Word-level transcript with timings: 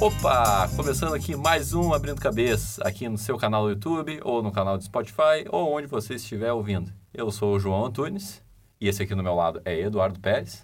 Opa! 0.00 0.66
Começando 0.76 1.12
aqui 1.12 1.36
mais 1.36 1.74
um 1.74 1.92
Abrindo 1.92 2.18
Cabeça, 2.18 2.82
aqui 2.82 3.06
no 3.06 3.18
seu 3.18 3.36
canal 3.36 3.64
do 3.64 3.68
YouTube, 3.68 4.18
ou 4.24 4.42
no 4.42 4.50
canal 4.50 4.78
do 4.78 4.82
Spotify, 4.82 5.44
ou 5.50 5.76
onde 5.76 5.86
você 5.86 6.14
estiver 6.14 6.50
ouvindo. 6.54 6.90
Eu 7.12 7.30
sou 7.30 7.54
o 7.54 7.60
João 7.60 7.84
Antunes, 7.84 8.42
e 8.80 8.88
esse 8.88 9.02
aqui 9.02 9.14
do 9.14 9.22
meu 9.22 9.34
lado 9.34 9.60
é 9.62 9.78
Eduardo 9.78 10.18
Pérez. 10.18 10.62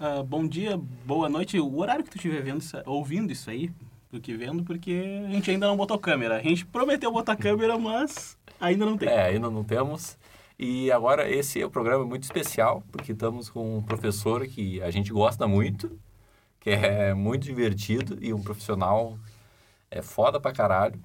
Uh, 0.00 0.24
bom 0.24 0.48
dia, 0.48 0.80
boa 1.04 1.28
noite. 1.28 1.60
O 1.60 1.78
horário 1.78 2.02
que 2.02 2.08
tu 2.08 2.16
estiver 2.16 2.40
vendo, 2.40 2.64
ouvindo 2.86 3.30
isso 3.30 3.50
aí, 3.50 3.70
do 4.10 4.18
que 4.22 4.34
vendo, 4.34 4.64
porque 4.64 5.22
a 5.28 5.32
gente 5.32 5.50
ainda 5.50 5.66
não 5.66 5.76
botou 5.76 5.98
câmera. 5.98 6.38
A 6.38 6.42
gente 6.42 6.64
prometeu 6.64 7.12
botar 7.12 7.36
câmera, 7.36 7.76
mas 7.76 8.38
ainda 8.58 8.86
não 8.86 8.96
tem. 8.96 9.10
É, 9.10 9.26
ainda 9.26 9.50
não 9.50 9.64
temos. 9.64 10.16
E 10.58 10.90
agora 10.90 11.30
esse 11.30 11.60
é 11.60 11.66
um 11.66 11.70
programa 11.70 12.06
muito 12.06 12.22
especial, 12.22 12.82
porque 12.90 13.12
estamos 13.12 13.50
com 13.50 13.76
um 13.76 13.82
professor 13.82 14.46
que 14.46 14.80
a 14.80 14.90
gente 14.90 15.12
gosta 15.12 15.46
muito, 15.46 16.00
que 16.68 16.86
é 16.86 17.14
muito 17.14 17.44
divertido 17.44 18.18
e 18.20 18.34
um 18.34 18.42
profissional 18.42 19.18
é 19.90 20.02
foda 20.02 20.38
pra 20.38 20.52
caralho, 20.52 21.00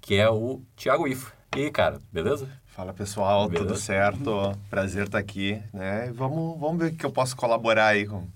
que 0.00 0.16
é 0.16 0.28
o 0.28 0.60
Thiago 0.76 1.06
Ifo. 1.06 1.32
E 1.56 1.60
aí, 1.60 1.70
cara, 1.70 2.00
beleza? 2.12 2.48
Fala 2.66 2.92
pessoal, 2.92 3.48
beleza? 3.48 3.68
tudo 3.68 3.78
certo? 3.78 4.58
Prazer 4.68 5.04
estar 5.04 5.18
aqui, 5.18 5.62
né? 5.72 6.12
Vamos, 6.12 6.58
vamos 6.58 6.78
ver 6.78 6.92
o 6.92 6.96
que 6.96 7.06
eu 7.06 7.12
posso 7.12 7.36
colaborar 7.36 7.88
aí 7.88 8.04
com, 8.04 8.26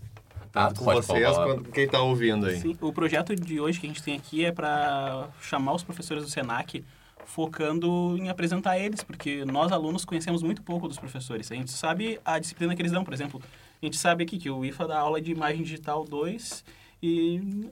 tanto 0.52 0.80
ah, 0.80 0.84
com 0.84 0.84
vocês 0.84 1.36
quanto 1.36 1.64
com 1.64 1.72
quem 1.72 1.84
está 1.84 2.00
ouvindo 2.00 2.46
aí. 2.46 2.60
Sim, 2.60 2.78
o 2.80 2.92
projeto 2.92 3.34
de 3.34 3.60
hoje 3.60 3.80
que 3.80 3.86
a 3.86 3.88
gente 3.88 4.02
tem 4.02 4.14
aqui 4.14 4.44
é 4.44 4.52
para 4.52 5.28
chamar 5.40 5.74
os 5.74 5.82
professores 5.82 6.22
do 6.22 6.30
SENAC 6.30 6.84
focando 7.26 8.16
em 8.16 8.30
apresentar 8.30 8.78
eles, 8.78 9.02
porque 9.02 9.44
nós 9.44 9.72
alunos 9.72 10.04
conhecemos 10.04 10.42
muito 10.42 10.62
pouco 10.62 10.86
dos 10.86 10.98
professores. 10.98 11.50
A 11.50 11.54
gente 11.56 11.72
sabe 11.72 12.20
a 12.24 12.38
disciplina 12.38 12.74
que 12.74 12.80
eles 12.80 12.92
dão, 12.92 13.04
por 13.04 13.12
exemplo, 13.12 13.42
a 13.80 13.86
gente 13.86 13.96
sabe 13.96 14.24
aqui 14.24 14.38
que 14.38 14.50
o 14.50 14.64
IFA 14.64 14.88
dá 14.88 14.98
aula 14.98 15.20
de 15.20 15.30
imagem 15.30 15.62
digital 15.62 16.04
2 16.04 16.64
e 17.02 17.70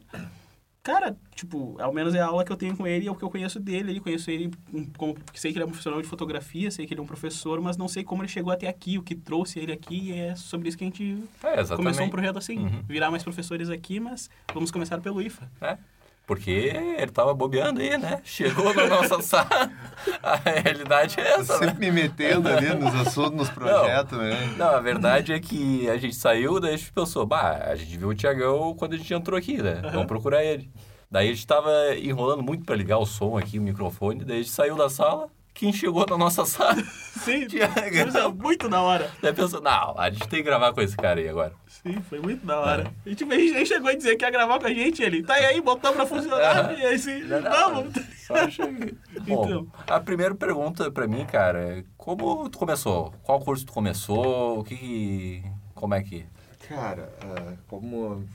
cara, 0.86 1.17
tipo, 1.34 1.77
ao 1.81 1.92
menos 1.92 2.14
é 2.14 2.20
a 2.20 2.27
aula 2.27 2.44
que 2.44 2.53
eu 2.53 2.56
tenho 2.56 2.77
com 2.77 2.86
ele, 2.86 3.08
é 3.08 3.11
o 3.11 3.14
que 3.17 3.25
eu 3.25 3.28
conheço 3.28 3.58
dele, 3.58 3.91
ele 3.91 3.98
conheço 3.98 4.31
ele 4.31 4.53
como 4.97 5.16
sei 5.34 5.50
que 5.50 5.58
ele 5.58 5.64
é 5.64 5.66
um 5.66 5.70
profissional 5.70 6.00
de 6.00 6.06
fotografia, 6.06 6.70
sei 6.70 6.86
que 6.86 6.94
ele 6.94 7.00
é 7.00 7.03
um 7.03 7.06
professor, 7.08 7.61
mas 7.61 7.77
não 7.77 7.89
sei 7.89 8.05
como 8.05 8.22
ele 8.22 8.28
chegou 8.28 8.53
até 8.53 8.69
aqui, 8.69 8.97
o 8.97 9.03
que 9.03 9.16
trouxe 9.16 9.58
ele 9.58 9.72
aqui, 9.72 10.11
e 10.11 10.12
é 10.12 10.36
sobre 10.36 10.69
isso 10.69 10.78
que 10.78 10.84
a 10.84 10.86
gente 10.86 11.25
é, 11.42 11.75
começou 11.75 12.06
um 12.06 12.09
projeto 12.09 12.38
assim, 12.38 12.59
uhum. 12.59 12.83
virar 12.86 13.11
mais 13.11 13.25
professores 13.25 13.69
aqui, 13.69 13.98
mas 13.98 14.31
vamos 14.55 14.70
começar 14.70 15.00
pelo 15.00 15.20
IFA. 15.20 15.50
É. 15.61 15.77
Porque 16.27 16.72
ele 16.98 17.12
tava 17.12 17.32
bobeando 17.32 17.80
aí, 17.80 17.96
né? 17.96 18.20
Chegou 18.24 18.74
na 18.74 18.88
nossa 18.88 19.22
sala. 19.22 19.70
A 20.20 20.34
realidade 20.34 21.20
é 21.20 21.34
essa. 21.34 21.56
Sempre 21.56 21.86
né? 21.86 21.92
me 21.92 22.02
metendo 22.02 22.48
ali 22.48 22.74
nos 22.74 22.92
assuntos, 22.96 23.32
nos 23.32 23.50
projetos, 23.50 24.19
não, 24.19 24.24
né? 24.24 24.54
Não, 24.56 24.70
a 24.70 24.80
verdade 24.80 25.32
é 25.32 25.38
que 25.38 25.88
a 25.88 25.97
gente 25.97 26.16
saiu, 26.16 26.58
daí 26.58 26.74
a 26.74 26.77
gente 26.77 26.92
pensou, 26.92 27.24
bah, 27.24 27.62
a 27.69 27.77
gente 27.77 27.97
viu 27.97 28.08
o 28.08 28.14
Tiagão 28.14 28.74
quando 28.74 28.94
a 28.94 28.97
gente 28.97 29.14
entrou 29.14 29.38
aqui, 29.38 29.62
né? 29.62 29.80
Uhum. 29.84 29.92
Vamos 29.92 30.06
procurar 30.06 30.44
ele. 30.44 30.69
Daí 31.08 31.28
a 31.28 31.32
gente 31.32 31.47
tava 31.47 31.70
enrolando 31.97 32.42
muito 32.42 32.64
para 32.64 32.74
ligar 32.74 32.98
o 32.98 33.06
som 33.06 33.38
aqui, 33.38 33.60
o 33.60 33.62
microfone, 33.62 34.24
daí 34.24 34.41
a 34.41 34.42
gente 34.42 34.50
saiu 34.50 34.74
da 34.74 34.91
sala, 34.91 35.28
quem 35.57 35.73
chegou 35.73 36.07
na 36.07 36.19
nossa 36.19 36.45
sala. 36.45 36.83
Sim, 37.25 37.47
Tiagão. 37.49 38.33
muito 38.35 38.69
da 38.69 38.83
hora. 38.83 39.11
Daí 39.23 39.33
pensou, 39.33 39.61
não, 39.61 39.99
a 39.99 40.11
gente 40.11 40.29
tem 40.29 40.41
que 40.41 40.45
gravar 40.45 40.73
com 40.75 40.83
esse 40.83 40.95
cara 40.95 41.19
aí 41.19 41.29
agora. 41.29 41.55
Sim, 41.67 42.01
foi 42.03 42.21
muito 42.21 42.45
da 42.45 42.61
hora. 42.61 42.93
É. 43.05 43.09
A, 43.09 43.09
gente, 43.09 43.25
gente 43.25 43.67
chegou 43.67 43.89
a 43.89 43.95
dizer 43.95 44.17
que 44.17 44.25
ia 44.25 44.31
gravar 44.31 44.61
com 44.61 44.67
a 44.67 44.75
gente, 44.75 45.03
ele 45.03 45.23
tá 45.23 45.34
aí, 45.34 45.61
botou 45.62 45.95
pra 45.95 46.05
funcionar, 46.05 46.73
é. 46.73 46.77
e 46.81 46.87
aí 46.87 46.95
assim, 46.95 47.21
não, 47.25 47.75
vamos. 47.75 47.95
Só 48.19 48.51
cheguei. 48.51 48.95
então. 49.27 49.67
a 49.87 49.99
primeira 49.99 50.34
pergunta 50.34 50.91
pra 50.91 51.09
mim, 51.09 51.25
cara, 51.25 51.79
é 51.79 51.84
como 51.97 52.49
tu 52.51 52.59
começou? 52.59 53.15
Qual 53.23 53.41
curso 53.41 53.65
tu 53.65 53.73
começou? 53.73 54.61
O 54.61 54.65
que... 54.65 55.43
Como 55.75 55.95
é 55.95 56.03
que... 56.03 56.27
Cara, 56.69 57.11
uh, 57.25 57.59
como... 57.67 58.29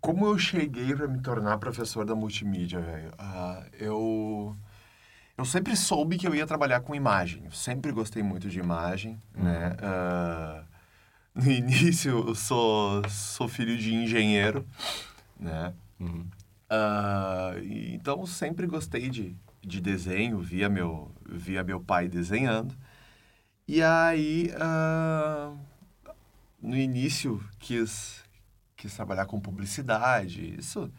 Como 0.00 0.26
eu 0.26 0.38
cheguei 0.38 0.94
para 0.94 1.08
me 1.08 1.20
tornar 1.20 1.56
professor 1.58 2.04
da 2.04 2.14
multimídia, 2.14 2.78
velho? 2.78 3.10
Uh, 3.18 3.64
eu... 3.80 4.56
Eu 5.36 5.44
sempre 5.44 5.76
soube 5.76 6.16
que 6.16 6.26
eu 6.28 6.34
ia 6.34 6.46
trabalhar 6.46 6.80
com 6.80 6.94
imagem. 6.94 7.44
Eu 7.44 7.50
sempre 7.50 7.90
gostei 7.90 8.22
muito 8.22 8.48
de 8.48 8.60
imagem, 8.60 9.20
uhum. 9.36 9.44
né? 9.44 9.76
Uh, 9.82 10.64
no 11.34 11.50
início, 11.50 12.28
eu 12.28 12.34
sou, 12.34 13.02
sou 13.08 13.48
filho 13.48 13.76
de 13.76 13.92
engenheiro, 13.92 14.64
né? 15.38 15.74
Uhum. 15.98 16.26
Uh, 16.70 17.58
então, 17.92 18.24
sempre 18.26 18.66
gostei 18.66 19.10
de, 19.10 19.36
de 19.60 19.80
desenho, 19.80 20.38
via 20.38 20.68
meu, 20.68 21.10
via 21.26 21.64
meu 21.64 21.80
pai 21.80 22.08
desenhando. 22.08 22.76
E 23.66 23.82
aí, 23.82 24.52
uh, 24.54 25.58
no 26.62 26.76
início, 26.76 27.42
quis, 27.58 28.22
quis 28.76 28.94
trabalhar 28.94 29.26
com 29.26 29.40
publicidade. 29.40 30.54
Isso, 30.56 30.92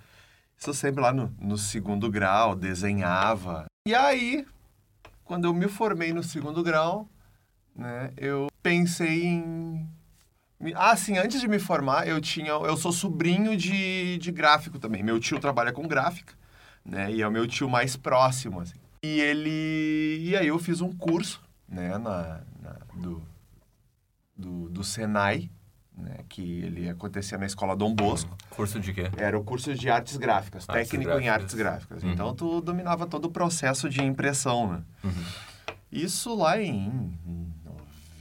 isso 0.57 0.73
sempre 0.73 1.01
lá 1.01 1.13
no, 1.13 1.33
no 1.39 1.57
segundo 1.57 2.11
grau, 2.11 2.53
desenhava. 2.53 3.65
E 3.87 3.93
aí, 3.93 4.43
quando 5.23 5.45
eu 5.45 5.53
me 5.53 5.67
formei 5.67 6.11
no 6.11 6.23
segundo 6.23 6.63
grau, 6.63 7.07
né, 7.75 8.11
eu 8.17 8.47
pensei 8.63 9.25
em 9.25 9.87
ah, 10.73 10.95
sim, 10.95 11.17
antes 11.17 11.39
de 11.39 11.47
me 11.47 11.59
formar, 11.59 12.07
eu 12.07 12.19
tinha. 12.19 12.49
Eu 12.49 12.77
sou 12.77 12.91
sobrinho 12.91 13.55
de, 13.55 14.17
de 14.17 14.31
gráfico 14.31 14.79
também. 14.79 15.03
Meu 15.03 15.19
tio 15.19 15.39
trabalha 15.39 15.71
com 15.71 15.87
gráfica, 15.87 16.33
né? 16.83 17.11
E 17.11 17.21
é 17.21 17.27
o 17.27 17.31
meu 17.31 17.45
tio 17.45 17.69
mais 17.69 17.95
próximo, 17.95 18.61
assim. 18.61 18.79
E 19.03 19.19
ele. 19.19 20.17
E 20.21 20.35
aí 20.35 20.47
eu 20.47 20.57
fiz 20.57 20.81
um 20.81 20.91
curso, 20.91 21.43
né, 21.67 21.97
na, 21.97 22.41
na 22.61 22.77
do, 22.95 23.21
do, 24.35 24.69
do 24.69 24.83
Senai, 24.83 25.51
né, 25.97 26.17
que 26.27 26.61
ele 26.61 26.89
acontecia 26.89 27.37
na 27.37 27.45
escola 27.45 27.73
Dom 27.75 27.93
Bosco. 27.93 28.35
Curso 28.49 28.79
de 28.79 28.93
quê? 28.93 29.11
Era 29.17 29.37
o 29.37 29.43
curso 29.43 29.73
de 29.73 29.89
artes 29.89 30.15
gráficas, 30.17 30.69
artes 30.69 30.89
técnico 30.89 31.11
gráficas. 31.11 31.25
em 31.25 31.29
artes 31.29 31.55
gráficas. 31.55 32.03
Uhum. 32.03 32.11
Então 32.11 32.35
tu 32.35 32.59
dominava 32.61 33.07
todo 33.07 33.25
o 33.25 33.31
processo 33.31 33.89
de 33.89 34.03
impressão, 34.03 34.71
né? 34.71 34.81
Uhum. 35.03 35.23
Isso 35.91 36.35
lá 36.35 36.61
em 36.61 37.11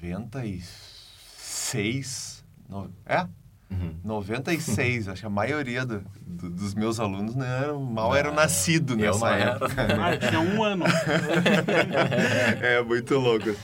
96, 0.02 2.44
no, 2.68 2.90
é? 3.04 3.26
Uhum. 3.70 3.96
96, 4.04 5.08
acho 5.08 5.22
que 5.22 5.26
a 5.26 5.30
maioria 5.30 5.84
do, 5.84 6.04
do, 6.24 6.48
dos 6.50 6.74
meus 6.74 7.00
alunos 7.00 7.36
eram, 7.36 7.80
mal 7.80 8.14
eram 8.14 8.32
nascidos 8.32 8.96
nessa 8.96 9.30
época. 9.30 9.74
Ah, 10.00 10.16
tinha 10.16 10.40
um 10.40 10.62
ano. 10.62 10.84
é, 12.62 12.80
muito 12.82 13.18
louco. 13.18 13.56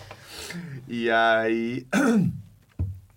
E 0.88 1.09
aí... 1.10 1.87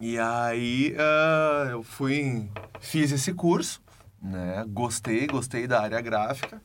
E 0.06 0.20
aí 0.20 0.94
uh, 0.98 1.70
eu 1.70 1.82
fui... 1.82 2.50
Fiz 2.82 3.10
esse 3.14 3.34
curso, 3.34 3.82
né? 4.22 4.66
Gostei, 4.68 5.26
gostei 5.28 5.66
da 5.66 5.82
área 5.82 6.02
gráfica. 6.02 6.62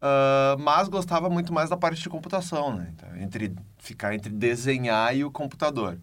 Uh, 0.00 0.56
mas 0.60 0.86
gostava 0.86 1.28
muito 1.28 1.52
mais 1.52 1.70
da 1.70 1.76
parte 1.76 2.00
de 2.00 2.08
computação, 2.08 2.72
né? 2.72 2.92
Então, 2.94 3.16
entre, 3.16 3.52
ficar 3.78 4.14
entre 4.14 4.30
desenhar 4.30 5.16
e 5.16 5.24
o 5.24 5.30
computador. 5.32 5.98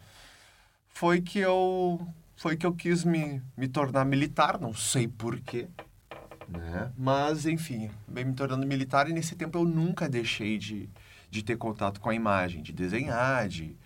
Foi 0.89 1.21
que 1.21 1.39
eu 1.39 2.05
foi 2.35 2.57
que 2.57 2.65
eu 2.65 2.73
quis 2.73 3.05
me, 3.05 3.41
me 3.55 3.69
tornar 3.69 4.03
militar, 4.03 4.59
não 4.59 4.73
sei 4.73 5.07
porquê, 5.07 5.69
né? 6.45 6.91
Mas, 6.97 7.45
enfim, 7.45 7.89
bem 8.05 8.25
me 8.25 8.33
tornando 8.33 8.67
militar 8.67 9.09
e 9.09 9.13
nesse 9.13 9.33
tempo 9.37 9.59
eu 9.59 9.63
nunca 9.63 10.09
deixei 10.09 10.57
de, 10.57 10.89
de 11.31 11.41
ter 11.41 11.55
contato 11.55 12.01
com 12.01 12.09
a 12.09 12.13
imagem, 12.13 12.61
de 12.61 12.73
desenhar, 12.73 13.47
de, 13.47 13.77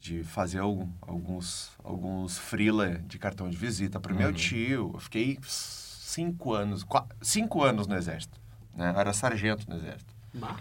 de 0.00 0.22
fazer 0.24 0.60
algum, 0.60 0.88
alguns, 1.00 1.72
alguns 1.82 2.38
freela 2.38 2.98
de 2.98 3.18
cartão 3.18 3.48
de 3.48 3.56
visita 3.56 3.98
para 3.98 4.12
o 4.12 4.14
uhum. 4.14 4.22
meu 4.22 4.32
tio. 4.32 4.92
Eu 4.94 5.00
fiquei 5.00 5.38
cinco 5.42 6.52
anos, 6.52 6.84
quatro, 6.84 7.16
cinco 7.20 7.62
anos 7.62 7.86
no 7.86 7.96
exército, 7.96 8.40
né? 8.74 8.92
Eu 8.94 9.00
era 9.00 9.12
sargento 9.12 9.68
no 9.68 9.76
exército. 9.76 10.14
Bah. 10.34 10.56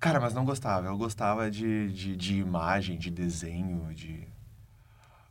Cara, 0.00 0.20
mas 0.20 0.32
não 0.32 0.44
gostava. 0.44 0.86
Eu 0.86 0.96
gostava 0.96 1.50
de, 1.50 1.92
de, 1.92 2.16
de 2.16 2.38
imagem, 2.38 2.98
de 2.98 3.10
desenho, 3.10 3.92
de 3.94 4.28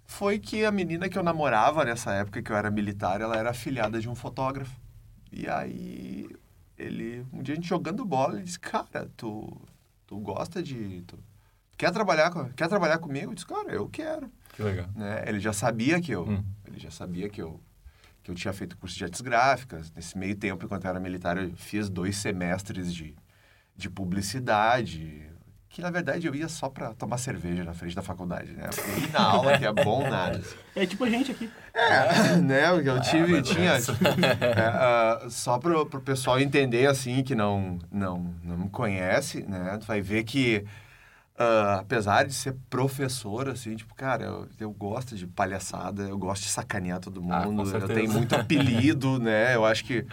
foi 0.08 0.40
que 0.40 0.64
a 0.64 0.72
menina 0.72 1.10
que 1.10 1.18
eu 1.18 1.24
namorava 1.24 1.84
nessa 1.84 2.14
época 2.14 2.42
que 2.42 2.50
eu 2.50 2.56
era 2.56 2.72
militar, 2.72 3.20
ela 3.20 3.36
era 3.36 3.50
afilhada 3.50 4.00
de 4.00 4.10
um 4.10 4.16
fotógrafo. 4.16 4.80
E 5.32 5.48
aí 5.50 6.30
ele, 6.78 7.26
um 7.34 7.44
dia 7.44 7.54
a 7.54 7.56
gente 7.56 7.68
jogando 7.68 8.06
bola, 8.06 8.36
ele 8.36 8.44
disse: 8.44 8.60
"Cara, 8.60 9.12
tu 9.18 9.62
tu 10.08 10.18
gosta 10.18 10.64
de 10.64 11.04
tu 11.06 11.20
quer 11.78 11.92
trabalhar 11.92 12.32
com, 12.32 12.50
quer 12.50 12.68
trabalhar 12.68 12.98
comigo?" 12.98 13.32
Eu 13.32 13.36
disse: 13.36 13.48
"Cara, 13.48 13.72
eu 13.72 13.88
quero." 13.88 14.32
Que 14.54 14.64
legal. 14.64 14.88
Né? 14.96 15.24
Ele 15.28 15.40
já 15.40 15.54
sabia 15.54 16.02
que 16.02 16.12
eu 16.12 16.28
hum. 16.28 16.44
ele 16.66 16.80
já 16.80 16.92
sabia 16.92 17.30
que 17.30 17.42
eu 17.42 17.62
que 18.28 18.32
eu 18.32 18.36
tinha 18.36 18.52
feito 18.52 18.78
curso 18.78 18.98
de 18.98 19.06
artes 19.06 19.22
gráficas. 19.22 19.90
Nesse 19.96 20.18
meio 20.18 20.36
tempo, 20.36 20.66
enquanto 20.66 20.84
eu 20.84 20.90
era 20.90 21.00
militar, 21.00 21.38
eu 21.38 21.50
fiz 21.56 21.88
dois 21.88 22.18
semestres 22.18 22.94
de, 22.94 23.16
de 23.74 23.90
publicidade, 23.90 25.26
que 25.70 25.82
na 25.82 25.90
verdade 25.90 26.28
eu 26.28 26.36
ia 26.36 26.50
só 26.50 26.68
para 26.68 26.94
tomar 26.94 27.20
cerveja 27.20 27.64
na 27.64 27.74
frente 27.74 27.96
da 27.96 28.02
faculdade, 28.02 28.52
né? 28.52 28.70
Ir 28.98 29.12
na 29.14 29.22
aula 29.22 29.58
que 29.58 29.66
é 29.66 29.72
bom 29.72 30.10
nada. 30.10 30.42
É 30.76 30.86
tipo 30.86 31.06
a 31.06 31.10
gente 31.10 31.32
aqui. 31.32 31.50
É, 31.74 32.36
né? 32.42 32.74
Porque 32.74 32.90
eu 32.90 33.00
tive, 33.00 33.38
ah, 33.38 33.42
tinha... 33.42 33.72
É, 33.72 35.26
uh, 35.26 35.30
só 35.30 35.58
para 35.58 35.80
o 35.80 36.02
pessoal 36.02 36.38
entender, 36.40 36.88
assim, 36.88 37.24
que 37.24 37.34
não, 37.34 37.80
não, 37.90 38.34
não 38.44 38.58
me 38.58 38.70
conhece, 38.70 39.44
né? 39.44 39.78
Tu 39.80 39.86
vai 39.86 40.02
ver 40.02 40.24
que, 40.24 40.66
uh, 41.38 41.80
apesar 41.80 42.26
de 42.26 42.34
ser 42.34 42.56
professor, 42.70 43.48
assim, 43.50 43.76
tipo, 43.76 43.94
cara, 43.96 44.26
eu, 44.26 44.48
eu 44.60 44.72
gosto 44.72 45.16
de 45.16 45.28
palhaçada, 45.28 46.04
eu 46.04 46.18
gosto 46.18 46.44
de 46.44 46.50
sacanear 46.50 47.00
todo 47.00 47.24
ah, 47.32 47.46
mundo, 47.46 47.64
ah, 47.74 47.78
eu 47.78 47.88
tenho 47.88 48.12
muito 48.12 48.34
apelido, 48.36 49.20
né? 49.20 49.56
Eu 49.56 49.66
acho 49.66 49.86
que 49.86 50.06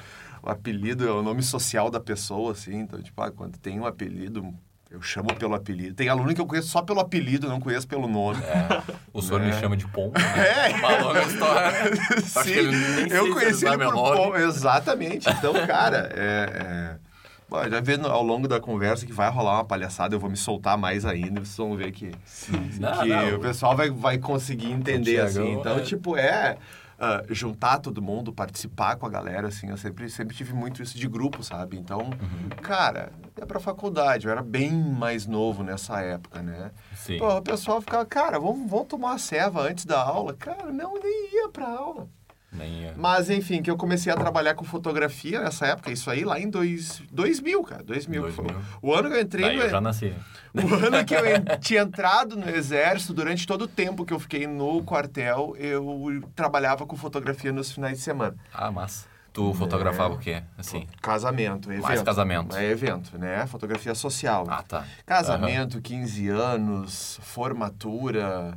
o 0.43 0.51
apelido 0.51 1.07
é 1.07 1.11
o 1.11 1.23
nome 1.23 1.43
social 1.43 1.91
da 1.91 1.99
pessoa, 1.99 2.53
assim. 2.53 2.81
Então, 2.81 3.01
tipo, 3.01 3.21
ah, 3.23 3.31
quando 3.31 3.59
tem 3.59 3.81
um 3.81 3.87
apelido, 3.87 4.55
eu 4.91 5.01
chamo 5.01 5.35
pelo 5.35 5.55
apelido. 5.55 5.95
Tem 5.95 6.09
aluno 6.09 6.35
que 6.35 6.41
eu 6.41 6.47
conheço 6.47 6.69
só 6.69 6.83
pelo 6.83 7.01
apelido, 7.01 7.49
não 7.49 7.59
conheço 7.59 7.89
pelo 7.89 8.07
nome. 8.07 8.41
É, 8.45 8.83
o 9.13 9.23
senhor 9.23 9.41
me 9.41 9.53
chama 9.55 9.77
de 9.77 9.89
Pombo, 9.89 10.19
né? 10.19 10.71
É. 10.71 10.75
Uma 10.77 10.99
longa 10.99 11.23
história. 11.23 11.73
Sim, 12.45 13.11
eu 13.11 13.33
conheci 13.33 13.67
ele 13.67 13.79
por 13.79 13.93
Pombo. 13.95 14.37
Exatamente. 14.37 15.29
Então, 15.31 15.53
cara, 15.67 16.11
é... 16.15 16.99
é... 17.01 17.14
Bom, 17.49 17.69
já 17.69 17.81
vê 17.81 17.95
ao 17.95 18.23
longo 18.23 18.49
da 18.49 18.59
conversa 18.59 19.05
que 19.05 19.13
vai 19.13 19.31
rolar 19.31 19.55
uma 19.55 19.65
palhaçada, 19.65 20.15
eu 20.15 20.21
vou 20.21 20.31
me 20.31 20.37
soltar 20.37 20.79
mais 20.79 21.05
ainda, 21.05 21.41
vocês 21.41 21.57
vão 21.57 21.77
ver 21.77 21.93
que, 21.93 22.11
Sim. 22.25 22.69
que 22.69 22.81
não, 22.81 23.05
não. 23.05 23.37
o 23.37 23.41
pessoal 23.41 23.77
vai, 23.77 23.91
vai 23.91 24.19
conseguir 24.19 24.73
entender, 24.73 25.21
assim. 25.21 25.53
Então, 25.53 25.77
é... 25.77 25.81
tipo, 25.83 26.17
é 26.17 26.57
uh, 26.99 27.35
juntar 27.35 27.79
todo 27.79 28.03
mundo, 28.03 28.33
participar 28.33 28.97
com 28.97 29.07
a 29.07 29.11
galera, 29.11 29.49
assim. 29.49 29.69
Eu 29.69 29.77
sempre, 29.77 30.09
sempre 30.09 30.35
tive 30.35 30.53
muito 30.53 30.83
isso 30.83 30.99
de 30.99 31.09
grupo, 31.09 31.43
sabe? 31.43 31.77
Então, 31.77 32.01
uhum. 32.01 32.49
cara, 32.63 33.13
ia 33.39 33.47
pra 33.47 33.61
faculdade. 33.61 34.27
Eu 34.27 34.33
era 34.33 34.43
bem 34.43 34.73
mais 34.73 35.27
novo 35.27 35.63
nessa 35.63 36.01
época, 36.01 36.43
né? 36.43 36.71
Sim. 36.97 37.19
Pô, 37.19 37.37
o 37.37 37.43
pessoal 37.43 37.81
ficava, 37.81 38.05
cara, 38.05 38.39
vamos, 38.39 38.69
vamos 38.71 38.87
tomar 38.89 39.09
uma 39.09 39.19
ceva 39.19 39.63
antes 39.63 39.85
da 39.85 40.01
aula. 40.01 40.35
Cara, 40.35 40.73
não, 40.73 40.95
nem 40.95 41.35
ia 41.35 41.49
pra 41.49 41.69
aula. 41.69 42.09
Nem. 42.55 42.93
Mas, 42.97 43.29
enfim, 43.29 43.61
que 43.63 43.71
eu 43.71 43.77
comecei 43.77 44.13
a 44.13 44.17
trabalhar 44.17 44.55
com 44.55 44.65
fotografia 44.65 45.41
nessa 45.41 45.67
época, 45.67 45.91
isso 45.91 46.09
aí 46.11 46.25
lá 46.25 46.39
em 46.39 46.49
dois, 46.49 47.03
2000, 47.11 47.63
cara. 47.65 47.83
2000. 47.83 48.23
2000. 48.23 48.33
Foi, 48.33 48.63
o 48.81 48.95
ano 48.95 49.11
que 49.11 49.17
eu 49.17 49.21
entrei... 49.21 49.45
Daí 49.45 49.59
eu 49.59 49.71
já 49.71 49.81
nasci. 49.81 50.15
O 50.55 50.75
ano 50.75 51.05
que 51.05 51.15
eu 51.15 51.21
tinha 51.61 51.83
entrado 51.83 52.37
no 52.37 52.49
exército, 52.49 53.13
durante 53.13 53.45
todo 53.47 53.63
o 53.63 53.69
tempo 53.69 54.05
que 54.05 54.13
eu 54.15 54.21
fiquei 54.21 54.47
no 54.47 54.85
quartel, 54.85 55.57
eu 55.59 56.23
trabalhava 56.35 56.87
com 56.87 56.97
fotografia 56.97 57.53
nos 57.53 57.73
finais 57.73 57.99
de 57.99 58.05
semana. 58.05 58.37
Ah, 58.53 58.71
massa. 58.71 59.07
Tu 59.33 59.53
fotografava 59.55 60.15
é, 60.15 60.17
o 60.17 60.21
quê? 60.21 60.43
Assim? 60.57 60.87
Casamento, 61.03 61.69
evento. 61.69 61.83
Mais 61.83 62.01
casamento. 62.03 62.57
É 62.57 62.71
evento, 62.71 63.19
né? 63.19 63.45
Fotografia 63.49 63.93
social. 63.93 64.47
Ah, 64.49 64.63
tá. 64.63 64.85
Casamento, 65.05 65.75
uhum. 65.75 65.83
15 65.83 66.29
anos, 66.29 67.19
formatura, 67.21 68.57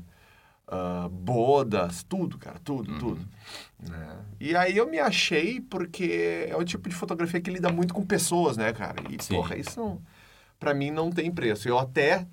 uh, 0.67 1.09
bodas, 1.09 2.03
tudo, 2.03 2.37
cara, 2.37 2.59
tudo, 2.63 2.91
uhum. 2.91 2.99
tudo. 2.99 3.27
Né? 3.79 4.17
E 4.39 4.55
aí 4.55 4.75
eu 4.77 4.89
me 4.89 4.99
achei 4.99 5.61
porque 5.61 6.47
é 6.49 6.55
o 6.55 6.63
tipo 6.63 6.89
de 6.89 6.95
fotografia 6.95 7.41
que 7.41 7.51
lida 7.51 7.71
muito 7.71 7.93
com 7.93 8.05
pessoas, 8.05 8.57
né, 8.57 8.71
cara? 8.73 9.01
E, 9.09 9.21
Sim. 9.21 9.35
porra, 9.35 9.55
isso 9.55 9.79
não 9.79 10.01
para 10.59 10.73
mim 10.73 10.91
não 10.91 11.09
tem 11.09 11.31
preço. 11.31 11.67
Eu 11.67 11.77
até 11.77 12.25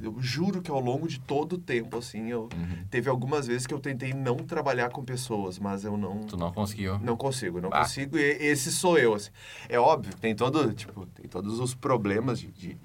eu 0.00 0.14
juro 0.20 0.62
que 0.62 0.70
ao 0.70 0.80
longo 0.80 1.08
de 1.08 1.18
todo 1.18 1.54
o 1.54 1.58
tempo, 1.58 1.98
assim, 1.98 2.30
eu 2.30 2.48
uhum. 2.54 2.84
teve 2.88 3.10
algumas 3.10 3.48
vezes 3.48 3.66
que 3.66 3.74
eu 3.74 3.80
tentei 3.80 4.14
não 4.14 4.36
trabalhar 4.36 4.90
com 4.90 5.04
pessoas, 5.04 5.58
mas 5.58 5.84
eu 5.84 5.96
não. 5.96 6.20
Tu 6.20 6.36
não 6.36 6.52
conseguiu? 6.52 6.98
Não 7.00 7.16
consigo, 7.16 7.60
não 7.60 7.70
ah. 7.72 7.80
consigo. 7.80 8.16
E 8.16 8.22
esse 8.22 8.70
sou 8.70 8.96
eu, 8.96 9.14
assim. 9.14 9.30
É 9.68 9.78
óbvio, 9.78 10.14
tem 10.16 10.36
todo, 10.36 10.72
tipo, 10.72 11.04
tem 11.06 11.26
todos 11.28 11.58
os 11.58 11.74
problemas 11.74 12.38
de, 12.38 12.46
de, 12.52 12.78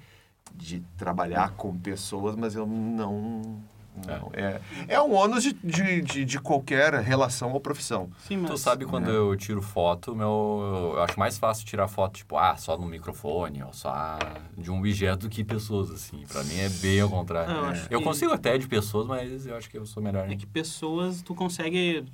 de 0.52 0.80
trabalhar 0.96 1.52
com 1.52 1.78
pessoas, 1.78 2.34
mas 2.34 2.56
eu 2.56 2.66
não 2.66 3.62
não, 4.06 4.30
é. 4.32 4.60
é, 4.88 5.00
um 5.00 5.12
ônus 5.12 5.42
de, 5.44 5.52
de, 5.52 6.02
de, 6.02 6.24
de, 6.24 6.40
qualquer 6.40 6.94
relação 6.94 7.52
ou 7.52 7.60
profissão. 7.60 8.10
Sim, 8.26 8.38
mas... 8.38 8.50
Tu 8.50 8.58
sabe 8.58 8.84
quando 8.84 9.08
é. 9.08 9.14
eu 9.14 9.36
tiro 9.36 9.62
foto, 9.62 10.16
meu, 10.16 10.92
eu 10.94 11.02
acho 11.02 11.18
mais 11.18 11.38
fácil 11.38 11.64
tirar 11.64 11.86
foto, 11.86 12.16
tipo, 12.16 12.36
ah, 12.36 12.56
só 12.56 12.76
no 12.76 12.86
microfone, 12.86 13.62
ou 13.62 13.72
só 13.72 14.18
de 14.58 14.70
um 14.70 14.78
objeto 14.78 15.20
do 15.20 15.28
que 15.28 15.44
pessoas, 15.44 15.90
assim. 15.90 16.24
Pra 16.26 16.42
mim 16.42 16.58
é 16.58 16.68
bem 16.68 17.00
ao 17.00 17.08
contrário. 17.08 17.54
Não, 17.54 17.74
eu, 17.74 17.82
eu 17.90 17.98
que... 18.00 18.04
consigo 18.04 18.32
até 18.32 18.58
de 18.58 18.66
pessoas, 18.66 19.06
mas 19.06 19.46
eu 19.46 19.56
acho 19.56 19.70
que 19.70 19.78
eu 19.78 19.86
sou 19.86 20.02
melhor. 20.02 20.28
É 20.28 20.34
que 20.34 20.46
pessoas, 20.46 21.22
tu 21.22 21.34
consegue 21.34 22.04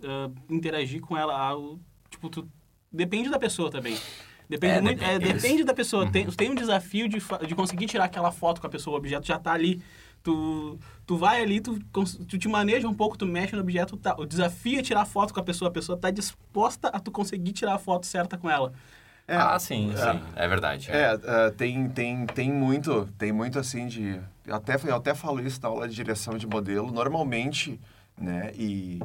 uh, 0.00 0.32
interagir 0.50 1.00
com 1.00 1.16
ela, 1.16 1.56
uh, 1.56 1.80
tipo, 2.10 2.28
tu... 2.28 2.46
Depende 2.92 3.28
da 3.28 3.38
pessoa 3.40 3.70
também. 3.70 3.98
Depende, 4.48 4.74
é, 4.74 4.80
muito, 4.80 5.02
é, 5.02 5.18
depende 5.18 5.64
da 5.64 5.74
pessoa. 5.74 6.04
Uhum. 6.04 6.12
Tem, 6.12 6.26
tem 6.26 6.50
um 6.50 6.54
desafio 6.54 7.08
de, 7.08 7.18
de 7.46 7.54
conseguir 7.54 7.86
tirar 7.86 8.04
aquela 8.04 8.30
foto 8.30 8.60
com 8.60 8.66
a 8.66 8.70
pessoa, 8.70 8.94
o 8.94 8.98
objeto 8.98 9.26
já 9.26 9.38
tá 9.38 9.52
ali 9.52 9.82
Tu, 10.24 10.78
tu 11.06 11.18
vai 11.18 11.42
ali, 11.42 11.60
tu, 11.60 11.78
tu 12.26 12.38
te 12.38 12.48
maneja 12.48 12.88
um 12.88 12.94
pouco, 12.94 13.16
tu 13.18 13.26
mexe 13.26 13.54
no 13.54 13.60
objeto, 13.60 13.94
tá, 13.94 14.16
o 14.18 14.24
desafio 14.24 14.78
é 14.78 14.82
tirar 14.82 15.04
foto 15.04 15.34
com 15.34 15.40
a 15.40 15.42
pessoa, 15.42 15.68
a 15.68 15.70
pessoa 15.70 15.98
tá 15.98 16.10
disposta 16.10 16.88
a 16.88 16.98
tu 16.98 17.10
conseguir 17.10 17.52
tirar 17.52 17.74
a 17.74 17.78
foto 17.78 18.06
certa 18.06 18.38
com 18.38 18.48
ela. 18.48 18.72
É, 19.28 19.36
ah, 19.36 19.58
sim, 19.58 19.92
é, 19.92 19.96
sim, 19.96 20.22
é 20.34 20.48
verdade. 20.48 20.90
É, 20.90 21.20
é, 21.22 21.50
tem, 21.50 21.90
tem, 21.90 22.24
tem 22.24 22.50
muito, 22.50 23.06
tem 23.18 23.32
muito 23.32 23.58
assim 23.58 23.86
de... 23.86 24.18
Eu 24.46 24.54
até, 24.54 24.76
eu 24.82 24.96
até 24.96 25.14
falo 25.14 25.46
isso 25.46 25.60
na 25.62 25.68
aula 25.68 25.86
de 25.86 25.94
direção 25.94 26.38
de 26.38 26.46
modelo, 26.46 26.90
normalmente, 26.90 27.78
né, 28.16 28.50
e... 28.54 28.98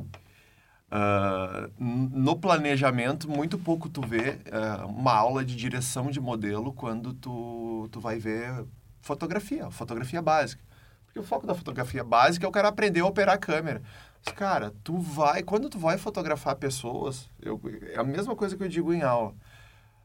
Uh, 0.92 1.70
no 1.78 2.36
planejamento, 2.38 3.30
muito 3.30 3.60
pouco 3.60 3.90
tu 3.90 4.02
vê 4.02 4.40
uh, 4.48 4.88
uma 4.88 5.14
aula 5.14 5.44
de 5.44 5.56
direção 5.56 6.10
de 6.10 6.20
modelo 6.20 6.72
quando 6.74 7.14
tu, 7.14 7.90
tu 7.92 8.00
vai 8.00 8.18
ver 8.18 8.66
fotografia, 9.02 9.70
fotografia 9.70 10.22
básica. 10.22 10.69
Porque 11.10 11.20
o 11.20 11.24
foco 11.24 11.48
da 11.48 11.56
fotografia 11.56 12.04
básica 12.04 12.46
é 12.46 12.50
o 12.50 12.52
cara 12.52 12.68
aprender 12.68 13.00
a 13.00 13.06
operar 13.06 13.36
a 13.36 13.38
câmera. 13.38 13.82
Mas, 14.24 14.34
cara, 14.36 14.74
tu 14.84 15.00
vai... 15.00 15.42
Quando 15.42 15.68
tu 15.68 15.80
vai 15.80 15.98
fotografar 15.98 16.56
pessoas, 16.56 17.28
eu, 17.42 17.60
é 17.94 18.00
a 18.00 18.04
mesma 18.04 18.36
coisa 18.36 18.56
que 18.56 18.64
eu 18.64 18.70
digo 18.70 18.94
em 18.94 19.02
aula. 19.02 19.34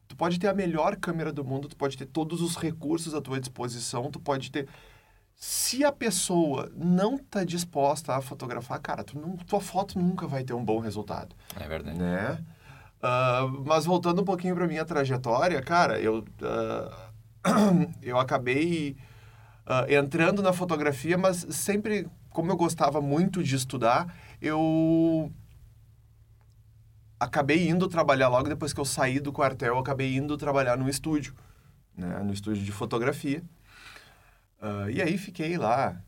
Tu 0.08 0.16
pode 0.16 0.38
ter 0.38 0.48
a 0.48 0.54
melhor 0.54 0.96
câmera 0.96 1.30
do 1.30 1.44
mundo, 1.44 1.68
tu 1.68 1.76
pode 1.76 1.98
ter 1.98 2.06
todos 2.06 2.40
os 2.40 2.56
recursos 2.56 3.14
à 3.14 3.20
tua 3.20 3.38
disposição, 3.38 4.10
tu 4.10 4.18
pode 4.18 4.50
ter... 4.50 4.66
Se 5.36 5.84
a 5.84 5.92
pessoa 5.92 6.72
não 6.74 7.16
está 7.16 7.44
disposta 7.44 8.14
a 8.14 8.22
fotografar, 8.22 8.80
cara, 8.80 9.04
tu 9.04 9.18
não, 9.18 9.36
tua 9.36 9.60
foto 9.60 9.98
nunca 9.98 10.26
vai 10.26 10.42
ter 10.42 10.54
um 10.54 10.64
bom 10.64 10.78
resultado. 10.78 11.34
É 11.58 11.68
verdade. 11.68 11.98
Né? 11.98 12.38
Uh, 13.02 13.62
mas 13.66 13.84
voltando 13.84 14.22
um 14.22 14.24
pouquinho 14.24 14.54
para 14.54 14.66
minha 14.66 14.84
trajetória, 14.84 15.60
cara, 15.60 16.00
eu, 16.00 16.20
uh, 16.20 17.90
eu 18.00 18.18
acabei 18.18 18.96
uh, 19.66 19.92
entrando 19.92 20.42
na 20.42 20.52
fotografia, 20.52 21.16
mas 21.16 21.46
sempre, 21.50 22.08
como 22.30 22.50
eu 22.50 22.56
gostava 22.56 23.00
muito 23.00 23.42
de 23.42 23.56
estudar, 23.56 24.14
eu 24.40 25.32
acabei 27.18 27.68
indo 27.68 27.88
trabalhar 27.88 28.28
logo 28.28 28.48
depois 28.48 28.72
que 28.72 28.80
eu 28.80 28.84
saí 28.84 29.18
do 29.20 29.32
quartel, 29.32 29.74
eu 29.74 29.78
acabei 29.78 30.16
indo 30.16 30.36
trabalhar 30.36 30.76
no 30.76 30.88
estúdio, 30.88 31.34
né, 31.96 32.18
no 32.20 32.32
estúdio 32.32 32.62
de 32.62 32.72
fotografia. 32.72 33.42
Uh, 34.60 34.90
e 34.90 35.02
aí 35.02 35.18
fiquei 35.18 35.58
lá, 35.58 36.00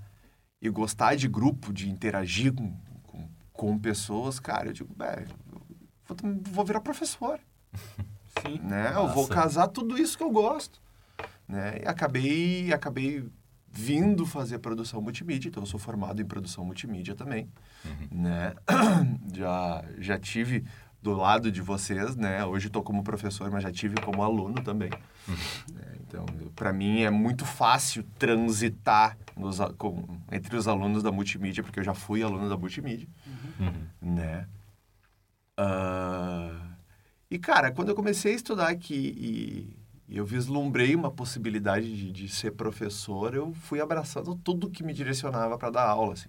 e 0.61 0.69
gostar 0.69 1.17
de 1.17 1.27
grupo, 1.27 1.73
de 1.73 1.89
interagir 1.89 2.53
com, 2.53 2.77
com, 3.05 3.29
com 3.51 3.79
pessoas, 3.79 4.39
cara, 4.39 4.69
eu 4.69 4.73
digo, 4.75 4.95
velho, 4.95 5.49
vou 6.51 6.65
virar 6.65 6.81
professor. 6.81 7.39
Sim. 8.43 8.61
Né? 8.63 8.93
Eu 8.95 9.09
vou 9.09 9.27
casar 9.27 9.69
tudo 9.69 9.99
isso 9.99 10.17
que 10.17 10.23
eu 10.23 10.31
gosto. 10.31 10.81
Né? 11.49 11.81
E 11.83 11.89
acabei, 11.89 12.73
acabei 12.73 13.29
vindo 13.71 14.27
fazer 14.27 14.59
produção 14.59 15.01
multimídia, 15.01 15.49
então 15.49 15.63
eu 15.63 15.67
sou 15.67 15.79
formado 15.79 16.21
em 16.21 16.25
produção 16.25 16.65
multimídia 16.65 17.15
também, 17.15 17.49
uhum. 17.85 18.23
né? 18.23 18.55
já, 19.35 19.85
já 19.99 20.19
tive 20.19 20.65
do 21.01 21.13
lado 21.13 21.51
de 21.51 21.63
vocês, 21.63 22.17
né? 22.17 22.45
Hoje 22.45 22.67
estou 22.67 22.83
como 22.83 23.05
professor, 23.05 23.51
mas 23.51 23.63
já 23.63 23.71
tive 23.71 24.01
como 24.01 24.23
aluno 24.23 24.63
também. 24.63 24.91
Uhum. 25.29 25.35
É, 25.81 25.97
então, 26.01 26.27
para 26.57 26.73
mim 26.73 27.03
é 27.03 27.11
muito 27.11 27.45
fácil 27.45 28.03
transitar 28.19 29.17
nos, 29.37 29.59
com, 29.77 30.05
entre 30.33 30.57
os 30.57 30.67
alunos 30.67 31.03
da 31.03 31.13
multimídia, 31.13 31.63
porque 31.63 31.79
eu 31.79 31.85
já 31.85 31.95
fui 31.95 32.23
aluno 32.23 32.49
da 32.49 32.57
multimídia, 32.57 33.09
uhum. 33.61 33.73
né? 34.03 34.47
Uh, 35.59 36.57
e, 37.29 37.39
cara, 37.39 37.73
quando 37.73 37.89
eu 37.89 37.95
comecei 37.95 38.33
a 38.33 38.37
estudar 38.37 38.69
aqui 38.69 38.95
e, 38.95 40.15
e 40.15 40.17
eu 40.17 40.25
vislumbrei 40.25 40.95
uma 40.95 41.11
possibilidade 41.11 41.95
de, 41.95 42.13
de, 42.13 42.29
ser 42.29 42.53
professor, 42.53 43.35
eu 43.35 43.53
fui 43.53 43.81
abraçando 43.81 44.37
tudo 44.37 44.71
que 44.71 44.85
me 44.85 44.95
direcionava 44.95 45.59
para 45.59 45.71
dar 45.71 45.89
aula, 45.89 46.13
assim. 46.13 46.29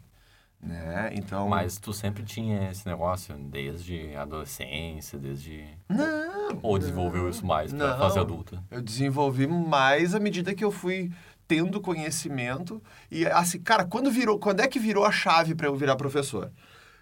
Né? 0.62 1.12
Então... 1.14 1.48
Mas 1.48 1.78
tu 1.78 1.94
sempre 1.94 2.24
tinha 2.24 2.70
esse 2.70 2.86
negócio 2.86 3.34
desde 3.38 4.16
adolescência, 4.16 5.18
desde... 5.18 5.66
Não! 5.88 6.60
Ou 6.62 6.78
desenvolveu 6.78 7.24
não, 7.24 7.30
isso 7.30 7.46
mais 7.46 7.72
para 7.72 7.98
fase 7.98 8.20
adulta? 8.20 8.62
Eu 8.70 8.82
desenvolvi 8.82 9.48
mais 9.48 10.14
à 10.16 10.20
medida 10.20 10.54
que 10.54 10.64
eu 10.64 10.72
fui 10.72 11.12
tendo 11.48 11.80
conhecimento 11.80 12.82
e 13.10 13.26
assim, 13.26 13.60
cara, 13.60 13.86
quando 13.86 14.12
virou, 14.12 14.38
quando 14.38 14.60
é 14.60 14.68
que 14.68 14.80
virou 14.80 15.06
a 15.06 15.12
chave 15.12 15.56
para 15.56 15.68
eu 15.68 15.76
virar 15.76 15.96
professor? 15.96 16.52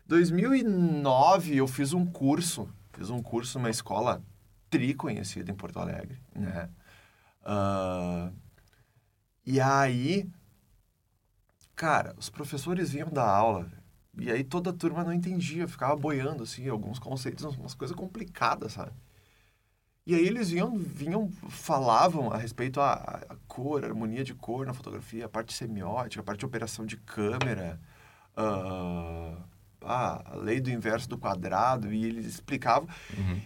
2009 0.07 1.57
eu 1.57 1.67
fiz 1.67 1.93
um 1.93 2.05
curso, 2.05 2.69
fiz 2.93 3.09
um 3.09 3.21
curso 3.21 3.59
numa 3.59 3.69
escola 3.69 4.23
tri 4.69 4.93
conhecida 4.93 5.51
em 5.51 5.55
Porto 5.55 5.79
Alegre, 5.79 6.21
né? 6.33 6.69
Uh, 7.41 8.33
e 9.45 9.59
aí, 9.59 10.29
cara, 11.75 12.15
os 12.17 12.29
professores 12.29 12.91
vinham 12.91 13.09
da 13.09 13.29
aula 13.29 13.71
e 14.17 14.31
aí 14.31 14.43
toda 14.43 14.71
a 14.71 14.73
turma 14.73 15.03
não 15.03 15.13
entendia, 15.13 15.67
ficava 15.67 15.95
boiando 15.95 16.43
assim 16.43 16.67
alguns 16.67 16.99
conceitos, 16.99 17.43
umas 17.43 17.73
coisas 17.73 17.95
complicadas, 17.95 18.73
sabe? 18.73 18.91
E 20.05 20.15
aí 20.15 20.25
eles 20.25 20.49
vinham, 20.49 20.77
vinham 20.77 21.29
falavam 21.49 22.31
a 22.31 22.37
respeito 22.37 22.79
a, 22.79 22.93
a 22.93 23.35
cor, 23.45 23.83
harmonia 23.83 24.23
de 24.23 24.33
cor 24.33 24.65
na 24.65 24.73
fotografia, 24.73 25.25
a 25.25 25.29
parte 25.29 25.53
semiótica, 25.53 26.21
a 26.21 26.23
parte 26.23 26.39
de 26.39 26.45
operação 26.45 26.85
de 26.85 26.95
câmera, 26.95 27.79
uh, 28.37 29.43
a 29.87 30.35
lei 30.35 30.59
do 30.59 30.69
inverso 30.69 31.07
do 31.07 31.17
quadrado, 31.17 31.93
e 31.93 32.05
eles 32.05 32.25
explicavam. 32.25 32.87
Uhum. 33.17 33.41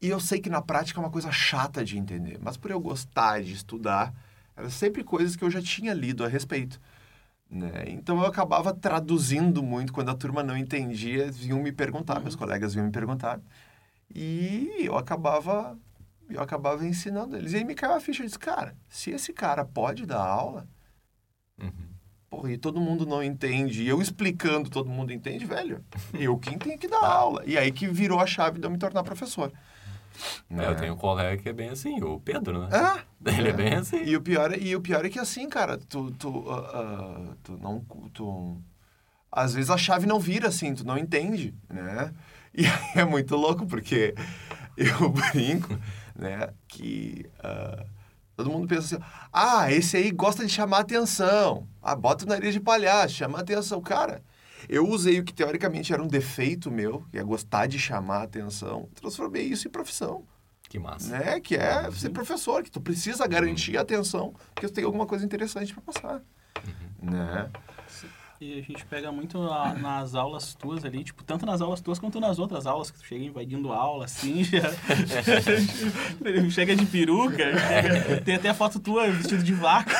E 0.00 0.08
eu 0.08 0.20
sei 0.20 0.40
que 0.40 0.50
na 0.50 0.60
prática 0.60 1.00
é 1.00 1.02
uma 1.02 1.10
coisa 1.10 1.32
chata 1.32 1.84
de 1.84 1.96
entender, 1.96 2.38
mas 2.40 2.56
por 2.56 2.70
eu 2.70 2.80
gostar 2.80 3.42
de 3.42 3.52
estudar, 3.52 4.12
eram 4.56 4.68
sempre 4.68 5.02
coisas 5.02 5.36
que 5.36 5.44
eu 5.44 5.50
já 5.50 5.62
tinha 5.62 5.94
lido 5.94 6.24
a 6.24 6.28
respeito. 6.28 6.80
Né? 7.48 7.84
Então 7.86 8.18
eu 8.18 8.26
acabava 8.26 8.74
traduzindo 8.74 9.62
muito 9.62 9.92
quando 9.92 10.10
a 10.10 10.14
turma 10.14 10.42
não 10.42 10.56
entendia, 10.56 11.30
vinham 11.30 11.62
me 11.62 11.72
perguntar, 11.72 12.16
uhum. 12.16 12.22
meus 12.22 12.36
colegas 12.36 12.74
vinham 12.74 12.86
me 12.86 12.92
perguntar. 12.92 13.40
E 14.14 14.70
eu 14.80 14.96
acabava 14.98 15.78
eu 16.28 16.40
acabava 16.40 16.86
ensinando 16.86 17.36
eles. 17.36 17.52
E 17.52 17.56
aí 17.56 17.64
me 17.64 17.74
caiu 17.74 17.94
a 17.94 18.00
ficha. 18.00 18.22
Eu 18.22 18.26
disse, 18.26 18.38
cara, 18.38 18.76
se 18.88 19.10
esse 19.10 19.32
cara 19.32 19.64
pode 19.64 20.06
dar 20.06 20.22
aula, 20.22 20.66
uhum. 21.60 21.93
Porra, 22.34 22.52
e 22.52 22.58
todo 22.58 22.80
mundo 22.80 23.06
não 23.06 23.22
entende, 23.22 23.82
e 23.82 23.88
eu 23.88 24.02
explicando, 24.02 24.68
todo 24.68 24.90
mundo 24.90 25.12
entende, 25.12 25.44
velho, 25.44 25.84
eu 26.12 26.36
quem 26.36 26.58
tenho 26.58 26.78
que 26.78 26.88
dar 26.88 27.00
tá. 27.00 27.06
aula. 27.06 27.42
E 27.46 27.56
aí 27.56 27.70
que 27.70 27.86
virou 27.86 28.18
a 28.18 28.26
chave 28.26 28.58
de 28.58 28.66
eu 28.66 28.70
me 28.70 28.78
tornar 28.78 29.04
professor. 29.04 29.52
É, 30.50 30.66
eu 30.66 30.76
tenho 30.76 30.94
um 30.94 30.96
colega 30.96 31.40
que 31.40 31.48
é 31.48 31.52
bem 31.52 31.70
assim, 31.70 32.02
o 32.02 32.20
Pedro, 32.20 32.66
né? 32.66 32.68
É, 33.24 33.30
Ele 33.38 33.48
é, 33.48 33.50
é 33.50 33.52
bem 33.52 33.74
assim. 33.74 34.02
E 34.04 34.16
o, 34.16 34.20
pior, 34.20 34.52
é, 34.52 34.58
e 34.58 34.74
o 34.74 34.80
pior 34.80 35.04
é 35.04 35.08
que 35.08 35.18
assim, 35.18 35.48
cara, 35.48 35.78
tu, 35.78 36.10
tu, 36.12 36.28
uh, 36.28 37.30
uh, 37.30 37.36
tu 37.42 37.58
não... 37.60 37.84
Tu, 38.12 38.56
às 39.30 39.54
vezes 39.54 39.70
a 39.70 39.76
chave 39.76 40.06
não 40.06 40.20
vira 40.20 40.48
assim, 40.48 40.74
tu 40.74 40.84
não 40.84 40.98
entende, 40.98 41.54
né? 41.68 42.12
E 42.56 42.66
é 42.96 43.04
muito 43.04 43.34
louco, 43.34 43.66
porque 43.66 44.14
eu 44.76 45.10
brinco 45.10 45.76
né? 46.14 46.50
Que 46.68 47.26
uh, 47.40 47.84
todo 48.36 48.50
mundo 48.50 48.66
pensa 48.66 48.96
assim, 48.96 49.04
ah, 49.32 49.70
esse 49.72 49.96
aí 49.96 50.10
gosta 50.10 50.44
de 50.44 50.52
chamar 50.52 50.80
atenção. 50.80 51.68
Ah, 51.82 51.94
bota 51.94 52.24
o 52.24 52.28
nariz 52.28 52.52
de 52.52 52.60
palhaço, 52.60 53.14
chama 53.14 53.38
atenção. 53.38 53.80
Cara, 53.80 54.22
eu 54.68 54.88
usei 54.88 55.20
o 55.20 55.24
que 55.24 55.32
teoricamente 55.32 55.92
era 55.92 56.02
um 56.02 56.08
defeito 56.08 56.70
meu, 56.70 57.04
que 57.10 57.18
é 57.18 57.22
gostar 57.22 57.66
de 57.66 57.78
chamar 57.78 58.22
atenção, 58.22 58.88
transformei 58.94 59.42
isso 59.42 59.68
em 59.68 59.70
profissão. 59.70 60.24
Que 60.68 60.78
massa. 60.78 61.16
Né? 61.16 61.40
Que 61.40 61.56
é 61.56 61.86
uhum. 61.86 61.92
ser 61.92 62.10
professor, 62.10 62.62
que 62.62 62.70
tu 62.70 62.80
precisa 62.80 63.26
garantir 63.26 63.76
a 63.76 63.82
atenção, 63.82 64.34
porque 64.54 64.66
tu 64.66 64.74
tem 64.74 64.84
alguma 64.84 65.06
coisa 65.06 65.24
interessante 65.24 65.72
para 65.72 65.82
passar. 65.82 66.22
Uhum. 67.02 67.10
Né? 67.10 67.50
E 68.40 68.58
a 68.58 68.62
gente 68.62 68.84
pega 68.86 69.12
muito 69.12 69.40
a, 69.40 69.74
nas 69.74 70.14
aulas 70.14 70.54
tuas 70.54 70.84
ali, 70.84 71.04
tipo, 71.04 71.22
tanto 71.22 71.46
nas 71.46 71.60
aulas 71.60 71.80
tuas 71.80 71.98
quanto 71.98 72.18
nas 72.18 72.38
outras 72.38 72.66
aulas, 72.66 72.90
que 72.90 72.98
tu 72.98 73.06
chega 73.06 73.24
invadindo 73.24 73.72
aula, 73.72 74.04
assim, 74.04 74.42
já... 74.44 74.60
chega 76.50 76.74
de 76.74 76.84
peruca, 76.84 77.36
chega, 77.36 78.20
tem 78.22 78.34
até 78.34 78.48
a 78.48 78.54
foto 78.54 78.80
tua 78.80 79.08
vestido 79.10 79.42
de 79.42 79.54
vaca. 79.54 79.94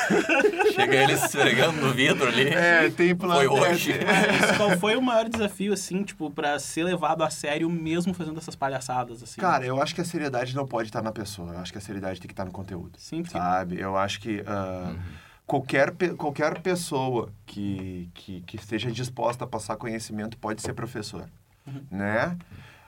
Chega 0.73 0.95
ele 0.95 1.13
esfregando 1.13 1.79
no 1.79 1.93
vidro 1.93 2.27
ali. 2.27 2.49
É, 2.49 2.89
tem 2.89 3.15
Foi 3.15 3.47
hoje. 3.47 3.93
Mas 4.05 4.57
qual 4.57 4.77
foi 4.77 4.95
o 4.95 5.01
maior 5.01 5.29
desafio, 5.29 5.73
assim, 5.73 6.03
tipo, 6.03 6.29
pra 6.29 6.59
ser 6.59 6.83
levado 6.83 7.23
a 7.23 7.29
sério 7.29 7.69
mesmo 7.69 8.13
fazendo 8.13 8.37
essas 8.37 8.55
palhaçadas, 8.55 9.23
assim? 9.23 9.39
Cara, 9.39 9.65
eu 9.65 9.81
acho 9.81 9.95
que 9.95 10.01
a 10.01 10.05
seriedade 10.05 10.55
não 10.55 10.67
pode 10.67 10.89
estar 10.89 11.01
na 11.01 11.11
pessoa, 11.11 11.53
eu 11.53 11.59
acho 11.59 11.71
que 11.71 11.77
a 11.77 11.81
seriedade 11.81 12.19
tem 12.19 12.27
que 12.27 12.33
estar 12.33 12.45
no 12.45 12.51
conteúdo. 12.51 12.91
Sim, 12.97 13.23
Sabe? 13.23 13.79
Eu 13.79 13.95
acho 13.97 14.19
que... 14.19 14.41
Uh, 14.41 14.89
uhum 14.89 15.24
qualquer, 15.45 15.93
qualquer 16.17 16.61
pessoa 16.61 17.31
que, 17.45 18.09
que, 18.13 18.41
que 18.41 18.55
esteja 18.55 18.91
disposta 18.91 19.43
a 19.43 19.47
passar 19.47 19.77
conhecimento 19.77 20.37
pode 20.37 20.61
ser 20.61 20.73
professor, 20.73 21.29
uhum. 21.65 21.83
né? 21.91 22.37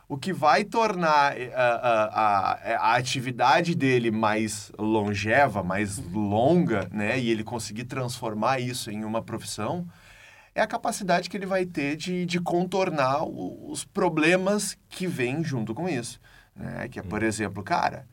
O 0.10 0.18
que 0.18 0.32
vai 0.32 0.64
tornar 0.64 1.38
eh, 1.38 1.52
a, 1.54 1.66
a, 1.66 2.04
a, 2.06 2.92
a, 2.92 2.96
atividade 2.96 3.76
dele 3.76 4.10
mais 4.10 4.72
longeva, 4.80 5.62
mais 5.62 5.98
longa, 5.98 6.88
né? 6.94 7.20
E 7.20 7.30
ele 7.30 7.44
conseguir 7.44 7.84
transformar 7.84 8.62
isso 8.62 8.90
em 8.90 9.04
uma 9.04 9.22
profissão 9.22 9.86
é 10.56 10.62
a 10.62 10.68
capacidade 10.68 11.30
que 11.30 11.38
ele 11.38 11.46
vai 11.46 11.66
ter 11.66 11.96
de, 11.96 12.26
de 12.26 12.40
contornar 12.40 13.24
os 13.26 13.84
problemas 13.84 14.78
que 14.90 15.06
vêm 15.06 15.44
junto 15.44 15.76
com 15.76 15.88
isso. 15.88 16.20
Né? 16.56 16.88
Que 16.88 17.00
é, 17.00 17.04
por 17.04 17.22
uhum. 17.22 17.28
exemplo, 17.28 17.62
cara, 17.62 18.08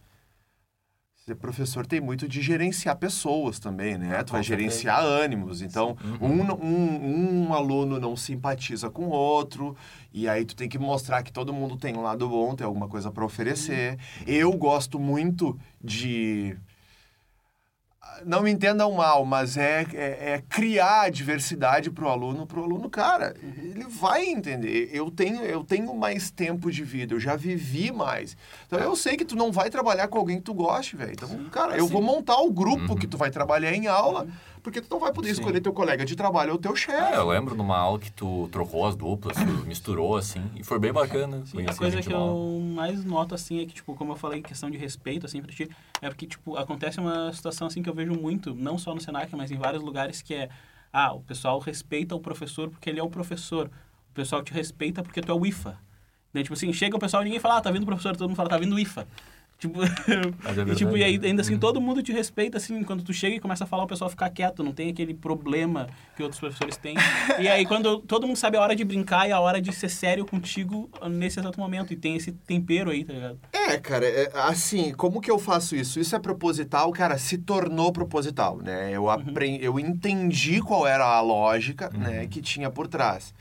Ser 1.26 1.36
professor 1.36 1.86
tem 1.86 2.02
muito 2.02 2.28
de 2.28 2.42
gerenciar 2.42 2.98
pessoas 2.98 3.58
também, 3.58 3.96
né? 3.96 4.18
Ah, 4.18 4.22
tu 4.22 4.32
vai 4.32 4.42
gerenciar 4.42 5.02
ânimos. 5.02 5.62
Então, 5.62 5.96
uhum. 6.20 6.42
um, 6.42 6.52
um, 6.62 7.46
um 7.48 7.54
aluno 7.54 7.98
não 7.98 8.14
simpatiza 8.14 8.90
com 8.90 9.06
o 9.06 9.10
outro, 9.10 9.74
e 10.12 10.28
aí 10.28 10.44
tu 10.44 10.54
tem 10.54 10.68
que 10.68 10.78
mostrar 10.78 11.22
que 11.22 11.32
todo 11.32 11.50
mundo 11.50 11.78
tem 11.78 11.96
um 11.96 12.02
lado 12.02 12.28
bom, 12.28 12.54
tem 12.54 12.66
alguma 12.66 12.88
coisa 12.88 13.10
para 13.10 13.24
oferecer. 13.24 13.92
Uhum. 13.92 14.24
Eu 14.26 14.52
gosto 14.52 15.00
muito 15.00 15.58
de 15.82 16.58
não 18.24 18.42
me 18.42 18.50
entendam 18.50 18.92
mal, 18.92 19.24
mas 19.24 19.56
é, 19.56 19.86
é, 19.92 20.34
é 20.34 20.42
criar 20.48 21.10
diversidade 21.10 21.90
para 21.90 22.04
o 22.04 22.08
aluno, 22.08 22.46
para 22.46 22.60
o 22.60 22.64
aluno, 22.64 22.88
cara, 22.88 23.34
ele 23.42 23.84
vai 23.84 24.24
entender. 24.26 24.90
Eu 24.92 25.10
tenho, 25.10 25.42
eu 25.42 25.64
tenho 25.64 25.94
mais 25.94 26.30
tempo 26.30 26.70
de 26.70 26.84
vida, 26.84 27.14
eu 27.14 27.20
já 27.20 27.36
vivi 27.36 27.90
mais. 27.92 28.36
Então 28.66 28.78
eu 28.78 28.94
sei 28.94 29.16
que 29.16 29.24
tu 29.24 29.36
não 29.36 29.50
vai 29.50 29.70
trabalhar 29.70 30.08
com 30.08 30.18
alguém 30.18 30.36
que 30.36 30.44
tu 30.44 30.54
goste, 30.54 30.96
velho. 30.96 31.12
Então, 31.12 31.28
cara, 31.50 31.76
eu 31.76 31.86
vou 31.86 32.02
montar 32.02 32.38
o 32.38 32.50
grupo 32.50 32.92
uhum. 32.92 32.98
que 32.98 33.06
tu 33.06 33.16
vai 33.16 33.30
trabalhar 33.30 33.72
em 33.72 33.86
aula 33.86 34.26
porque 34.64 34.80
tu 34.80 34.88
não 34.90 34.98
vai 34.98 35.12
poder 35.12 35.28
Sim. 35.28 35.40
escolher 35.40 35.60
teu 35.60 35.74
colega 35.74 36.06
de 36.06 36.16
trabalho 36.16 36.52
ou 36.52 36.58
teu 36.58 36.74
chefe. 36.74 37.12
É, 37.12 37.18
eu 37.18 37.28
lembro 37.28 37.54
numa 37.54 37.76
aula 37.76 37.98
que 37.98 38.10
tu 38.10 38.48
trocou 38.50 38.86
as 38.86 38.96
duplas, 38.96 39.36
tu 39.36 39.44
misturou, 39.68 40.16
assim, 40.16 40.42
e 40.56 40.64
foi 40.64 40.78
bem 40.78 40.90
bacana. 40.90 41.44
Sim, 41.44 41.66
a 41.66 41.74
coisa 41.74 42.00
que 42.00 42.10
eu 42.10 42.60
mais 42.74 43.04
noto, 43.04 43.34
assim, 43.34 43.60
é 43.60 43.66
que, 43.66 43.74
tipo, 43.74 43.94
como 43.94 44.12
eu 44.12 44.16
falei, 44.16 44.40
questão 44.40 44.70
de 44.70 44.78
respeito, 44.78 45.26
assim, 45.26 45.42
pra 45.42 45.52
ti, 45.52 45.68
é 46.00 46.08
porque, 46.08 46.26
tipo, 46.26 46.56
acontece 46.56 46.98
uma 46.98 47.30
situação, 47.34 47.66
assim, 47.66 47.82
que 47.82 47.90
eu 47.90 47.94
vejo 47.94 48.14
muito, 48.14 48.54
não 48.54 48.78
só 48.78 48.94
no 48.94 49.02
Senac, 49.02 49.36
mas 49.36 49.50
em 49.50 49.58
vários 49.58 49.82
lugares, 49.82 50.22
que 50.22 50.32
é, 50.32 50.48
ah, 50.90 51.12
o 51.12 51.20
pessoal 51.20 51.58
respeita 51.58 52.14
o 52.14 52.20
professor 52.20 52.70
porque 52.70 52.88
ele 52.88 52.98
é 52.98 53.02
o 53.02 53.10
professor. 53.10 53.70
O 54.10 54.14
pessoal 54.14 54.42
te 54.42 54.54
respeita 54.54 55.02
porque 55.02 55.20
tu 55.20 55.30
é 55.30 55.34
o 55.34 55.44
IFA. 55.44 55.78
Daí, 56.32 56.42
tipo 56.42 56.54
assim, 56.54 56.72
chega 56.72 56.96
o 56.96 56.98
pessoal 56.98 57.22
e 57.22 57.26
ninguém 57.26 57.38
fala, 57.38 57.58
ah, 57.58 57.60
tá 57.60 57.70
vindo 57.70 57.82
o 57.82 57.86
professor, 57.86 58.16
todo 58.16 58.28
mundo 58.28 58.36
fala, 58.36 58.48
tá 58.48 58.56
vindo 58.56 58.74
o 58.74 58.78
IFA. 58.78 59.06
Tipo, 59.64 59.82
é 59.82 59.86
e, 60.70 60.74
tipo, 60.74 60.96
e 60.96 61.02
aí, 61.02 61.20
ainda 61.22 61.40
assim, 61.40 61.54
uhum. 61.54 61.58
todo 61.58 61.80
mundo 61.80 62.02
te 62.02 62.12
respeita, 62.12 62.58
assim, 62.58 62.82
quando 62.82 63.02
tu 63.02 63.12
chega 63.12 63.36
e 63.36 63.40
começa 63.40 63.64
a 63.64 63.66
falar, 63.66 63.84
o 63.84 63.86
pessoal 63.86 64.10
fica 64.10 64.28
quieto, 64.28 64.62
não 64.62 64.72
tem 64.72 64.90
aquele 64.90 65.14
problema 65.14 65.88
que 66.14 66.22
outros 66.22 66.38
professores 66.38 66.76
têm. 66.76 66.94
e 67.40 67.48
aí, 67.48 67.64
quando 67.64 68.00
todo 68.00 68.26
mundo 68.26 68.36
sabe 68.36 68.56
a 68.56 68.60
hora 68.60 68.76
de 68.76 68.84
brincar 68.84 69.28
e 69.28 69.32
a 69.32 69.40
hora 69.40 69.60
de 69.60 69.72
ser 69.72 69.88
sério 69.88 70.26
contigo 70.26 70.90
nesse 71.10 71.40
exato 71.40 71.58
momento, 71.58 71.92
e 71.92 71.96
tem 71.96 72.16
esse 72.16 72.32
tempero 72.32 72.90
aí, 72.90 73.04
tá 73.04 73.12
ligado? 73.12 73.38
É, 73.52 73.78
cara, 73.78 74.06
é, 74.06 74.30
assim, 74.34 74.92
como 74.92 75.20
que 75.20 75.30
eu 75.30 75.38
faço 75.38 75.74
isso? 75.74 75.98
Isso 75.98 76.14
é 76.14 76.18
proposital, 76.18 76.92
cara, 76.92 77.16
se 77.16 77.38
tornou 77.38 77.90
proposital, 77.92 78.58
né? 78.58 78.90
Eu, 78.92 79.08
aprendi, 79.08 79.58
uhum. 79.58 79.64
eu 79.64 79.80
entendi 79.80 80.60
qual 80.60 80.86
era 80.86 81.04
a 81.04 81.20
lógica, 81.20 81.88
né, 81.90 81.98
uhum. 81.98 82.14
né, 82.14 82.26
que 82.26 82.42
tinha 82.42 82.70
por 82.70 82.86
trás. 82.86 83.34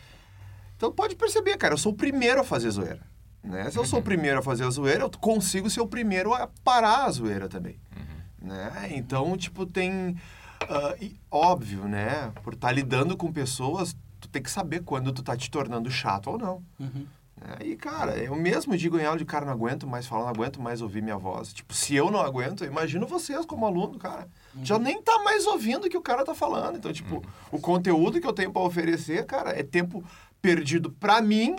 Então, 0.77 0.92
pode 0.92 1.15
perceber, 1.15 1.58
cara, 1.58 1.74
eu 1.74 1.77
sou 1.77 1.92
o 1.92 1.96
primeiro 1.96 2.42
a 2.42 2.44
fazer 2.44 2.70
zoeira. 2.70 3.12
Né? 3.43 3.69
Se 3.69 3.77
eu 3.77 3.85
sou 3.85 4.00
o 4.00 4.03
primeiro 4.03 4.39
a 4.39 4.41
fazer 4.41 4.63
a 4.63 4.69
zoeira, 4.69 5.03
eu 5.03 5.09
consigo 5.09 5.69
ser 5.69 5.81
o 5.81 5.88
primeiro 5.88 6.33
a 6.33 6.47
parar 6.63 7.05
a 7.05 7.12
zoeira 7.12 7.50
também. 7.50 7.77
Uhum. 7.95 8.47
Né? 8.47 8.89
Então, 8.91 9.35
tipo, 9.35 9.65
tem... 9.65 10.15
Uh, 10.63 11.03
e, 11.03 11.19
óbvio, 11.29 11.83
né? 11.85 12.31
Por 12.41 12.53
estar 12.53 12.69
tá 12.69 12.73
lidando 12.73 13.17
com 13.17 13.31
pessoas, 13.33 13.93
tu 14.21 14.29
tem 14.29 14.41
que 14.41 14.50
saber 14.50 14.81
quando 14.83 15.12
tu 15.12 15.21
tá 15.21 15.35
te 15.35 15.51
tornando 15.51 15.91
chato 15.91 16.29
ou 16.29 16.38
não. 16.38 16.63
Uhum. 16.79 17.05
Né? 17.35 17.57
E, 17.65 17.75
cara, 17.75 18.15
eu 18.15 18.33
mesmo 18.33 18.77
digo 18.77 18.97
em 18.97 19.05
aula 19.05 19.17
de 19.17 19.25
cara, 19.25 19.45
não 19.45 19.51
aguento 19.51 19.85
mais 19.85 20.07
falar, 20.07 20.23
não 20.23 20.29
aguento 20.29 20.62
mais 20.62 20.81
ouvir 20.81 21.01
minha 21.01 21.17
voz. 21.17 21.51
Tipo, 21.51 21.73
se 21.73 21.93
eu 21.93 22.09
não 22.09 22.21
aguento, 22.21 22.63
imagino 22.63 23.05
vocês 23.05 23.45
como 23.45 23.65
aluno, 23.65 24.00
cara. 24.00 24.29
Uhum. 24.55 24.63
Já 24.63 24.79
nem 24.79 25.01
tá 25.01 25.19
mais 25.19 25.45
ouvindo 25.45 25.85
o 25.85 25.89
que 25.89 25.97
o 25.97 26.01
cara 26.01 26.23
tá 26.23 26.33
falando. 26.33 26.77
Então, 26.77 26.93
tipo, 26.93 27.15
uhum. 27.15 27.21
o 27.51 27.59
conteúdo 27.59 28.21
que 28.21 28.27
eu 28.27 28.33
tenho 28.33 28.53
para 28.53 28.62
oferecer, 28.62 29.25
cara, 29.25 29.50
é 29.51 29.63
tempo 29.63 30.01
perdido 30.41 30.89
para 30.91 31.21
mim 31.21 31.57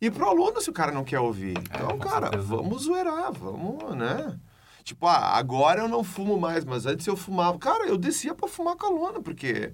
e 0.00 0.10
pro 0.10 0.28
aluno, 0.28 0.60
se 0.60 0.70
o 0.70 0.72
cara 0.72 0.92
não 0.92 1.04
quer 1.04 1.20
ouvir. 1.20 1.56
É, 1.56 1.76
então, 1.76 1.90
é, 1.90 1.98
cara, 1.98 2.28
certeza. 2.28 2.44
vamos 2.44 2.82
zoeirar, 2.84 3.32
vamos, 3.32 3.96
né? 3.96 4.38
Tipo, 4.84 5.06
ah, 5.06 5.36
agora 5.36 5.80
eu 5.80 5.88
não 5.88 6.04
fumo 6.04 6.38
mais, 6.38 6.64
mas 6.64 6.86
antes 6.86 7.06
eu 7.06 7.16
fumava. 7.16 7.58
Cara, 7.58 7.86
eu 7.86 7.98
descia 7.98 8.34
para 8.34 8.48
fumar 8.48 8.76
com 8.76 8.86
a 8.86 8.88
aluno, 8.88 9.22
porque 9.22 9.72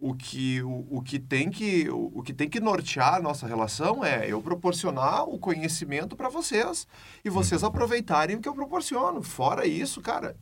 o 0.00 0.14
que, 0.14 0.62
o, 0.62 0.86
o, 0.90 1.02
que 1.02 1.18
tem 1.18 1.48
que, 1.50 1.88
o, 1.88 2.12
o, 2.16 2.22
que 2.22 2.34
tem 2.34 2.48
que 2.48 2.60
nortear 2.60 3.14
a 3.14 3.22
nossa 3.22 3.46
relação 3.46 4.04
é 4.04 4.30
eu 4.30 4.42
proporcionar 4.42 5.26
o 5.26 5.38
conhecimento 5.38 6.14
para 6.14 6.28
vocês 6.28 6.86
e 7.24 7.30
vocês 7.30 7.62
uhum. 7.62 7.68
aproveitarem 7.68 8.36
o 8.36 8.40
que 8.40 8.48
eu 8.48 8.54
proporciono. 8.54 9.22
Fora 9.22 9.66
isso, 9.66 10.02
cara, 10.02 10.36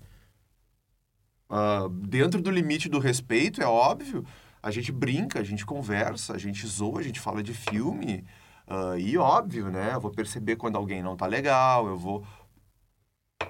Uh, 1.48 1.88
dentro 1.88 2.40
do 2.40 2.50
limite 2.50 2.88
do 2.88 2.98
respeito, 2.98 3.62
é 3.62 3.66
óbvio. 3.66 4.24
A 4.62 4.70
gente 4.70 4.90
brinca, 4.90 5.40
a 5.40 5.44
gente 5.44 5.64
conversa, 5.64 6.34
a 6.34 6.38
gente 6.38 6.66
zoa, 6.66 7.00
a 7.00 7.02
gente 7.02 7.20
fala 7.20 7.42
de 7.42 7.52
filme. 7.52 8.24
Uh, 8.66 8.98
e 8.98 9.16
óbvio, 9.18 9.70
né? 9.70 9.94
Eu 9.94 10.00
vou 10.00 10.10
perceber 10.10 10.56
quando 10.56 10.76
alguém 10.76 11.02
não 11.02 11.16
tá 11.16 11.26
legal, 11.26 11.86
eu 11.86 11.98
vou. 11.98 12.26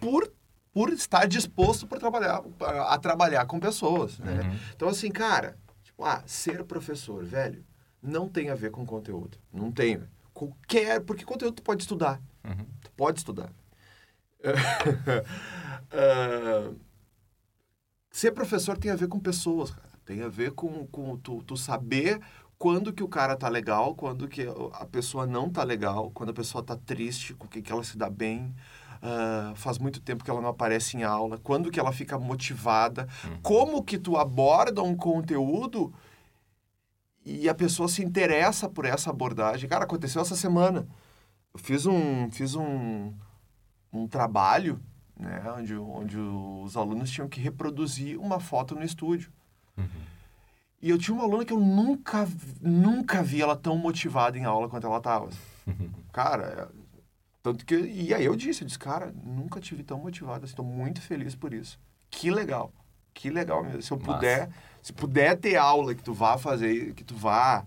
Por, 0.00 0.32
por 0.72 0.92
estar 0.92 1.26
disposto 1.26 1.86
por 1.86 1.98
trabalhar, 1.98 2.42
a, 2.88 2.98
trabalhar 2.98 3.46
com 3.46 3.60
pessoas, 3.60 4.18
né? 4.18 4.40
Uhum. 4.40 4.58
Então, 4.74 4.88
assim, 4.88 5.10
cara, 5.10 5.56
tipo, 5.82 6.04
ah, 6.04 6.22
ser 6.26 6.64
professor, 6.64 7.24
velho, 7.24 7.64
não 8.02 8.28
tem 8.28 8.50
a 8.50 8.54
ver 8.54 8.70
com 8.70 8.84
conteúdo. 8.84 9.38
Não 9.52 9.70
tem. 9.70 10.02
Qualquer. 10.32 11.00
Porque 11.00 11.24
conteúdo 11.24 11.54
tu 11.54 11.62
pode 11.62 11.82
estudar. 11.82 12.20
Uhum. 12.44 12.66
Tu 12.82 12.90
pode 12.92 13.18
estudar. 13.18 13.50
uh, 15.94 16.76
ser 18.10 18.32
professor 18.32 18.76
tem 18.76 18.90
a 18.90 18.96
ver 18.96 19.08
com 19.08 19.18
pessoas, 19.18 19.70
cara. 19.70 19.94
Tem 20.04 20.22
a 20.22 20.28
ver 20.28 20.52
com, 20.52 20.86
com 20.88 21.16
tu, 21.16 21.42
tu 21.44 21.56
saber 21.56 22.20
quando 22.64 22.94
que 22.94 23.02
o 23.02 23.08
cara 23.08 23.36
tá 23.36 23.46
legal, 23.46 23.94
quando 23.94 24.26
que 24.26 24.46
a 24.72 24.86
pessoa 24.86 25.26
não 25.26 25.50
tá 25.50 25.62
legal, 25.62 26.10
quando 26.14 26.30
a 26.30 26.32
pessoa 26.32 26.64
tá 26.64 26.74
triste, 26.74 27.34
com 27.34 27.44
o 27.44 27.48
que, 27.48 27.60
que 27.60 27.70
ela 27.70 27.84
se 27.84 27.98
dá 27.98 28.08
bem. 28.08 28.54
Uh, 29.02 29.54
faz 29.54 29.76
muito 29.76 30.00
tempo 30.00 30.24
que 30.24 30.30
ela 30.30 30.40
não 30.40 30.48
aparece 30.48 30.96
em 30.96 31.02
aula, 31.02 31.36
quando 31.36 31.70
que 31.70 31.78
ela 31.78 31.92
fica 31.92 32.18
motivada, 32.18 33.06
uhum. 33.22 33.38
como 33.42 33.84
que 33.84 33.98
tu 33.98 34.16
aborda 34.16 34.82
um 34.82 34.96
conteúdo 34.96 35.92
e 37.22 37.50
a 37.50 37.54
pessoa 37.54 37.86
se 37.86 38.02
interessa 38.02 38.66
por 38.66 38.86
essa 38.86 39.10
abordagem. 39.10 39.68
Cara, 39.68 39.84
aconteceu 39.84 40.22
essa 40.22 40.34
semana. 40.34 40.88
Eu 41.52 41.60
fiz 41.60 41.84
um, 41.84 42.30
fiz 42.30 42.54
um, 42.54 43.12
um 43.92 44.08
trabalho 44.08 44.80
né, 45.20 45.52
onde, 45.54 45.76
onde 45.76 46.16
os 46.16 46.78
alunos 46.78 47.10
tinham 47.10 47.28
que 47.28 47.42
reproduzir 47.42 48.18
uma 48.18 48.40
foto 48.40 48.74
no 48.74 48.82
estúdio. 48.82 49.30
Uhum. 49.76 50.13
E 50.84 50.90
eu 50.90 50.98
tinha 50.98 51.14
uma 51.14 51.24
aluna 51.24 51.46
que 51.46 51.52
eu 51.54 51.58
nunca, 51.58 52.28
nunca 52.60 53.22
vi 53.22 53.40
ela 53.40 53.56
tão 53.56 53.78
motivada 53.78 54.36
em 54.36 54.44
aula 54.44 54.68
quanto 54.68 54.86
ela 54.86 54.98
estava. 54.98 55.30
Cara, 56.12 56.70
tanto 57.42 57.64
que... 57.64 57.74
E 57.74 58.12
aí 58.12 58.22
eu 58.22 58.36
disse, 58.36 58.60
eu 58.60 58.66
disse, 58.66 58.78
cara, 58.78 59.10
nunca 59.24 59.62
tive 59.62 59.82
tão 59.82 59.98
motivada, 59.98 60.44
estou 60.44 60.62
muito 60.62 61.00
feliz 61.00 61.34
por 61.34 61.54
isso. 61.54 61.80
Que 62.10 62.30
legal, 62.30 62.70
que 63.14 63.30
legal 63.30 63.64
mesmo. 63.64 63.80
Se 63.80 63.92
eu 63.92 63.96
Massa. 63.96 64.12
puder, 64.12 64.50
se 64.82 64.92
puder 64.92 65.38
ter 65.38 65.56
aula 65.56 65.94
que 65.94 66.02
tu 66.02 66.12
vá 66.12 66.36
fazer, 66.36 66.92
que 66.92 67.02
tu 67.02 67.16
vá 67.16 67.64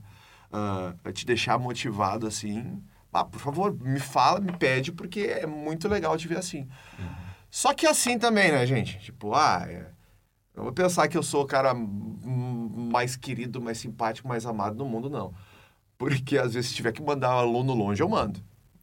uh, 0.52 1.12
te 1.12 1.26
deixar 1.26 1.58
motivado 1.58 2.28
assim, 2.28 2.84
ah, 3.12 3.26
por 3.26 3.40
favor, 3.40 3.76
me 3.82 4.00
fala, 4.00 4.40
me 4.40 4.56
pede, 4.56 4.92
porque 4.92 5.22
é 5.22 5.48
muito 5.48 5.88
legal 5.88 6.16
te 6.18 6.28
ver 6.28 6.38
assim. 6.38 6.70
Uhum. 7.00 7.16
Só 7.50 7.74
que 7.74 7.88
assim 7.88 8.20
também, 8.20 8.52
né, 8.52 8.64
gente? 8.68 9.00
Tipo, 9.00 9.34
ah, 9.34 9.66
é, 9.68 9.88
eu 10.58 10.64
vou 10.64 10.74
pensar 10.74 11.08
que 11.08 11.18
eu 11.18 11.24
sou 11.24 11.44
o 11.44 11.48
cara 11.48 11.74
mais 11.74 13.16
querido, 13.16 13.62
mais 13.62 13.78
simpático, 13.78 14.28
mais 14.28 14.46
amado 14.46 14.76
do 14.76 14.86
mundo, 14.86 15.10
não. 15.10 15.34
Porque 15.98 16.38
às 16.38 16.54
vezes 16.54 16.72
se 16.72 16.76
tiver 16.76 16.92
que 16.92 17.02
mandar 17.02 17.36
um 17.36 17.40
aluno 17.40 17.74
longe, 17.74 18.02
eu 18.02 18.10
mando. 18.10 18.42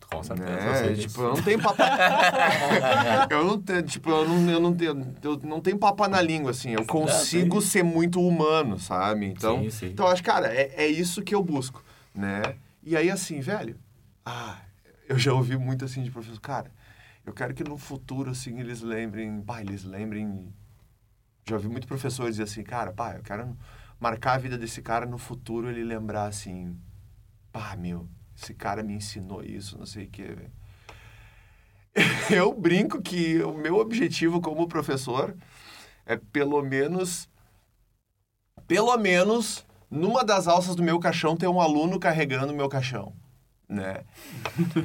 Com 0.08 0.22
certeza. 0.22 0.50
Né? 0.50 0.94
Tipo, 0.94 1.22
eu 1.22 1.34
não 1.34 1.42
tenho 1.42 1.60
papo. 1.60 1.82
eu 3.30 3.44
não 3.44 3.60
tenho, 3.60 3.82
tipo, 3.82 4.10
eu 4.10 4.28
não, 4.28 4.50
eu 4.50 4.60
não 4.60 4.74
tenho, 4.74 5.14
eu 5.22 5.40
não 5.42 5.60
tenho 5.60 5.78
papo 5.78 6.06
na 6.06 6.20
língua, 6.20 6.52
assim. 6.52 6.70
Eu 6.70 6.84
consigo 6.84 7.60
ser 7.60 7.82
muito 7.82 8.20
humano, 8.20 8.78
sabe? 8.78 9.26
Então, 9.26 9.62
sim, 9.62 9.70
sim. 9.70 9.86
então 9.86 10.06
acho, 10.06 10.22
cara, 10.22 10.46
é, 10.46 10.72
é 10.76 10.86
isso 10.86 11.22
que 11.22 11.34
eu 11.34 11.42
busco, 11.42 11.82
né? 12.14 12.54
E 12.82 12.96
aí, 12.96 13.10
assim, 13.10 13.40
velho, 13.40 13.76
ah, 14.24 14.58
eu 15.08 15.18
já 15.18 15.32
ouvi 15.32 15.56
muito 15.56 15.84
assim 15.84 16.02
de 16.02 16.10
professor, 16.10 16.40
cara, 16.40 16.70
eu 17.26 17.32
quero 17.32 17.54
que 17.54 17.64
no 17.64 17.76
futuro, 17.76 18.30
assim, 18.30 18.60
eles 18.60 18.82
lembrem, 18.82 19.40
pá, 19.40 19.60
eles 19.60 19.84
lembrem. 19.84 20.52
Já 21.46 21.56
ouvi 21.56 21.68
muito 21.68 21.86
professor 21.86 22.30
dizer 22.30 22.44
assim, 22.44 22.62
cara, 22.62 22.92
pá, 22.92 23.14
eu 23.16 23.22
quero 23.22 23.56
marcar 24.00 24.34
a 24.34 24.38
vida 24.38 24.56
desse 24.56 24.80
cara 24.82 25.06
no 25.06 25.18
futuro, 25.18 25.68
ele 25.68 25.84
lembrar 25.84 26.26
assim, 26.26 26.76
pá, 27.52 27.76
meu, 27.76 28.08
esse 28.36 28.54
cara 28.54 28.82
me 28.82 28.94
ensinou 28.94 29.42
isso, 29.42 29.78
não 29.78 29.86
sei 29.86 30.06
o 30.06 30.10
quê. 30.10 30.36
Eu 32.28 32.52
brinco 32.52 33.00
que 33.00 33.40
o 33.42 33.52
meu 33.52 33.76
objetivo 33.76 34.40
como 34.40 34.66
professor 34.66 35.36
é 36.04 36.16
pelo 36.16 36.60
menos, 36.60 37.28
pelo 38.66 38.96
menos, 38.96 39.64
numa 39.88 40.24
das 40.24 40.48
alças 40.48 40.74
do 40.74 40.82
meu 40.82 40.98
caixão 40.98 41.36
ter 41.36 41.46
um 41.46 41.60
aluno 41.60 42.00
carregando 42.00 42.52
o 42.52 42.56
meu 42.56 42.68
caixão 42.68 43.14
né? 43.68 44.04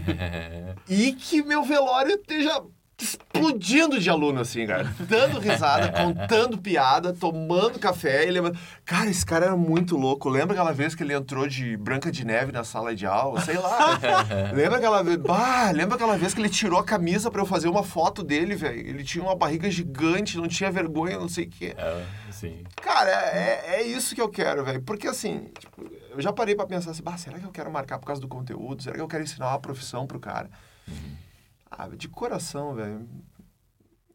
e 0.88 1.14
que 1.14 1.44
meu 1.44 1.64
velório 1.64 2.16
esteja 2.16 2.64
explodindo 3.00 4.00
de 4.00 4.10
aluno, 4.10 4.42
assim, 4.42 4.68
cara. 4.68 4.94
Dando 5.00 5.40
risada, 5.40 5.92
contando 6.04 6.58
piada, 6.58 7.14
tomando 7.14 7.80
café 7.80 8.28
e 8.28 8.32
lembra... 8.32 8.54
Cara, 8.86 9.10
esse 9.10 9.26
cara 9.26 9.48
era 9.48 9.56
muito 9.56 9.96
louco. 9.96 10.30
Lembra 10.30 10.54
aquela 10.54 10.74
vez 10.74 10.94
que 10.94 11.04
ele 11.04 11.14
entrou 11.14 11.48
de 11.48 11.78
Branca 11.78 12.12
de 12.12 12.26
Neve 12.26 12.52
na 12.52 12.64
sala 12.64 12.96
de 12.96 13.06
aula? 13.06 13.42
Sei 13.42 13.58
lá. 13.58 14.00
lembra 14.54 14.78
aquela 14.78 15.04
vez... 15.04 15.18
Bah, 15.18 15.72
lembra 15.72 15.96
aquela 15.96 16.18
vez 16.18 16.34
que 16.34 16.42
ele 16.42 16.50
tirou 16.50 16.80
a 16.80 16.84
camisa 16.84 17.32
para 17.32 17.42
eu 17.42 17.46
fazer 17.46 17.70
uma 17.70 17.84
foto 17.84 18.24
dele, 18.24 18.56
velho? 18.56 18.80
Ele 18.80 19.04
tinha 19.04 19.24
uma 19.24 19.36
barriga 19.36 19.70
gigante, 19.72 20.38
não 20.38 20.48
tinha 20.48 20.72
vergonha, 20.72 21.18
não 21.18 21.30
sei 21.30 21.46
o 21.46 21.50
quê. 21.50 21.76
É, 21.78 22.04
sim. 22.32 22.64
Cara, 22.82 23.10
é, 23.10 23.76
é 23.76 23.84
isso 23.84 24.14
que 24.14 24.22
eu 24.22 24.30
quero, 24.30 24.66
velho. 24.66 24.82
Porque, 24.82 25.08
assim, 25.08 25.50
tipo, 25.58 25.90
eu 26.12 26.22
já 26.22 26.34
parei 26.34 26.56
para 26.56 26.66
pensar 26.66 26.92
assim, 26.92 27.04
bah, 27.04 27.18
será 27.18 27.40
que 27.40 27.46
eu 27.46 27.52
quero 27.52 27.72
marcar 27.72 27.98
por 28.00 28.08
causa 28.08 28.22
do 28.22 28.28
conteúdo? 28.28 28.84
Será 28.84 28.96
que 28.96 29.02
eu 29.02 29.08
quero 29.08 29.24
ensinar 29.24 29.50
uma 29.50 29.60
profissão 29.60 30.06
pro 30.06 30.20
cara? 30.20 30.50
Uhum. 30.88 31.29
Ah, 31.70 31.88
de 31.88 32.08
coração, 32.08 32.74
velho. 32.74 33.08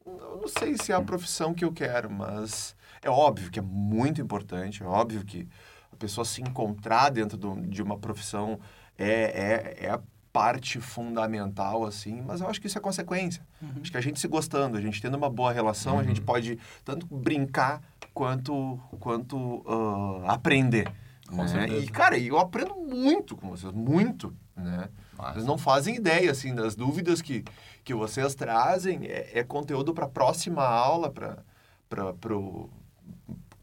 Eu 0.07 0.39
não 0.41 0.49
sei 0.49 0.77
se 0.77 0.93
é 0.93 0.95
a 0.95 1.03
profissão 1.03 1.55
que 1.55 1.65
eu 1.65 1.73
quero, 1.73 2.11
mas 2.11 2.77
é 3.01 3.09
óbvio 3.09 3.51
que 3.51 3.59
é 3.59 3.63
muito 3.63 4.21
importante, 4.21 4.83
é 4.83 4.87
óbvio 4.87 5.25
que 5.25 5.49
a 5.93 5.97
pessoa 5.97 6.25
se 6.25 6.43
encontrar 6.43 7.11
dentro 7.11 7.39
do, 7.39 7.61
de 7.63 7.83
uma 7.83 7.99
profissão 7.99 8.59
é, 8.99 9.77
é, 9.81 9.87
é 9.87 9.91
a 9.91 10.01
parte 10.33 10.81
fundamental, 10.81 11.85
assim, 11.85 12.21
mas 12.21 12.41
eu 12.41 12.49
acho 12.49 12.61
que 12.61 12.67
isso 12.67 12.77
é 12.77 12.81
consequência. 12.81 13.47
Uhum. 13.63 13.81
Acho 13.81 13.93
que 13.93 13.97
a 13.97 14.01
gente 14.01 14.19
se 14.19 14.27
gostando, 14.27 14.77
a 14.77 14.81
gente 14.81 15.01
tendo 15.01 15.17
uma 15.17 15.31
boa 15.31 15.53
relação, 15.53 15.95
uhum. 15.95 16.01
a 16.01 16.03
gente 16.03 16.19
uhum. 16.21 16.27
pode 16.27 16.59
tanto 16.85 17.07
brincar 17.07 17.81
quanto, 18.13 18.81
quanto 18.99 19.37
uh, 19.37 20.25
aprender. 20.27 20.93
Né? 21.31 21.79
E, 21.79 21.87
cara, 21.87 22.19
eu 22.19 22.39
aprendo 22.39 22.75
muito 22.75 23.37
com 23.37 23.49
vocês, 23.51 23.73
muito, 23.73 24.35
né? 24.57 24.89
Vocês 25.17 25.45
não 25.45 25.59
fazem 25.59 25.97
ideia, 25.97 26.31
assim, 26.31 26.55
das 26.55 26.75
dúvidas 26.75 27.23
que, 27.23 27.45
que 27.83 27.95
vocês 27.95 28.35
trazem. 28.35 29.07
É, 29.07 29.39
é 29.41 29.45
conteúdo 29.45 29.95
para 29.95 30.07
a 30.07 30.09
próxima 30.09 30.65
aula, 30.65 31.11
para 31.11 31.43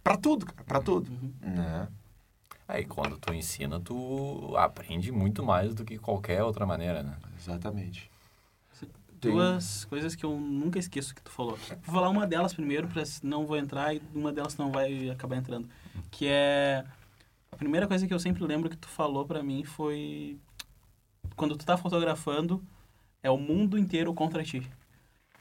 para 0.04 0.18
tudo, 0.18 0.46
cara, 0.46 0.64
para 0.64 0.82
tudo, 0.82 1.12
uhum. 1.12 1.56
né? 1.56 1.88
Aí, 2.68 2.86
quando 2.86 3.18
tu 3.18 3.34
ensina, 3.34 3.80
tu 3.80 4.56
aprende 4.58 5.12
muito 5.12 5.44
mais 5.44 5.76
do 5.76 5.84
que 5.84 5.98
qualquer 5.98 6.42
outra 6.42 6.66
maneira, 6.66 7.04
né? 7.04 7.18
Exatamente. 7.38 8.10
Duas 9.20 9.86
coisas 9.86 10.16
que 10.16 10.26
eu 10.26 10.36
nunca 10.36 10.80
esqueço 10.80 11.14
que 11.14 11.22
tu 11.22 11.30
falou. 11.30 11.56
Vou 11.84 11.94
falar 11.94 12.10
uma 12.10 12.26
delas 12.26 12.54
primeiro, 12.54 12.88
para 12.88 13.04
não 13.22 13.46
vou 13.46 13.58
entrar, 13.58 13.94
e 13.94 14.02
uma 14.16 14.32
delas 14.32 14.58
não 14.58 14.72
vai 14.72 15.10
acabar 15.10 15.36
entrando. 15.36 15.70
Que 16.10 16.28
é 16.28 16.84
a 17.52 17.56
primeira 17.56 17.88
coisa 17.88 18.08
que 18.08 18.14
eu 18.14 18.20
sempre 18.20 18.44
lembro 18.44 18.70
que 18.70 18.78
tu 18.78 18.88
falou 18.88 19.26
para 19.26 19.44
mim 19.44 19.64
foi 19.64 20.40
quando 21.36 21.56
tu 21.56 21.66
tá 21.66 21.78
fotografando 21.78 22.64
é 23.24 23.30
o 23.30 23.38
mundo 23.38 23.78
inteiro 23.78 24.14
contra 24.14 24.44
ti. 24.44 24.68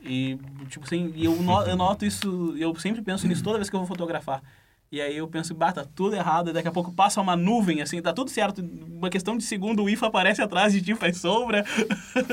E 0.02 0.38
tipo 0.68 0.84
assim, 0.84 1.12
eu, 1.16 1.36
no, 1.36 1.62
eu 1.62 1.76
noto 1.76 2.04
isso, 2.04 2.54
eu 2.58 2.74
sempre 2.76 3.02
penso 3.02 3.26
nisso 3.26 3.42
toda 3.42 3.58
vez 3.58 3.68
que 3.68 3.76
eu 3.76 3.80
vou 3.80 3.86
fotografar. 3.86 4.42
E 4.92 5.00
aí 5.00 5.16
eu 5.16 5.28
penso, 5.28 5.54
bah, 5.54 5.70
tá 5.70 5.84
tudo 5.84 6.16
errado, 6.16 6.50
e 6.50 6.52
daqui 6.52 6.66
a 6.66 6.72
pouco 6.72 6.90
passa 6.90 7.20
uma 7.20 7.36
nuvem, 7.36 7.80
assim, 7.80 8.02
tá 8.02 8.12
tudo 8.12 8.28
certo. 8.28 8.60
Uma 8.60 9.08
questão 9.08 9.36
de 9.36 9.44
segundo, 9.44 9.84
o 9.84 9.88
IFA 9.88 10.08
aparece 10.08 10.42
atrás 10.42 10.72
de 10.72 10.82
ti, 10.82 10.96
faz 10.96 11.18
sombra. 11.18 11.64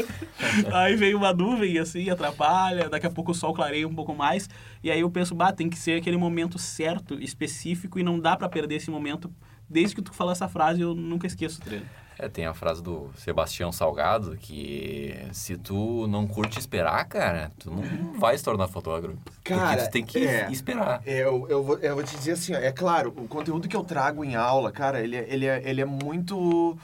aí 0.73 0.95
vem 0.95 1.13
uma 1.13 1.31
nuvem, 1.31 1.77
assim, 1.77 2.09
atrapalha, 2.09 2.89
daqui 2.89 3.05
a 3.05 3.11
pouco 3.11 3.29
o 3.29 3.35
sol 3.35 3.53
clareia 3.53 3.87
um 3.87 3.93
pouco 3.93 4.15
mais. 4.15 4.49
E 4.83 4.89
aí 4.89 5.01
eu 5.01 5.11
penso, 5.11 5.35
bah, 5.35 5.51
tem 5.51 5.69
que 5.69 5.77
ser 5.77 5.99
aquele 5.99 6.17
momento 6.17 6.57
certo, 6.57 7.21
específico, 7.21 7.99
e 7.99 8.03
não 8.03 8.19
dá 8.19 8.35
para 8.35 8.49
perder 8.49 8.77
esse 8.77 8.89
momento 8.89 9.31
desde 9.69 9.95
que 9.95 10.01
tu 10.01 10.11
falou 10.11 10.31
essa 10.31 10.47
frase, 10.47 10.81
eu 10.81 10.95
nunca 10.95 11.27
esqueço 11.27 11.61
treino. 11.61 11.85
É, 12.19 12.27
tem 12.27 12.45
a 12.45 12.53
frase 12.53 12.81
do 12.81 13.11
Sebastião 13.17 13.71
Salgado 13.71 14.35
que 14.37 15.15
se 15.31 15.55
tu 15.55 16.07
não 16.07 16.25
curte 16.27 16.57
esperar, 16.57 17.05
cara, 17.05 17.51
tu 17.59 17.69
não 17.69 18.13
vai 18.19 18.37
se 18.37 18.43
tornar 18.43 18.67
fotógrafo. 18.67 19.17
Cara, 19.43 19.67
porque 19.67 19.83
tu 19.83 19.91
tem 19.91 20.05
que 20.05 20.25
é, 20.25 20.51
esperar. 20.51 21.01
É, 21.05 21.19
eu, 21.19 21.47
eu, 21.47 21.63
vou, 21.63 21.77
eu 21.77 21.95
vou 21.95 22.03
te 22.03 22.15
dizer 22.15 22.31
assim, 22.31 22.53
ó, 22.53 22.57
é 22.57 22.71
claro, 22.71 23.13
o 23.15 23.27
conteúdo 23.27 23.67
que 23.67 23.75
eu 23.75 23.83
trago 23.83 24.23
em 24.25 24.35
aula, 24.35 24.71
cara, 24.71 24.99
ele, 25.01 25.15
é, 25.15 25.25
ele, 25.29 25.45
é, 25.45 25.61
ele 25.63 25.81
é 25.81 25.85
muito... 25.85 26.77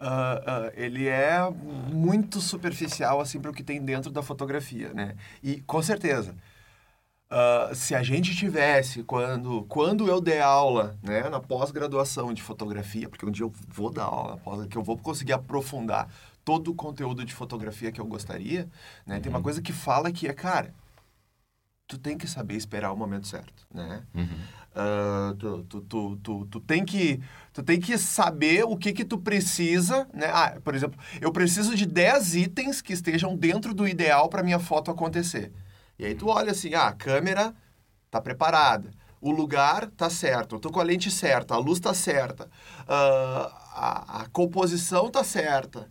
Uh, 0.00 0.02
uh, 0.02 0.72
ele 0.76 1.06
é 1.06 1.38
muito 1.92 2.40
superficial, 2.40 3.20
assim, 3.20 3.38
para 3.38 3.50
o 3.50 3.54
que 3.54 3.62
tem 3.62 3.82
dentro 3.82 4.10
da 4.10 4.22
fotografia, 4.22 4.94
né? 4.94 5.14
E, 5.42 5.60
com 5.66 5.82
certeza, 5.82 6.34
Uh, 7.30 7.72
se 7.76 7.94
a 7.94 8.02
gente 8.02 8.34
tivesse, 8.34 9.04
quando, 9.04 9.62
quando 9.68 10.08
eu 10.08 10.20
der 10.20 10.40
aula, 10.40 10.98
né, 11.00 11.28
na 11.28 11.38
pós-graduação 11.38 12.34
de 12.34 12.42
fotografia, 12.42 13.08
porque 13.08 13.24
um 13.24 13.30
dia 13.30 13.44
eu 13.44 13.52
vou 13.68 13.88
dar 13.88 14.04
aula, 14.04 14.66
que 14.68 14.76
eu 14.76 14.82
vou 14.82 14.98
conseguir 14.98 15.32
aprofundar 15.32 16.08
todo 16.44 16.72
o 16.72 16.74
conteúdo 16.74 17.24
de 17.24 17.32
fotografia 17.32 17.92
que 17.92 18.00
eu 18.00 18.04
gostaria, 18.04 18.68
né, 19.06 19.14
uhum. 19.14 19.20
tem 19.20 19.30
uma 19.30 19.38
uhum. 19.38 19.44
coisa 19.44 19.62
que 19.62 19.72
fala 19.72 20.10
que 20.10 20.26
é, 20.26 20.32
cara, 20.32 20.74
tu 21.86 21.98
tem 21.98 22.18
que 22.18 22.26
saber 22.26 22.54
esperar 22.54 22.92
o 22.92 22.96
momento 22.96 23.28
certo, 23.28 23.66
né? 23.72 24.02
Uhum. 24.14 24.28
Uh, 24.70 25.34
tu, 25.34 25.62
tu, 25.64 25.80
tu, 25.82 26.16
tu, 26.16 26.46
tu, 26.46 26.60
tem 26.60 26.84
que, 26.84 27.20
tu 27.52 27.62
tem 27.62 27.80
que 27.80 27.98
saber 27.98 28.64
o 28.64 28.76
que 28.76 28.92
que 28.92 29.04
tu 29.04 29.18
precisa, 29.18 30.08
né? 30.14 30.26
Ah, 30.32 30.58
por 30.62 30.74
exemplo, 30.74 30.98
eu 31.20 31.32
preciso 31.32 31.74
de 31.74 31.86
10 31.86 32.34
itens 32.36 32.80
que 32.80 32.92
estejam 32.92 33.36
dentro 33.36 33.74
do 33.74 33.88
ideal 33.88 34.28
para 34.28 34.42
minha 34.42 34.60
foto 34.60 34.90
acontecer. 34.90 35.52
E 36.00 36.06
aí 36.06 36.14
tu 36.14 36.28
olha 36.28 36.52
assim, 36.52 36.72
ah, 36.72 36.86
a 36.86 36.92
câmera 36.94 37.54
tá 38.10 38.22
preparada, 38.22 38.90
o 39.20 39.30
lugar 39.30 39.86
tá 39.90 40.08
certo, 40.08 40.54
eu 40.54 40.58
tô 40.58 40.70
com 40.70 40.80
a 40.80 40.82
lente 40.82 41.10
certa, 41.10 41.54
a 41.54 41.58
luz 41.58 41.78
tá 41.78 41.92
certa, 41.92 42.44
uh, 42.44 43.52
a, 43.74 44.22
a, 44.22 44.28
composição 44.30 45.10
tá 45.10 45.22
certa, 45.22 45.90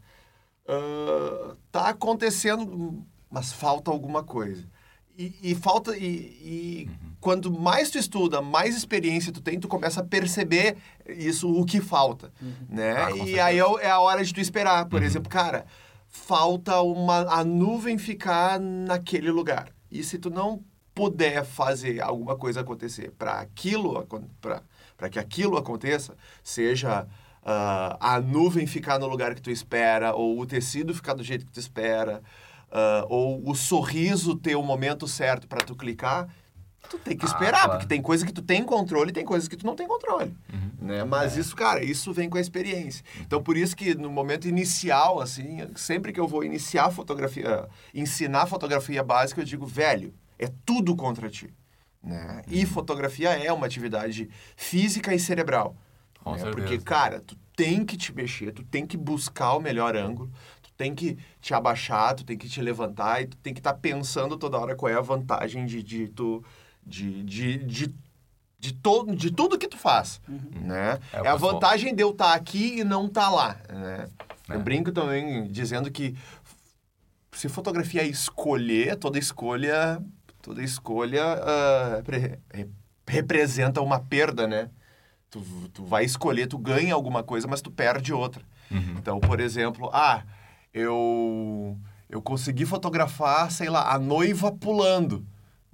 uh, 0.68 1.56
tá 1.72 1.90
acontecendo, 1.90 3.06
mas 3.30 3.54
falta 3.54 3.92
alguma 3.92 4.24
coisa. 4.24 4.68
E, 5.16 5.52
e 5.52 5.54
falta. 5.54 5.96
E, 5.96 6.02
e 6.02 6.88
uhum. 6.90 7.12
quanto 7.20 7.52
mais 7.52 7.92
tu 7.92 8.00
estuda, 8.00 8.42
mais 8.42 8.76
experiência 8.76 9.32
tu 9.32 9.42
tem, 9.42 9.60
tu 9.60 9.68
começa 9.68 10.00
a 10.00 10.04
perceber 10.04 10.78
isso, 11.06 11.52
o 11.52 11.66
que 11.66 11.82
falta. 11.82 12.32
Uhum. 12.42 12.54
Né? 12.70 12.96
Ah, 12.96 13.12
e 13.12 13.40
aí 13.40 13.60
é, 13.60 13.64
é, 13.82 13.92
a 13.92 14.00
hora 14.00 14.24
de 14.24 14.34
tu 14.34 14.40
esperar. 14.40 14.86
Por 14.86 15.02
uhum. 15.02 15.06
exemplo, 15.06 15.30
cara, 15.30 15.66
falta 16.08 16.82
uma, 16.82 17.32
a 17.32 17.44
nuvem 17.44 17.98
ficar 17.98 18.60
naquele 18.60 19.30
lugar. 19.30 19.74
E 19.92 20.04
se 20.04 20.18
tu 20.18 20.30
não 20.30 20.64
puder 20.94 21.46
fazer 21.46 22.02
alguma 22.02 22.36
coisa 22.36 22.62
acontecer 22.62 23.12
para 23.18 23.40
aquilo, 23.40 24.06
para 24.98 25.10
que 25.10 25.18
aquilo 25.18 25.58
aconteça, 25.58 26.16
seja 26.44 27.04
uh, 27.04 27.98
a 28.00 28.20
nuvem 28.20 28.68
ficar 28.68 29.00
no 29.00 29.08
lugar 29.08 29.34
que 29.34 29.42
tu 29.42 29.50
espera, 29.50 30.14
ou 30.14 30.40
o 30.40 30.46
tecido 30.46 30.94
ficar 30.94 31.14
do 31.14 31.24
jeito 31.24 31.46
que 31.46 31.52
tu 31.52 31.60
espera, 31.60 32.22
uh, 32.70 33.06
ou 33.08 33.50
o 33.50 33.56
sorriso 33.56 34.36
ter 34.36 34.56
o 34.56 34.64
momento 34.64 35.08
certo 35.08 35.48
para 35.48 35.66
tu 35.66 35.76
clicar, 35.76 36.28
tu 36.90 36.98
tem 36.98 37.16
que 37.16 37.26
ah, 37.26 37.28
esperar, 37.28 37.58
ah, 37.58 37.64
claro. 37.64 37.72
porque 37.72 37.88
tem 37.88 38.02
coisa 38.02 38.26
que 38.26 38.34
tu 38.34 38.42
tem 38.42 38.64
controle 38.64 39.12
e 39.12 39.14
tem 39.14 39.26
coisas 39.26 39.48
que 39.48 39.56
tu 39.56 39.66
não 39.66 39.76
tem 39.76 39.88
controle. 39.88 40.36
Uhum. 40.52 40.88
Né? 40.88 41.04
Mas 41.04 41.38
é. 41.38 41.40
isso, 41.40 41.56
cara, 41.56 41.84
isso 41.84 42.12
vem 42.12 42.30
com 42.30 42.38
a 42.38 42.42
experiência. 42.42 43.04
Então, 43.22 43.42
por 43.42 43.56
isso 43.56 43.76
que 43.76 43.96
no 43.96 44.10
momento 44.10 44.48
inicial, 44.48 45.22
assim, 45.22 45.60
sempre 45.76 46.12
que 46.12 46.20
eu 46.20 46.28
vou 46.28 46.44
iniciar 46.44 46.92
fotografia, 46.92 47.68
ensinar 47.94 48.48
fotografia 48.48 49.04
básica, 49.04 49.42
eu 49.42 49.46
digo, 49.46 49.66
velho, 49.66 50.14
é 50.38 50.50
tudo 50.66 50.96
contra 50.96 51.30
ti. 51.30 51.54
Né? 52.04 52.44
Uhum. 52.48 52.54
E 52.54 52.66
fotografia 52.66 53.30
é 53.30 53.52
uma 53.54 53.66
atividade 53.66 54.30
física 54.56 55.14
e 55.14 55.20
cerebral. 55.20 55.76
Com 56.24 56.34
né? 56.36 56.52
Porque, 56.52 56.78
cara, 56.80 57.22
tu 57.22 57.38
tem 57.56 57.86
que 57.86 57.98
te 57.98 58.14
mexer, 58.14 58.52
tu 58.52 58.64
tem 58.64 58.86
que 58.86 58.98
buscar 58.98 59.54
o 59.54 59.60
melhor 59.60 59.96
ângulo, 59.96 60.32
tem 60.80 60.96
que 60.96 61.18
te 61.42 61.54
abaixar, 61.54 62.16
tu 62.16 62.24
tem 62.24 62.38
que 62.38 62.48
te 62.48 62.62
levantar 62.62 63.22
e 63.22 63.28
tu 63.28 63.36
tem 63.36 63.54
que 63.54 63.60
estar 63.60 63.74
tá 63.74 63.78
pensando 63.78 64.38
toda 64.38 64.58
hora 64.58 64.78
qual 64.78 64.90
é 64.90 64.96
a 64.96 65.02
vantagem 65.02 65.66
de, 65.66 65.84
de 65.84 66.08
tu 66.08 66.42
de, 66.90 67.24
de, 67.24 67.58
de, 67.60 67.96
de, 68.60 68.74
todo, 68.74 69.16
de 69.16 69.32
tudo 69.32 69.58
que 69.58 69.68
tu 69.68 69.78
faz, 69.78 70.20
uhum. 70.28 70.62
né? 70.62 71.00
É, 71.14 71.20
é 71.20 71.28
a 71.28 71.36
vantagem 71.36 71.94
de 71.94 72.04
eu 72.04 72.10
estar 72.12 72.30
tá 72.30 72.34
aqui 72.34 72.80
e 72.80 72.84
não 72.84 73.06
estar 73.06 73.26
tá 73.26 73.30
lá, 73.30 73.58
né? 73.70 74.08
É. 74.50 74.56
Eu 74.56 74.60
brinco 74.62 74.92
também 74.92 75.48
dizendo 75.48 75.92
que 75.92 76.16
se 77.32 77.48
fotografia 77.48 78.02
é 78.02 78.08
escolher, 78.08 78.96
toda 78.96 79.20
escolha, 79.20 80.04
toda 80.42 80.64
escolha 80.64 81.24
uh, 81.38 82.04
pre, 82.04 82.40
representa 83.08 83.80
uma 83.82 84.00
perda, 84.00 84.48
né? 84.48 84.70
Tu, 85.30 85.40
tu 85.72 85.86
vai 85.86 86.04
escolher, 86.04 86.48
tu 86.48 86.58
ganha 86.58 86.96
alguma 86.96 87.22
coisa, 87.22 87.48
mas 87.48 87.62
tu 87.62 87.70
perde 87.70 88.12
outra. 88.12 88.42
Uhum. 88.72 88.96
Então, 88.98 89.20
por 89.20 89.40
exemplo, 89.40 89.90
ah, 89.94 90.24
eu 90.74 91.78
eu 92.10 92.22
consegui 92.22 92.66
fotografar, 92.66 93.52
sei 93.52 93.70
lá, 93.70 93.94
a 93.94 94.00
noiva 94.00 94.52
pulando, 94.52 95.24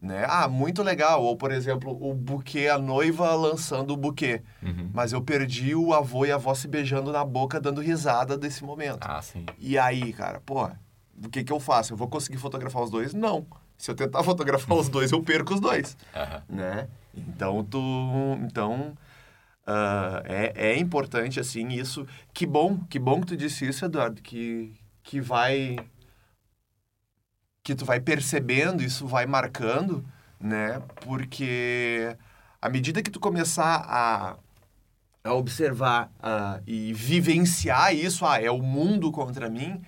né? 0.05 0.25
Ah, 0.29 0.47
muito 0.47 0.83
legal. 0.83 1.23
Ou, 1.23 1.35
por 1.35 1.51
exemplo, 1.51 1.97
o 1.99 2.13
buquê, 2.13 2.67
a 2.67 2.77
noiva 2.77 3.33
lançando 3.33 3.91
o 3.91 3.97
buquê. 3.97 4.41
Uhum. 4.61 4.89
Mas 4.93 5.11
eu 5.11 5.21
perdi 5.21 5.75
o 5.75 5.93
avô 5.93 6.25
e 6.25 6.31
a 6.31 6.35
avó 6.35 6.53
se 6.53 6.67
beijando 6.67 7.11
na 7.11 7.25
boca, 7.25 7.59
dando 7.59 7.81
risada 7.81 8.37
desse 8.37 8.63
momento. 8.63 8.99
Ah, 9.01 9.21
sim. 9.21 9.45
E 9.57 9.77
aí, 9.77 10.13
cara, 10.13 10.39
pô, 10.45 10.69
o 11.23 11.29
que 11.29 11.43
que 11.43 11.51
eu 11.51 11.59
faço? 11.59 11.93
Eu 11.93 11.97
vou 11.97 12.07
conseguir 12.07 12.37
fotografar 12.37 12.83
os 12.83 12.91
dois? 12.91 13.13
Não. 13.13 13.45
Se 13.77 13.91
eu 13.91 13.95
tentar 13.95 14.21
fotografar 14.23 14.77
os 14.77 14.87
dois, 14.87 15.11
eu 15.11 15.21
perco 15.21 15.55
os 15.55 15.59
dois, 15.59 15.97
uhum. 16.15 16.55
né? 16.55 16.87
Então, 17.13 17.63
tu... 17.63 17.79
Então... 18.43 18.93
Uh, 19.67 20.21
é, 20.25 20.53
é 20.73 20.77
importante, 20.77 21.39
assim, 21.39 21.69
isso. 21.69 22.05
Que 22.31 22.45
bom, 22.45 22.77
que 22.87 22.99
bom 22.99 23.19
que 23.21 23.27
tu 23.27 23.35
disse 23.35 23.67
isso, 23.67 23.83
Eduardo, 23.83 24.21
que, 24.21 24.71
que 25.01 25.19
vai 25.19 25.75
que 27.65 27.73
tu 27.73 27.83
vai 27.83 27.99
percebendo, 27.99 28.83
isso 28.83 29.07
vai 29.07 29.25
marcando, 29.25 30.05
né? 30.39 30.79
Porque 31.01 32.15
à 32.61 32.69
medida 32.69 33.01
que 33.01 33.09
tu 33.09 33.19
começar 33.19 33.83
a, 33.89 34.37
a 35.23 35.33
observar 35.33 36.11
uh, 36.19 36.61
e 36.67 36.93
vivenciar 36.93 37.95
isso, 37.95 38.23
ah, 38.23 38.39
é 38.39 38.51
o 38.51 38.61
mundo 38.61 39.11
contra 39.11 39.49
mim, 39.49 39.81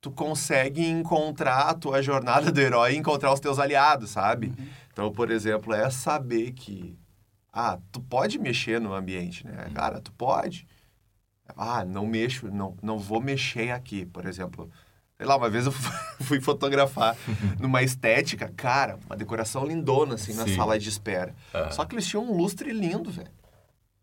tu 0.00 0.10
consegue 0.10 0.84
encontrar 0.84 1.68
a 1.68 1.74
tua 1.74 2.02
jornada 2.02 2.50
do 2.50 2.60
herói 2.60 2.94
e 2.94 2.98
encontrar 2.98 3.32
os 3.32 3.38
teus 3.38 3.60
aliados, 3.60 4.10
sabe? 4.10 4.48
Uhum. 4.48 4.66
Então, 4.92 5.12
por 5.12 5.30
exemplo, 5.30 5.72
é 5.72 5.88
saber 5.90 6.50
que 6.50 6.98
ah, 7.52 7.78
tu 7.92 8.00
pode 8.00 8.40
mexer 8.40 8.80
no 8.80 8.92
ambiente, 8.92 9.46
né? 9.46 9.70
Cara, 9.72 10.00
tu 10.00 10.10
pode. 10.12 10.66
Ah, 11.56 11.84
não 11.84 12.08
mexo, 12.08 12.50
não, 12.50 12.76
não 12.82 12.98
vou 12.98 13.20
mexer 13.20 13.70
aqui, 13.70 14.04
por 14.04 14.26
exemplo. 14.26 14.68
Sei 15.16 15.26
lá, 15.26 15.36
uma 15.36 15.48
vez 15.48 15.66
eu 15.66 15.72
fui 16.22 16.40
fotografar 16.40 17.16
numa 17.60 17.82
estética, 17.82 18.52
cara, 18.56 18.98
uma 19.06 19.16
decoração 19.16 19.64
lindona, 19.64 20.14
assim, 20.14 20.34
na 20.34 20.44
Sim. 20.44 20.56
sala 20.56 20.78
de 20.78 20.88
espera. 20.88 21.34
Uhum. 21.54 21.72
Só 21.72 21.84
que 21.84 21.94
eles 21.94 22.06
tinham 22.06 22.24
um 22.24 22.36
lustre 22.36 22.72
lindo, 22.72 23.10
velho. 23.10 23.30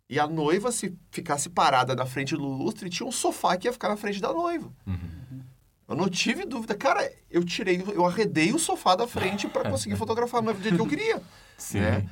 E 0.09 0.19
a 0.19 0.27
noiva, 0.27 0.71
se 0.71 0.97
ficasse 1.09 1.49
parada 1.49 1.95
na 1.95 2.05
frente 2.05 2.35
do 2.35 2.43
lustre, 2.43 2.89
tinha 2.89 3.07
um 3.07 3.11
sofá 3.11 3.55
que 3.55 3.67
ia 3.67 3.73
ficar 3.73 3.87
na 3.87 3.95
frente 3.95 4.21
da 4.21 4.33
noiva. 4.33 4.69
Uhum. 4.85 5.21
Eu 5.87 5.95
não 5.95 6.09
tive 6.09 6.45
dúvida. 6.45 6.75
Cara, 6.75 7.11
eu 7.29 7.43
tirei, 7.43 7.81
eu 7.93 8.05
arredei 8.05 8.53
o 8.53 8.59
sofá 8.59 8.95
da 8.95 9.07
frente 9.07 9.47
para 9.47 9.69
conseguir 9.69 9.95
fotografar 9.97 10.39
a 10.39 10.43
noiva 10.43 10.59
do 10.59 10.63
jeito 10.63 10.75
que 10.75 10.81
eu 10.81 10.87
queria. 10.87 11.21
Sim. 11.57 11.79
Né? 11.79 12.09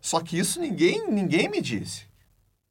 Só 0.00 0.20
que 0.20 0.38
isso 0.38 0.60
ninguém, 0.60 1.08
ninguém 1.08 1.48
me 1.48 1.60
disse. 1.60 2.06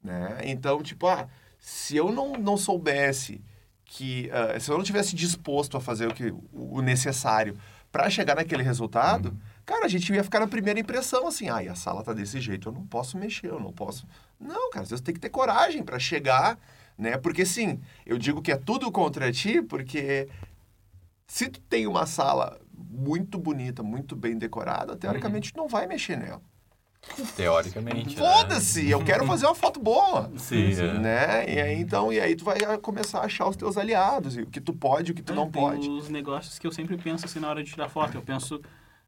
Né? 0.04 0.40
Então, 0.44 0.82
tipo, 0.82 1.08
ah, 1.08 1.28
se 1.60 1.96
eu 1.96 2.12
não, 2.12 2.34
não 2.34 2.58
soubesse 2.58 3.42
que. 3.90 4.30
Uh, 4.30 4.60
se 4.60 4.70
eu 4.70 4.78
não 4.78 4.84
tivesse 4.84 5.16
disposto 5.16 5.76
a 5.76 5.82
fazer 5.82 6.08
o, 6.08 6.14
que, 6.14 6.34
o 6.54 6.82
necessário 6.82 7.58
para 7.92 8.10
chegar 8.10 8.36
naquele 8.36 8.62
resultado, 8.62 9.30
uhum. 9.30 9.38
cara, 9.66 9.86
a 9.86 9.90
gente 9.90 10.14
ia 10.14 10.24
ficar 10.24 10.40
na 10.40 10.48
primeira 10.48 10.80
impressão 10.80 11.28
assim: 11.28 11.50
ah, 11.50 11.58
a 11.58 11.76
sala 11.76 12.04
tá 12.04 12.14
desse 12.14 12.40
jeito, 12.40 12.70
eu 12.70 12.74
não 12.74 12.86
posso 12.86 13.18
mexer, 13.18 13.48
eu 13.48 13.60
não 13.60 13.74
posso. 13.74 14.08
Não, 14.40 14.70
cara, 14.70 14.86
você 14.86 14.98
tem 15.00 15.14
que 15.14 15.20
ter 15.20 15.30
coragem 15.30 15.84
para 15.84 15.98
chegar, 15.98 16.58
né? 16.98 17.18
Porque 17.18 17.46
sim, 17.46 17.80
eu 18.06 18.18
digo 18.18 18.42
que 18.42 18.52
é 18.52 18.58
tudo 18.58 18.92
contra 18.92 19.32
ti, 19.32 19.62
porque 19.62 20.30
se 21.28 21.50
tu 21.50 21.60
tem 21.62 21.88
uma 21.88 22.06
sala 22.06 22.60
muito 22.72 23.40
bonita, 23.40 23.82
muito 23.82 24.16
bem 24.16 24.38
decorada, 24.38 24.96
teoricamente 24.96 25.50
uhum. 25.50 25.54
tu 25.54 25.58
não 25.58 25.68
vai 25.68 25.88
mexer 25.88 26.16
nela. 26.16 26.42
Teoricamente. 27.36 28.16
Né? 28.16 28.22
Foda-se, 28.22 28.84
né? 28.84 28.94
eu 28.94 29.04
quero 29.04 29.26
fazer 29.26 29.46
uma 29.46 29.56
foto 29.56 29.80
boa. 29.80 30.32
Sim. 30.38 30.74
É. 30.74 30.94
Né? 31.00 31.56
E 31.56 31.62
aí, 31.62 31.80
então, 31.80 32.12
e 32.12 32.20
aí 32.20 32.36
tu 32.36 32.44
vai 32.44 32.58
começar 32.80 33.20
a 33.20 33.26
achar 33.26 33.48
os 33.48 33.56
teus 33.56 33.78
aliados, 33.78 34.38
e 34.38 34.42
o 34.42 34.46
que 34.46 34.60
tu 34.60 34.74
pode 34.74 35.12
e 35.12 35.14
o 35.14 35.16
que 35.16 35.22
tu 35.22 35.34
é, 35.34 35.36
não 35.36 35.50
pode. 35.50 35.88
os 35.90 36.10
negócios 36.10 36.60
que 36.60 36.68
eu 36.68 36.72
sempre 36.72 36.98
penso 36.98 37.26
assim 37.26 37.40
na 37.40 37.50
hora 37.50 37.64
de 37.64 37.72
tirar 37.72 37.90
foto. 37.90 38.16
Eu 38.16 38.22
penso 38.22 38.62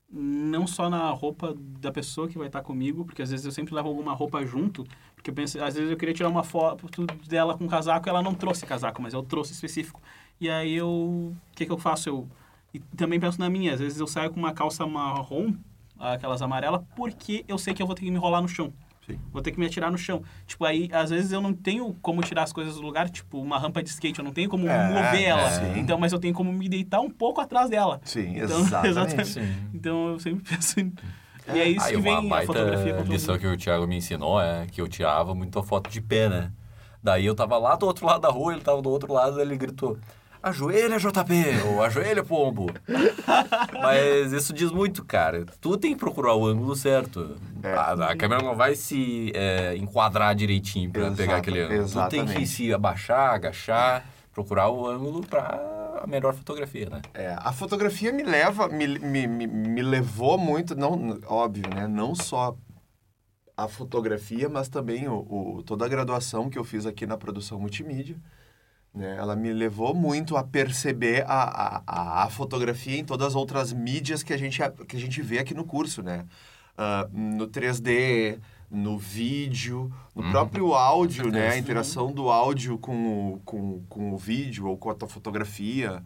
não 0.09 0.67
só 0.67 0.89
na 0.89 1.09
roupa 1.11 1.55
da 1.57 1.91
pessoa 1.91 2.27
que 2.27 2.37
vai 2.37 2.47
estar 2.47 2.61
comigo, 2.61 3.05
porque 3.05 3.21
às 3.21 3.31
vezes 3.31 3.45
eu 3.45 3.51
sempre 3.51 3.73
levo 3.73 3.87
alguma 3.87 4.13
roupa 4.13 4.45
junto, 4.45 4.85
porque 5.15 5.29
eu 5.29 5.33
penso, 5.33 5.61
às 5.63 5.75
vezes 5.75 5.89
eu 5.89 5.97
queria 5.97 6.13
tirar 6.13 6.29
uma 6.29 6.43
foto 6.43 7.05
dela 7.27 7.57
com 7.57 7.67
casaco, 7.67 8.09
ela 8.09 8.21
não 8.21 8.33
trouxe 8.33 8.65
casaco, 8.65 9.01
mas 9.01 9.13
eu 9.13 9.23
trouxe 9.23 9.53
específico. 9.53 10.01
E 10.39 10.49
aí 10.49 10.75
eu, 10.75 10.89
o 10.89 11.35
que 11.55 11.65
que 11.65 11.71
eu 11.71 11.77
faço? 11.77 12.09
Eu 12.09 12.27
e 12.73 12.79
também 12.79 13.19
penso 13.19 13.39
na 13.39 13.49
minha, 13.49 13.73
às 13.73 13.79
vezes 13.79 13.99
eu 13.99 14.07
saio 14.07 14.31
com 14.31 14.39
uma 14.39 14.53
calça 14.53 14.85
marrom 14.87 15.53
aquelas 16.01 16.41
amarelas, 16.41 16.81
porque 16.95 17.45
eu 17.47 17.57
sei 17.57 17.73
que 17.73 17.81
eu 17.81 17.87
vou 17.87 17.95
ter 17.95 18.03
que 18.03 18.11
me 18.11 18.17
rolar 18.17 18.41
no 18.41 18.47
chão. 18.47 18.73
Sim. 19.05 19.19
Vou 19.31 19.41
ter 19.41 19.51
que 19.51 19.59
me 19.59 19.65
atirar 19.65 19.91
no 19.91 19.97
chão. 19.97 20.23
Tipo, 20.45 20.65
aí, 20.65 20.89
às 20.91 21.09
vezes 21.09 21.31
eu 21.31 21.41
não 21.41 21.53
tenho 21.53 21.93
como 22.01 22.21
tirar 22.21 22.43
as 22.43 22.53
coisas 22.53 22.75
do 22.75 22.81
lugar, 22.81 23.09
tipo, 23.09 23.41
uma 23.41 23.57
rampa 23.57 23.81
de 23.81 23.89
skate, 23.89 24.19
eu 24.19 24.25
não 24.25 24.31
tenho 24.31 24.49
como 24.49 24.67
é, 24.67 24.87
mover 24.87 25.23
ela. 25.23 25.49
É, 25.65 25.79
então, 25.79 25.97
mas 25.97 26.13
eu 26.13 26.19
tenho 26.19 26.33
como 26.33 26.51
me 26.51 26.69
deitar 26.69 27.01
um 27.01 27.09
pouco 27.09 27.41
atrás 27.41 27.69
dela. 27.69 27.99
Sim, 28.03 28.37
então, 28.37 28.61
exatamente. 28.61 28.89
exatamente. 28.89 29.27
Sim. 29.29 29.69
Então, 29.73 30.09
eu 30.09 30.19
sempre 30.19 30.43
penso 30.43 30.79
em... 30.79 30.93
E 31.53 31.59
é 31.59 31.67
isso 31.67 31.85
aí, 31.85 31.95
que 31.95 32.01
vem 32.01 32.31
a 32.31 32.45
fotografia 32.45 32.95
A 32.95 33.01
lição 33.01 33.37
que 33.37 33.47
o 33.47 33.57
Thiago 33.57 33.87
me 33.87 33.97
ensinou 33.97 34.39
é 34.39 34.67
que 34.67 34.79
eu 34.79 34.87
tirava 34.87 35.33
muito 35.33 35.61
foto 35.63 35.89
de 35.89 35.99
pé, 35.99 36.29
né? 36.29 36.51
Daí 37.03 37.25
eu 37.25 37.33
tava 37.33 37.57
lá 37.57 37.75
do 37.75 37.87
outro 37.87 38.05
lado 38.05 38.21
da 38.21 38.29
rua, 38.29 38.53
ele 38.53 38.61
tava 38.61 38.79
do 38.79 38.89
outro 38.89 39.11
lado, 39.11 39.41
ele 39.41 39.57
gritou 39.57 39.97
ajoelha, 40.41 40.97
JP, 40.97 41.67
ou 41.67 41.83
ajoelha, 41.83 42.23
pombo. 42.23 42.67
Mas 43.81 44.31
isso 44.31 44.53
diz 44.53 44.71
muito, 44.71 45.03
cara. 45.03 45.45
Tu 45.59 45.77
tem 45.77 45.93
que 45.93 45.99
procurar 45.99 46.35
o 46.35 46.45
ângulo 46.45 46.75
certo. 46.75 47.37
É. 47.63 47.73
A, 47.73 47.91
a, 48.11 48.15
câmera 48.15 48.41
não 48.41 48.55
vai 48.55 48.75
se 48.75 49.31
é, 49.35 49.75
enquadrar 49.77 50.35
direitinho 50.35 50.89
para 50.91 51.11
pegar 51.11 51.37
aquele 51.37 51.61
ângulo. 51.61 51.81
Exatamente. 51.81 52.27
Tu 52.27 52.33
tem 52.33 52.41
que 52.41 52.47
se 52.47 52.73
abaixar, 52.73 53.33
agachar, 53.33 54.05
procurar 54.33 54.69
o 54.69 54.87
ângulo 54.87 55.25
para 55.25 55.99
a 56.03 56.07
melhor 56.07 56.33
fotografia, 56.33 56.89
né? 56.89 57.01
É, 57.13 57.35
a 57.37 57.53
fotografia 57.53 58.11
me 58.11 58.23
leva, 58.23 58.67
me, 58.67 58.87
me, 58.87 59.27
me, 59.27 59.47
me 59.47 59.81
levou 59.81 60.37
muito, 60.37 60.75
não, 60.75 61.19
óbvio, 61.27 61.63
né? 61.73 61.87
Não 61.87 62.15
só 62.15 62.55
a 63.55 63.67
fotografia, 63.67 64.49
mas 64.49 64.67
também 64.67 65.07
o, 65.07 65.17
o, 65.29 65.63
toda 65.63 65.85
a 65.85 65.87
graduação 65.87 66.49
que 66.49 66.57
eu 66.57 66.63
fiz 66.63 66.85
aqui 66.85 67.05
na 67.05 67.17
produção 67.17 67.59
multimídia. 67.59 68.17
Né? 68.93 69.15
Ela 69.17 69.35
me 69.35 69.53
levou 69.53 69.93
muito 69.93 70.35
a 70.35 70.43
perceber 70.43 71.23
a, 71.25 71.81
a, 71.87 72.23
a, 72.25 72.29
fotografia 72.29 72.97
em 72.97 73.05
todas 73.05 73.27
as 73.27 73.35
outras 73.35 73.71
mídias 73.71 74.21
que 74.21 74.33
a 74.33 74.37
gente, 74.37 74.59
que 74.87 74.97
a 74.97 74.99
gente 74.99 75.21
vê 75.21 75.39
aqui 75.39 75.53
no 75.53 75.63
curso, 75.63 76.03
né? 76.03 76.25
Uh, 76.77 77.17
no 77.17 77.47
3D, 77.47 78.39
no 78.69 78.97
vídeo, 78.97 79.91
no 80.13 80.23
uhum. 80.23 80.31
próprio 80.31 80.73
áudio, 80.73 81.31
né? 81.31 81.49
A 81.49 81.57
interação 81.57 82.11
do 82.11 82.29
áudio 82.29 82.77
com 82.77 83.33
o, 83.33 83.39
com, 83.45 83.81
com 83.87 84.13
o 84.13 84.17
vídeo 84.17 84.67
ou 84.67 84.77
com 84.77 84.89
a 84.89 84.95
tua 84.95 85.07
fotografia, 85.07 86.03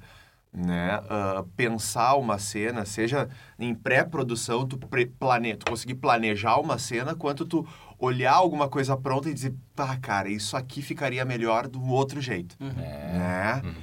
né? 0.53 0.99
Uh, 0.99 1.43
pensar 1.55 2.15
uma 2.15 2.37
cena, 2.37 2.85
seja 2.85 3.29
em 3.59 3.73
pré-produção, 3.73 4.65
tu, 4.67 4.77
pre 4.77 5.05
plane... 5.05 5.55
tu 5.55 5.65
conseguir 5.65 5.95
planejar 5.95 6.57
uma 6.57 6.77
cena, 6.77 7.15
quanto 7.15 7.45
tu 7.45 7.67
olhar 7.97 8.33
alguma 8.33 8.67
coisa 8.67 8.97
pronta 8.97 9.29
e 9.29 9.33
dizer, 9.33 9.53
pá, 9.75 9.97
cara, 9.97 10.29
isso 10.29 10.55
aqui 10.57 10.81
ficaria 10.81 11.23
melhor 11.25 11.67
do 11.67 11.83
outro 11.83 12.21
jeito, 12.21 12.55
uhum. 12.59 12.73
né? 12.73 13.61
Uhum. 13.63 13.73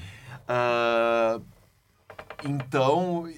Uh, 0.49 1.45
então, 2.45 3.29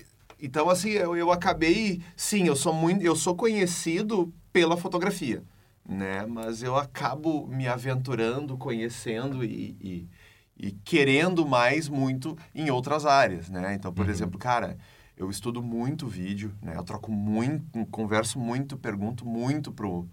então 0.41 0.69
assim, 0.69 0.91
eu, 0.91 1.17
eu 1.17 1.31
acabei, 1.31 2.03
sim, 2.17 2.47
eu 2.47 2.57
sou 2.57 2.73
muito, 2.73 3.05
eu 3.05 3.15
sou 3.15 3.35
conhecido 3.35 4.33
pela 4.53 4.77
fotografia, 4.77 5.43
né? 5.89 6.27
Mas 6.27 6.63
eu 6.63 6.77
acabo 6.77 7.47
me 7.47 7.69
aventurando, 7.69 8.57
conhecendo 8.57 9.45
e, 9.45 9.77
e, 9.81 10.09
e 10.57 10.73
querendo 10.73 11.47
mais 11.47 11.89
muito 11.89 12.37
em 12.55 12.71
outras 12.71 13.07
áreas, 13.07 13.49
né? 13.51 13.75
Então, 13.75 13.93
por 13.93 14.07
uhum. 14.07 14.11
exemplo, 14.11 14.39
cara, 14.39 14.79
eu 15.17 15.31
estudo 15.31 15.63
muito 15.63 16.07
vídeo, 16.07 16.53
né? 16.61 16.75
Eu 16.77 16.83
troco 16.83 17.11
muito, 17.13 17.87
converso 17.87 18.39
muito, 18.39 18.77
pergunto 18.77 19.25
muito 19.25 19.73
pro, 19.73 20.09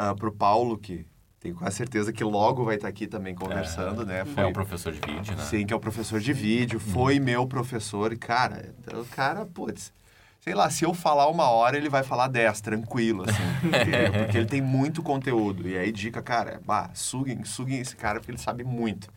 uh, 0.00 0.16
pro 0.16 0.32
Paulo, 0.32 0.78
que 0.78 1.06
tenho 1.38 1.54
quase 1.54 1.76
certeza 1.76 2.12
que 2.12 2.22
logo 2.22 2.64
vai 2.64 2.76
estar 2.76 2.88
aqui 2.88 3.06
também 3.06 3.34
conversando, 3.34 4.02
é, 4.02 4.04
né? 4.04 4.24
Foi, 4.24 4.44
é 4.44 4.46
o 4.46 4.52
professor 4.52 4.92
de 4.92 5.00
vídeo, 5.00 5.36
né? 5.36 5.44
Sim, 5.44 5.66
que 5.66 5.72
é 5.72 5.76
o 5.76 5.80
professor 5.80 6.20
de 6.20 6.32
vídeo, 6.32 6.78
foi 6.78 7.18
uhum. 7.18 7.24
meu 7.24 7.46
professor, 7.46 8.12
e, 8.12 8.16
cara, 8.16 8.74
o 8.92 9.04
cara, 9.06 9.46
putz, 9.46 9.92
sei 10.40 10.54
lá, 10.54 10.68
se 10.68 10.84
eu 10.84 10.92
falar 10.92 11.28
uma 11.28 11.48
hora, 11.48 11.76
ele 11.76 11.88
vai 11.88 12.02
falar 12.02 12.28
dez, 12.28 12.60
tranquilo, 12.60 13.24
assim. 13.24 13.42
porque, 13.60 14.18
porque, 14.18 14.38
ele 14.38 14.46
tem 14.46 14.60
muito 14.60 15.02
conteúdo. 15.02 15.66
E 15.68 15.78
aí, 15.78 15.90
dica, 15.92 16.22
cara, 16.22 16.60
bah, 16.64 16.90
suguem, 16.94 17.44
suguem 17.44 17.80
esse 17.80 17.96
cara 17.96 18.20
porque 18.20 18.32
ele 18.32 18.38
sabe 18.38 18.64
muito, 18.64 19.10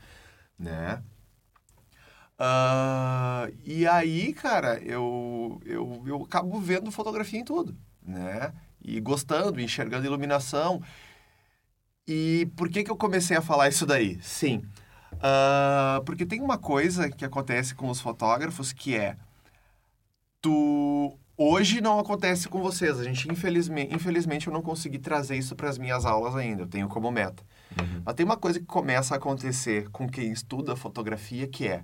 né? 0.57 1.01
Uh, 2.39 3.53
e 3.63 3.85
aí, 3.85 4.33
cara, 4.33 4.79
eu, 4.79 5.61
eu, 5.65 6.03
eu 6.05 6.23
acabo 6.23 6.59
vendo 6.59 6.91
fotografia 6.91 7.39
em 7.39 7.45
tudo, 7.45 7.75
né? 8.01 8.51
E 8.83 8.99
gostando, 8.99 9.61
enxergando 9.61 10.05
iluminação. 10.05 10.81
E 12.07 12.49
por 12.55 12.69
que, 12.69 12.83
que 12.83 12.91
eu 12.91 12.97
comecei 12.97 13.37
a 13.37 13.41
falar 13.41 13.69
isso 13.69 13.85
daí? 13.85 14.19
Sim, 14.21 14.63
uh, 15.13 16.03
porque 16.05 16.25
tem 16.25 16.41
uma 16.41 16.57
coisa 16.57 17.09
que 17.09 17.23
acontece 17.23 17.73
com 17.73 17.89
os 17.89 18.01
fotógrafos 18.01 18.73
que 18.73 18.95
é 18.95 19.15
tu 20.41 21.17
hoje 21.37 21.79
não 21.79 21.97
acontece 21.99 22.49
com 22.49 22.61
vocês. 22.61 22.99
A 22.99 23.03
gente 23.03 23.31
infelizmente, 23.31 23.95
infelizmente 23.95 24.47
eu 24.47 24.53
não 24.53 24.61
consegui 24.61 24.99
trazer 24.99 25.37
isso 25.37 25.55
para 25.55 25.69
as 25.69 25.77
minhas 25.77 26.05
aulas 26.05 26.35
ainda. 26.35 26.63
Eu 26.63 26.67
tenho 26.67 26.87
como 26.89 27.09
meta. 27.09 27.41
Uhum. 27.79 28.01
Mas 28.05 28.15
tem 28.15 28.25
uma 28.25 28.37
coisa 28.37 28.59
que 28.59 28.65
começa 28.65 29.15
a 29.15 29.17
acontecer 29.17 29.89
com 29.89 30.07
quem 30.07 30.31
estuda 30.31 30.75
fotografia 30.75 31.47
que 31.47 31.67
é, 31.67 31.83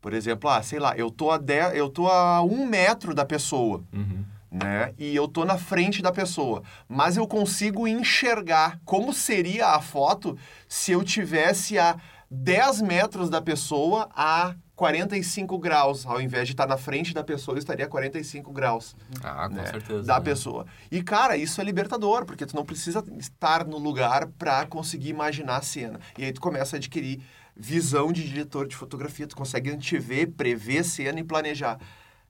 por 0.00 0.12
exemplo, 0.12 0.50
ah, 0.50 0.62
sei 0.62 0.78
lá, 0.78 0.94
eu 0.96 1.10
tô 1.10 1.30
a 1.30 1.38
dez, 1.38 1.74
eu 1.74 1.88
tô 1.88 2.06
a 2.06 2.42
um 2.42 2.66
metro 2.66 3.14
da 3.14 3.24
pessoa. 3.24 3.82
Uhum. 3.92 4.24
Né? 4.54 4.94
E 4.96 5.16
eu 5.16 5.26
tô 5.26 5.44
na 5.44 5.58
frente 5.58 6.00
da 6.00 6.12
pessoa, 6.12 6.62
mas 6.88 7.16
eu 7.16 7.26
consigo 7.26 7.88
enxergar 7.88 8.78
como 8.84 9.12
seria 9.12 9.70
a 9.70 9.80
foto 9.80 10.38
se 10.68 10.92
eu 10.92 11.02
tivesse 11.02 11.76
a 11.76 11.96
10 12.30 12.82
metros 12.82 13.28
da 13.28 13.42
pessoa 13.42 14.08
a 14.14 14.54
45 14.76 15.58
graus, 15.58 16.06
ao 16.06 16.20
invés 16.20 16.46
de 16.46 16.52
estar 16.52 16.68
na 16.68 16.76
frente 16.76 17.12
da 17.12 17.24
pessoa, 17.24 17.58
estaria 17.58 17.84
a 17.84 17.88
45 17.88 18.52
graus. 18.52 18.94
Ah, 19.24 19.48
com 19.48 19.56
né? 19.56 19.66
certeza. 19.66 20.06
Da 20.06 20.18
né? 20.18 20.24
pessoa. 20.24 20.66
E, 20.88 21.02
cara, 21.02 21.36
isso 21.36 21.60
é 21.60 21.64
libertador, 21.64 22.24
porque 22.24 22.46
tu 22.46 22.54
não 22.54 22.64
precisa 22.64 23.04
estar 23.18 23.66
no 23.66 23.78
lugar 23.78 24.28
para 24.38 24.66
conseguir 24.66 25.08
imaginar 25.08 25.56
a 25.56 25.62
cena. 25.62 25.98
E 26.16 26.24
aí 26.24 26.32
tu 26.32 26.40
começa 26.40 26.76
a 26.76 26.78
adquirir 26.78 27.20
visão 27.56 28.12
de 28.12 28.24
diretor 28.24 28.68
de 28.68 28.76
fotografia, 28.76 29.26
tu 29.26 29.36
consegue 29.36 29.70
antever, 29.70 30.30
prever 30.30 30.84
cena 30.84 31.18
e 31.18 31.24
planejar. 31.24 31.78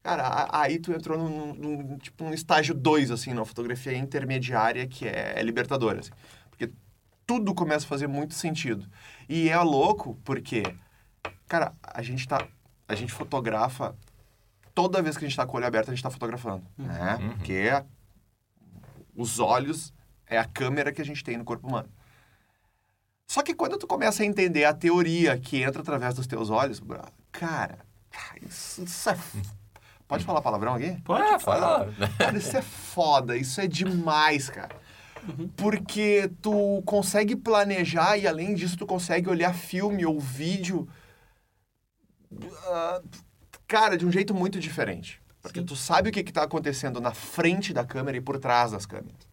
Cara, 0.05 0.49
aí 0.53 0.79
tu 0.79 0.93
entrou 0.93 1.19
num, 1.19 1.55
num 1.55 1.99
tipo, 1.99 2.25
um 2.25 2.33
estágio 2.33 2.75
2, 2.75 3.11
assim, 3.11 3.35
na 3.35 3.45
fotografia 3.45 3.97
intermediária, 3.97 4.87
que 4.87 5.09
é, 5.09 5.33
é 5.37 5.43
libertador, 5.43 5.97
assim. 5.99 6.13
Porque 6.51 6.71
tudo 7.27 7.53
começa 7.53 7.85
a 7.85 7.89
fazer 7.89 8.07
muito 8.07 8.35
sentido. 8.35 8.87
E 9.29 9.49
é 9.49 9.59
louco, 9.59 10.17
porque 10.23 10.63
Cara, 11.49 11.73
a 11.83 12.03
gente 12.03 12.27
tá. 12.27 12.47
A 12.89 12.95
gente 12.95 13.13
fotografa. 13.13 13.97
Toda 14.75 15.03
vez 15.03 15.17
que 15.17 15.25
a 15.25 15.29
gente 15.29 15.37
tá 15.37 15.47
com 15.47 15.53
o 15.53 15.57
olho 15.57 15.67
aberto, 15.67 15.89
a 15.89 15.95
gente 15.95 16.03
tá 16.03 16.11
fotografando. 16.11 16.67
Uhum. 16.79 16.87
Né? 16.87 17.17
Uhum. 17.21 17.29
Porque 17.31 17.85
os 19.15 19.39
olhos 19.39 19.95
é 20.27 20.37
a 20.37 20.45
câmera 20.45 20.93
que 20.93 21.01
a 21.01 21.05
gente 21.05 21.23
tem 21.23 21.37
no 21.37 21.45
corpo 21.45 21.69
humano. 21.69 21.89
Só 23.27 23.43
que 23.43 23.55
quando 23.55 23.79
tu 23.79 23.87
começa 23.87 24.23
a 24.23 24.27
entender 24.27 24.65
a 24.65 24.75
teoria 24.75 25.39
que 25.39 25.63
entra 25.63 25.81
através 25.81 26.15
dos 26.15 26.27
teus 26.27 26.51
olhos, 26.51 26.83
cara, 27.31 27.79
isso, 28.43 28.83
isso 28.83 29.11
é. 29.11 29.17
Pode 30.15 30.25
falar 30.25 30.43
palavrão 30.43 30.75
aqui? 30.75 30.97
Pode 31.03 31.43
falar. 31.43 31.89
Cara, 32.19 32.39
isso 32.39 32.57
é 32.57 32.63
foda, 32.63 33.37
isso 33.37 33.61
é 33.61 33.67
demais, 33.67 34.49
cara. 34.49 34.77
Uhum. 35.27 35.49
Porque 35.57 36.31
tu 36.41 36.83
consegue 36.87 37.35
planejar 37.35 38.17
e 38.17 38.27
além 38.27 38.55
disso 38.55 38.77
tu 38.77 38.87
consegue 38.87 39.29
olhar 39.29 39.53
filme 39.53 40.07
ou 40.07 40.21
vídeo 40.21 40.89
uh, 42.31 43.03
cara, 43.67 43.97
de 43.97 44.07
um 44.07 44.13
jeito 44.13 44.33
muito 44.33 44.61
diferente. 44.61 45.21
Porque 45.43 45.61
Sim. 45.61 45.67
tu 45.67 45.75
sabe 45.75 46.11
o 46.11 46.13
que 46.13 46.21
está 46.21 46.45
acontecendo 46.45 47.01
na 47.01 47.13
frente 47.13 47.73
da 47.73 47.85
câmera 47.85 48.17
e 48.17 48.21
por 48.21 48.39
trás 48.39 48.71
das 48.71 48.87
câmeras. 48.87 49.27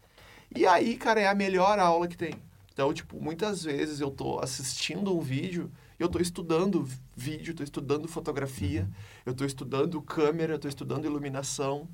E 0.53 0.65
aí, 0.65 0.97
cara, 0.97 1.21
é 1.21 1.27
a 1.27 1.35
melhor 1.35 1.77
aula 1.77 2.07
que 2.07 2.17
tem. 2.17 2.33
Então, 2.73 2.91
tipo, 2.91 3.21
muitas 3.21 3.63
vezes 3.63 4.01
eu 4.01 4.09
tô 4.09 4.39
assistindo 4.39 5.15
um 5.15 5.21
vídeo 5.21 5.71
eu 6.03 6.09
tô 6.09 6.19
estudando 6.19 6.87
vídeo, 7.15 7.53
tô 7.53 7.63
estudando 7.63 8.07
fotografia, 8.07 8.83
uhum. 8.83 8.93
eu 9.25 9.33
tô 9.33 9.45
estudando 9.45 10.01
câmera, 10.01 10.53
eu 10.53 10.59
tô 10.59 10.67
estudando 10.67 11.05
iluminação, 11.05 11.87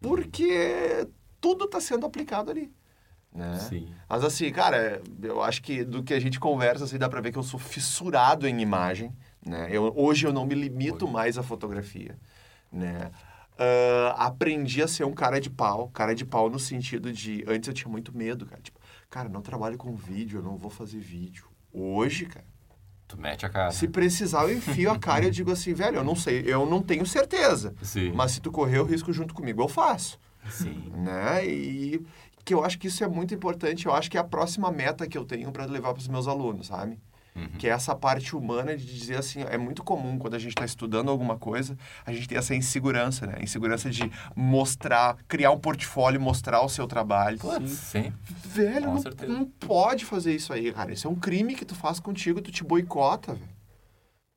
porque 0.00 1.06
tudo 1.40 1.64
está 1.64 1.80
sendo 1.80 2.06
aplicado 2.06 2.50
ali. 2.50 2.72
Né? 3.34 3.58
Sim. 3.58 3.88
Mas 4.08 4.22
assim, 4.22 4.50
cara, 4.52 5.02
eu 5.20 5.42
acho 5.42 5.60
que 5.60 5.82
do 5.82 6.04
que 6.04 6.14
a 6.14 6.20
gente 6.20 6.38
conversa, 6.38 6.84
assim, 6.84 6.96
dá 6.96 7.08
pra 7.08 7.20
ver 7.20 7.32
que 7.32 7.38
eu 7.38 7.42
sou 7.42 7.58
fissurado 7.58 8.46
em 8.46 8.60
imagem. 8.60 9.12
Né? 9.44 9.68
Eu, 9.72 9.92
hoje 9.96 10.26
eu 10.26 10.32
não 10.32 10.46
me 10.46 10.54
limito 10.54 11.08
mais 11.08 11.36
à 11.36 11.42
fotografia. 11.42 12.16
Né? 12.70 13.10
Uh, 13.54 14.14
aprendi 14.16 14.82
a 14.82 14.88
ser 14.88 15.04
um 15.04 15.12
cara 15.12 15.40
de 15.40 15.50
pau. 15.50 15.88
Cara 15.88 16.14
de 16.14 16.24
pau 16.24 16.48
no 16.48 16.60
sentido 16.60 17.12
de... 17.12 17.44
Antes 17.48 17.66
eu 17.66 17.74
tinha 17.74 17.90
muito 17.90 18.16
medo, 18.16 18.46
cara. 18.46 18.62
Tipo, 18.62 18.78
cara, 19.10 19.28
não 19.28 19.42
trabalho 19.42 19.76
com 19.76 19.96
vídeo, 19.96 20.38
eu 20.38 20.42
não 20.42 20.56
vou 20.56 20.70
fazer 20.70 21.00
vídeo. 21.00 21.46
Hoje, 21.72 22.26
cara... 22.26 22.46
Tu 23.14 23.20
mete 23.20 23.46
a 23.46 23.48
cara. 23.48 23.70
Se 23.70 23.86
precisar, 23.86 24.42
eu 24.42 24.56
enfio 24.56 24.90
a 24.90 24.98
cara 24.98 25.24
e 25.24 25.28
eu 25.28 25.30
digo 25.30 25.52
assim, 25.52 25.72
velho, 25.72 25.98
eu 25.98 26.04
não 26.04 26.16
sei, 26.16 26.42
eu 26.46 26.66
não 26.66 26.82
tenho 26.82 27.06
certeza. 27.06 27.74
Sim. 27.82 28.12
Mas 28.12 28.32
se 28.32 28.40
tu 28.40 28.50
correr 28.50 28.80
o 28.80 28.84
risco 28.84 29.12
junto 29.12 29.34
comigo, 29.34 29.62
eu 29.62 29.68
faço. 29.68 30.18
Sim. 30.50 30.92
Né? 30.96 31.46
E 31.46 32.04
que 32.44 32.52
eu 32.52 32.62
acho 32.64 32.78
que 32.78 32.88
isso 32.88 33.02
é 33.02 33.08
muito 33.08 33.34
importante. 33.34 33.86
Eu 33.86 33.94
acho 33.94 34.10
que 34.10 34.18
é 34.18 34.20
a 34.20 34.24
próxima 34.24 34.70
meta 34.70 35.06
que 35.06 35.16
eu 35.16 35.24
tenho 35.24 35.50
para 35.50 35.64
levar 35.64 35.92
para 35.92 36.00
os 36.00 36.08
meus 36.08 36.28
alunos, 36.28 36.66
sabe? 36.66 36.98
Uhum. 37.34 37.48
Que 37.58 37.66
é 37.68 37.70
essa 37.70 37.94
parte 37.96 38.36
humana 38.36 38.76
de 38.76 38.86
dizer 38.86 39.16
assim, 39.16 39.42
é 39.42 39.58
muito 39.58 39.82
comum 39.82 40.18
quando 40.18 40.34
a 40.34 40.38
gente 40.38 40.50
está 40.50 40.64
estudando 40.64 41.10
alguma 41.10 41.36
coisa, 41.36 41.76
a 42.06 42.12
gente 42.12 42.28
tem 42.28 42.38
essa 42.38 42.54
insegurança, 42.54 43.26
né? 43.26 43.38
Insegurança 43.40 43.90
de 43.90 44.10
mostrar, 44.36 45.16
criar 45.26 45.50
um 45.50 45.58
portfólio, 45.58 46.20
mostrar 46.20 46.62
o 46.62 46.68
seu 46.68 46.86
trabalho. 46.86 47.38
Sim. 47.40 47.66
Sim. 47.66 48.12
Velho, 48.44 48.86
não, 48.86 49.02
não, 49.28 49.44
pode 49.46 50.04
fazer 50.04 50.34
isso 50.34 50.52
aí, 50.52 50.72
cara. 50.72 50.92
Isso 50.92 51.08
é 51.08 51.10
um 51.10 51.16
crime 51.16 51.56
que 51.56 51.64
tu 51.64 51.74
faz 51.74 51.98
contigo, 51.98 52.40
tu 52.40 52.52
te 52.52 52.62
boicota, 52.62 53.34
velho. 53.34 53.54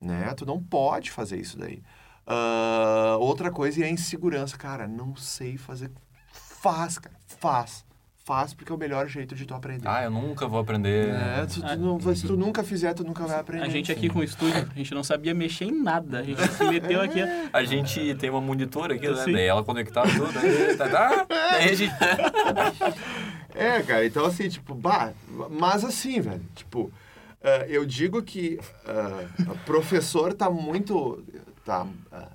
Né? 0.01 0.33
Tu 0.35 0.45
não 0.45 0.61
pode 0.61 1.11
fazer 1.11 1.39
isso 1.39 1.57
daí. 1.57 1.81
Uh, 2.27 3.17
outra 3.19 3.51
coisa 3.51 3.83
é 3.83 3.85
a 3.85 3.89
insegurança. 3.89 4.57
Cara, 4.57 4.87
não 4.87 5.15
sei 5.15 5.57
fazer. 5.57 5.91
Faz, 6.31 6.97
cara. 6.97 7.15
Faz 7.25 7.85
faz 8.27 8.53
porque 8.53 8.69
é 8.69 8.75
o 8.75 8.77
melhor 8.77 9.07
jeito 9.07 9.33
de 9.33 9.45
tu 9.45 9.53
aprender. 9.53 9.87
Ah, 9.87 10.03
eu 10.03 10.11
nunca 10.11 10.45
vou 10.49 10.59
aprender. 10.59 11.11
É, 11.11 11.45
tu, 11.45 11.61
tu 11.61 11.77
não, 11.77 12.15
se 12.15 12.27
tu 12.27 12.35
nunca 12.35 12.61
fizer, 12.61 12.93
tu 12.93 13.05
nunca 13.05 13.25
vai 13.25 13.39
aprender. 13.39 13.65
A 13.65 13.69
gente 13.69 13.89
aqui 13.89 14.09
com 14.09 14.19
o 14.19 14.23
estúdio, 14.23 14.67
a 14.69 14.77
gente 14.77 14.93
não 14.93 15.01
sabia 15.01 15.33
mexer 15.33 15.63
em 15.63 15.81
nada. 15.81 16.19
A 16.19 16.23
gente 16.23 16.45
se 16.45 16.63
meteu 16.65 16.99
aqui. 16.99 17.21
A 17.53 17.63
gente 17.63 18.15
tem 18.15 18.29
uma 18.29 18.41
monitora 18.41 18.95
aqui, 18.95 19.07
né? 19.07 19.23
Daí 19.23 19.45
ela 19.45 19.63
conectava 19.63 20.09
tudo, 20.09 20.37
aí, 20.37 20.75
tá, 20.75 20.89
tá, 20.89 21.25
daí 21.29 21.69
a 21.69 21.73
gente... 21.73 21.93
É, 23.55 23.81
cara, 23.81 24.05
então 24.05 24.23
assim, 24.23 24.47
tipo, 24.49 24.75
bah, 24.75 25.13
mas 25.49 25.83
assim, 25.83 26.21
velho, 26.21 26.45
tipo, 26.53 26.81
uh, 26.81 27.65
eu 27.67 27.87
digo 27.87 28.21
que 28.21 28.59
uh, 28.85 29.51
o 29.51 29.57
professor 29.65 30.31
tá 30.31 30.47
muito 30.47 31.23
tá, 31.65 31.83
uh, 31.83 32.29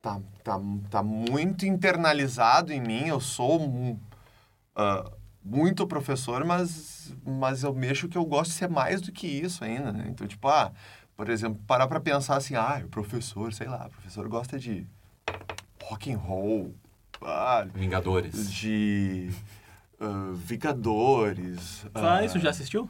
tá, 0.00 0.20
tá, 0.44 0.60
tá 0.88 1.02
muito 1.02 1.66
internalizado 1.66 2.72
em 2.72 2.80
mim. 2.80 3.08
Eu 3.08 3.18
sou 3.18 3.98
uh, 4.78 5.18
muito 5.42 5.86
professor, 5.86 6.44
mas, 6.44 7.14
mas 7.24 7.62
eu 7.62 7.74
mexo 7.74 8.08
que 8.08 8.18
eu 8.18 8.24
gosto 8.24 8.50
de 8.50 8.56
ser 8.56 8.68
mais 8.68 9.00
do 9.00 9.10
que 9.10 9.26
isso 9.26 9.64
ainda, 9.64 9.92
né? 9.92 10.06
Então, 10.08 10.26
tipo, 10.26 10.46
ah, 10.48 10.72
por 11.16 11.28
exemplo, 11.28 11.60
parar 11.66 11.88
pra 11.88 12.00
pensar 12.00 12.36
assim, 12.36 12.54
ah, 12.54 12.82
o 12.84 12.88
professor, 12.88 13.52
sei 13.52 13.66
lá, 13.66 13.86
o 13.86 13.90
professor 13.90 14.28
gosta 14.28 14.58
de 14.58 14.86
rock 15.82 16.12
and 16.12 16.18
roll, 16.18 16.74
ah, 17.22 17.66
Vingadores. 17.74 18.52
de 18.52 19.30
uh, 20.00 20.34
Vingadores. 20.34 21.86
Ah, 21.94 22.20
uh, 22.20 22.24
isso 22.24 22.38
já 22.38 22.50
assistiu? 22.50 22.88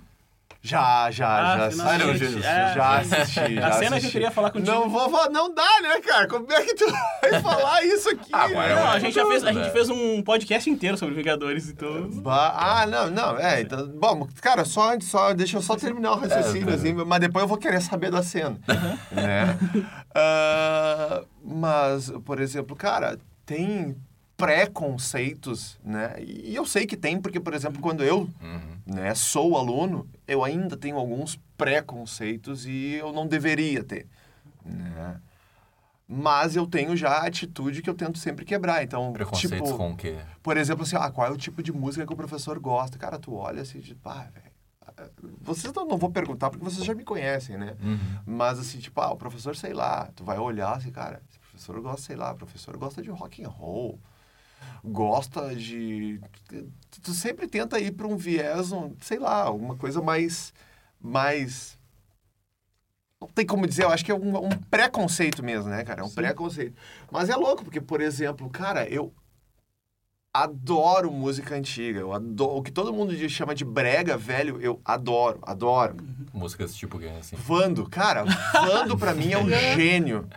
Já, 0.68 1.10
já, 1.10 1.28
Ah, 1.28 1.56
já 1.58 1.70
você 1.70 1.76
não 1.76 2.10
assisti. 2.10 2.24
assiste. 2.24 2.42
já 2.42 2.50
É. 2.50 2.98
assisti, 3.00 3.54
já 3.54 3.68
A 3.68 3.72
cena 3.72 3.78
que 3.78 3.84
eu 3.92 3.96
assisti. 3.96 4.12
queria 4.12 4.30
falar 4.30 4.50
contigo. 4.50 4.70
Não 4.70 4.88
vou, 4.90 5.08
vou- 5.08 5.30
não 5.30 5.54
dá, 5.54 5.80
né, 5.82 6.00
cara? 6.00 6.28
Como 6.28 6.46
é 6.52 6.62
que 6.62 6.74
tu 6.74 6.84
vai 7.22 7.40
falar 7.42 7.84
isso 7.84 8.10
aqui? 8.10 8.30
Ah, 8.32 8.44
agora 8.44 8.68
né? 8.68 8.74
Não, 8.74 8.90
a 8.92 8.96
É, 8.96 9.00
gente 9.00 9.14
já 9.14 9.26
fez, 9.26 9.44
a 9.44 9.52
gente 9.52 9.64
né? 9.64 9.70
fez 9.70 9.88
um 9.90 10.22
podcast 10.22 10.68
inteiro 10.70 10.96
sobre 10.98 11.14
Vingadores, 11.14 11.68
então... 11.70 12.08
Ba- 12.10 12.54
Ah, 12.56 12.86
não, 12.86 13.10
não, 13.10 13.38
é, 13.38 13.60
então, 13.62 13.86
bom, 13.88 14.26
cara, 14.40 14.64
só, 14.64 14.92
só, 15.00 15.32
deixa 15.32 15.56
eu 15.56 15.62
só 15.62 15.74
terminar 15.76 16.12
o 16.12 16.16
raciocínio, 16.16 16.70
É, 16.70 16.74
assim, 16.74 16.92
mas 16.92 17.20
depois 17.20 17.42
eu 17.42 17.48
vou 17.48 17.56
querer 17.58 17.80
saber 17.80 18.10
da 18.10 18.22
cena, 18.22 18.58
né? 19.12 19.58
Ah, 20.14 21.22
mas, 21.44 22.10
por 22.24 22.40
exemplo, 22.40 22.74
cara, 22.76 23.18
tem 23.46 23.96
preconceitos, 24.38 25.78
né? 25.84 26.14
E 26.20 26.54
eu 26.54 26.64
sei 26.64 26.86
que 26.86 26.96
tem, 26.96 27.20
porque, 27.20 27.40
por 27.40 27.52
exemplo, 27.54 27.80
quando 27.82 28.02
eu 28.04 28.20
Uhum. 28.40 28.78
né, 28.86 29.14
sou 29.14 29.56
aluno, 29.58 30.08
eu 30.26 30.44
ainda 30.44 30.76
tenho 30.76 30.96
alguns 30.96 31.38
preconceitos 31.56 32.64
e 32.64 32.94
eu 32.94 33.12
não 33.12 33.26
deveria 33.26 33.82
ter, 33.82 34.06
né? 34.64 35.20
Mas 36.10 36.56
eu 36.56 36.66
tenho 36.66 36.96
já 36.96 37.10
a 37.10 37.26
atitude 37.26 37.82
que 37.82 37.90
eu 37.90 37.94
tento 37.94 38.16
sempre 38.16 38.42
quebrar. 38.46 38.82
Então, 38.82 39.12
Preconceitos 39.12 39.58
tipo, 39.68 39.76
com 39.76 39.90
o 39.90 39.96
quê? 39.96 40.16
por 40.42 40.56
exemplo, 40.56 40.82
assim, 40.84 40.96
ah, 40.96 41.10
qual 41.10 41.26
é 41.26 41.30
o 41.30 41.36
tipo 41.36 41.62
de 41.62 41.70
música 41.70 42.06
que 42.06 42.12
o 42.12 42.16
professor 42.16 42.58
gosta? 42.58 42.96
Cara, 42.96 43.18
tu 43.18 43.34
olha 43.34 43.60
assim, 43.60 43.80
tipo, 43.80 44.08
ah, 44.08 44.26
velho. 44.32 44.48
Vocês 45.42 45.72
não, 45.74 45.86
não 45.86 45.98
vou 45.98 46.10
perguntar 46.10 46.48
porque 46.48 46.64
vocês 46.64 46.84
já 46.84 46.94
me 46.94 47.04
conhecem, 47.04 47.58
né? 47.58 47.76
Uhum. 47.82 47.98
Mas 48.24 48.58
assim, 48.58 48.78
tipo, 48.78 48.98
ah, 49.02 49.12
o 49.12 49.16
professor, 49.16 49.54
sei 49.54 49.74
lá, 49.74 50.08
tu 50.16 50.24
vai 50.24 50.38
olhar 50.38 50.76
assim, 50.76 50.90
cara, 50.90 51.20
esse 51.28 51.38
professor 51.38 51.78
gosta, 51.80 52.00
sei 52.02 52.16
lá, 52.16 52.32
o 52.32 52.36
professor 52.36 52.76
gosta 52.78 53.02
de 53.02 53.10
rock 53.10 53.44
and 53.44 53.48
roll, 53.48 53.98
gosta 54.84 55.54
de. 55.54 56.20
Tu, 56.48 57.00
tu 57.02 57.12
sempre 57.12 57.46
tenta 57.46 57.78
ir 57.78 57.92
para 57.92 58.06
um 58.06 58.16
viés, 58.16 58.72
um, 58.72 58.94
sei 59.00 59.18
lá, 59.18 59.50
uma 59.50 59.76
coisa 59.76 60.00
mais. 60.00 60.52
mais. 61.00 61.78
Não 63.20 63.28
tem 63.28 63.44
como 63.44 63.66
dizer, 63.66 63.84
eu 63.84 63.90
acho 63.90 64.04
que 64.04 64.12
é 64.12 64.14
um, 64.14 64.46
um 64.46 64.48
preconceito 64.70 65.42
mesmo, 65.42 65.68
né, 65.68 65.82
cara? 65.84 66.02
É 66.02 66.04
um 66.04 66.08
Sim. 66.08 66.14
preconceito. 66.14 66.76
Mas 67.10 67.28
é 67.28 67.34
louco, 67.34 67.64
porque, 67.64 67.80
por 67.80 68.00
exemplo, 68.00 68.48
cara, 68.48 68.88
eu 68.88 69.12
adoro 70.32 71.10
música 71.10 71.56
antiga. 71.56 72.00
Eu 72.00 72.12
adoro. 72.12 72.58
O 72.58 72.62
que 72.62 72.70
todo 72.70 72.92
mundo 72.92 73.16
chama 73.28 73.54
de 73.54 73.64
brega, 73.64 74.16
velho, 74.16 74.60
eu 74.60 74.80
adoro, 74.84 75.38
adoro. 75.42 75.96
Músicas 76.32 76.74
tipo 76.74 76.98
que 76.98 77.08
assim. 77.08 77.36
Vando, 77.36 77.88
cara, 77.88 78.24
Vando 78.52 78.96
pra 78.96 79.14
mim 79.14 79.32
é 79.32 79.38
um 79.38 79.48
gênio. 79.74 80.28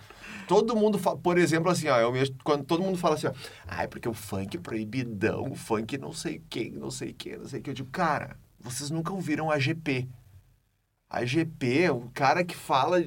Todo 0.52 0.76
mundo 0.76 1.00
fala, 1.00 1.18
por 1.18 1.38
exemplo, 1.38 1.72
assim, 1.72 1.88
ó, 1.88 1.98
eu 1.98 2.12
mesmo- 2.12 2.36
quando 2.44 2.66
todo 2.66 2.84
mundo 2.84 2.98
fala 2.98 3.16
assim, 3.16 3.28
ó, 3.28 3.34
ai, 3.66 3.88
porque 3.88 4.10
o 4.10 4.14
funk 4.14 4.58
é 4.58 4.60
proibidão, 4.60 5.50
o 5.50 5.56
funk 5.56 5.98
não 5.98 6.12
sei 6.12 6.42
quem, 6.50 6.72
não 6.72 6.92
sei 6.92 7.14
quem, 7.14 7.38
não 7.38 7.48
sei 7.48 7.62
o 7.62 7.64
que. 7.64 7.70
Eu 7.70 7.74
digo, 7.74 7.90
cara, 7.90 8.38
vocês 8.60 8.90
nunca 8.92 9.14
ouviram 9.14 9.50
a 9.50 9.58
GP. 9.58 10.10
A 11.10 11.24
GP 11.24 11.84
é 11.84 11.92
um 11.94 12.10
cara 12.10 12.44
que 12.44 12.54
fala. 12.54 12.98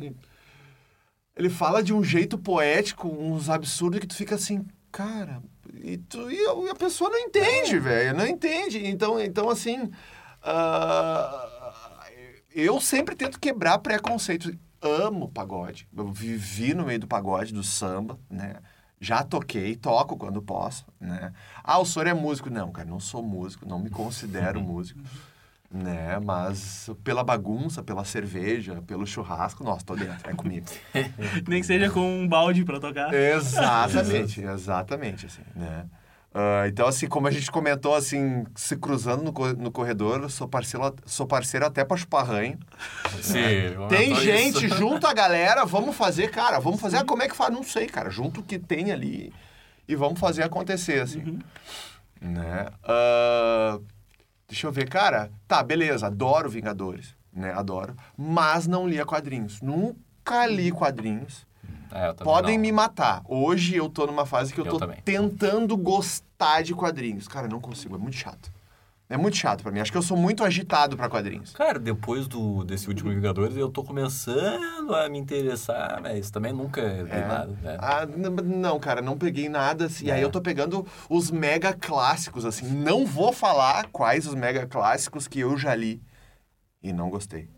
Ele 1.36 1.50
fala 1.50 1.82
de 1.82 1.92
um 1.92 2.02
jeito 2.02 2.38
poético, 2.38 3.08
uns 3.08 3.50
absurdos 3.50 4.00
que 4.00 4.06
tu 4.06 4.14
fica 4.14 4.36
assim, 4.36 4.64
cara. 4.90 5.42
E, 5.82 5.98
tu, 5.98 6.30
e 6.30 6.38
a- 6.70 6.74
pessoa 6.74 7.10
não 7.10 7.18
entende, 7.18 7.78
velho. 7.78 8.16
Não 8.16 8.26
entende. 8.26 8.86
Então, 8.86 9.20
então 9.20 9.50
assim. 9.50 9.90
ah, 10.42 12.08
eu 12.54 12.80
sempre 12.80 13.14
tento 13.14 13.38
quebrar 13.38 13.78
preconceitos. 13.80 14.50
Amo 14.84 15.28
pagode. 15.30 15.88
Eu 15.96 16.12
vivi 16.12 16.74
no 16.74 16.84
meio 16.84 17.00
do 17.00 17.06
pagode, 17.06 17.54
do 17.54 17.62
samba, 17.62 18.18
né? 18.28 18.56
Já 19.00 19.22
toquei, 19.22 19.74
toco 19.74 20.16
quando 20.16 20.42
posso, 20.42 20.84
né? 21.00 21.32
Ah, 21.62 21.78
o 21.78 21.86
senhor 21.86 22.06
é 22.06 22.14
músico. 22.14 22.50
Não, 22.50 22.70
cara, 22.70 22.88
não 22.88 23.00
sou 23.00 23.22
músico, 23.22 23.66
não 23.66 23.78
me 23.78 23.88
considero 23.90 24.60
músico, 24.62 25.00
né? 25.70 26.18
Mas 26.20 26.90
pela 27.02 27.24
bagunça, 27.24 27.82
pela 27.82 28.04
cerveja, 28.04 28.82
pelo 28.86 29.06
churrasco, 29.06 29.64
nossa, 29.64 29.84
tô 29.84 29.96
dentro, 29.96 30.30
é 30.30 30.34
comigo. 30.34 30.66
Nem 31.48 31.60
que 31.60 31.66
seja 31.66 31.90
com 31.90 32.00
um 32.00 32.28
balde 32.28 32.64
pra 32.64 32.78
tocar. 32.78 33.12
Exatamente, 33.12 34.40
exatamente, 34.44 35.26
assim, 35.26 35.42
né? 35.56 35.86
Ah, 36.36 36.66
então, 36.66 36.88
assim, 36.88 37.06
como 37.06 37.28
a 37.28 37.30
gente 37.30 37.48
comentou, 37.48 37.94
assim, 37.94 38.44
se 38.56 38.76
cruzando 38.76 39.22
no, 39.22 39.32
co- 39.32 39.52
no 39.52 39.70
corredor, 39.70 40.20
eu 40.22 40.28
sou 40.28 40.48
parceiro, 40.48 40.92
sou 41.06 41.26
parceiro 41.28 41.64
até 41.64 41.84
pra 41.84 41.96
chupar 41.96 42.26
ranho. 42.26 42.58
Sim, 43.22 43.38
Tem 43.88 44.08
comentou 44.08 44.16
gente, 44.16 44.66
isso. 44.66 44.74
junto 44.76 45.06
a 45.06 45.14
galera, 45.14 45.64
vamos 45.64 45.94
fazer, 45.96 46.30
cara, 46.32 46.58
vamos 46.58 46.80
fazer, 46.80 46.96
ah, 46.98 47.04
como 47.04 47.22
é 47.22 47.28
que 47.28 47.36
faz? 47.36 47.52
Não 47.52 47.62
sei, 47.62 47.86
cara, 47.86 48.10
junto 48.10 48.40
o 48.40 48.42
que 48.42 48.58
tem 48.58 48.90
ali 48.90 49.32
e 49.86 49.94
vamos 49.94 50.18
fazer 50.18 50.42
acontecer, 50.42 51.00
assim, 51.00 51.20
Uhum. 51.22 51.38
né? 52.20 52.66
Ah, 52.82 53.78
deixa 54.48 54.66
eu 54.66 54.72
ver, 54.72 54.88
cara, 54.88 55.30
tá, 55.46 55.62
beleza, 55.62 56.06
adoro 56.08 56.50
Vingadores, 56.50 57.14
né, 57.32 57.52
adoro, 57.52 57.94
mas 58.16 58.66
não 58.66 58.88
lia 58.88 59.04
quadrinhos, 59.06 59.60
nunca 59.62 60.46
li 60.46 60.72
quadrinhos, 60.72 61.46
É, 61.92 62.12
Podem 62.12 62.56
não. 62.56 62.62
me 62.62 62.72
matar. 62.72 63.22
Hoje 63.26 63.76
eu 63.76 63.88
tô 63.88 64.06
numa 64.06 64.26
fase 64.26 64.52
que 64.52 64.60
eu, 64.60 64.64
Eu 64.66 64.72
tô 64.72 64.78
também. 64.78 64.98
tentando 65.04 65.76
gostar 65.76 66.62
de 66.62 66.74
quadrinhos. 66.74 67.26
Cara, 67.28 67.46
eu 67.46 67.50
não 67.50 67.60
consigo, 67.60 67.94
é 67.94 67.98
muito 67.98 68.16
chato. 68.16 68.52
É 69.08 69.18
muito 69.18 69.36
chato 69.36 69.62
pra 69.62 69.70
mim. 69.70 69.80
Acho 69.80 69.92
que 69.92 69.98
eu 69.98 70.02
sou 70.02 70.16
muito 70.16 70.42
agitado 70.42 70.96
pra 70.96 71.10
quadrinhos. 71.10 71.52
Cara, 71.52 71.78
depois 71.78 72.26
do, 72.26 72.64
desse 72.64 72.88
último 72.88 73.10
Vingadores, 73.10 73.54
eu 73.54 73.68
tô 73.68 73.84
começando 73.84 74.94
a 74.94 75.08
me 75.10 75.18
interessar, 75.18 76.00
mas 76.02 76.30
também 76.30 76.52
nunca 76.54 76.80
li 76.80 77.10
É. 77.10 77.26
nada. 77.26 77.46
né? 77.62 77.76
Ah, 77.80 78.06
não, 78.06 78.80
cara, 78.80 79.02
não 79.02 79.16
peguei 79.18 79.48
nada. 79.48 79.84
Assim, 79.86 80.06
E 80.06 80.10
aí 80.10 80.20
É. 80.20 80.24
eu 80.24 80.30
tô 80.30 80.40
pegando 80.40 80.86
os 81.08 81.30
mega 81.30 81.74
clássicos, 81.74 82.44
assim. 82.46 82.66
Não 82.66 83.04
vou 83.04 83.30
falar 83.32 83.86
quais 83.92 84.26
os 84.26 84.34
mega 84.34 84.66
clássicos 84.66 85.28
que 85.28 85.40
eu 85.40 85.56
já 85.58 85.74
li 85.74 86.02
e 86.82 86.92
não 86.92 87.10
gostei. 87.10 87.48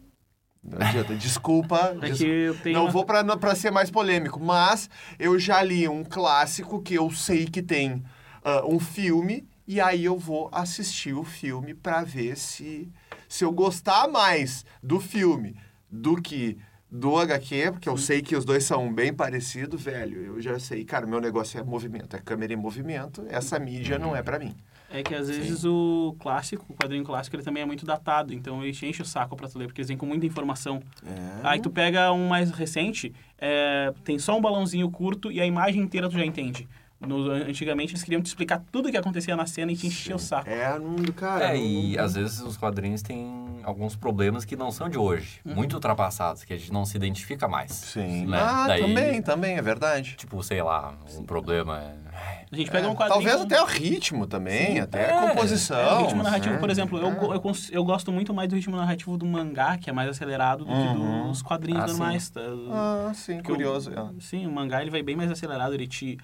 Não 0.69 0.87
adianta. 0.87 1.15
Desculpa. 1.15 1.97
É 2.03 2.11
des- 2.11 2.19
tenho 2.63 2.79
Não 2.79 2.91
vou 2.91 3.05
pra 3.05 3.55
ser 3.55 3.71
mais 3.71 3.91
polêmico, 3.91 4.41
mas 4.41 4.89
eu 5.19 5.39
já 5.39 5.63
li 5.63 5.89
um 5.89 6.05
clássico 6.05 6.83
que 6.83 6.95
eu 6.95 7.11
sei 7.11 7.47
que 7.47 7.63
tem 7.63 8.03
ah, 8.45 8.63
um 8.67 8.79
filme, 8.79 9.47
e 9.67 9.81
aí 9.81 10.05
eu 10.05 10.19
vou 10.19 10.49
assistir 10.53 11.13
o 11.15 11.25
filme 11.25 11.75
pra 11.75 12.03
ver 12.03 12.37
se, 12.37 12.89
se 13.29 13.45
eu 13.45 13.53
gostar 13.53 14.09
mais 14.09 14.65
do 14.83 15.01
filme 15.01 15.57
do 15.91 16.21
que 16.21 16.57
do 16.91 17.19
HQ, 17.19 17.73
porque 17.73 17.89
eu 17.89 17.97
sei 17.97 18.23
que 18.23 18.37
os 18.37 18.45
dois 18.45 18.63
são 18.65 18.93
bem 18.93 19.13
parecidos, 19.13 19.83
velho. 19.83 20.23
Eu 20.23 20.41
já 20.41 20.59
sei, 20.59 20.85
cara, 20.85 21.07
meu 21.07 21.21
negócio 21.21 21.59
é 21.59 21.63
movimento, 21.65 22.15
é 22.15 22.21
câmera 22.21 22.53
em 22.53 22.57
movimento, 22.57 23.25
essa 23.29 23.59
mídia 23.59 23.99
não 23.99 24.15
é 24.15 24.23
pra 24.23 24.39
mim. 24.39 24.55
É 24.91 25.03
que 25.03 25.15
às 25.15 25.29
vezes 25.29 25.65
o 25.65 26.15
clássico, 26.21 26.65
o 26.69 26.75
quadrinho 26.75 27.03
clássico, 27.05 27.35
ele 27.35 27.43
também 27.43 27.63
é 27.63 27.67
muito 27.67 27.85
datado, 27.85 28.33
então 28.33 28.63
ele 28.63 28.73
te 28.73 28.87
enche 28.87 29.03
o 29.03 29.05
saco 29.05 29.35
pra 29.37 29.49
tu 29.49 29.59
ler, 29.59 29.67
porque 29.67 29.81
eles 29.81 29.89
vêm 29.89 29.97
com 29.97 30.07
muita 30.07 30.25
informação. 30.27 30.81
É. 31.05 31.41
Aí 31.43 31.61
tu 31.61 31.71
pega 31.71 32.13
um 32.13 32.29
mais 32.29 32.51
recente, 32.53 33.13
é, 33.39 33.93
tem 34.05 34.19
só 34.19 34.37
um 34.39 34.41
balãozinho 34.41 34.89
curto 34.91 35.31
e 35.33 35.41
a 35.41 35.47
imagem 35.47 35.83
inteira 35.83 36.09
tu 36.09 36.17
já 36.17 36.25
entende. 36.25 36.69
No- 36.99 37.31
antigamente 37.31 37.93
eles 37.93 38.03
queriam 38.03 38.23
te 38.23 38.27
explicar 38.27 38.63
tudo 38.73 38.89
o 38.89 38.91
que 38.91 38.97
acontecia 38.97 39.37
na 39.37 39.45
cena 39.45 39.71
e 39.71 39.77
te 39.77 39.87
encher 39.87 40.15
o 40.17 40.19
saco. 40.19 40.49
É, 40.49 40.79
não, 40.79 40.97
cara. 41.15 41.45
É, 41.45 41.49
não- 41.55 41.63
e 41.63 41.95
não- 41.97 42.05
às 42.05 42.15
vezes 42.15 42.41
os 42.41 42.57
quadrinhos 42.57 43.03
têm 43.03 43.61
alguns 43.65 43.95
problemas 43.95 44.47
que 44.47 44.57
não 44.57 44.71
são 44.71 44.89
de 44.89 44.97
hoje, 44.97 45.41
muito 45.45 45.75
ultrapassados, 45.75 46.43
que 46.45 46.55
a 46.55 46.57
gente 46.57 46.73
não 46.73 46.87
se 46.87 46.97
identifica 46.97 47.47
mais. 47.47 47.73
Sim. 47.73 48.25
né? 48.27 48.39
Ah, 48.41 48.67
Daí- 48.69 48.81
também, 48.81 49.21
também, 49.21 49.57
é 49.59 49.63
verdade. 49.63 50.15
Tipo, 50.17 50.43
sei 50.43 50.63
lá, 50.63 50.95
um 51.19 51.23
problema. 51.25 51.83
É- 52.27 52.45
A 52.51 52.57
gente 52.57 52.71
pega 52.71 52.87
É, 52.87 52.91
um 52.91 52.95
quadrinho... 52.95 53.23
Talvez 53.23 53.41
até 53.43 53.61
o 53.61 53.65
ritmo 53.65 54.27
também, 54.27 54.81
até 54.81 55.13
a 55.13 55.25
é. 55.25 55.29
composição. 55.29 55.79
É, 55.79 55.93
o 55.95 56.03
ritmo 56.03 56.23
narrativo, 56.23 56.59
por 56.59 56.71
exemplo, 56.71 56.99
eu, 56.99 57.09
É. 57.33 57.37
eu, 57.37 57.41
cons- 57.41 57.71
eu 57.73 57.85
gosto 57.85 58.11
muito 58.13 58.33
mais 58.35 58.49
do 58.49 58.55
ritmo 58.57 58.77
narrativo 58.77 59.17
do 59.17 59.27
mangá, 59.27 59.77
que 59.79 59.91
é 59.91 59.93
mais 59.93 60.09
acelerado 60.09 60.65
do 60.65 60.71
Uhum. 60.71 61.23
que 61.23 61.29
dos 61.29 61.43
quadrinhos 61.43 61.83
Ah, 61.85 61.89
sim. 61.89 61.93
normais. 61.99 62.31
tá? 62.31 62.41
Ah, 62.71 63.13
sim, 63.15 63.37
Porque 63.37 63.53
o- 63.53 63.55
curioso. 63.55 63.91
é. 63.93 64.21
Sim, 64.21 64.47
o 64.47 64.51
mangá 64.53 64.81
ele 64.83 64.91
vai 64.91 65.03
bem 65.03 65.17
mais 65.17 65.31
acelerado, 65.31 65.75
ele 65.75 65.87
te 65.87 66.19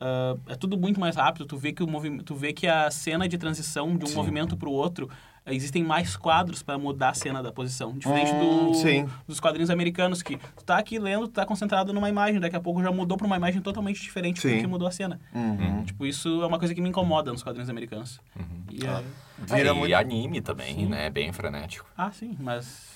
ah, 0.00 0.34
é 0.48 0.54
tudo 0.54 0.78
muito 0.78 0.98
mais 0.98 1.14
rápido, 1.16 1.44
tu 1.44 1.56
vê 1.58 1.72
que 1.72 1.82
o 1.82 1.86
movimento, 1.86 2.24
tu 2.24 2.34
vê 2.34 2.52
que 2.54 2.66
a 2.66 2.90
cena 2.90 3.28
de 3.28 3.36
transição 3.36 3.94
de 3.96 4.04
um 4.04 4.08
Sim. 4.08 4.14
movimento 4.14 4.56
para 4.56 4.68
o 4.68 4.72
outro, 4.72 5.10
existem 5.54 5.82
mais 5.84 6.16
quadros 6.16 6.62
para 6.62 6.78
mudar 6.78 7.10
a 7.10 7.14
cena 7.14 7.42
da 7.42 7.50
posição, 7.52 7.92
diferente 7.96 8.32
Hum, 8.32 8.68
do, 8.68 8.74
sim. 8.74 9.08
dos 9.26 9.40
quadrinhos 9.40 9.70
americanos 9.70 10.22
que 10.22 10.36
tu 10.36 10.64
tá 10.64 10.78
aqui 10.78 10.98
lendo, 10.98 11.26
tu 11.28 11.32
tá 11.32 11.44
concentrado 11.46 11.92
numa 11.92 12.08
imagem, 12.08 12.40
daqui 12.40 12.56
a 12.56 12.60
pouco 12.60 12.82
já 12.82 12.90
mudou 12.90 13.16
para 13.16 13.26
uma 13.26 13.36
imagem 13.36 13.60
totalmente 13.60 14.00
diferente 14.00 14.40
Sim. 14.40 14.50
porque 14.52 14.66
mudou 14.66 14.86
a 14.88 14.90
cena. 14.90 15.20
Uhum. 15.34 15.84
Tipo, 15.84 16.06
isso 16.06 16.42
é 16.42 16.46
uma 16.46 16.58
coisa 16.58 16.74
que 16.74 16.80
me 16.80 16.88
incomoda 16.88 17.32
nos 17.32 17.42
quadrinhos 17.42 17.68
americanos. 17.70 18.20
E, 18.70 18.86
Ah. 18.86 19.02
é- 19.56 19.60
e 19.66 19.72
muito- 19.74 19.94
anime 19.94 20.40
também, 20.40 20.74
Sim. 20.74 20.86
né? 20.86 21.06
É 21.06 21.10
bem 21.10 21.32
frenético. 21.32 21.86
Ah, 21.96 22.10
sim, 22.12 22.36
mas 22.40 22.88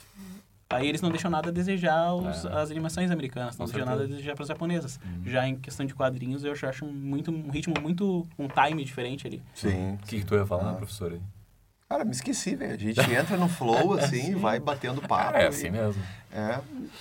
Aí 0.71 0.89
eles 0.89 1.01
não 1.03 1.11
deixam 1.11 1.31
nada 1.31 1.51
a 1.51 1.53
desejar 1.53 2.15
os, 2.15 2.45
É. 2.45 2.49
as 2.53 2.71
animações 2.71 3.09
americanas, 3.11 3.57
não 3.57 3.67
Com 3.67 3.73
deixam 3.73 3.87
nada 3.89 4.05
a 4.05 4.07
desejar 4.09 4.35
para 4.35 4.43
as 4.43 4.49
japonesas. 4.49 4.99
Uhum. 5.05 5.23
Já 5.27 5.47
em 5.47 5.57
questão 5.57 5.85
de 5.87 5.95
quadrinhos, 5.95 6.43
eu 6.43 6.55
já 6.57 6.71
acho 6.71 6.85
muito, 6.87 7.31
um 7.31 7.49
ritmo 7.51 7.75
muito, 7.81 8.27
um 8.37 8.49
time 8.49 8.83
diferente 8.83 9.25
ali. 9.27 9.43
Sim. 9.55 9.93
O 9.95 9.99
que, 9.99 10.19
que 10.21 10.25
tu 10.27 10.35
ia 10.35 10.45
falar, 10.45 10.71
Ah. 10.71 10.75
professor? 10.75 11.13
aí? 11.13 11.21
Cara, 11.89 12.05
me 12.05 12.13
esqueci, 12.13 12.57
velho. 12.57 12.75
A 12.75 12.77
gente 12.79 13.01
entra 13.13 13.37
no 13.37 13.49
flow, 13.49 13.93
assim, 13.99 14.33
e 14.33 14.35
vai 14.35 14.59
batendo 14.59 15.03
papo. 15.03 15.37
É 15.37 15.45
e- 15.45 15.47
assim 15.47 15.71
mesmo. 15.71 16.03
É. 16.33 16.61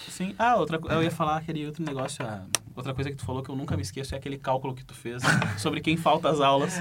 Sim. 0.10 0.36
Ah, 0.38 0.56
outra, 0.58 0.80
eu 0.90 1.02
ia 1.02 1.10
falar 1.10 1.38
aquele 1.38 1.66
outro 1.66 1.84
negócio, 1.84 2.24
ah, 2.24 2.46
outra 2.76 2.94
coisa 2.94 3.10
que 3.10 3.16
tu 3.16 3.26
falou 3.26 3.42
que 3.42 3.50
eu 3.50 3.56
nunca 3.56 3.76
me 3.76 3.82
esqueço 3.82 4.14
é 4.14 4.18
aquele 4.18 4.38
cálculo 4.38 4.76
que 4.76 4.86
tu 4.86 4.94
fez 4.94 5.24
sobre 5.58 5.82
quem 5.82 5.98
falta 5.98 6.30
às 6.30 6.40
aulas. 6.40 6.76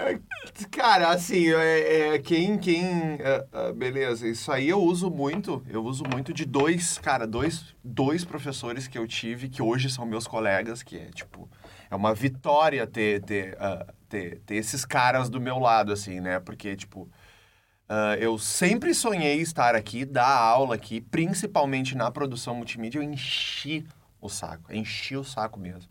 Cara, 0.70 1.10
assim, 1.10 1.52
é, 1.52 2.14
é, 2.14 2.18
quem, 2.18 2.56
quem, 2.56 2.86
é, 2.86 3.44
é, 3.52 3.72
beleza, 3.72 4.26
isso 4.26 4.50
aí 4.50 4.68
eu 4.68 4.80
uso 4.80 5.10
muito, 5.10 5.62
eu 5.68 5.84
uso 5.84 6.04
muito 6.10 6.32
de 6.32 6.46
dois, 6.46 6.96
cara, 6.96 7.26
dois, 7.26 7.74
dois 7.84 8.24
professores 8.24 8.86
que 8.88 8.96
eu 8.96 9.06
tive, 9.06 9.48
que 9.50 9.60
hoje 9.60 9.90
são 9.90 10.06
meus 10.06 10.26
colegas, 10.26 10.82
que 10.82 10.96
é, 10.96 11.10
tipo, 11.10 11.46
é 11.90 11.94
uma 11.94 12.14
vitória 12.14 12.86
ter, 12.86 13.20
ter, 13.22 13.54
ah, 13.60 13.86
ter, 14.08 14.40
ter 14.46 14.54
esses 14.54 14.84
caras 14.86 15.28
do 15.28 15.40
meu 15.40 15.58
lado, 15.58 15.92
assim, 15.92 16.20
né, 16.20 16.40
porque, 16.40 16.74
tipo, 16.74 17.06
ah, 17.94 18.16
eu 18.18 18.38
sempre 18.38 18.94
sonhei 18.94 19.40
estar 19.42 19.74
aqui, 19.74 20.04
dar 20.06 20.26
aula 20.34 20.74
aqui, 20.76 21.00
principalmente 21.02 21.94
na 21.94 22.10
produção 22.10 22.54
multimídia, 22.54 22.98
eu 22.98 23.02
enchi 23.02 23.86
o 24.18 24.30
saco, 24.30 24.72
enchi 24.72 25.14
o 25.16 25.22
saco 25.22 25.60
mesmo. 25.60 25.90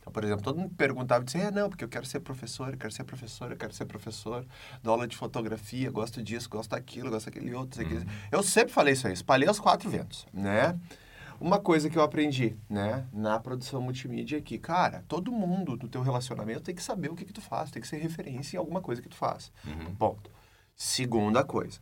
Então, 0.00 0.10
por 0.12 0.22
exemplo, 0.24 0.42
todo 0.42 0.58
mundo 0.58 0.72
perguntava 0.76 1.22
e 1.22 1.26
dizia, 1.26 1.42
é, 1.42 1.50
não, 1.50 1.68
porque 1.68 1.84
eu 1.84 1.88
quero 1.88 2.06
ser 2.06 2.20
professor, 2.20 2.70
eu 2.72 2.78
quero 2.78 2.92
ser 2.92 3.04
professor, 3.04 3.50
eu 3.50 3.56
quero 3.56 3.72
ser 3.74 3.84
professor, 3.84 4.46
dou 4.82 4.92
aula 4.94 5.06
de 5.06 5.16
fotografia, 5.16 5.90
gosto 5.90 6.22
disso, 6.22 6.48
gosto 6.48 6.70
daquilo, 6.70 7.10
gosto 7.10 7.26
daquele 7.26 7.52
outro, 7.52 7.84
que- 7.84 8.06
Eu 8.32 8.42
sempre 8.42 8.72
falei 8.72 8.94
isso 8.94 9.06
aí, 9.06 9.12
espalhei 9.12 9.48
os 9.50 9.58
quatro 9.60 9.90
ventos, 9.90 10.24
né? 10.32 10.78
Uma 11.38 11.58
coisa 11.58 11.90
que 11.90 11.98
eu 11.98 12.02
aprendi, 12.02 12.56
né, 12.70 13.04
na 13.12 13.38
produção 13.38 13.82
multimídia 13.82 14.38
é 14.38 14.40
que, 14.40 14.56
cara, 14.58 15.04
todo 15.06 15.30
mundo 15.30 15.76
do 15.76 15.86
teu 15.86 16.00
relacionamento 16.00 16.60
tem 16.62 16.74
que 16.74 16.82
saber 16.82 17.10
o 17.10 17.14
que 17.14 17.26
que 17.26 17.32
tu 17.32 17.42
faz, 17.42 17.70
tem 17.70 17.82
que 17.82 17.88
ser 17.88 17.98
referência 17.98 18.56
em 18.56 18.58
alguma 18.58 18.80
coisa 18.80 19.02
que 19.02 19.08
tu 19.08 19.16
faz. 19.16 19.52
Ponto. 19.98 20.30
Segunda 20.76 21.42
coisa, 21.42 21.78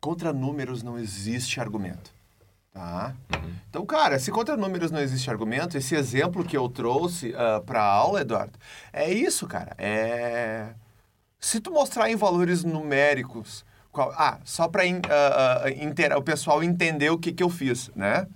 contra 0.00 0.32
números 0.32 0.82
não 0.82 0.98
existe 0.98 1.60
argumento. 1.60 2.10
Tá? 2.72 3.14
Então, 3.68 3.84
cara, 3.84 4.18
se 4.18 4.30
contra 4.30 4.56
números 4.56 4.90
não 4.90 5.00
existe 5.00 5.28
argumento, 5.30 5.76
esse 5.76 5.94
exemplo 5.94 6.44
que 6.44 6.56
eu 6.56 6.68
trouxe 6.68 7.34
para 7.66 7.82
a 7.82 7.86
aula, 7.92 8.20
Eduardo, 8.22 8.58
é 8.92 9.12
isso, 9.12 9.46
cara. 9.46 9.74
É. 9.76 10.68
Se 11.40 11.60
tu 11.60 11.70
mostrar 11.70 12.10
em 12.10 12.16
valores 12.16 12.64
numéricos. 12.64 13.64
qual- 13.92 14.12
Ah, 14.16 14.38
só 14.44 14.68
para 14.68 14.82
o 16.16 16.22
pessoal 16.22 16.62
entender 16.62 17.10
o 17.10 17.18
que, 17.18 17.32
que 17.32 17.42
eu 17.42 17.50
fiz, 17.50 17.90
né? 17.96 18.26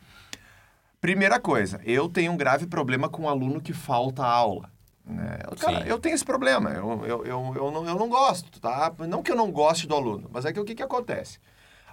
Primeira 1.01 1.39
coisa, 1.41 1.81
eu 1.85 2.09
tenho 2.09 2.33
um 2.33 2.37
grave 2.37 2.67
problema 2.67 3.09
com 3.09 3.23
um 3.23 3.29
aluno 3.29 3.61
que 3.61 3.73
falta 3.73 4.25
aula. 4.25 4.72
Eu, 5.05 5.57
Cara, 5.57 5.83
Sim. 5.83 5.89
eu 5.89 5.99
tenho 5.99 6.15
esse 6.15 6.25
problema, 6.25 6.71
eu, 6.71 7.05
eu, 7.05 7.25
eu, 7.27 7.53
eu, 7.57 7.71
não, 7.71 7.87
eu 7.87 7.95
não 7.97 8.09
gosto, 8.09 8.61
tá? 8.61 8.93
Não 9.09 9.23
que 9.23 9.31
eu 9.33 9.37
não 9.37 9.51
goste 9.51 9.87
do 9.87 9.95
aluno, 9.95 10.31
mas 10.33 10.45
é 10.45 10.53
que 10.53 10.61
o 10.61 10.65
que, 10.65 10.75
que 10.75 10.83
acontece? 10.83 11.39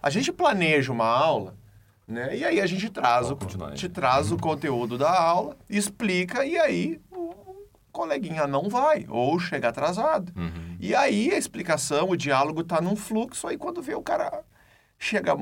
A 0.01 0.09
gente 0.09 0.31
planeja 0.31 0.91
uma 0.91 1.07
aula, 1.07 1.55
né? 2.07 2.37
E 2.37 2.45
aí 2.45 2.61
a 2.61 2.65
gente 2.67 2.89
traz, 2.89 3.29
o, 3.31 3.35
te 3.75 3.89
traz 3.89 4.31
o 4.31 4.37
conteúdo 4.37 4.97
da 4.97 5.11
aula, 5.19 5.57
explica, 5.69 6.45
e 6.45 6.57
aí 6.57 7.01
o 7.11 7.65
coleguinha 7.91 8.45
não 8.47 8.69
vai, 8.69 9.05
ou 9.09 9.37
chega 9.39 9.69
atrasado. 9.69 10.31
Uhum. 10.37 10.77
E 10.79 10.93
aí 10.95 11.31
a 11.33 11.37
explicação, 11.37 12.09
o 12.11 12.15
diálogo 12.17 12.63
tá 12.63 12.79
num 12.79 12.95
fluxo, 12.95 13.47
aí 13.47 13.57
quando 13.57 13.81
vê 13.81 13.95
o 13.95 14.01
cara 14.03 14.43
chega 14.97 15.35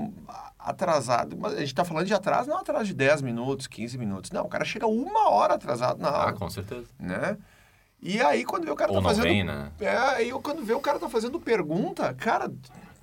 atrasado, 0.60 1.38
mas 1.38 1.54
a 1.54 1.60
gente 1.60 1.76
tá 1.76 1.84
falando 1.86 2.06
de 2.08 2.14
atraso, 2.14 2.50
não 2.50 2.58
atraso 2.58 2.86
de 2.86 2.94
10 2.94 3.22
minutos, 3.22 3.68
15 3.68 3.98
minutos, 3.98 4.32
não, 4.32 4.46
o 4.46 4.50
cara 4.50 4.66
chega 4.66 4.88
uma 4.88 5.30
hora 5.30 5.56
atrasado 5.56 6.00
na 6.02 6.10
Ah, 6.10 6.22
aula, 6.22 6.34
com 6.34 6.50
certeza. 6.50 6.88
né? 7.00 7.38
E 8.02 8.22
aí 8.22 8.46
quando 8.46 8.66
vê 8.66 8.72
o 8.72 8.76
cara 8.76 8.92
Ou 8.92 9.02
tá 9.02 9.10
fazendo... 9.10 9.24
vem, 9.24 9.44
né? 9.44 9.72
É, 9.80 9.90
aí 9.98 10.30
eu, 10.30 10.40
quando 10.40 10.64
vê 10.64 10.74
o 10.74 10.80
cara 10.80 11.00
tá 11.00 11.10
fazendo 11.10 11.40
pergunta, 11.40 12.14
cara, 12.14 12.52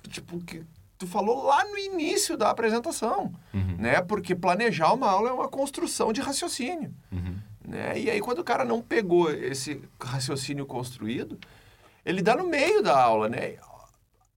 tipo, 0.09 0.39
que 0.39 0.63
tu 0.97 1.05
falou 1.05 1.43
lá 1.45 1.65
no 1.65 1.77
início 1.77 2.37
da 2.37 2.49
apresentação, 2.49 3.33
Uhum. 3.53 3.75
né? 3.77 4.01
Porque 4.01 4.33
planejar 4.33 4.93
uma 4.93 5.09
aula 5.09 5.29
é 5.29 5.33
uma 5.33 5.49
construção 5.49 6.13
de 6.13 6.21
raciocínio, 6.21 6.93
Uhum. 7.11 7.35
né? 7.67 7.99
E 7.99 8.09
aí 8.09 8.21
quando 8.21 8.39
o 8.39 8.43
cara 8.43 8.63
não 8.63 8.81
pegou 8.81 9.29
esse 9.31 9.81
raciocínio 10.01 10.65
construído, 10.65 11.37
ele 12.05 12.21
dá 12.21 12.35
no 12.35 12.47
meio 12.47 12.81
da 12.81 12.97
aula, 12.97 13.27
né? 13.27 13.55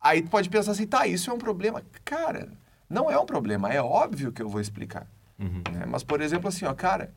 Aí 0.00 0.22
tu 0.22 0.28
pode 0.30 0.48
pensar 0.50 0.72
assim, 0.72 0.86
tá, 0.86 1.06
isso 1.06 1.30
é 1.30 1.34
um 1.34 1.38
problema. 1.38 1.82
Cara, 2.04 2.48
não 2.90 3.08
é 3.10 3.18
um 3.18 3.26
problema, 3.26 3.72
é 3.72 3.80
óbvio 3.80 4.32
que 4.32 4.42
eu 4.42 4.48
vou 4.48 4.60
explicar. 4.60 5.06
Uhum. 5.38 5.62
né? 5.72 5.84
Mas, 5.86 6.02
por 6.02 6.20
exemplo, 6.20 6.48
assim, 6.48 6.64
ó, 6.64 6.74
cara, 6.74 7.12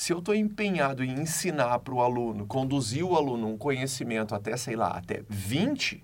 se 0.00 0.14
eu 0.14 0.20
estou 0.20 0.34
empenhado 0.34 1.04
em 1.04 1.10
ensinar 1.20 1.78
para 1.80 1.92
o 1.92 2.00
aluno, 2.00 2.46
conduzir 2.46 3.04
o 3.04 3.14
aluno 3.16 3.48
um 3.48 3.58
conhecimento 3.58 4.34
até, 4.34 4.56
sei 4.56 4.74
lá, 4.74 4.96
até 4.96 5.22
20, 5.28 6.02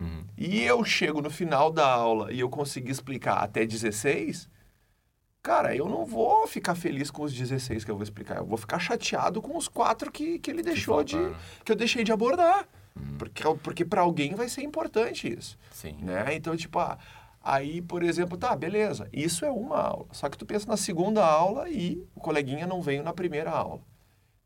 Uhum. 0.00 0.24
e 0.38 0.62
eu 0.62 0.82
chego 0.82 1.20
no 1.20 1.28
final 1.28 1.70
da 1.70 1.86
aula 1.86 2.32
e 2.32 2.40
eu 2.40 2.48
consegui 2.48 2.90
explicar 2.90 3.34
até 3.34 3.66
16, 3.66 4.48
cara, 5.42 5.76
eu 5.76 5.86
não 5.86 6.06
vou 6.06 6.46
ficar 6.46 6.74
feliz 6.74 7.10
com 7.10 7.22
os 7.22 7.34
16 7.34 7.84
que 7.84 7.90
eu 7.90 7.94
vou 7.94 8.02
explicar. 8.02 8.38
Eu 8.38 8.46
vou 8.46 8.56
ficar 8.56 8.78
chateado 8.78 9.42
com 9.42 9.54
os 9.54 9.68
quatro 9.68 10.10
que, 10.10 10.38
que 10.38 10.50
ele 10.50 10.62
deixou 10.62 11.04
de. 11.04 11.16
faltaram. 11.16 11.36
que 11.62 11.72
eu 11.72 11.76
deixei 11.76 12.02
de 12.02 12.12
abordar. 12.12 12.66
Porque, 13.18 13.42
porque 13.62 13.84
para 13.84 14.00
alguém 14.00 14.34
vai 14.34 14.48
ser 14.48 14.62
importante 14.62 15.30
isso. 15.30 15.58
Sim. 15.70 15.94
Né? 16.00 16.34
Então, 16.34 16.56
tipo, 16.56 16.78
ah, 16.78 16.96
aí, 17.42 17.80
por 17.80 18.02
exemplo, 18.02 18.36
tá, 18.36 18.54
beleza, 18.54 19.08
isso 19.12 19.44
é 19.44 19.50
uma 19.50 19.80
aula. 19.80 20.06
Só 20.12 20.28
que 20.28 20.38
tu 20.38 20.46
pensa 20.46 20.66
na 20.66 20.76
segunda 20.76 21.24
aula 21.24 21.68
e 21.68 22.06
o 22.14 22.20
coleguinha 22.20 22.66
não 22.66 22.80
veio 22.80 23.02
na 23.02 23.12
primeira 23.12 23.50
aula. 23.50 23.80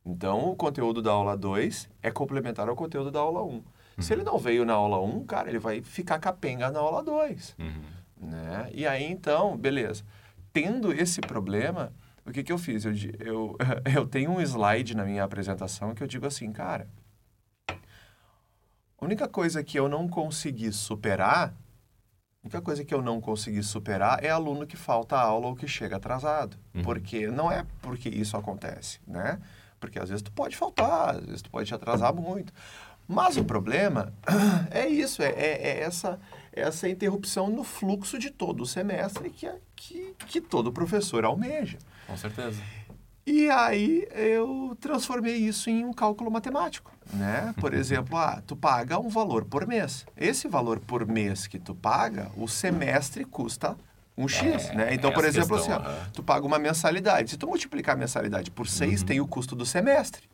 Então, 0.04 0.50
o 0.50 0.56
conteúdo 0.56 1.00
da 1.00 1.10
aula 1.10 1.36
2 1.36 1.88
é 2.02 2.10
complementar 2.10 2.68
ao 2.68 2.76
conteúdo 2.76 3.10
da 3.10 3.20
aula 3.20 3.42
1. 3.42 3.48
Um. 3.48 3.62
Se 4.02 4.12
ele 4.12 4.22
não 4.22 4.38
veio 4.38 4.64
na 4.64 4.74
aula 4.74 5.00
1, 5.00 5.16
um, 5.16 5.24
cara, 5.24 5.48
ele 5.48 5.58
vai 5.58 5.80
ficar 5.80 6.18
capenga 6.18 6.70
na 6.70 6.80
aula 6.80 7.02
2. 7.02 7.56
Uhum. 7.58 8.28
Né? 8.28 8.70
E 8.72 8.86
aí, 8.86 9.04
então, 9.04 9.56
beleza. 9.56 10.04
Tendo 10.52 10.92
esse 10.92 11.20
problema, 11.20 11.92
o 12.26 12.32
que, 12.32 12.42
que 12.42 12.52
eu 12.52 12.58
fiz? 12.58 12.84
Eu, 12.84 12.92
eu, 13.20 13.56
eu 13.94 14.06
tenho 14.06 14.30
um 14.30 14.40
slide 14.40 14.96
na 14.96 15.04
minha 15.04 15.24
apresentação 15.24 15.94
que 15.94 16.02
eu 16.02 16.06
digo 16.06 16.26
assim, 16.26 16.52
cara, 16.52 16.88
a 17.68 19.04
única 19.04 19.28
coisa 19.28 19.62
que 19.62 19.78
eu 19.78 19.88
não 19.88 20.08
consegui 20.08 20.72
superar, 20.72 21.54
a 22.44 22.46
única 22.46 22.60
coisa 22.60 22.84
que 22.84 22.92
eu 22.92 23.00
não 23.00 23.22
consegui 23.22 23.62
superar 23.62 24.22
é 24.22 24.28
aluno 24.28 24.66
que 24.66 24.76
falta 24.76 25.16
aula 25.16 25.46
ou 25.46 25.56
que 25.56 25.66
chega 25.66 25.96
atrasado. 25.96 26.58
Uhum. 26.74 26.82
Porque 26.82 27.26
não 27.26 27.50
é 27.50 27.64
porque 27.80 28.08
isso 28.10 28.36
acontece, 28.36 29.00
né? 29.06 29.40
Porque 29.80 29.98
às 29.98 30.10
vezes 30.10 30.22
tu 30.22 30.30
pode 30.30 30.54
faltar, 30.54 31.16
às 31.16 31.24
vezes 31.24 31.40
tu 31.42 31.50
pode 31.50 31.66
te 31.66 31.74
atrasar 31.74 32.14
muito. 32.14 32.52
Mas 33.08 33.38
o 33.38 33.44
problema 33.44 34.12
é 34.70 34.86
isso, 34.86 35.22
é, 35.22 35.30
é- 35.30 35.62
é 35.68 35.80
essa, 35.84 36.20
essa 36.52 36.86
interrupção 36.88 37.48
no 37.48 37.64
fluxo 37.64 38.18
de 38.18 38.30
todo 38.30 38.62
o 38.62 38.66
semestre 38.66 39.30
que, 39.30 39.46
é- 39.46 39.58
que, 39.74 40.14
que 40.26 40.40
todo 40.40 40.70
professor 40.70 41.24
almeja. 41.24 41.78
Com 42.06 42.16
certeza. 42.16 42.60
E 43.26 43.48
aí 43.48 44.06
eu 44.10 44.76
transformei 44.80 45.36
isso 45.36 45.70
em 45.70 45.84
um 45.84 45.92
cálculo 45.92 46.30
matemático, 46.30 46.92
né? 47.12 47.54
Por 47.58 47.72
exemplo, 47.74 48.18
ah, 48.18 48.42
tu 48.46 48.54
paga 48.54 48.98
um 48.98 49.08
valor 49.08 49.44
por 49.46 49.66
mês. 49.66 50.04
Esse 50.16 50.46
valor 50.46 50.78
por 50.78 51.06
mês 51.06 51.46
que 51.46 51.58
tu 51.58 51.74
paga, 51.74 52.30
o 52.36 52.46
semestre 52.46 53.24
custa 53.24 53.76
um 54.16 54.28
X, 54.28 54.68
É, 54.70 54.74
né? 54.74 54.94
Então, 54.94 55.10
é 55.10 55.14
por 55.14 55.24
exemplo, 55.24 55.56
questão, 55.56 55.74
assim, 55.76 55.84
ó, 55.84 55.88
aham. 55.90 56.10
tu 56.12 56.22
paga 56.22 56.46
uma 56.46 56.58
mensalidade. 56.58 57.30
Se 57.30 57.36
tu 57.38 57.46
multiplicar 57.46 57.94
a 57.96 57.98
mensalidade 57.98 58.50
por 58.50 58.68
6, 58.68 59.00
Uhum. 59.00 59.06
tem 59.06 59.20
o 59.20 59.26
custo 59.26 59.56
do 59.56 59.64
semestre. 59.64 60.28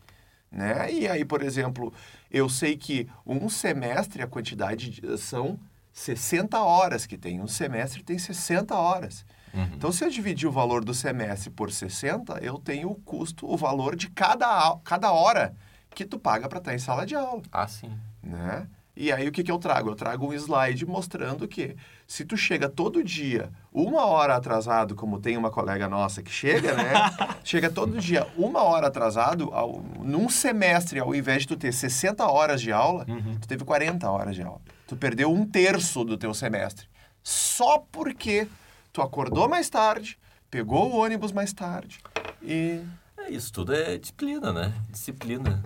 Né? 0.51 0.93
E 0.93 1.09
aí, 1.09 1.25
por 1.25 1.43
exemplo, 1.43 1.93
eu 2.29 2.49
sei 2.49 2.77
que 2.77 3.09
um 3.25 3.49
semestre, 3.49 4.21
a 4.21 4.27
quantidade 4.27 4.91
de- 4.91 5.17
são 5.19 5.59
60 5.93 6.61
horas 6.61 7.07
que 7.07 7.17
tem. 7.17 7.41
Um 7.41 7.47
semestre 7.47 8.03
tem 8.03 8.19
60 8.19 8.75
horas. 8.75 9.25
Uhum. 9.55 9.69
Então, 9.75 9.91
se 9.93 10.05
eu 10.05 10.11
dividir 10.11 10.49
o 10.49 10.53
valor 10.53 10.85
do 10.85 10.95
semestre 10.95 11.51
por 11.51 11.71
60, 11.73 12.39
eu 12.43 12.59
tenho 12.59 12.91
o 12.91 12.95
custo, 12.95 13.51
o 13.51 13.57
valor 13.57 13.97
de 13.97 14.09
cada, 14.11 14.77
cada 14.85 15.13
hora 15.13 15.55
que 15.95 16.05
tu 16.05 16.19
paga 16.19 16.49
para 16.49 16.59
estar 16.59 16.75
em 16.75 16.79
sala 16.79 17.05
de 17.05 17.15
aula, 17.15 17.43
Ah, 17.51 17.67
sim. 17.67 17.91
né? 18.23 18.67
E 18.97 19.11
aí, 19.11 19.27
o 19.27 19.33
que, 19.33 19.43
que 19.43 19.51
eu 19.51 19.57
trago? 19.59 19.89
Eu 19.89 19.95
trago 19.95 20.27
um 20.27 20.33
slide 20.35 20.85
mostrando 20.85 21.49
que 21.49 21.75
se 22.07 22.23
tu 22.25 22.37
chega 22.37 22.69
todo 22.69 23.03
dia 23.03 23.51
uma 23.73 24.05
hora 24.05 24.37
atrasado, 24.37 24.95
como 24.95 25.19
tem 25.19 25.39
uma 25.39 25.51
colega 25.51 25.89
nossa 25.89 26.23
que 26.23 26.31
chega, 26.31 26.75
né? 26.75 26.93
chega 27.43 27.71
todo 27.71 27.99
dia 27.99 28.27
uma 28.37 28.63
hora 28.63 28.89
atrasado, 28.89 29.49
ao, 29.55 29.81
num 30.03 30.29
semestre, 30.29 30.99
ao 30.99 31.15
invés 31.15 31.43
de 31.43 31.49
tu 31.49 31.57
ter 31.57 31.73
60 31.73 32.27
horas 32.31 32.61
de 32.61 32.73
aula, 32.73 33.07
Uhum. 33.09 33.39
tu 33.41 33.49
teve 33.49 33.65
40 33.65 34.11
horas 34.11 34.35
de 34.35 34.43
aula. 34.43 34.61
Tu 34.87 34.95
perdeu 34.97 35.33
um 35.33 35.47
terço 35.47 36.05
do 36.05 36.19
teu 36.19 36.35
semestre. 36.35 36.87
Só 37.23 37.79
porque 37.91 38.49
tu 38.93 39.03
acordou 39.03 39.49
mais 39.49 39.69
tarde, 39.69 40.19
pegou 40.51 40.91
o 40.91 40.97
ônibus 40.97 41.33
mais 41.33 41.53
tarde 41.53 41.99
e... 42.43 42.81
É, 43.17 43.31
isso 43.31 43.53
tudo 43.53 43.75
é 43.75 43.99
disciplina, 43.99 44.51
né? 44.53 44.73
Disciplina. 44.89 45.63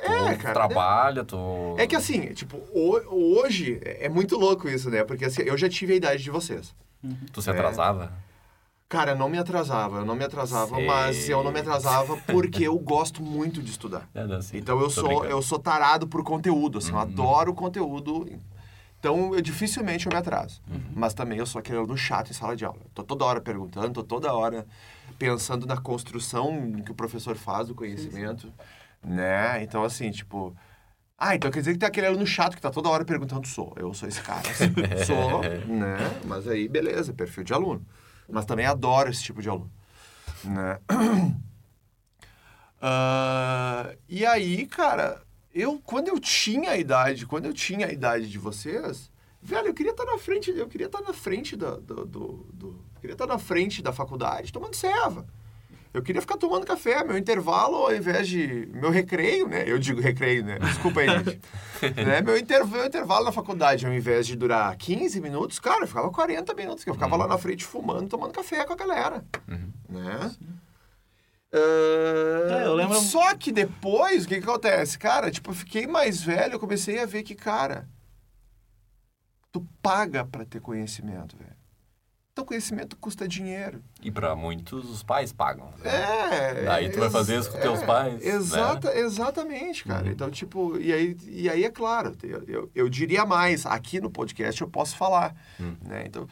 É, 0.00 0.34
tu 0.36 0.42
cara, 0.42 0.54
trabalha, 0.54 1.24
tu... 1.24 1.36
É 1.76 1.86
que 1.88 1.96
assim, 1.96 2.32
tipo, 2.32 2.56
ho- 2.72 3.40
hoje 3.40 3.80
é 3.84 4.06
é 4.06 4.08
muito 4.08 4.36
louco 4.38 4.68
isso, 4.68 4.88
né? 4.88 5.02
Porque 5.02 5.24
assim, 5.24 5.42
eu 5.42 5.58
já 5.58 5.68
tive 5.68 5.94
a 5.94 5.96
idade 5.96 6.22
de 6.22 6.30
vocês. 6.30 6.72
Tu 7.32 7.42
se 7.42 7.50
É. 7.50 7.52
atrasava? 7.52 8.12
Cara, 8.88 9.14
não 9.14 9.28
me 9.28 9.36
atrasava, 9.38 9.98
eu 9.98 10.04
não 10.04 10.14
me 10.14 10.24
atrasava, 10.24 10.76
Sei. 10.76 10.86
mas 10.86 11.28
eu 11.28 11.42
não 11.42 11.52
me 11.52 11.60
atrasava 11.60 12.16
porque 12.26 12.62
eu 12.64 12.78
gosto 12.78 13.22
muito 13.22 13.60
de 13.60 13.70
estudar. 13.72 14.08
É, 14.14 14.24
não, 14.26 14.38
Então 14.54 14.76
eu 14.80 14.84
tô 14.84 14.90
sou, 14.90 15.08
brincando. 15.08 15.30
eu 15.30 15.42
sou 15.42 15.58
tarado 15.58 16.06
por 16.08 16.22
conteúdo, 16.22 16.78
assim, 16.78 16.90
eu 16.90 16.94
Uhum. 16.96 17.02
adoro 17.02 17.52
conteúdo. 17.52 18.26
Então 18.98 19.34
eu 19.34 19.40
dificilmente 19.40 20.06
eu 20.06 20.12
me 20.12 20.18
atraso. 20.18 20.60
Uhum. 20.68 20.80
Mas 20.94 21.14
também 21.14 21.38
eu 21.38 21.46
sou 21.46 21.58
aquele 21.58 21.78
aluno 21.78 21.96
chato 21.96 22.30
em 22.30 22.34
sala 22.34 22.56
de 22.56 22.64
aula. 22.64 22.80
Tô 22.94 23.02
toda 23.02 23.24
hora 23.24 23.40
perguntando, 23.40 23.92
tô 23.92 24.02
toda 24.02 24.32
hora 24.32 24.66
pensando 25.18 25.66
na 25.66 25.76
construção 25.76 26.72
que 26.84 26.90
o 26.90 26.94
professor 26.94 27.36
faz 27.36 27.68
do 27.68 27.74
conhecimento, 27.74 28.52
né? 29.02 29.62
Então 29.62 29.84
assim, 29.84 30.10
tipo, 30.10 30.56
ah, 31.16 31.34
então 31.34 31.50
quer 31.50 31.60
dizer 31.60 31.72
que 31.72 31.78
tem 31.78 31.88
aquele 31.88 32.06
aluno 32.06 32.26
chato 32.26 32.54
que 32.54 32.62
tá 32.62 32.70
toda 32.70 32.88
hora 32.88 33.04
perguntando, 33.04 33.46
sou. 33.46 33.72
Eu 33.76 33.92
sou 33.94 34.08
esse 34.08 34.20
cara, 34.22 34.48
assim. 34.48 34.72
sou, 35.04 35.42
né? 35.66 35.96
Mas 36.24 36.46
aí, 36.46 36.68
beleza, 36.68 37.12
perfil 37.12 37.42
de 37.42 37.52
aluno. 37.52 37.84
Mas 38.28 38.44
também 38.44 38.66
adoro 38.66 39.10
esse 39.10 39.22
tipo 39.22 39.40
de 39.40 39.48
aluno, 39.48 39.70
né? 40.44 40.78
Ah, 42.80 43.92
e 44.08 44.24
aí, 44.24 44.64
cara, 44.64 45.20
eu 45.60 45.80
quando 45.84 46.08
eu 46.08 46.18
tinha 46.18 46.70
a 46.70 46.76
idade, 46.78 47.26
quando 47.26 47.46
eu 47.46 47.52
tinha 47.52 47.86
a 47.86 47.92
idade 47.92 48.28
de 48.28 48.38
vocês, 48.38 49.10
velho, 49.42 49.68
eu 49.68 49.74
queria 49.74 49.92
estar 49.92 50.04
na 50.04 50.18
frente, 50.18 50.50
eu 50.50 50.66
queria 50.68 50.86
estar 50.86 51.00
na 51.02 51.12
frente 51.12 51.56
da, 51.56 51.72
do, 51.76 52.04
do, 52.06 52.46
do- 52.52 52.80
eu 52.94 53.00
queria 53.00 53.14
estar 53.14 53.26
na 53.26 53.38
frente 53.38 53.80
da 53.82 53.92
faculdade 53.92 54.52
tomando 54.52 54.74
ceva. 54.74 55.26
Eu 55.94 56.02
queria 56.02 56.20
ficar 56.20 56.36
tomando 56.36 56.66
café, 56.66 57.02
meu 57.02 57.16
intervalo, 57.16 57.76
ao 57.76 57.94
invés 57.94 58.28
de. 58.28 58.68
Meu 58.74 58.90
recreio, 58.90 59.48
né? 59.48 59.64
Eu 59.66 59.78
digo 59.78 60.00
recreio, 60.02 60.44
né? 60.44 60.58
Desculpa 60.58 61.00
aí, 61.00 61.08
gente. 61.08 61.40
né? 62.04 62.20
meu, 62.20 62.36
inter, 62.36 62.66
meu 62.66 62.84
intervalo 62.84 63.24
na 63.24 63.32
faculdade, 63.32 63.86
ao 63.86 63.92
invés 63.92 64.26
de 64.26 64.36
durar 64.36 64.76
15 64.76 65.18
minutos, 65.20 65.58
cara, 65.58 65.84
eu 65.84 65.88
ficava 65.88 66.10
40 66.10 66.52
minutos, 66.54 66.84
que 66.84 66.90
eu 66.90 66.94
ficava 66.94 67.16
lá 67.16 67.26
na 67.26 67.38
frente 67.38 67.64
fumando, 67.64 68.06
tomando 68.06 68.32
café 68.32 68.64
com 68.66 68.74
a 68.74 68.76
galera. 68.76 69.24
Né? 69.88 70.30
Ah, 71.52 72.60
É, 72.60 72.66
eu 72.66 72.74
lembro- 72.74 73.00
Só 73.00 73.34
que 73.34 73.50
depois, 73.52 74.24
o 74.24 74.28
que, 74.28 74.40
que 74.40 74.44
acontece? 74.48 74.98
Cara, 74.98 75.30
tipo, 75.30 75.50
eu 75.50 75.54
fiquei 75.54 75.86
mais 75.86 76.22
velho, 76.22 76.54
eu 76.54 76.60
comecei 76.60 76.98
a 77.00 77.06
ver 77.06 77.22
que, 77.22 77.34
cara, 77.34 77.88
tu 79.52 79.66
paga 79.82 80.24
pra 80.24 80.44
ter 80.44 80.60
conhecimento, 80.60 81.36
velho. 81.36 81.56
Então, 82.32 82.44
conhecimento 82.44 82.96
custa 82.96 83.26
dinheiro. 83.26 83.82
E 84.00 84.12
pra 84.12 84.36
muitos, 84.36 84.88
os 84.88 85.02
pais 85.02 85.32
pagam. 85.32 85.72
né? 85.78 85.90
É. 85.90 86.64
Daí 86.64 86.88
tu 86.90 87.00
vai 87.00 87.10
fazer 87.10 87.36
isso 87.36 87.50
com 87.50 87.58
teus 87.58 87.82
pais, 87.82 88.14
né? 88.22 88.28
Exata, 88.28 88.96
Exatamente, 88.96 89.84
cara. 89.84 90.04
Uhum. 90.06 90.12
Então, 90.12 90.30
tipo, 90.30 90.78
e 90.78 90.92
aí, 90.92 91.16
e 91.26 91.50
aí 91.50 91.64
é 91.64 91.70
claro, 91.70 92.14
eu, 92.22 92.44
eu, 92.46 92.70
eu 92.76 92.88
diria 92.88 93.26
mais, 93.26 93.66
aqui 93.66 94.00
no 94.00 94.08
podcast 94.10 94.60
eu 94.60 94.68
posso 94.68 94.96
falar, 94.96 95.34
Hum. 95.58 95.74
né? 95.84 96.04
Então, 96.06 96.28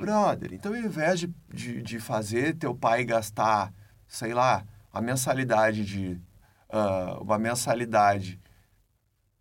brother, 0.00 0.54
então 0.54 0.72
ao 0.72 0.78
invés 0.78 1.20
de, 1.20 1.30
de, 1.52 1.82
de 1.82 2.00
fazer 2.00 2.54
teu 2.56 2.74
pai 2.74 3.04
gastar, 3.04 3.70
sei 4.12 4.34
lá, 4.34 4.62
a 4.92 5.00
mensalidade 5.00 5.86
de... 5.86 6.20
ah, 6.68 7.16
uma 7.22 7.38
mensalidade, 7.38 8.38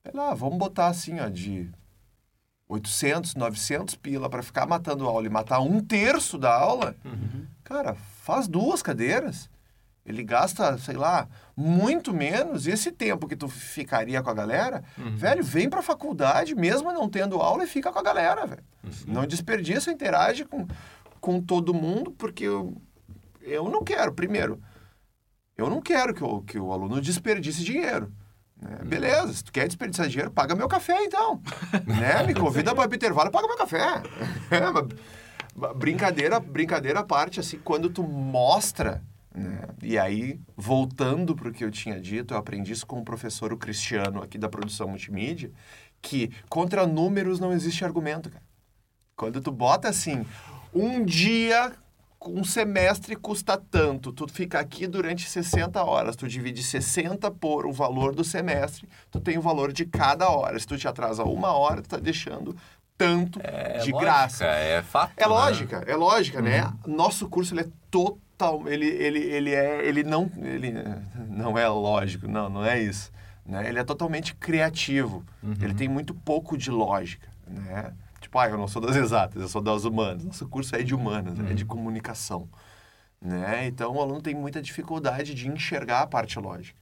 sei 0.01 0.13
lá, 0.13 0.33
vamos 0.33 0.57
botar 0.57 0.87
assim, 0.87 1.19
ó, 1.19 1.27
de 1.27 1.69
800, 2.69 3.35
900 3.35 3.95
pila 3.95 4.29
para 4.29 4.41
ficar 4.41 4.65
matando 4.65 5.05
aula 5.05 5.27
e 5.27 5.29
matar 5.29 5.59
um 5.59 5.81
terço 5.81 6.37
da 6.37 6.55
aula, 6.55 6.95
cara, 7.65 7.95
faz 7.95 8.47
duas 8.47 8.81
cadeiras. 8.81 9.49
Ele 10.05 10.23
gasta, 10.23 10.77
sei 10.77 10.95
lá, 10.95 11.27
muito 11.55 12.13
menos. 12.13 12.65
E 12.65 12.71
esse 12.71 12.91
tempo 12.93 13.27
que 13.27 13.35
tu 13.35 13.49
ficaria 13.49 14.23
com 14.23 14.29
a 14.29 14.33
galera, 14.33 14.83
velho, 15.17 15.43
vem 15.43 15.69
pra 15.69 15.81
faculdade, 15.81 16.55
mesmo 16.55 16.93
não 16.93 17.09
tendo 17.09 17.41
aula, 17.41 17.65
e 17.65 17.67
fica 17.67 17.91
com 17.91 17.99
a 17.99 18.03
galera, 18.03 18.47
velho. 18.47 18.63
Não 19.05 19.27
desperdiça, 19.27 19.91
interage 19.91 20.45
com, 20.45 20.65
com 21.19 21.41
todo 21.41 21.73
mundo, 21.73 22.11
porque 22.13 22.47
eu, 23.43 23.69
não 23.69 23.83
quero, 23.83 24.13
primeiro, 24.13 24.61
eu 25.57 25.69
não 25.69 25.81
quero 25.81 26.13
que 26.13 26.23
o, 26.23 26.41
que 26.41 26.59
o 26.59 26.71
aluno 26.71 27.01
desperdice 27.01 27.63
dinheiro. 27.63 28.11
né? 28.61 28.79
Beleza, 28.83 29.33
se 29.33 29.43
tu 29.43 29.51
quer 29.51 29.67
desperdiçar 29.67 30.07
dinheiro, 30.07 30.31
paga 30.31 30.55
meu 30.55 30.67
café 30.67 31.03
então. 31.03 31.41
né? 31.85 32.23
Me 32.25 32.33
convida 32.33 32.73
para 32.73 32.89
o 32.89 32.95
intervalo, 32.95 33.31
paga 33.31 33.47
meu 33.47 33.57
café. 33.57 34.01
É, 34.51 35.73
brincadeira, 35.75 36.39
brincadeira 36.39 37.01
à 37.01 37.03
parte, 37.03 37.39
assim, 37.39 37.59
quando 37.59 37.89
tu 37.89 38.03
mostra, 38.03 39.03
né? 39.33 39.61
E 39.81 39.97
aí, 39.97 40.39
voltando 40.55 41.35
para 41.35 41.49
o 41.49 41.51
que 41.51 41.63
eu 41.63 41.71
tinha 41.71 41.99
dito, 41.99 42.33
eu 42.33 42.37
aprendi 42.37 42.71
isso 42.71 42.85
com 42.85 42.99
o 42.99 43.05
professor 43.05 43.51
o 43.53 43.57
Cristiano 43.57 44.21
aqui 44.21 44.37
da 44.37 44.49
produção 44.49 44.87
multimídia, 44.87 45.51
que 46.01 46.31
contra 46.49 46.85
números 46.85 47.39
não 47.39 47.51
existe 47.53 47.85
argumento, 47.85 48.29
cara. 48.29 48.43
Quando 49.15 49.39
tu 49.41 49.51
bota 49.51 49.87
assim, 49.87 50.25
um 50.73 51.03
dia, 51.03 51.73
um 52.25 52.43
semestre 52.43 53.15
custa 53.15 53.57
tanto, 53.57 54.11
tu 54.11 54.27
fica 54.27 54.59
aqui 54.59 54.85
durante 54.85 55.27
60 55.27 55.83
horas, 55.83 56.15
tu 56.15 56.27
divide 56.27 56.61
60 56.61 57.31
por 57.31 57.65
o 57.65 57.71
valor 57.71 58.13
do 58.13 58.23
semestre, 58.23 58.87
tu 59.09 59.19
tem 59.19 59.37
o 59.37 59.41
valor 59.41 59.73
de 59.73 59.85
cada 59.85 60.29
hora. 60.29 60.57
Se 60.59 60.67
tu 60.67 60.77
te 60.77 60.87
atrasa 60.87 61.23
uma 61.23 61.51
hora, 61.53 61.81
tu 61.81 61.89
tá 61.89 61.97
deixando 61.97 62.55
tanto 62.97 63.39
É 63.43 63.79
de 63.79 63.91
lógica, 63.91 63.99
graça. 63.99 64.45
É 64.45 64.81
fato. 64.83 65.13
É 65.17 65.21
né? 65.21 65.27
lógica, 65.27 65.83
é 65.87 65.95
lógica, 65.95 66.41
né? 66.41 66.71
Nosso 66.85 67.27
curso 67.27 67.53
ele 67.55 67.61
é 67.61 67.67
total, 67.89 68.67
ele, 68.67 68.85
ele, 68.85 69.19
ele 69.19 69.55
é, 69.55 69.87
ele 69.87 70.03
não, 70.03 70.31
ele 70.37 70.73
não 71.27 71.57
é 71.57 71.67
lógico, 71.67 72.27
não, 72.27 72.47
não 72.47 72.63
é 72.63 72.79
isso, 72.79 73.11
né? 73.43 73.67
Ele 73.67 73.79
é 73.79 73.83
totalmente 73.83 74.35
criativo. 74.35 75.25
Ele 75.59 75.73
tem 75.73 75.87
muito 75.87 76.13
pouco 76.13 76.55
de 76.55 76.69
lógica, 76.69 77.27
né? 77.47 77.91
Tipo, 78.31 78.39
ah, 78.39 78.49
eu 78.49 78.57
não 78.57 78.67
sou 78.67 78.81
das 78.81 78.95
exatas, 78.95 79.41
eu 79.41 79.49
sou 79.49 79.61
das 79.61 79.83
humanas. 79.83 80.23
Nosso 80.23 80.47
curso 80.47 80.73
é 80.73 80.81
de 80.81 80.95
humanas, 80.95 81.37
é 81.37 81.53
de 81.53 81.65
comunicação, 81.65 82.47
né? 83.19 83.67
Então 83.67 83.93
o 83.93 84.01
aluno 84.01 84.21
tem 84.21 84.33
muita 84.33 84.61
dificuldade 84.61 85.33
de 85.33 85.49
enxergar 85.49 86.03
a 86.03 86.07
parte 86.07 86.39
lógica. 86.39 86.79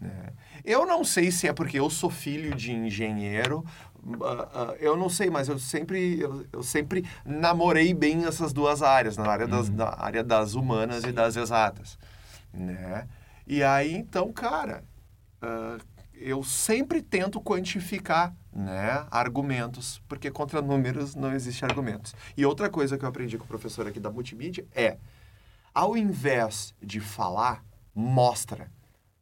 Né? 0.00 0.28
Eu 0.64 0.86
não 0.86 1.02
sei 1.02 1.32
se 1.32 1.48
é 1.48 1.52
porque 1.52 1.76
eu 1.76 1.90
sou 1.90 2.08
filho 2.08 2.54
de 2.54 2.70
engenheiro, 2.70 3.64
ah, 4.22 4.48
ah, 4.54 4.74
eu 4.78 4.96
não 4.96 5.08
sei, 5.08 5.28
mas 5.28 5.48
eu 5.48 5.58
sempre, 5.58 6.20
eu, 6.20 6.46
eu 6.52 6.62
sempre 6.62 7.04
namorei 7.26 7.92
bem 7.92 8.24
essas 8.24 8.52
duas 8.52 8.80
áreas, 8.80 9.16
na 9.16 9.26
área 9.26 9.48
das, 9.48 9.68
na 9.70 9.92
área 9.98 10.22
das 10.22 10.54
humanas 10.54 11.02
e 11.02 11.10
das 11.10 11.34
exatas, 11.34 11.98
né? 12.54 13.08
E 13.44 13.60
aí, 13.64 13.92
então, 13.92 14.32
cara, 14.32 14.84
ah, 15.42 15.78
eu 16.24 16.42
sempre 16.42 17.02
tento 17.02 17.40
quantificar, 17.40 18.34
né, 18.52 19.06
argumentos, 19.10 20.02
porque 20.08 20.30
contra 20.30 20.62
números 20.62 21.14
não 21.14 21.32
existe 21.32 21.64
argumentos. 21.64 22.14
E 22.36 22.44
outra 22.44 22.68
coisa 22.68 22.98
que 22.98 23.04
eu 23.04 23.08
aprendi 23.08 23.38
com 23.38 23.44
o 23.44 23.48
professor 23.48 23.86
aqui 23.86 24.00
da 24.00 24.10
multimídia 24.10 24.66
é, 24.74 24.98
ao 25.74 25.96
invés 25.96 26.74
de 26.82 27.00
falar, 27.00 27.64
mostra. 27.94 28.70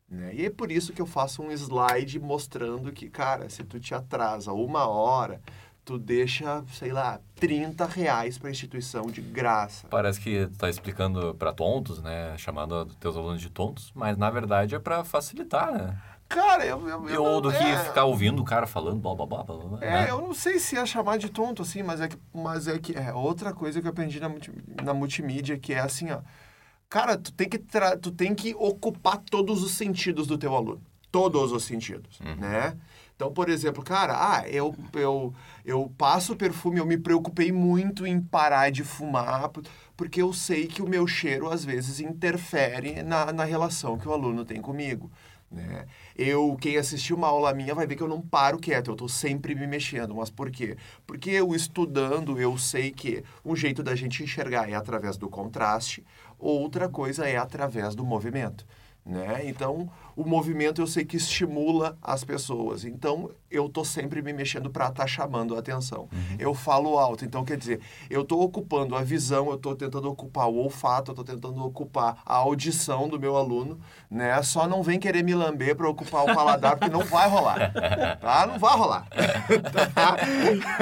Né? 0.09 0.35
E 0.35 0.47
é 0.47 0.51
por 0.51 0.73
isso 0.73 0.93
que 0.93 1.01
eu 1.01 1.07
faço 1.07 1.43
um 1.43 1.53
slide 1.53 2.19
mostrando 2.19 2.91
que, 2.93 3.09
cara, 3.09 3.49
se 3.49 3.63
tu 3.63 3.79
te 3.79 3.95
atrasa 3.95 4.53
uma 4.53 4.89
hora, 4.89 5.41
tu 5.85 5.99
deixa, 5.99 6.65
sei 6.73 6.93
lá, 6.93 7.21
30 7.37 7.87
reais 7.87 8.39
para 8.39 8.49
a 8.49 8.51
instituição 8.51 9.07
de 9.07 9.21
graça. 9.21 9.87
Parece 9.89 10.21
que 10.21 10.47
tu 10.47 10.59
tá 10.59 10.69
explicando 10.69 11.35
pra 11.35 11.53
tontos, 11.53 12.03
né? 12.03 12.37
Chamando 12.39 12.87
teus 12.97 13.17
alunos 13.17 13.41
de 13.41 13.51
tontos, 13.51 13.93
mas 13.95 14.17
na 14.17 14.31
verdade 14.31 14.75
é 14.75 14.79
pra 14.79 15.05
facilitar, 15.05 15.73
né? 15.73 15.99
Cara, 16.31 16.64
eu... 16.64 16.89
eu, 16.89 17.09
eu 17.09 17.24
Ou 17.24 17.41
do 17.41 17.51
que 17.51 17.57
é, 17.57 17.85
ficar 17.85 18.05
ouvindo 18.05 18.41
o 18.41 18.45
cara 18.45 18.64
falando 18.64 19.01
blá 19.01 19.14
blá 19.16 19.26
blá 19.26 19.43
blá 19.43 19.57
blá. 19.57 19.78
É, 19.85 19.91
né? 20.05 20.11
eu 20.11 20.20
não 20.22 20.33
sei 20.33 20.61
se 20.61 20.76
é 20.78 20.87
chamar 20.87 21.18
de 21.18 21.28
tonto 21.28 21.61
assim, 21.62 21.83
mas 21.83 22.01
é 22.01 22.07
que, 22.07 22.16
mas 22.33 22.68
é 22.68 22.78
que 22.78 22.97
é 22.97 23.12
outra 23.12 23.53
coisa 23.53 23.81
que 23.81 23.87
eu 23.89 23.91
aprendi 23.91 24.20
na, 24.20 24.31
na 24.85 24.95
multimídia, 24.95 25.59
que 25.59 25.74
é 25.74 25.81
assim, 25.81 26.11
ó. 26.12 26.20
Cara, 26.89 27.16
tu 27.18 27.33
tem 27.33 27.49
que 27.49 27.59
tra- 27.59 27.97
tu 27.97 28.12
tem 28.12 28.33
que 28.35 28.55
ocupar 28.55 29.18
todos 29.18 29.62
os 29.64 29.72
sentidos 29.72 30.26
do 30.28 30.39
teu 30.39 30.55
aluno. 30.55 30.81
Todos 31.11 31.51
os 31.51 31.64
sentidos, 31.64 32.20
né? 32.39 32.76
Então, 33.16 33.33
por 33.33 33.49
exemplo, 33.49 33.83
cara, 33.83 34.14
ah, 34.16 34.49
eu, 34.49 34.72
eu, 34.95 35.35
eu 35.64 35.93
passo 35.99 36.37
perfume, 36.37 36.78
eu 36.78 36.87
me 36.87 36.97
preocupei 36.97 37.51
muito 37.51 38.07
em 38.07 38.20
parar 38.20 38.70
de 38.70 38.85
fumar, 38.85 39.49
por- 39.49 39.64
porque 39.97 40.22
eu 40.22 40.33
sei 40.33 40.68
que 40.68 40.81
o 40.81 40.89
meu 40.89 41.07
cheiro, 41.09 41.51
às 41.51 41.64
vezes, 41.64 41.99
interfere 42.01 43.03
na, 43.03 43.33
na 43.33 43.45
relação 43.45 43.99
que 43.99 44.09
o 44.09 44.12
aluno 44.12 44.45
tem 44.45 44.61
comigo. 44.62 45.11
Né? 45.51 45.87
Eu, 46.17 46.57
quem 46.61 46.77
assistiu 46.77 47.17
uma 47.17 47.27
aula 47.27 47.53
minha 47.53 47.75
vai 47.75 47.87
ver 47.87 47.97
que 47.97 48.03
eu 48.03 48.09
não 48.09 48.21
paro 48.21 48.59
quieto, 48.59 48.89
eu 48.89 48.95
estou 48.95 49.09
sempre 49.09 49.55
me 49.55 49.67
mexendo. 49.67 50.15
Mas 50.15 50.31
por 50.31 50.51
quê? 50.51 50.77
Porque 51.07 51.31
eu 51.31 51.55
estudando, 51.55 52.41
eu 52.41 52.57
sei 52.57 52.93
que 52.93 53.25
um 53.45 53.57
jeito 53.57 53.83
da 53.83 53.95
gente 53.97 54.23
enxergar 54.23 54.71
é 54.71 54.75
através 54.75 55.17
do 55.17 55.29
contraste, 55.29 56.05
outra 56.39 56.89
coisa 56.89 57.29
é 57.29 57.37
através 57.37 57.95
do 57.95 58.05
movimento. 58.05 58.65
né? 59.05 59.41
Então, 59.45 59.91
o 60.17 60.25
movimento 60.25 60.81
eu 60.81 60.87
sei 60.87 61.05
que 61.05 61.17
estimula 61.17 61.97
as 62.03 62.25
pessoas. 62.25 62.85
Então, 62.85 63.31
eu 63.51 63.69
tô 63.69 63.85
sempre 63.85 64.23
me 64.23 64.33
mexendo 64.33 64.71
para 64.71 64.89
estar 64.89 65.03
tá 65.03 65.07
chamando 65.07 65.57
a 65.57 65.59
atenção. 65.59 66.09
Uhum. 66.13 66.37
Eu 66.39 66.55
falo 66.55 66.99
alto, 66.99 67.25
então 67.25 67.45
quer 67.45 67.57
dizer, 67.57 67.81
eu 68.09 68.25
tô 68.25 68.41
ocupando 68.41 68.95
a 68.95 69.03
visão, 69.03 69.51
eu 69.51 69.59
tô 69.59 69.75
tentando 69.75 70.09
ocupar 70.09 70.49
o 70.49 70.57
olfato, 70.57 71.11
eu 71.11 71.15
tô 71.15 71.25
tentando 71.25 71.65
ocupar 71.65 72.19
a 72.25 72.35
audição 72.37 73.09
do 73.09 73.19
meu 73.19 73.37
aluno, 73.37 73.81
né? 74.11 74.41
Só 74.43 74.69
não 74.69 74.83
vem 74.83 74.99
querer 74.99 75.25
me 75.25 75.35
lamber 75.35 75.75
para 75.75 75.89
ocupar 75.89 76.25
o 76.25 76.35
paladar, 76.35 76.77
porque 76.77 76.93
não 76.93 77.05
vai 77.05 77.29
rolar. 77.29 77.73
Tá? 78.21 78.47
Não 78.47 78.59
vai 78.59 78.77
rolar. 78.77 79.07
tá? 79.95 80.17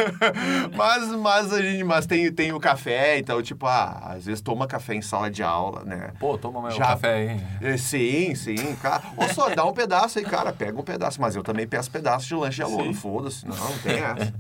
mas 0.77 1.09
mas 1.09 1.53
a 1.53 1.63
gente 1.63 1.85
mas 1.85 2.07
tem 2.07 2.31
tem 2.33 2.53
o 2.53 2.61
café, 2.61 3.19
então 3.19 3.43
tipo, 3.43 3.67
ah, 3.67 4.13
às 4.15 4.27
vezes 4.27 4.41
toma 4.43 4.67
café 4.67 4.95
em 4.95 5.03
sala 5.03 5.31
de 5.31 5.43
aula, 5.43 5.85
né? 5.85 6.13
Pô, 6.19 6.37
toma 6.37 6.61
meu 6.61 6.71
Já, 6.73 6.89
café 6.89 7.15
aí. 7.15 7.73
É, 7.73 7.77
sim, 7.77 8.35
sim, 8.35 8.77
cara. 8.77 9.03
Ou 9.21 9.29
só 9.35 9.55
dá 9.55 9.65
um 9.65 9.73
pedaço 9.73 10.19
aí, 10.19 10.25
cara, 10.25 10.53
pega 10.53 10.79
um 10.79 10.85
pedaço, 10.85 11.21
mas 11.21 11.37
eu 11.37 11.43
também 11.43 11.67
peço 11.67 11.91
pedaço 11.91 12.27
de 12.27 12.35
lanche 12.35 12.57
de 12.57 12.63
aluno, 12.63 12.95
foda-se, 12.95 13.47
não, 13.47 13.57
não 13.57 13.79
tem 13.79 13.99
essa. 13.99 14.35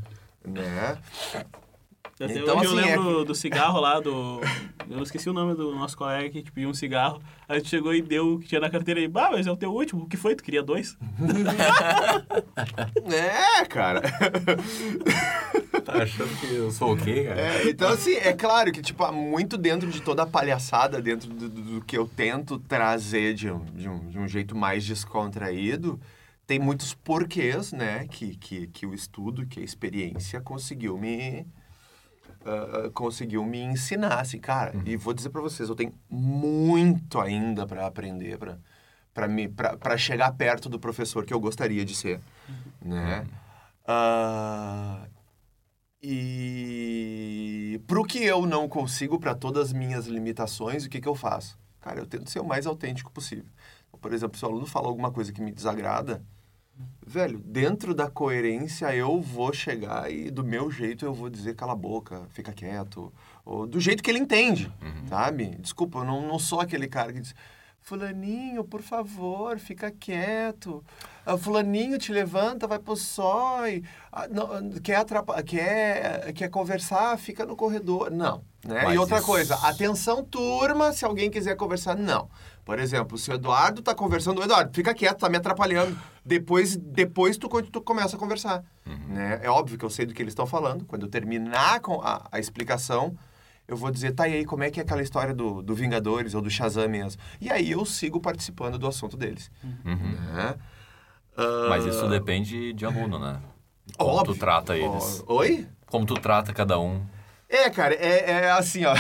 né? 0.45 0.99
Até 2.21 2.35
então, 2.37 2.59
hoje 2.59 2.67
assim, 2.67 2.77
eu 2.77 2.81
é 2.81 2.97
lembro 2.97 3.23
é... 3.23 3.25
do 3.25 3.35
cigarro 3.35 3.81
lá, 3.81 4.01
do. 4.01 4.41
Eu 4.91 4.97
não 4.97 5.05
esqueci 5.05 5.31
o 5.31 5.33
nome 5.33 5.55
do 5.55 5.73
nosso 5.77 5.97
colega 5.97 6.29
que 6.29 6.51
pediu 6.51 6.69
um 6.69 6.75
cigarro. 6.75 7.23
A 7.49 7.55
gente 7.57 7.69
chegou 7.69 7.95
e 7.95 8.03
deu 8.03 8.35
o 8.35 8.39
que 8.41 8.49
tinha 8.49 8.61
na 8.61 8.69
carteira 8.69 8.99
e, 8.99 9.07
bah, 9.07 9.31
mas 9.31 9.47
é 9.47 9.53
o 9.53 9.57
teu 9.57 9.71
último. 9.73 10.03
O 10.03 10.09
que 10.09 10.17
foi? 10.17 10.35
Tu 10.35 10.43
queria 10.43 10.63
dois? 10.63 10.99
é, 13.07 13.65
cara. 13.67 14.03
tá 15.93 16.03
achando 16.03 16.41
que 16.41 16.55
eu 16.55 16.71
sou 16.71 16.93
o 16.93 16.97
quê, 16.97 17.25
cara? 17.25 17.41
É, 17.41 17.69
então, 17.69 17.89
assim, 17.91 18.15
é 18.15 18.33
claro 18.33 18.71
que, 18.73 18.81
tipo, 18.81 19.11
muito 19.13 19.57
dentro 19.57 19.91
de 19.91 20.01
toda 20.01 20.23
a 20.23 20.27
palhaçada, 20.27 21.01
dentro 21.03 21.29
do, 21.29 21.49
do, 21.49 21.63
do 21.63 21.85
que 21.85 21.97
eu 21.97 22.07
tento 22.07 22.59
trazer 22.59 23.35
de 23.35 23.51
um, 23.51 23.65
de, 23.65 23.89
um, 23.89 24.09
de 24.09 24.19
um 24.19 24.29
jeito 24.29 24.57
mais 24.57 24.85
descontraído 24.85 26.01
tem 26.49 26.59
muitos 26.59 26.95
porquês, 26.95 27.73
né, 27.75 28.07
que, 28.09 28.35
que, 28.35 28.69
que 28.69 28.87
o 28.87 28.95
estudo, 28.95 29.47
que 29.47 29.61
a 29.61 29.63
experiência 29.63 30.41
conseguiu 30.41 30.97
me, 30.97 31.47
uh, 32.41 32.91
conseguiu 32.93 33.45
me 33.45 33.61
ensinar, 33.61 34.21
assim, 34.21 34.39
cara. 34.39 34.75
Uhum. 34.75 34.83
E 34.87 34.97
vou 34.97 35.13
dizer 35.13 35.29
para 35.29 35.43
vocês, 35.43 35.69
eu 35.69 35.75
tenho 35.75 35.93
muito 36.09 37.21
ainda 37.21 37.67
para 37.67 37.87
aprender, 37.87 38.39
para 38.39 38.59
para 39.79 39.99
chegar 39.99 40.33
perto 40.33 40.69
do 40.69 40.79
professor 40.79 41.25
que 41.25 41.35
eu 41.35 41.41
gostaria 41.41 41.85
de 41.85 41.95
ser, 41.95 42.21
uhum. 42.49 42.95
né? 42.95 43.27
Uh, 43.83 45.09
e 46.03 47.81
pro 47.87 48.05
que 48.05 48.23
eu 48.23 48.47
não 48.47 48.69
consigo, 48.69 49.19
para 49.19 49.35
todas 49.35 49.69
as 49.69 49.73
minhas 49.73 50.07
limitações, 50.07 50.85
o 50.85 50.89
que, 50.89 51.01
que 51.01 51.09
eu 51.09 51.15
faço? 51.15 51.59
Cara, 51.81 52.01
eu 52.01 52.07
tento 52.07 52.31
ser 52.31 52.41
o 52.41 52.45
mais 52.45 52.67
autêntico 52.67 53.11
possível. 53.11 53.47
Por 54.01 54.13
exemplo, 54.13 54.39
se 54.39 54.45
o 54.45 54.49
aluno 54.49 54.67
fala 54.67 54.87
alguma 54.87 55.11
coisa 55.11 55.33
que 55.33 55.41
me 55.41 55.51
desagrada, 55.51 56.23
velho, 57.05 57.39
dentro 57.39 57.95
da 57.95 58.09
coerência 58.09 58.95
eu 58.95 59.21
vou 59.21 59.53
chegar 59.53 60.11
e 60.13 60.31
do 60.31 60.45
meu 60.45 60.71
jeito 60.71 61.05
eu 61.05 61.13
vou 61.13 61.29
dizer 61.29 61.57
cala 61.57 61.73
a 61.73 61.77
boca, 61.77 62.27
fica 62.31 62.53
quieto, 62.53 63.13
ou 63.45 63.67
do 63.67 63.81
jeito 63.81 64.03
que 64.03 64.11
ele 64.11 64.21
entende, 64.21 64.73
uhum. 64.81 65.07
sabe? 65.09 65.57
Desculpa, 65.57 65.99
eu 65.99 66.05
não, 66.05 66.27
não 66.27 66.39
sou 66.39 66.61
aquele 66.61 66.87
cara 66.87 67.13
que 67.13 67.21
diz, 67.21 67.35
fulaninho, 67.81 68.63
por 68.63 68.83
favor, 68.83 69.59
fica 69.59 69.91
quieto, 69.91 70.85
ah, 71.25 71.39
fulaninho 71.39 71.99
te 71.99 72.13
levanta, 72.13 72.67
vai 72.67 72.79
pro 72.79 72.95
sói, 72.95 73.83
não, 74.27 74.71
quer, 74.81 75.05
quer, 75.45 76.33
quer 76.33 76.49
conversar, 76.49 77.17
fica 77.19 77.47
no 77.47 77.55
corredor, 77.55 78.11
não. 78.11 78.43
Né? 78.67 78.95
e 78.95 78.99
outra 78.99 79.19
isso... 79.19 79.27
coisa, 79.27 79.55
atenção 79.67 80.25
turma, 80.25 80.93
se 80.93 81.05
alguém 81.05 81.31
quiser 81.31 81.57
conversar, 81.57 81.97
não. 81.97 82.29
Por 82.65 82.79
exemplo, 82.79 83.17
se 83.17 83.31
o 83.31 83.35
Eduardo 83.35 83.81
tá 83.81 83.95
conversando, 83.95 84.43
Eduardo, 84.43 84.75
fica 84.75 84.93
quieto, 84.93 85.21
tá 85.21 85.29
me 85.29 85.37
atrapalhando. 85.37 85.97
Depois, 86.25 86.77
depois 86.77 87.37
tu, 87.39 87.49
tu 87.63 87.81
começa 87.81 88.17
a 88.17 88.19
conversar. 88.19 88.65
Uhum. 88.85 89.15
Né? 89.15 89.41
É 89.43 89.49
óbvio 89.49 89.79
que 89.79 89.85
eu 89.85 89.91
sei 89.91 90.05
do 90.05 90.13
que 90.13 90.21
eles 90.21 90.33
estão 90.33 90.47
falando. 90.47 90.85
Quando 90.85 91.03
eu 91.03 91.09
terminar 91.09 91.81
com 91.81 92.03
a, 92.03 92.29
a, 92.31 92.39
explicação, 92.39 93.17
eu 93.67 93.77
vou 93.77 93.91
dizer, 93.91 94.13
tá, 94.13 94.29
e 94.29 94.35
aí, 94.35 94.45
como 94.45 94.65
é 94.65 94.71
que 94.71 94.81
é 94.81 94.83
aquela 94.83 95.03
história 95.03 95.33
do, 95.33 95.63
do 95.63 95.75
Vingadores 95.75 96.35
ou 96.35 96.43
do 96.43 96.51
Shazam 96.51 96.89
mesmo? 96.89 97.23
E 97.41 97.51
aí 97.51 97.71
eu 97.71 97.85
sigo 97.87 98.21
participando 98.21 98.79
do 98.79 98.87
assunto 98.87 99.17
deles. 99.17 99.51
Uhum. 99.65 100.17
Né? 100.35 100.55
Mas 101.69 101.87
isso 101.87 102.09
depende 102.09 102.73
de 102.73 102.85
aluno, 102.85 103.19
né? 103.19 103.41
Como 103.97 104.11
óbvio. 104.11 104.35
tu 104.35 104.41
trata 104.41 104.77
eles. 104.77 105.23
Oi? 105.27 105.67
Como 105.87 106.05
tu 106.05 106.15
trata 106.15 106.53
cada 106.53 106.79
um. 106.79 107.03
É, 107.49 107.71
cara, 107.71 107.95
é, 107.95 108.31
é 108.31 108.51
assim, 108.51 108.85
ó. 108.85 108.95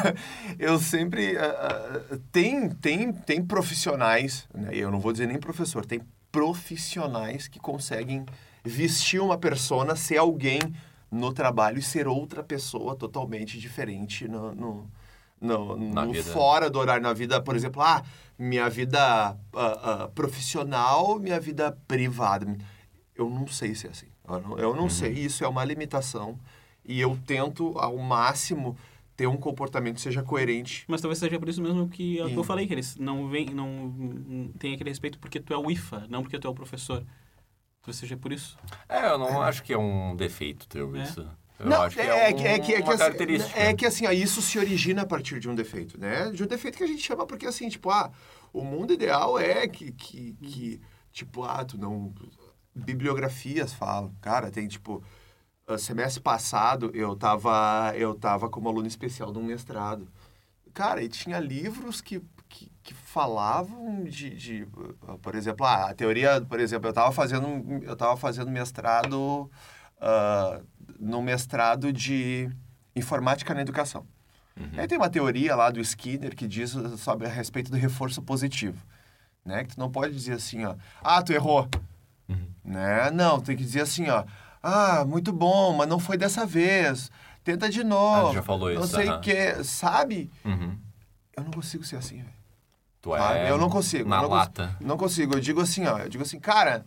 eu 0.58 0.78
sempre. 0.78 1.36
Uh, 1.36 2.14
uh, 2.14 2.18
tem, 2.32 2.70
tem, 2.70 3.12
tem 3.12 3.44
profissionais, 3.44 4.48
né? 4.54 4.70
eu 4.72 4.90
não 4.90 4.98
vou 4.98 5.12
dizer 5.12 5.26
nem 5.26 5.38
professor, 5.38 5.84
tem 5.84 6.00
profissionais 6.32 7.46
que 7.46 7.58
conseguem 7.58 8.24
vestir 8.64 9.20
uma 9.20 9.36
persona, 9.36 9.94
ser 9.96 10.16
alguém 10.16 10.60
no 11.10 11.32
trabalho 11.32 11.78
e 11.78 11.82
ser 11.82 12.06
outra 12.06 12.42
pessoa 12.42 12.94
totalmente 12.94 13.58
diferente 13.58 14.28
no, 14.28 14.54
no, 14.54 14.90
no, 15.40 15.76
no 15.76 16.22
fora 16.22 16.70
do 16.70 16.78
horário, 16.78 17.02
na 17.02 17.12
vida, 17.12 17.42
por 17.42 17.56
exemplo, 17.56 17.82
ah, 17.82 18.02
minha 18.38 18.70
vida 18.70 19.36
uh, 19.52 20.08
profissional, 20.12 21.18
minha 21.18 21.40
vida 21.40 21.76
privada. 21.88 22.46
Eu 23.14 23.28
não 23.28 23.46
sei 23.46 23.74
se 23.74 23.86
é 23.86 23.90
assim. 23.90 24.09
Eu 24.36 24.40
não, 24.40 24.58
eu 24.58 24.74
não 24.74 24.82
uhum. 24.84 24.90
sei, 24.90 25.12
isso 25.12 25.44
é 25.44 25.48
uma 25.48 25.64
limitação 25.64 26.38
e 26.84 27.00
eu 27.00 27.18
tento 27.26 27.78
ao 27.78 27.96
máximo 27.98 28.76
ter 29.16 29.26
um 29.26 29.36
comportamento 29.36 29.96
que 29.96 30.00
seja 30.00 30.22
coerente. 30.22 30.84
Mas 30.88 31.00
talvez 31.00 31.18
seja 31.18 31.38
por 31.38 31.48
isso 31.48 31.60
mesmo 31.60 31.88
que, 31.88 32.14
e... 32.14 32.34
eu 32.34 32.42
falei, 32.42 32.66
que 32.66 32.72
eles 32.72 32.96
não 32.96 33.28
vem, 33.28 33.46
não 33.46 34.50
tem 34.58 34.74
aquele 34.74 34.90
respeito 34.90 35.18
porque 35.18 35.38
tu 35.38 35.52
é 35.52 35.58
o 35.58 35.70
IFA, 35.70 36.06
não 36.08 36.22
porque 36.22 36.38
tu 36.38 36.46
é 36.46 36.50
o 36.50 36.54
professor. 36.54 37.04
Talvez 37.82 37.96
seja 37.96 38.16
por 38.16 38.32
isso. 38.32 38.58
É, 38.88 39.10
eu 39.10 39.18
não 39.18 39.44
é. 39.44 39.48
acho 39.48 39.62
que 39.62 39.72
é 39.72 39.78
um 39.78 40.16
defeito 40.16 40.66
teu 40.66 40.96
é. 40.96 41.02
isso. 41.02 41.20
Eu 41.58 41.66
não, 41.66 41.82
acho 41.82 41.96
que 41.96 42.02
é, 42.02 42.30
é, 42.30 42.32
que, 42.32 42.42
é, 42.46 42.58
que, 42.58 42.74
é, 42.74 42.82
que, 42.82 42.90
assim, 42.90 43.52
é 43.54 43.74
que 43.74 43.86
assim, 43.86 44.06
ó, 44.06 44.10
isso 44.10 44.40
se 44.40 44.58
origina 44.58 45.02
a 45.02 45.06
partir 45.06 45.38
de 45.38 45.48
um 45.50 45.54
defeito, 45.54 46.00
né? 46.00 46.30
De 46.30 46.42
um 46.42 46.46
defeito 46.46 46.78
que 46.78 46.84
a 46.84 46.86
gente 46.86 47.02
chama 47.02 47.26
porque 47.26 47.46
assim, 47.46 47.68
tipo, 47.68 47.90
ah, 47.90 48.10
o 48.50 48.64
mundo 48.64 48.94
ideal 48.94 49.38
é 49.38 49.68
que, 49.68 49.92
que, 49.92 50.32
que 50.40 50.80
tipo, 51.12 51.44
ah, 51.44 51.62
tu 51.62 51.76
não... 51.76 52.14
Bibliografias 52.84 53.72
falam, 53.72 54.14
cara, 54.20 54.50
tem 54.50 54.66
tipo 54.68 55.02
semestre 55.78 56.20
passado 56.20 56.90
eu 56.94 57.14
tava, 57.14 57.92
eu 57.96 58.14
tava 58.14 58.48
como 58.48 58.68
aluno 58.68 58.86
especial 58.86 59.32
de 59.32 59.38
um 59.38 59.44
mestrado. 59.44 60.08
Cara, 60.72 61.02
e 61.02 61.08
tinha 61.08 61.38
livros 61.38 62.00
que, 62.00 62.22
que, 62.48 62.70
que 62.82 62.94
falavam 62.94 64.04
de, 64.04 64.30
de, 64.30 64.68
por 65.20 65.34
exemplo, 65.34 65.66
ah, 65.66 65.90
a 65.90 65.94
teoria, 65.94 66.40
por 66.40 66.60
exemplo, 66.60 66.86
eu 66.86 66.90
estava 66.90 67.12
fazendo, 67.12 67.46
eu 67.82 67.96
tava 67.96 68.16
fazendo 68.16 68.50
mestrado, 68.50 69.50
uh, 70.00 70.64
no 70.98 71.22
mestrado 71.22 71.92
de 71.92 72.48
informática 72.94 73.52
na 73.52 73.62
educação. 73.62 74.06
Uhum. 74.56 74.70
Aí 74.76 74.86
tem 74.86 74.98
uma 74.98 75.10
teoria 75.10 75.56
lá 75.56 75.70
do 75.70 75.80
Skinner 75.80 76.36
que 76.36 76.46
diz 76.46 76.76
sobre 76.98 77.26
a 77.26 77.30
respeito 77.30 77.70
do 77.70 77.76
reforço 77.76 78.22
positivo, 78.22 78.84
né? 79.44 79.64
Que 79.64 79.74
tu 79.74 79.80
não 79.80 79.90
pode 79.90 80.14
dizer 80.14 80.34
assim, 80.34 80.64
ó, 80.64 80.76
ah, 81.02 81.22
tu 81.22 81.32
errou. 81.32 81.68
Né? 82.64 83.10
Não, 83.10 83.40
tem 83.40 83.56
que 83.56 83.64
dizer 83.64 83.82
assim, 83.82 84.08
ó, 84.08 84.24
ah, 84.62 85.04
muito 85.06 85.32
bom, 85.32 85.72
mas 85.74 85.88
não 85.88 85.98
foi 85.98 86.16
dessa 86.16 86.44
vez. 86.44 87.10
Tenta 87.42 87.68
de 87.68 87.82
novo. 87.82 88.28
Ah, 88.28 88.34
já 88.34 88.42
falou 88.42 88.70
isso. 88.70 88.80
Não 88.80 88.86
sei 88.86 89.08
o 89.08 89.20
que, 89.20 89.64
sabe? 89.64 90.30
Uhum. 90.44 90.76
Eu 91.36 91.44
não 91.44 91.50
consigo 91.50 91.84
ser 91.84 91.96
assim, 91.96 92.18
velho. 92.18 92.40
Tu 93.00 93.16
é. 93.16 93.50
Eu 93.50 93.56
não 93.56 93.70
consigo. 93.70 94.08
Na 94.08 94.22
não 94.22 94.28
lata. 94.28 94.66
Consigo, 94.66 94.84
não 94.88 94.96
consigo. 94.96 95.34
Eu 95.34 95.40
digo 95.40 95.60
assim, 95.60 95.86
ó. 95.86 95.98
Eu 95.98 96.08
digo 96.08 96.22
assim, 96.22 96.38
cara, 96.38 96.84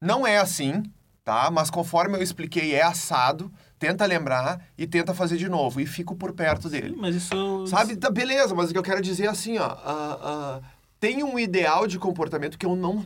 não 0.00 0.26
é 0.26 0.38
assim, 0.38 0.82
tá? 1.22 1.48
Mas 1.50 1.70
conforme 1.70 2.18
eu 2.18 2.22
expliquei, 2.22 2.74
é 2.74 2.82
assado. 2.82 3.52
Tenta 3.78 4.06
lembrar 4.06 4.60
e 4.78 4.86
tenta 4.86 5.14
fazer 5.14 5.36
de 5.36 5.48
novo. 5.48 5.80
E 5.80 5.86
fico 5.86 6.16
por 6.16 6.32
perto 6.32 6.64
Sim, 6.64 6.70
dele. 6.70 6.96
Mas 6.98 7.14
isso. 7.14 7.66
Sabe? 7.66 7.96
Tá, 7.96 8.10
beleza, 8.10 8.54
mas 8.54 8.70
o 8.70 8.72
que 8.72 8.78
eu 8.78 8.82
quero 8.82 9.00
dizer 9.00 9.26
é 9.26 9.28
assim, 9.28 9.58
ó. 9.58 9.68
Uh, 9.68 10.58
uh, 10.58 10.62
tem 11.04 11.22
um 11.22 11.38
ideal 11.38 11.86
de 11.86 11.98
comportamento 11.98 12.56
que 12.56 12.64
eu 12.64 12.74
não, 12.74 13.04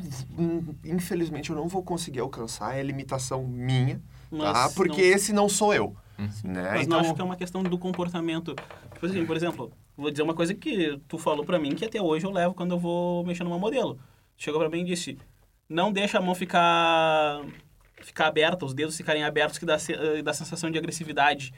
infelizmente, 0.85 1.51
eu 1.51 1.57
não 1.57 1.67
vou 1.67 1.83
conseguir 1.83 2.21
alcançar, 2.21 2.79
é 2.79 2.81
limitação 2.81 3.43
minha, 3.43 4.01
Mas 4.31 4.53
tá? 4.53 4.71
Porque 4.77 5.03
não... 5.03 5.17
esse 5.17 5.33
não 5.33 5.49
sou 5.49 5.75
eu. 5.75 5.97
Uhum. 6.17 6.29
Né? 6.45 6.71
Mas 6.71 6.87
então... 6.87 6.99
não 6.99 7.01
acho 7.01 7.13
que 7.13 7.21
é 7.21 7.25
uma 7.25 7.35
questão 7.35 7.61
do 7.61 7.77
comportamento. 7.77 8.55
Tipo 8.95 9.07
assim, 9.07 9.27
por 9.27 9.35
exemplo, 9.35 9.73
vou 9.97 10.13
dizer 10.13 10.23
uma 10.23 10.35
coisa 10.35 10.55
que 10.55 10.97
tu 11.09 11.19
falou 11.19 11.45
para 11.45 11.59
mim 11.59 11.75
que 11.75 11.85
até 11.85 12.01
hoje 12.01 12.25
eu 12.25 12.31
levo 12.31 12.55
quando 12.55 12.71
eu 12.71 12.79
vou 12.79 13.27
mexer 13.27 13.43
numa 13.43 13.59
modelo. 13.59 13.99
Chegou 14.37 14.61
para 14.61 14.71
mim 14.71 14.83
e 14.83 14.85
disse: 14.85 15.19
"Não 15.69 15.93
deixa 15.93 16.19
a 16.19 16.21
mão 16.21 16.37
ficar 16.37 17.45
ficar 18.01 18.29
aberta, 18.29 18.65
os 18.65 18.75
dedos 18.75 18.97
ficarem 18.97 19.25
abertos 19.25 19.59
que 19.59 19.67
dá 19.67 19.77
dá 20.23 20.33
sensação 20.33 20.71
de 20.71 20.79
agressividade". 20.79 21.53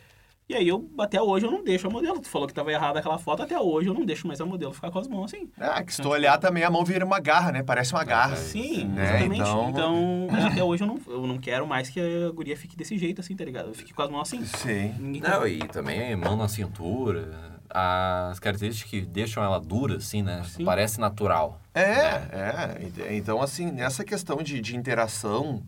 E 0.51 0.55
aí 0.57 0.67
eu, 0.67 0.91
até 0.99 1.23
hoje, 1.23 1.47
eu 1.47 1.51
não 1.53 1.63
deixo 1.63 1.87
a 1.87 1.91
modelo. 1.91 2.19
Tu 2.19 2.29
falou 2.29 2.49
que 2.49 2.53
tava 2.53 2.73
errada 2.73 2.99
aquela 2.99 3.17
foto, 3.19 3.45
até 3.45 3.57
hoje 3.57 3.89
eu 3.89 3.95
não 3.95 4.05
deixo 4.05 4.27
mais 4.27 4.41
a 4.41 4.45
modelo 4.45 4.73
ficar 4.73 4.91
com 4.91 4.99
as 4.99 5.07
mãos 5.07 5.33
assim. 5.33 5.49
É, 5.57 5.81
que 5.81 5.95
se 5.95 6.03
tu 6.03 6.09
olhar 6.09 6.39
também 6.39 6.65
a 6.65 6.71
mão 6.71 6.85
vira 6.85 7.05
uma 7.07 7.21
garra, 7.21 7.53
né? 7.53 7.63
Parece 7.63 7.93
uma 7.93 8.03
garra. 8.03 8.35
Sim, 8.35 8.87
né? 8.87 9.11
exatamente. 9.11 9.41
Então, 9.43 9.71
então 9.71 10.27
até 10.51 10.65
hoje 10.65 10.83
eu 10.83 10.89
não, 10.89 11.01
eu 11.07 11.25
não 11.25 11.39
quero 11.39 11.69
mais 11.69 11.89
que 11.89 12.01
a 12.01 12.33
guria 12.33 12.57
fique 12.57 12.77
desse 12.77 12.99
jeito, 12.99 13.21
assim, 13.21 13.37
tá 13.37 13.45
ligado? 13.45 13.69
Eu 13.69 13.75
fique 13.75 13.95
com 13.95 14.03
as 14.03 14.11
mãos 14.11 14.23
assim. 14.23 14.45
Sim. 14.45 14.93
Ninguém 14.99 15.23
não, 15.23 15.47
e 15.47 15.61
também 15.69 16.17
mão 16.17 16.37
na 16.37 16.49
cintura 16.49 17.61
as 17.73 18.41
características 18.41 18.91
que 18.91 19.03
deixam 19.03 19.45
ela 19.45 19.61
dura, 19.61 19.99
assim, 19.99 20.21
né? 20.21 20.43
Sim. 20.45 20.65
Parece 20.65 20.99
natural. 20.99 21.61
É, 21.73 21.85
né? 21.85 22.29
é. 22.33 22.85
Ent- 22.87 23.13
Então, 23.13 23.41
assim, 23.41 23.71
nessa 23.71 24.05
questão 24.05 24.43
de, 24.43 24.61
de 24.61 24.77
interação, 24.77 25.63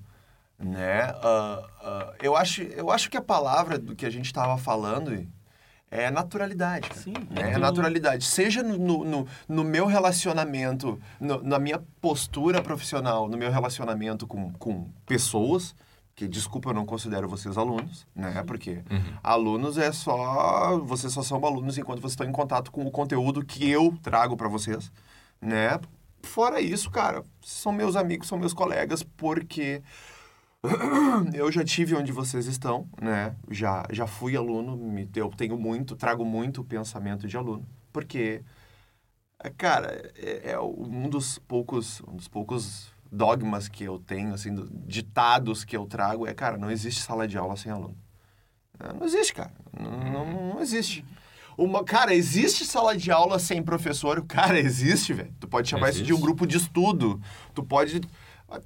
né? 0.63 1.03
ah, 1.23 1.63
ah, 1.83 2.13
eu, 2.23 2.37
acho, 2.37 2.63
eu 2.63 2.91
acho 2.91 3.11
que 3.11 3.17
a 3.17 3.23
palavra 3.23 3.79
do 3.79 3.95
que 3.97 4.07
a 4.07 4.11
gente 4.11 4.27
estava 4.27 4.57
falando 4.57 5.27
é 5.91 6.11
naturalidade. 6.11 6.89
cara. 6.89 7.01
Sim, 7.01 7.15
Né? 7.31 7.53
é 7.53 7.59
naturalidade. 7.59 8.25
Seja 8.25 8.63
no, 8.63 9.05
no, 9.05 9.27
no- 9.49 9.65
meu 9.65 9.85
relacionamento, 9.87 10.99
no- 11.21 11.43
na 11.43 11.59
minha 11.59 11.83
postura 12.01 12.63
profissional, 12.63 13.29
no 13.29 13.37
meu 13.37 13.51
relacionamento 13.51 14.27
com, 14.27 14.53
com 14.55 14.89
pessoas, 15.05 15.75
que 16.15 16.27
desculpa, 16.29 16.71
eu 16.71 16.75
não 16.75 16.87
considero 16.87 17.29
vocês 17.29 17.59
alunos, 17.59 18.07
né? 18.15 18.43
Porque 18.47 18.83
alunos 19.23 19.77
é 19.79 19.91
só. 19.93 20.79
Vocês 20.79 21.13
só 21.13 21.23
são 21.23 21.45
alunos 21.45 21.77
enquanto 21.79 22.01
vocês 22.01 22.13
estão 22.13 22.27
em 22.27 22.33
contato 22.33 22.71
com 22.71 22.87
o 22.87 22.91
conteúdo 22.91 23.45
que 23.45 23.69
eu 23.69 23.95
trago 24.03 24.37
para 24.37 24.47
vocês, 24.49 24.93
né? 25.41 25.79
Fora 26.23 26.61
isso, 26.61 26.91
cara, 26.91 27.25
são 27.43 27.73
meus 27.73 27.97
amigos, 27.97 28.29
são 28.29 28.39
meus 28.39 28.53
colegas, 28.55 29.03
porque 29.03 29.83
eu 31.35 31.51
já 31.51 31.65
tive 31.65 31.95
onde 31.95 32.13
vocês 32.13 32.47
estão, 32.47 32.89
né? 33.01 33.35
Já, 33.51 33.85
já 33.91 34.07
fui 34.07 34.37
aluno, 34.37 34.77
me, 34.77 35.09
eu 35.17 35.29
tenho 35.31 35.59
muito, 35.59 35.97
trago 35.97 36.25
muito 36.25 36.61
o 36.61 36.65
pensamento 36.65 37.27
de 37.27 37.37
aluno, 37.37 37.67
porque, 37.93 38.43
é, 39.43 39.51
cara, 39.51 40.13
é, 40.17 40.53
é 40.53 40.61
um 40.61 41.09
dos 41.09 41.39
poucos, 41.39 42.01
um 42.07 42.15
dos 42.17 42.29
poucos 42.29 42.93
dogmas 43.11 43.69
que 43.69 43.85
eu 43.85 43.99
tenho, 43.99 44.33
assim, 44.35 44.55
do- 44.55 44.69
ditados 44.87 45.65
que 45.65 45.77
eu 45.77 45.85
trago 45.87 46.27
é, 46.27 46.33
cara, 46.33 46.57
não 46.57 46.71
existe 46.71 47.01
sala 47.03 47.27
de 47.27 47.37
aula 47.37 47.57
sem 47.57 47.71
aluno. 47.73 47.97
É, 48.79 48.93
Não 48.93 49.05
existe, 49.05 49.35
cara. 49.35 49.53
Não, 49.79 50.25
não, 50.25 50.55
não 50.55 50.61
existe. 50.61 51.05
Uma, 51.59 51.85
cara, 51.85 52.15
existe 52.15 52.65
sala 52.65 52.97
de 52.97 53.11
aula 53.11 53.39
sem 53.39 53.63
professor? 53.63 54.25
Cara, 54.25 54.59
existe, 54.59 55.13
velho. 55.13 55.35
Tu 55.39 55.47
pode 55.47 55.69
chamar 55.69 55.91
isso 55.91 56.03
de 56.03 56.13
um 56.13 56.17
Existe. 56.17 56.23
grupo 56.23 56.47
de 56.47 56.57
estudo. 56.57 57.21
Tu 57.55 57.63
pode. 57.63 58.01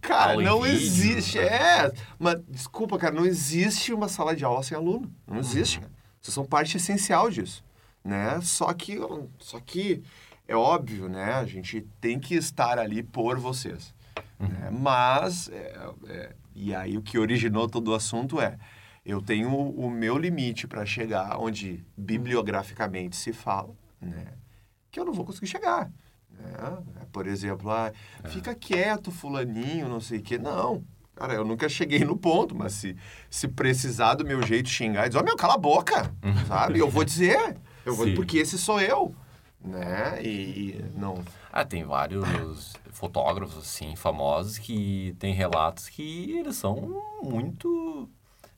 Cara, 0.01 0.41
não 0.41 0.63
vídeo, 0.63 0.77
existe. 0.77 1.39
né? 1.39 1.47
É. 1.47 1.93
Mas, 2.19 2.41
desculpa, 2.49 2.99
cara, 2.99 3.15
não 3.15 3.25
existe 3.25 3.93
uma 3.93 4.09
sala 4.09 4.35
de 4.35 4.45
aula 4.45 4.63
sem 4.63 4.77
aluno. 4.77 5.07
Uhum. 5.27 5.35
Não 5.35 5.39
existe, 5.39 5.81
cara. 5.81 5.93
Vocês 6.21 6.35
são 6.35 6.45
parte 6.45 6.77
essencial 6.77 7.31
disso. 7.31 7.65
Né? 8.05 8.41
Só 8.41 8.73
que, 8.73 8.99
só 9.39 9.61
que 9.61 10.03
é 10.47 10.55
óbvio, 10.55 11.09
né? 11.09 11.35
A 11.35 11.45
gente 11.45 11.87
tem 12.01 12.19
que 12.19 12.35
estar 12.35 12.79
ali 12.79 13.03
por 13.03 13.39
vocês. 13.39 13.95
Uhum. 14.39 14.49
né? 14.49 14.71
Mas, 14.71 15.49
é, 15.49 15.91
é, 16.09 16.35
e 16.55 16.75
aí 16.75 16.97
o 16.97 17.03
que 17.03 17.19
originou 17.19 17.69
todo 17.69 17.89
o 17.89 17.95
assunto 17.95 18.41
é, 18.41 18.59
eu 19.05 19.23
tenho 19.23 19.55
o 19.55 19.91
meu 19.91 20.19
limite 20.19 20.67
para 20.67 20.85
chegar 20.85 21.39
onde 21.39 21.85
bibliograficamente 21.97 23.15
se 23.15 23.33
fala, 23.33 23.75
né? 24.01 24.33
Que 24.91 24.99
eu 24.99 25.05
não 25.05 25.13
vou 25.13 25.25
conseguir 25.25 25.47
chegar. 25.47 25.91
Né? 26.39 26.79
Por 27.13 27.27
exemplo, 27.27 27.71
ah, 27.71 27.93
fica 28.27 28.55
quieto, 28.55 29.11
fulaninho, 29.11 29.89
não 29.89 30.01
sei 30.01 30.19
o 30.19 30.23
quê. 30.23 30.39
Não, 30.39 30.83
cara, 31.15 31.35
eu 31.35 31.45
nunca 31.45 31.69
cheguei 31.69 32.01
no 32.01 32.17
ponto, 32.17 32.55
mas 32.55 32.73
se, 32.73 32.97
se 33.31 33.49
precisar 33.49 34.15
do 34.15 34.25
meu 34.25 34.43
jeito 34.43 34.69
xingar, 34.69 35.09
diz, 35.09 35.17
ó, 35.17 35.23
meu, 35.23 35.37
cala 35.37 35.55
a 35.55 35.59
boca, 35.59 36.13
sabe? 36.47 36.79
Eu 36.79 36.91
vou 36.91 37.05
dizer, 37.05 37.57
eu 37.85 37.95
vou, 37.95 38.07
Sim. 38.07 38.15
porque 38.15 38.39
esse 38.39 38.59
sou 38.59 38.81
eu, 38.81 39.15
né? 39.65 40.23
E, 40.23 40.29
e 40.29 40.85
não... 40.95 41.23
Ah, 41.53 41.65
tem 41.65 41.85
vários 41.85 42.75
fotógrafos, 42.93 43.57
assim, 43.59 43.97
famosos 43.97 44.59
que 44.59 45.17
tem 45.19 45.33
relatos 45.33 45.89
que 45.89 46.33
eles 46.33 46.57
são 46.57 47.03
muito 47.23 48.11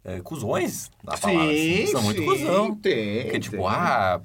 é, 0.04 0.20
cuzões 0.20 0.90
da 1.04 1.16
palavra, 1.16 1.44
assim. 1.52 1.86
São 1.86 2.02
muito 2.02 2.24
cuzão. 2.24 2.74
tem. 2.74 3.22
Porque, 3.22 3.40
tipo, 3.40 3.56
tem. 3.56 3.66
ah, 3.66 4.20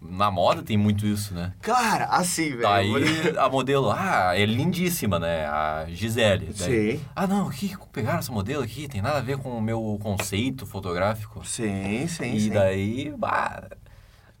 na 0.00 0.30
moda 0.30 0.62
tem 0.62 0.76
muito 0.76 1.06
isso, 1.06 1.34
né? 1.34 1.54
Cara, 1.62 2.04
assim, 2.06 2.50
velho. 2.50 2.62
Daí 2.62 3.36
a 3.38 3.48
modelo, 3.48 3.90
ah, 3.90 4.32
é 4.36 4.44
lindíssima, 4.44 5.18
né? 5.18 5.46
A 5.46 5.86
Gisele. 5.88 6.52
Daí, 6.58 6.98
Sim. 6.98 7.04
Ah, 7.16 7.26
não, 7.26 7.48
que 7.48 7.74
pegaram 7.90 8.18
essa 8.18 8.30
modelo 8.32 8.62
aqui, 8.62 8.86
tem 8.88 9.00
nada 9.00 9.18
a 9.18 9.22
ver 9.22 9.38
com 9.38 9.50
o 9.56 9.62
meu 9.62 9.98
conceito 10.02 10.66
fotográfico. 10.66 11.44
Sim, 11.46 12.06
sim, 12.06 12.34
e 12.34 12.40
sim. 12.42 12.50
daí, 12.50 13.14
bah, 13.16 13.62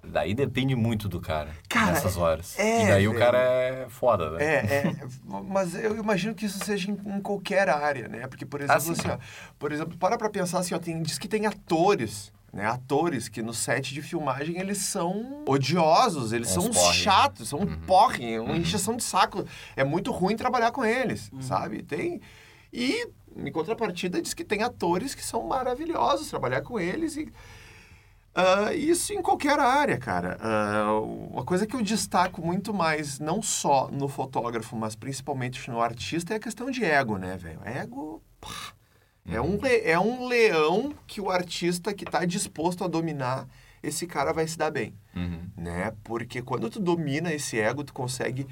daí 0.04 0.34
depende 0.34 0.74
muito 0.74 1.08
do 1.08 1.20
cara, 1.20 1.50
Cara, 1.68 1.92
nessas 1.92 2.16
horas. 2.18 2.58
é, 2.58 2.84
e 2.84 2.88
daí 2.88 3.08
o 3.08 3.12
velho. 3.12 3.24
cara 3.24 3.38
é 3.38 3.86
foda, 3.88 4.32
né? 4.32 4.44
É, 4.44 4.56
é, 4.76 4.94
mas 5.48 5.74
eu 5.74 5.96
imagino 5.96 6.34
que 6.34 6.44
isso 6.44 6.62
seja 6.62 6.90
em, 6.90 7.00
em 7.16 7.20
qualquer 7.22 7.70
área, 7.70 8.06
né? 8.08 8.26
Porque, 8.26 8.44
por 8.44 8.60
exemplo, 8.60 8.82
sim. 8.82 8.92
assim, 8.92 9.08
ó, 9.08 9.18
por 9.58 9.72
exemplo, 9.72 9.96
para 9.96 10.18
pra 10.18 10.28
pensar 10.28 10.58
assim, 10.58 10.74
ó, 10.74 10.78
tem, 10.78 11.00
diz 11.02 11.18
que 11.18 11.28
tem 11.28 11.46
atores, 11.46 12.30
né? 12.52 12.66
Atores 12.66 13.28
que 13.28 13.40
no 13.42 13.54
set 13.54 13.94
de 13.94 14.02
filmagem 14.02 14.58
eles 14.58 14.78
são 14.78 15.42
odiosos, 15.46 16.32
eles 16.32 16.48
Uns 16.56 16.64
são 16.64 16.70
porre. 16.70 16.94
chatos, 16.94 17.48
são 17.48 17.60
um 17.60 17.66
porre, 17.86 18.34
é 18.34 18.40
uma 18.40 18.56
encheção 18.56 18.96
de 18.96 19.02
saco. 19.02 19.44
É 19.74 19.82
muito 19.82 20.10
ruim 20.12 20.36
trabalhar 20.36 20.70
com 20.70 20.84
eles, 20.84 21.30
sabe? 21.40 21.82
Tem. 21.82 22.20
E, 22.72 23.08
em 23.36 23.50
contrapartida, 23.50 24.20
diz 24.20 24.34
que 24.34 24.44
tem 24.44 24.62
atores 24.62 25.14
que 25.14 25.24
são 25.24 25.46
maravilhosos 25.46 26.28
trabalhar 26.28 26.60
com 26.62 26.78
eles 26.78 27.16
e. 27.16 27.32
Ah, 28.34 28.72
isso 28.74 29.12
em 29.12 29.20
qualquer 29.20 29.58
área, 29.58 29.98
cara. 29.98 30.38
Ah, 30.40 30.98
uma 31.00 31.44
coisa 31.44 31.66
que 31.66 31.76
eu 31.76 31.82
destaco 31.82 32.40
muito 32.40 32.72
mais, 32.72 33.18
não 33.18 33.42
só 33.42 33.88
no 33.90 34.08
fotógrafo, 34.08 34.74
mas 34.74 34.96
principalmente 34.96 35.70
no 35.70 35.82
artista, 35.82 36.32
é 36.32 36.36
a 36.36 36.40
questão 36.40 36.70
de 36.70 36.82
ego, 36.82 37.18
né, 37.18 37.36
velho? 37.36 37.60
Ego. 37.64 38.22
pá, 38.40 38.48
É, 39.26 39.40
um 39.40 39.58
é 39.64 39.98
um 40.00 40.26
leão 40.26 40.92
que 41.06 41.20
o 41.20 41.30
artista 41.30 41.94
que 41.94 42.04
está 42.04 42.24
disposto 42.24 42.82
a 42.82 42.88
dominar, 42.88 43.46
esse 43.82 44.06
cara 44.06 44.32
vai 44.32 44.46
se 44.48 44.58
dar 44.58 44.70
bem, 44.70 44.94
Uhum. 45.14 45.48
né? 45.56 45.92
Porque 46.02 46.42
quando 46.42 46.68
tu 46.68 46.80
domina 46.80 47.32
esse 47.32 47.58
ego, 47.58 47.84
tu 47.84 47.92
consegue 47.92 48.46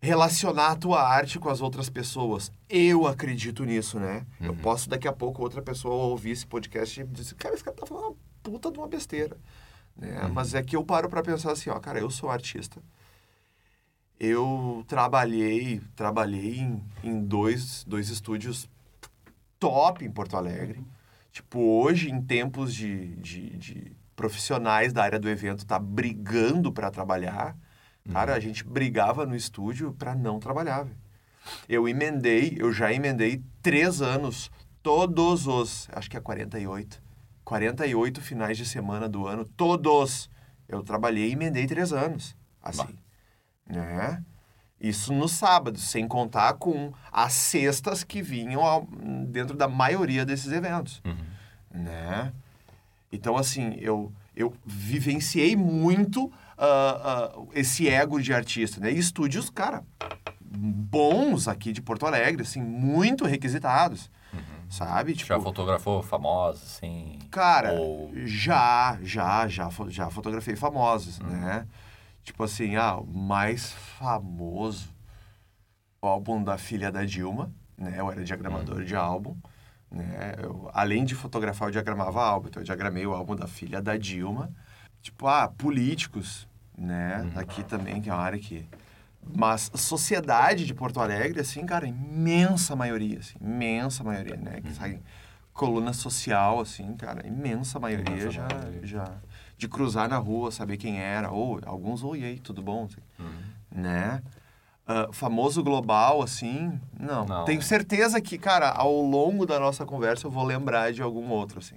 relacionar 0.00 0.68
a 0.72 0.76
tua 0.76 1.02
arte 1.02 1.38
com 1.38 1.48
as 1.48 1.60
outras 1.60 1.88
pessoas. 1.88 2.52
Eu 2.68 3.06
acredito 3.06 3.64
nisso, 3.64 3.98
né? 3.98 4.26
Eu 4.40 4.54
posso 4.54 4.88
daqui 4.88 5.08
a 5.08 5.12
pouco 5.12 5.42
outra 5.42 5.62
pessoa 5.62 5.94
ouvir 5.94 6.30
esse 6.32 6.46
podcast 6.46 7.00
e 7.00 7.04
dizer, 7.04 7.34
cara, 7.36 7.54
esse 7.54 7.64
cara 7.64 7.76
tá 7.76 7.86
falando 7.86 8.06
uma 8.08 8.16
puta 8.42 8.70
de 8.70 8.78
uma 8.78 8.88
besteira. 8.88 9.36
Né? 9.96 10.28
Mas 10.32 10.54
é 10.54 10.62
que 10.62 10.76
eu 10.76 10.84
paro 10.84 11.08
para 11.08 11.22
pensar 11.22 11.52
assim, 11.52 11.70
ó, 11.70 11.78
cara, 11.78 11.98
eu 11.98 12.10
sou 12.10 12.28
artista. 12.30 12.82
Eu 14.18 14.84
trabalhei, 14.86 15.80
trabalhei 15.96 16.58
em, 16.58 16.84
em 17.02 17.20
dois, 17.24 17.82
dois 17.84 18.08
estúdios 18.10 18.68
top 19.64 20.04
em 20.04 20.10
Porto 20.10 20.36
Alegre. 20.36 20.84
Tipo, 21.32 21.58
hoje, 21.58 22.10
em 22.10 22.20
tempos 22.20 22.74
de, 22.74 23.16
de, 23.16 23.56
de 23.56 23.96
profissionais 24.14 24.92
da 24.92 25.02
área 25.02 25.18
do 25.18 25.28
evento 25.28 25.64
tá 25.64 25.78
brigando 25.78 26.70
para 26.70 26.90
trabalhar, 26.90 27.56
cara, 28.12 28.34
a 28.34 28.40
gente 28.40 28.62
brigava 28.62 29.24
no 29.24 29.34
estúdio 29.34 29.92
para 29.94 30.14
não 30.14 30.38
trabalhar, 30.38 30.82
velho. 30.82 30.96
Eu 31.66 31.88
emendei, 31.88 32.56
eu 32.58 32.72
já 32.72 32.92
emendei 32.92 33.42
três 33.62 34.02
anos, 34.02 34.50
todos 34.82 35.46
os, 35.46 35.88
acho 35.92 36.10
que 36.10 36.16
é 36.16 36.20
48, 36.20 37.02
48 37.42 38.20
finais 38.20 38.58
de 38.58 38.66
semana 38.66 39.08
do 39.08 39.26
ano, 39.26 39.44
todos. 39.44 40.30
Eu 40.68 40.82
trabalhei 40.82 41.30
e 41.30 41.32
emendei 41.32 41.66
três 41.66 41.92
anos, 41.92 42.36
assim, 42.62 42.98
né? 43.66 44.22
Isso 44.88 45.12
no 45.14 45.28
sábado, 45.28 45.78
sem 45.78 46.06
contar 46.06 46.54
com 46.54 46.92
as 47.10 47.32
cestas 47.32 48.04
que 48.04 48.20
vinham 48.20 48.62
ao- 48.62 48.86
dentro 49.28 49.56
da 49.56 49.66
maioria 49.66 50.24
desses 50.26 50.52
eventos, 50.52 51.02
né? 51.72 52.32
Então, 53.10 53.36
assim, 53.36 53.76
eu, 53.80 54.12
eu 54.36 54.52
vivenciei 54.66 55.56
muito 55.56 56.30
ah, 56.58 57.30
ah, 57.34 57.42
esse 57.54 57.88
ego 57.88 58.20
de 58.20 58.32
artista, 58.34 58.78
né? 58.80 58.92
E 58.92 58.98
estúdios, 58.98 59.48
cara, 59.50 59.82
bons 60.40 61.48
aqui 61.48 61.72
de 61.72 61.80
Porto 61.82 62.06
Alegre, 62.06 62.42
assim, 62.42 62.60
muito 62.60 63.24
requisitados, 63.24 64.10
sabe? 64.68 65.14
Tipo, 65.14 65.28
Já 65.28 65.40
fotografou 65.40 66.02
famosos, 66.02 66.62
assim? 66.62 67.18
Cara, 67.30 67.72
Ou... 67.72 68.12
já, 68.26 68.98
já, 69.02 69.48
já, 69.48 69.68
já 69.88 70.10
fotografei 70.10 70.56
famosos, 70.56 71.18
né? 71.20 71.66
Tipo 72.24 72.42
assim, 72.42 72.74
ah, 72.74 72.96
o 72.96 73.06
mais 73.06 73.72
famoso, 73.72 74.88
o 76.02 76.06
álbum 76.06 76.42
da 76.42 76.56
filha 76.56 76.90
da 76.90 77.04
Dilma, 77.04 77.52
né? 77.76 77.94
Eu 77.98 78.10
era 78.10 78.24
diagramador 78.24 78.82
de 78.82 78.96
álbum, 78.96 79.36
né? 79.90 80.34
Eu, 80.42 80.70
além 80.72 81.04
de 81.04 81.14
fotografar, 81.14 81.68
eu 81.68 81.72
diagramava 81.72 82.24
álbum. 82.24 82.48
Então, 82.48 82.62
eu 82.62 82.64
diagramei 82.64 83.06
o 83.06 83.12
álbum 83.12 83.36
da 83.36 83.46
filha 83.46 83.80
da 83.80 83.96
Dilma. 83.96 84.50
Tipo, 85.02 85.26
ah, 85.28 85.48
políticos, 85.48 86.48
né? 86.76 87.30
Aqui 87.36 87.62
também, 87.62 88.00
que 88.00 88.08
é 88.08 88.12
uma 88.12 88.22
área 88.22 88.38
que... 88.38 88.66
Mas 89.36 89.70
sociedade 89.74 90.66
de 90.66 90.74
Porto 90.74 91.00
Alegre, 91.00 91.40
assim, 91.40 91.64
cara, 91.64 91.86
imensa 91.86 92.74
maioria, 92.74 93.18
assim, 93.18 93.36
imensa 93.40 94.02
maioria, 94.04 94.36
né? 94.36 94.60
Que 94.60 94.72
sai 94.74 95.00
coluna 95.52 95.92
social, 95.92 96.60
assim, 96.60 96.94
cara, 96.96 97.26
imensa 97.26 97.78
maioria 97.78 98.10
Imensa 98.10 98.30
já, 98.30 98.48
maioria. 98.48 98.86
já... 98.86 99.04
De 99.64 99.68
cruzar 99.68 100.10
na 100.10 100.18
rua, 100.18 100.52
saber 100.52 100.76
quem 100.76 101.00
era, 101.00 101.30
ou 101.30 101.58
alguns, 101.64 102.02
oi, 102.04 102.22
aí, 102.22 102.38
tudo 102.38 102.60
bom? 102.60 102.84
Assim, 102.84 103.00
Né? 103.72 104.22
Uh, 104.86 105.10
famoso 105.14 105.64
global, 105.64 106.20
assim, 106.20 106.78
não. 107.00 107.24
Não. 107.24 107.46
Tenho 107.46 107.62
certeza 107.62 108.20
que, 108.20 108.36
cara, 108.36 108.68
ao 108.68 108.92
longo 109.00 109.46
da 109.46 109.58
nossa 109.58 109.86
conversa 109.86 110.26
eu 110.26 110.30
vou 110.30 110.44
lembrar 110.44 110.92
de 110.92 111.00
algum 111.00 111.30
outro, 111.30 111.60
assim. 111.60 111.76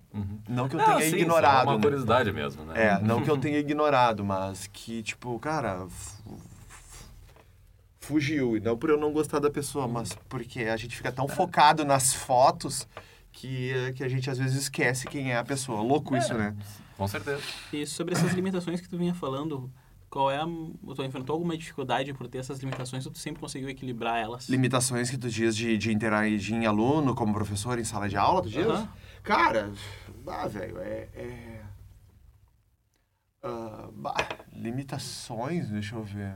Não 0.49 0.67
que 0.67 0.75
eu 0.75 0.81
Ah, 0.81 0.83
tenha 0.83 0.99
sim, 0.99 1.11
só 1.11 1.15
ignorado. 1.15 1.69
uma 1.69 1.77
né? 1.77 1.81
curiosidade 1.81 2.33
mesmo, 2.33 2.65
né? 2.65 2.73
É, 2.87 2.99
não 2.99 3.23
que 3.23 3.29
eu 3.31 3.37
tenha 3.39 3.57
ignorado, 3.57 4.25
mas 4.25 4.67
que, 4.67 5.01
tipo, 5.01 5.39
cara. 5.39 5.87
fu- 5.87 6.37
Fugiu. 8.01 8.57
E 8.57 8.59
não 8.59 8.77
por 8.77 8.89
eu 8.89 8.99
não 8.99 9.13
gostar 9.13 9.39
da 9.39 9.49
pessoa, 9.49 9.87
mas 9.87 10.09
porque 10.27 10.63
a 10.63 10.75
gente 10.75 10.93
fica 10.97 11.09
tão 11.11 11.29
focado 11.29 11.85
nas 11.85 12.13
fotos 12.13 12.85
que, 13.31 13.93
que 13.95 14.03
a 14.03 14.09
gente 14.09 14.29
às 14.29 14.37
vezes 14.37 14.63
esquece 14.63 15.07
quem 15.07 15.31
é 15.31 15.37
a 15.37 15.43
pessoa. 15.45 15.81
Louco 15.81 16.15
isso, 16.17 16.33
né? 16.33 16.53
Com 16.97 17.07
certeza. 17.07 17.41
E 17.71 17.85
sobre 17.85 18.15
essas 18.15 18.33
limitações 18.33 18.81
que 18.81 18.89
tu 18.89 18.97
vinha 18.97 19.13
falando, 19.13 19.71
qual 20.09 20.31
é 20.31 20.37
a... 20.37 20.45
Tu 20.45 21.03
enfrentou 21.03 21.33
alguma 21.33 21.55
dificuldade 21.57 22.13
por 22.13 22.27
ter 22.27 22.39
essas 22.39 22.59
limitações 22.59 23.05
ou 23.05 23.11
tu 23.11 23.19
sempre 23.19 23.39
conseguiu 23.39 23.69
equilibrar 23.69 24.17
elas? 24.17 24.49
Limitações 24.49 25.09
que 25.09 25.17
tu 25.17 25.29
diz 25.29 25.55
de, 25.55 25.77
de 25.77 25.93
interagir 25.93 26.55
em 26.55 26.65
aluno, 26.65 27.13
como 27.13 27.33
professor, 27.33 27.77
em 27.77 27.83
sala 27.83 28.09
de 28.09 28.17
aula, 28.17 28.41
tu 28.41 28.49
diz? 28.49 28.65
Aham. 28.65 28.89
Cara, 29.23 29.71
ah, 30.25 30.47
velho, 30.47 30.79
é. 30.79 31.09
é... 31.13 31.61
ah, 33.43 33.89
bah, 33.93 34.15
limitações, 34.53 35.69
deixa 35.69 35.95
eu 35.95 36.03
ver. 36.03 36.35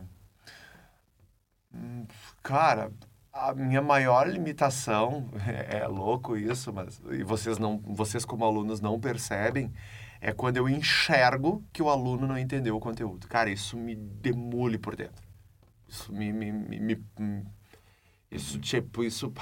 Hum, 1.74 2.06
Cara, 2.44 2.92
a 3.32 3.54
minha 3.54 3.82
maior 3.82 4.28
limitação, 4.28 5.30
é, 5.48 5.80
é 5.80 5.88
louco 5.88 6.36
isso, 6.36 6.74
mas 6.74 7.02
e 7.12 7.24
vocês 7.24 7.58
não, 7.58 7.78
vocês 7.80 8.26
como 8.26 8.44
alunos 8.44 8.82
não 8.82 9.00
percebem, 9.00 9.72
é 10.22 10.32
quando 10.32 10.58
eu 10.58 10.70
enxergo 10.70 11.64
que 11.74 11.82
o 11.84 11.90
aluno 11.90 12.28
não 12.28 12.38
entendeu 12.38 12.76
o 12.78 12.80
conteúdo. 12.80 13.28
Cara, 13.28 13.50
isso 13.50 13.76
me 13.78 13.96
demole 13.96 14.78
por 14.78 14.96
dentro. 14.96 15.28
Isso 15.88 16.14
me, 16.14 16.32
me, 16.32 16.52
me, 16.52 16.80
me- 16.80 17.06
me- 17.20 17.46
isso 18.32 18.60
tipo 18.60 19.04
isso 19.04 19.34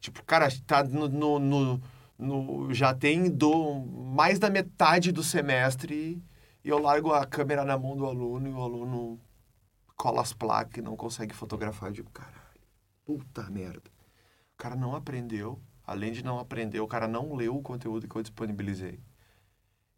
tipo 0.00 0.22
cara 0.24 0.48
tá 0.66 0.84
no, 0.84 1.08
no, 1.08 1.38
no- 1.38 1.82
no- 2.18 2.74
já 2.74 2.94
tem 2.94 3.30
do 3.30 3.76
mais 4.14 4.38
da 4.38 4.50
metade 4.50 5.12
do 5.12 5.22
semestre 5.22 6.22
e 6.64 6.68
eu 6.68 6.78
largo 6.78 7.12
a 7.12 7.26
câmera 7.26 7.64
na 7.64 7.78
mão 7.78 7.96
do 7.96 8.06
aluno 8.06 8.48
e 8.48 8.52
o 8.52 8.60
aluno 8.62 9.20
cola 9.96 10.20
as 10.22 10.32
placas 10.32 10.78
e 10.78 10.82
não 10.82 10.96
consegue 10.96 11.34
fotografar. 11.34 11.88
Eu 11.90 11.94
digo, 11.94 12.10
caralho, 12.10 12.34
puta 13.04 13.48
merda. 13.50 13.90
O 14.54 14.56
cara 14.58 14.76
não 14.76 14.94
aprendeu. 14.94 15.60
Além 15.86 16.12
de 16.12 16.24
não 16.24 16.38
aprender, 16.38 16.80
o 16.80 16.88
cara 16.88 17.06
não 17.06 17.34
leu 17.34 17.56
o 17.56 17.62
conteúdo 17.62 18.08
que 18.08 18.16
eu 18.16 18.22
disponibilizei. 18.22 19.00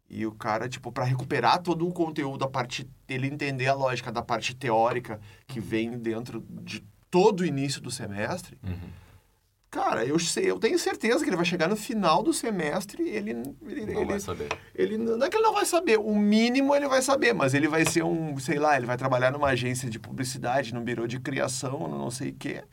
E 0.09 0.25
o 0.25 0.31
cara, 0.31 0.69
tipo, 0.69 0.91
para 0.91 1.03
recuperar 1.03 1.61
todo 1.61 1.87
o 1.87 1.91
conteúdo, 1.91 2.45
a 2.45 2.49
parte 2.49 2.87
ele 3.09 3.27
entender 3.27 3.67
a 3.67 3.73
lógica 3.73 4.11
da 4.11 4.21
parte 4.21 4.55
teórica 4.55 5.19
que 5.45 5.59
vem 5.59 5.97
dentro 5.97 6.43
de 6.63 6.81
todo 7.11 7.41
o 7.41 7.45
início 7.45 7.81
do 7.81 7.91
semestre, 7.91 8.57
Uhum. 8.63 8.89
cara, 9.69 10.05
eu 10.05 10.17
sei, 10.17 10.49
eu 10.49 10.57
tenho 10.59 10.79
certeza 10.79 11.23
que 11.23 11.29
ele 11.29 11.35
vai 11.35 11.45
chegar 11.45 11.67
no 11.67 11.75
final 11.75 12.23
do 12.23 12.33
semestre 12.33 13.03
e 13.03 13.09
ele, 13.09 13.31
ele, 13.65 13.85
Não 13.85 14.01
ele, 14.01 14.05
vai 14.05 14.19
saber. 14.19 14.47
ele 14.73 14.97
não 14.97 15.21
é 15.25 15.29
que 15.29 15.35
ele 15.35 15.43
não 15.43 15.53
vai 15.53 15.65
saber, 15.65 15.99
o 15.99 16.15
mínimo 16.15 16.73
ele 16.73 16.87
vai 16.87 17.01
saber, 17.01 17.33
mas 17.33 17.53
ele 17.53 17.67
vai 17.67 17.85
ser 17.85 18.03
um, 18.03 18.37
sei 18.39 18.59
lá, 18.59 18.77
ele 18.77 18.85
vai 18.85 18.97
trabalhar 18.97 19.31
numa 19.31 19.49
agência 19.49 19.89
de 19.89 19.99
publicidade, 19.99 20.73
num 20.73 20.83
birô 20.83 21.05
de 21.05 21.19
criação, 21.19 21.87
não 21.89 22.09
sei 22.09 22.29
o 22.29 22.33
quê. 22.35 22.63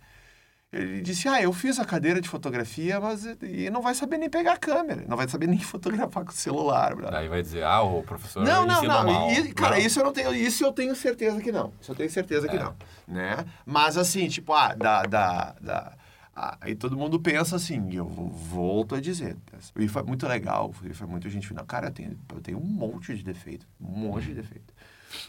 Ele 0.77 1.01
disse, 1.03 1.29
ah, 1.29 1.41
eu 1.41 1.53
fiz 1.53 1.79
a 1.79 1.85
cadeira 1.85 2.20
de 2.20 2.29
fotografia, 2.29 2.99
mas 2.99 3.25
e 3.43 3.70
não 3.70 3.81
vai 3.81 3.95
saber 3.95 4.18
nem 4.18 4.29
pegar 4.29 4.55
a 4.55 4.57
câmera, 4.57 5.05
não 5.07 5.16
vai 5.16 5.29
saber 5.29 5.47
nem 5.47 5.59
fotografar 5.61 6.25
com 6.25 6.33
o 6.33 6.35
celular, 6.35 6.97
brother. 6.97 7.12
Daí 7.12 7.29
vai 7.29 7.43
dizer, 7.43 7.62
ah, 7.62 7.83
o 7.83 8.03
professor 8.03 8.45
Não, 8.45 8.66
não, 8.66 8.83
não. 8.83 9.05
mal. 9.05 9.31
E, 9.31 9.53
cara, 9.55 9.77
Não. 9.79 9.87
isso 9.87 10.01
eu 10.01 10.05
não 10.05 10.12
tenho, 10.12 10.35
isso 10.35 10.64
eu 10.64 10.72
tenho 10.72 10.95
certeza 10.97 11.41
que 11.41 11.53
não. 11.53 11.72
Isso 11.81 11.93
eu 11.93 11.95
tenho 11.95 12.11
certeza 12.11 12.49
que 12.49 12.57
É. 12.57 12.59
não, 12.59 12.75
né? 13.07 13.45
Mas 13.64 13.97
assim, 13.97 14.27
tipo, 14.29 14.53
ah, 14.53 14.75
da, 14.75 15.03
da, 15.05 15.55
da 15.61 15.97
ah, 16.35 16.59
aí 16.61 16.75
todo 16.75 16.97
mundo 16.97 17.20
pensa 17.20 17.55
assim, 17.55 17.95
eu 17.95 18.07
volto 18.07 18.97
a 18.97 19.01
dizer, 19.01 19.37
o 19.77 19.81
IFA 19.81 20.01
é 20.01 20.03
muito 20.03 20.27
legal, 20.27 20.75
o 20.83 20.87
IFA 20.89 21.05
é 21.05 21.07
muito 21.07 21.31
gente 21.31 21.47
final. 21.47 21.64
Cara, 21.64 21.87
eu 21.87 21.93
tenho, 21.93 22.18
eu 22.35 22.41
tenho 22.41 22.59
um 22.59 22.66
monte 22.66 23.14
de 23.14 23.22
defeito, 23.22 23.64
um 23.81 23.87
monte 23.97 24.27
de 24.27 24.35
defeito, 24.35 24.75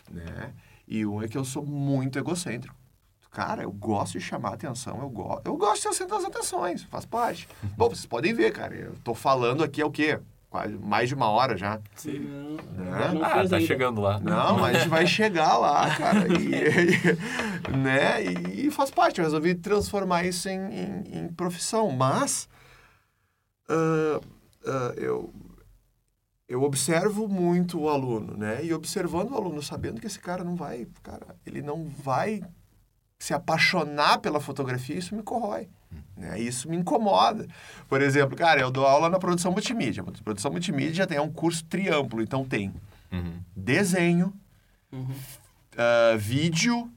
né? 0.09 0.53
E 0.87 1.05
um 1.05 1.21
é 1.21 1.27
que 1.27 1.37
eu 1.37 1.45
sou 1.45 1.63
muito 1.63 2.17
egocêntrico. 2.17 2.75
Cara, 3.35 3.63
eu 3.63 3.71
gosto 3.73 4.13
de 4.17 4.21
chamar 4.21 4.53
atenção, 4.53 4.97
eu, 5.01 5.09
go 5.09 5.41
eu 5.43 5.57
gosto 5.57 5.75
de 5.75 5.81
ser 5.81 5.89
o 5.89 5.93
centro 5.93 6.15
das 6.15 6.23
atenções, 6.23 6.83
faz 6.83 7.03
parte. 7.05 7.49
Bom, 7.75 7.89
vocês 7.89 8.05
podem 8.05 8.33
ver, 8.33 8.53
cara, 8.53 8.73
eu 8.73 8.95
tô 9.03 9.13
falando 9.13 9.61
aqui 9.61 9.81
é 9.81 9.85
o 9.85 9.91
quê? 9.91 10.17
Quase 10.49 10.73
mais 10.77 11.09
de 11.09 11.15
uma 11.15 11.27
hora 11.27 11.57
já. 11.57 11.81
Sim. 11.97 12.57
Não, 12.77 13.13
não 13.15 13.25
Ah, 13.25 13.29
tá 13.31 13.41
ainda. 13.41 13.59
chegando 13.59 13.99
lá. 13.99 14.21
Não, 14.21 14.57
mas 14.57 14.77
a 14.77 14.79
gente 14.79 14.87
vai 14.89 15.05
chegar 15.05 15.57
lá, 15.57 15.93
cara. 15.97 16.27
E, 16.29 16.47
e- 17.73 17.77
né? 17.77 18.23
e 18.53 18.71
faz 18.71 18.89
parte. 18.89 19.19
Eu 19.19 19.25
resolvi 19.25 19.53
transformar 19.53 20.23
isso 20.23 20.47
em, 20.47 20.61
em, 20.73 21.17
em 21.25 21.27
profissão. 21.27 21.91
Mas 21.91 22.47
ah, 23.67 24.21
ah, 24.65 24.93
eu, 24.95 25.33
eu 26.47 26.63
observo 26.63 27.27
muito 27.27 27.77
o 27.81 27.89
aluno, 27.89 28.37
né? 28.37 28.63
E 28.63 28.73
observando 28.73 29.31
o 29.31 29.35
aluno, 29.35 29.61
sabendo 29.61 29.99
que 29.99 30.07
esse 30.07 30.19
cara 30.19 30.41
não 30.41 30.55
vai, 30.55 30.87
cara, 31.03 31.35
ele 31.45 31.61
não 31.61 31.83
vai 31.85 32.41
se 33.25 33.33
apaixonar 33.33 34.19
pela 34.19 34.39
fotografia, 34.39 34.95
isso 34.95 35.15
me 35.15 35.23
corrói. 35.23 35.67
Né? 36.15 36.39
Isso 36.39 36.69
me 36.69 36.77
incomoda. 36.77 37.47
Por 37.89 37.99
exemplo, 37.99 38.37
cara, 38.37 38.61
eu 38.61 38.69
dou 38.69 38.85
aula 38.85 39.09
na 39.09 39.17
produção 39.17 39.51
multimídia. 39.51 40.03
A 40.03 40.23
produção 40.23 40.51
multimídia 40.51 41.07
tem 41.07 41.19
um 41.19 41.31
curso 41.31 41.65
triamplo, 41.65 42.21
então 42.21 42.45
tem 42.45 42.71
Uhum. 43.11 43.39
desenho, 43.55 44.31
Uhum. 44.91 45.15
ah, 45.75 46.15
vídeo, 46.17 46.91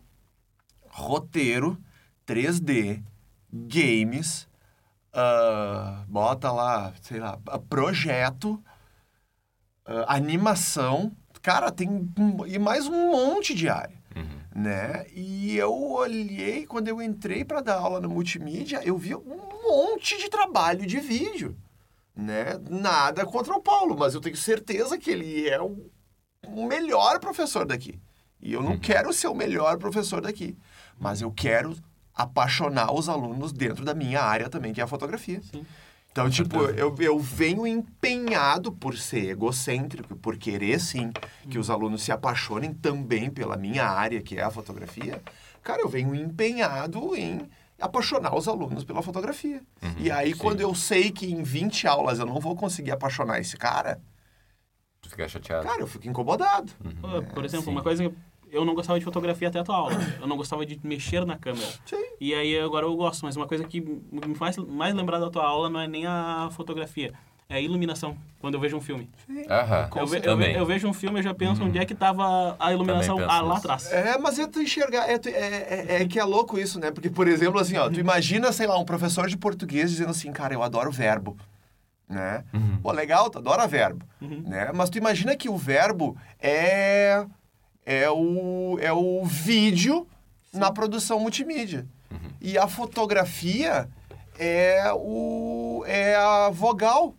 roteiro, 0.90 1.78
3D, 2.26 3.02
games, 3.50 4.46
ah, 5.14 6.04
bota 6.06 6.52
lá, 6.52 6.92
sei 7.00 7.20
lá, 7.20 7.38
ah, 7.48 7.58
projeto, 7.58 8.62
ah, 9.86 10.14
animação. 10.14 11.10
Cara, 11.40 11.70
tem 11.72 11.88
um- 11.88 12.44
e 12.46 12.58
mais 12.58 12.86
um 12.86 13.12
monte 13.12 13.54
de 13.54 13.66
área. 13.70 13.96
Né? 14.58 15.06
E 15.14 15.56
eu 15.56 15.72
olhei, 15.72 16.66
quando 16.66 16.88
eu 16.88 17.00
entrei 17.00 17.44
para 17.44 17.60
dar 17.60 17.76
aula 17.76 18.00
no 18.00 18.08
multimídia, 18.08 18.80
eu 18.84 18.98
vi 18.98 19.14
um 19.14 19.38
monte 19.62 20.18
de 20.18 20.28
trabalho 20.28 20.84
de 20.84 20.98
vídeo. 20.98 21.56
Né? 22.14 22.58
Nada 22.68 23.24
contra 23.24 23.54
o 23.54 23.62
Paulo, 23.62 23.96
mas 23.96 24.14
eu 24.14 24.20
tenho 24.20 24.36
certeza 24.36 24.98
que 24.98 25.10
ele 25.10 25.48
é 25.48 25.60
o, 25.62 25.88
o 26.48 26.66
melhor 26.66 27.20
professor 27.20 27.64
daqui. 27.64 28.00
E 28.40 28.52
eu 28.52 28.60
não 28.62 28.72
Uhum. 28.72 28.78
quero 28.80 29.12
ser 29.12 29.28
o 29.28 29.34
melhor 29.34 29.78
professor 29.78 30.20
daqui, 30.20 30.56
mas 30.98 31.20
eu 31.22 31.30
quero 31.30 31.76
apaixonar 32.12 32.92
os 32.92 33.08
alunos 33.08 33.52
dentro 33.52 33.84
da 33.84 33.94
minha 33.94 34.20
área 34.20 34.48
também, 34.48 34.72
que 34.72 34.80
é 34.80 34.84
a 34.84 34.88
fotografia. 34.88 35.40
Sim. 35.40 35.64
Então, 36.10 36.28
tipo, 36.28 36.56
eu, 36.62 36.94
eu 36.98 37.18
venho 37.18 37.66
empenhado 37.66 38.72
por 38.72 38.96
ser 38.96 39.30
egocêntrico, 39.30 40.16
por 40.16 40.36
querer, 40.36 40.80
sim, 40.80 41.12
que 41.48 41.58
os 41.58 41.70
alunos 41.70 42.02
se 42.02 42.10
apaixonem 42.10 42.72
também 42.74 43.30
pela 43.30 43.56
minha 43.56 43.84
área, 43.84 44.20
que 44.20 44.36
é 44.36 44.42
a 44.42 44.50
fotografia. 44.50 45.22
Cara, 45.62 45.82
eu 45.82 45.88
venho 45.88 46.14
empenhado 46.14 47.14
em 47.14 47.48
apaixonar 47.80 48.34
os 48.34 48.48
alunos 48.48 48.82
pela 48.84 49.02
fotografia. 49.02 49.62
e 49.98 50.10
aí, 50.10 50.30
Uhum. 50.30 50.34
sim. 50.34 50.40
quando 50.40 50.60
eu 50.60 50.74
sei 50.74 51.12
que 51.12 51.30
em 51.30 51.42
20 51.42 51.86
aulas 51.86 52.18
eu 52.18 52.26
não 52.26 52.40
vou 52.40 52.56
conseguir 52.56 52.90
apaixonar 52.90 53.38
esse 53.38 53.56
cara, 53.56 54.00
Tu 55.00 55.10
fica 55.10 55.28
chateado. 55.28 55.64
cara, 55.68 55.80
eu 55.80 55.86
fico 55.86 56.08
incomodado. 56.08 56.72
Pô, 57.00 57.22
Por 57.34 57.44
exemplo, 57.44 57.66
sim. 57.66 57.70
uma 57.70 57.82
coisa 57.82 58.02
que 58.08 58.14
eu 58.52 58.64
não 58.64 58.74
gostava 58.74 58.98
de 58.98 59.04
fotografia 59.04 59.48
até 59.48 59.58
a 59.58 59.64
tua 59.64 59.76
aula. 59.76 59.92
Eu 60.20 60.26
não 60.26 60.36
gostava 60.36 60.64
de 60.66 60.78
mexer 60.82 61.24
na 61.24 61.36
câmera. 61.36 61.66
Sim. 61.86 62.02
E 62.20 62.34
aí 62.34 62.58
agora 62.58 62.86
eu 62.86 62.96
gosto, 62.96 63.24
mas 63.24 63.36
uma 63.36 63.46
coisa 63.46 63.64
que 63.64 63.80
me 63.80 64.34
faz 64.34 64.56
mais 64.56 64.94
lembrar 64.94 65.18
da 65.18 65.30
tua 65.30 65.44
aula 65.46 65.68
não 65.70 65.80
é 65.80 65.86
nem 65.86 66.06
a 66.06 66.48
fotografia, 66.52 67.12
é 67.48 67.56
a 67.56 67.60
iluminação, 67.60 68.16
quando 68.40 68.54
eu 68.54 68.60
vejo 68.60 68.76
um 68.76 68.80
filme. 68.80 69.08
Aham. 69.48 69.88
Eu, 69.96 70.06
ve- 70.06 70.20
eu, 70.24 70.36
ve- 70.36 70.58
eu 70.58 70.66
vejo 70.66 70.86
um 70.88 70.92
filme 70.92 71.20
e 71.20 71.22
já 71.22 71.32
penso 71.32 71.64
onde 71.64 71.78
é 71.78 71.84
que 71.86 71.94
tava 71.94 72.56
a 72.58 72.72
iluminação 72.72 73.18
ah, 73.28 73.40
lá 73.40 73.56
atrás. 73.56 73.90
É, 73.92 74.18
mas 74.18 74.38
é 74.38 74.46
tu 74.46 74.60
enxergar, 74.60 75.08
é, 75.08 75.16
tu- 75.18 75.28
é, 75.30 75.32
é, 75.32 76.02
é 76.02 76.06
que 76.06 76.18
é 76.18 76.24
louco 76.24 76.58
isso, 76.58 76.78
né? 76.78 76.90
Porque, 76.90 77.08
por 77.08 77.26
exemplo, 77.26 77.58
assim, 77.58 77.76
ó, 77.78 77.88
tu 77.88 77.98
imagina, 78.00 78.52
sei 78.52 78.66
lá, 78.66 78.78
um 78.78 78.84
professor 78.84 79.28
de 79.28 79.36
português 79.38 79.90
dizendo 79.90 80.10
assim, 80.10 80.30
cara, 80.32 80.52
eu 80.52 80.62
adoro 80.62 80.90
verbo, 80.90 81.36
né? 82.08 82.44
Uhum. 82.52 82.78
Pô, 82.82 82.92
legal, 82.92 83.30
tu 83.30 83.38
adora 83.38 83.66
verbo, 83.66 84.04
né? 84.20 84.70
Mas 84.74 84.90
tu 84.90 84.98
imagina 84.98 85.34
que 85.36 85.48
o 85.48 85.56
verbo 85.56 86.16
é, 86.40 87.24
é, 87.88 88.10
o, 88.10 88.78
é 88.82 88.92
o 88.92 89.24
vídeo 89.24 90.06
na 90.52 90.70
produção 90.70 91.18
multimídia. 91.18 91.86
Uhum. 92.10 92.18
E 92.38 92.58
a 92.58 92.68
fotografia 92.68 93.88
é, 94.38 94.92
o, 94.94 95.82
é 95.86 96.14
a 96.14 96.50
vogal. 96.50 97.14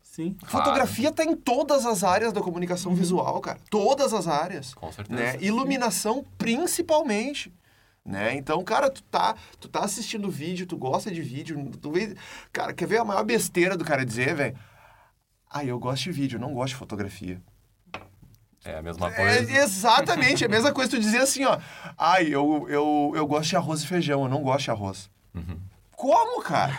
Sim. 0.00 0.36
Fotografia 0.44 1.10
tá 1.10 1.24
em 1.24 1.34
todas 1.34 1.84
as 1.84 2.04
áreas 2.04 2.32
da 2.32 2.40
comunicação 2.40 2.94
visual, 2.94 3.40
cara. 3.40 3.58
Todas 3.68 4.14
as 4.14 4.28
áreas. 4.28 4.74
Com 4.74 4.92
certeza. 4.92 5.20
Né? 5.20 5.38
Iluminação, 5.40 6.24
principalmente. 6.38 7.52
Né? 8.04 8.36
Então, 8.36 8.62
cara, 8.62 8.88
tu 8.88 9.02
tá, 9.02 9.34
tu 9.58 9.68
tá 9.68 9.80
assistindo 9.80 10.30
vídeo, 10.30 10.68
tu 10.68 10.76
gosta 10.76 11.10
de 11.10 11.20
vídeo, 11.20 11.68
tu 11.82 11.90
vê... 11.90 12.14
Cara, 12.52 12.72
quer 12.72 12.86
ver 12.86 12.98
a 12.98 13.04
maior 13.04 13.24
besteira 13.24 13.76
do 13.76 13.84
cara 13.84 14.06
dizer, 14.06 14.36
velho? 14.36 14.56
Ah, 15.50 15.64
eu 15.64 15.80
gosto 15.80 16.04
de 16.04 16.12
vídeo, 16.12 16.36
eu 16.36 16.40
não 16.40 16.54
gosto 16.54 16.74
de 16.74 16.78
fotografia. 16.78 17.42
É 18.66 18.78
a 18.78 18.82
mesma 18.82 19.08
É, 19.08 19.10
coisa. 19.10 19.52
exatamente, 19.62 20.44
é 20.44 20.46
a 20.46 20.50
mesma 20.50 20.72
coisa 20.72 20.90
tu 20.90 20.98
dizer 20.98 21.18
assim, 21.18 21.44
ó. 21.44 21.58
Ai, 21.96 22.26
eu, 22.26 22.66
eu, 22.68 23.12
eu 23.14 23.26
gosto 23.26 23.50
de 23.50 23.56
arroz 23.56 23.82
e 23.82 23.86
feijão, 23.86 24.22
eu 24.24 24.28
não 24.28 24.42
gosto 24.42 24.64
de 24.64 24.70
arroz. 24.70 25.10
Uhum. 25.34 25.58
Como, 25.92 26.42
cara? 26.42 26.76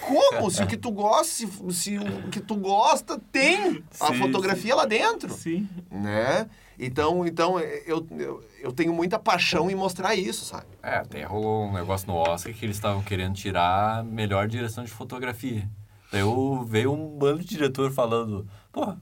Como? 0.00 0.50
Se 0.50 0.62
o 0.62 0.66
que 0.66 0.76
tu 0.78 0.90
gosta, 0.90 1.24
se, 1.24 1.46
se 1.74 1.98
o 1.98 2.30
que 2.30 2.40
tu 2.40 2.56
gosta 2.56 3.18
tem 3.30 3.84
a 4.00 4.06
Sim, 4.06 4.18
fotografia 4.18 4.74
lá 4.74 4.86
dentro, 4.86 5.30
Sim. 5.34 5.68
né? 5.90 6.48
Então, 6.78 7.26
então 7.26 7.58
eu, 7.60 8.06
eu, 8.10 8.44
eu 8.60 8.72
tenho 8.72 8.92
muita 8.94 9.18
paixão 9.18 9.70
em 9.70 9.74
mostrar 9.74 10.14
isso, 10.14 10.44
sabe? 10.46 10.66
É, 10.82 10.96
até 10.96 11.22
rolou 11.24 11.66
um 11.66 11.72
negócio 11.74 12.06
no 12.06 12.14
Oscar 12.14 12.52
que 12.54 12.64
eles 12.64 12.76
estavam 12.76 13.02
querendo 13.02 13.34
tirar 13.34 13.98
a 13.98 14.02
melhor 14.02 14.46
direção 14.48 14.84
de 14.84 14.90
fotografia. 14.90 15.68
Daí 16.10 16.20
eu, 16.22 16.64
veio 16.66 16.92
um 16.92 17.18
bando 17.18 17.40
de 17.40 17.46
diretor 17.48 17.90
falando, 17.92 18.46
pô, 18.72 18.94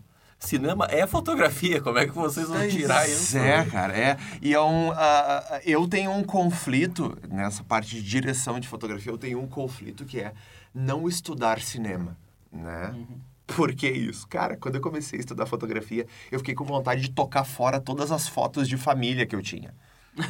cinema 0.44 0.86
é 0.90 1.06
fotografia, 1.06 1.80
como 1.80 1.98
é 1.98 2.06
que 2.06 2.12
vocês 2.14 2.48
vão 2.48 2.66
tirar 2.68 3.08
isso? 3.08 3.36
É, 3.38 3.64
cara, 3.64 3.96
é. 3.96 4.16
E 4.40 4.54
é 4.54 4.60
um, 4.60 4.92
ah, 4.92 5.60
eu 5.64 5.86
tenho 5.88 6.10
um 6.12 6.22
conflito 6.24 7.16
nessa 7.30 7.62
parte 7.64 7.94
de 7.96 8.02
direção 8.02 8.60
de 8.60 8.68
fotografia, 8.68 9.10
eu 9.12 9.18
tenho 9.18 9.40
um 9.40 9.46
conflito 9.46 10.04
que 10.04 10.20
é 10.20 10.32
não 10.74 11.08
estudar 11.08 11.60
cinema, 11.60 12.16
né? 12.52 12.94
Por 13.46 13.74
que 13.74 13.88
isso? 13.88 14.26
Cara, 14.26 14.56
quando 14.56 14.76
eu 14.76 14.80
comecei 14.80 15.18
a 15.18 15.20
estudar 15.20 15.46
fotografia, 15.46 16.06
eu 16.32 16.38
fiquei 16.38 16.54
com 16.54 16.64
vontade 16.64 17.02
de 17.02 17.10
tocar 17.10 17.44
fora 17.44 17.78
todas 17.80 18.10
as 18.10 18.26
fotos 18.26 18.66
de 18.68 18.76
família 18.76 19.26
que 19.26 19.36
eu 19.36 19.42
tinha. 19.42 19.74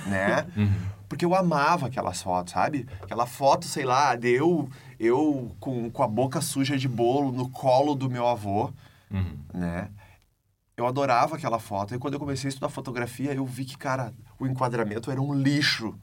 Né? 0.06 0.46
Porque 1.08 1.24
eu 1.24 1.34
amava 1.34 1.86
aquelas 1.86 2.20
fotos, 2.22 2.52
sabe? 2.54 2.86
Aquela 3.02 3.26
foto, 3.26 3.66
sei 3.66 3.84
lá, 3.84 4.16
de 4.16 4.30
eu, 4.30 4.68
eu 4.98 5.54
com, 5.60 5.88
com 5.90 6.02
a 6.02 6.08
boca 6.08 6.40
suja 6.40 6.76
de 6.76 6.88
bolo 6.88 7.30
no 7.30 7.48
colo 7.50 7.94
do 7.94 8.10
meu 8.10 8.26
avô, 8.26 8.72
Uhum. 9.10 9.36
né? 9.52 9.90
Eu 10.76 10.86
adorava 10.86 11.36
aquela 11.36 11.58
foto. 11.58 11.94
E 11.94 11.98
quando 11.98 12.14
eu 12.14 12.20
comecei 12.20 12.48
a 12.48 12.50
estudar 12.50 12.68
fotografia, 12.68 13.32
eu 13.32 13.46
vi 13.46 13.64
que, 13.64 13.78
cara, 13.78 14.12
o 14.38 14.46
enquadramento 14.46 15.10
era 15.10 15.20
um 15.20 15.32
lixo. 15.32 15.94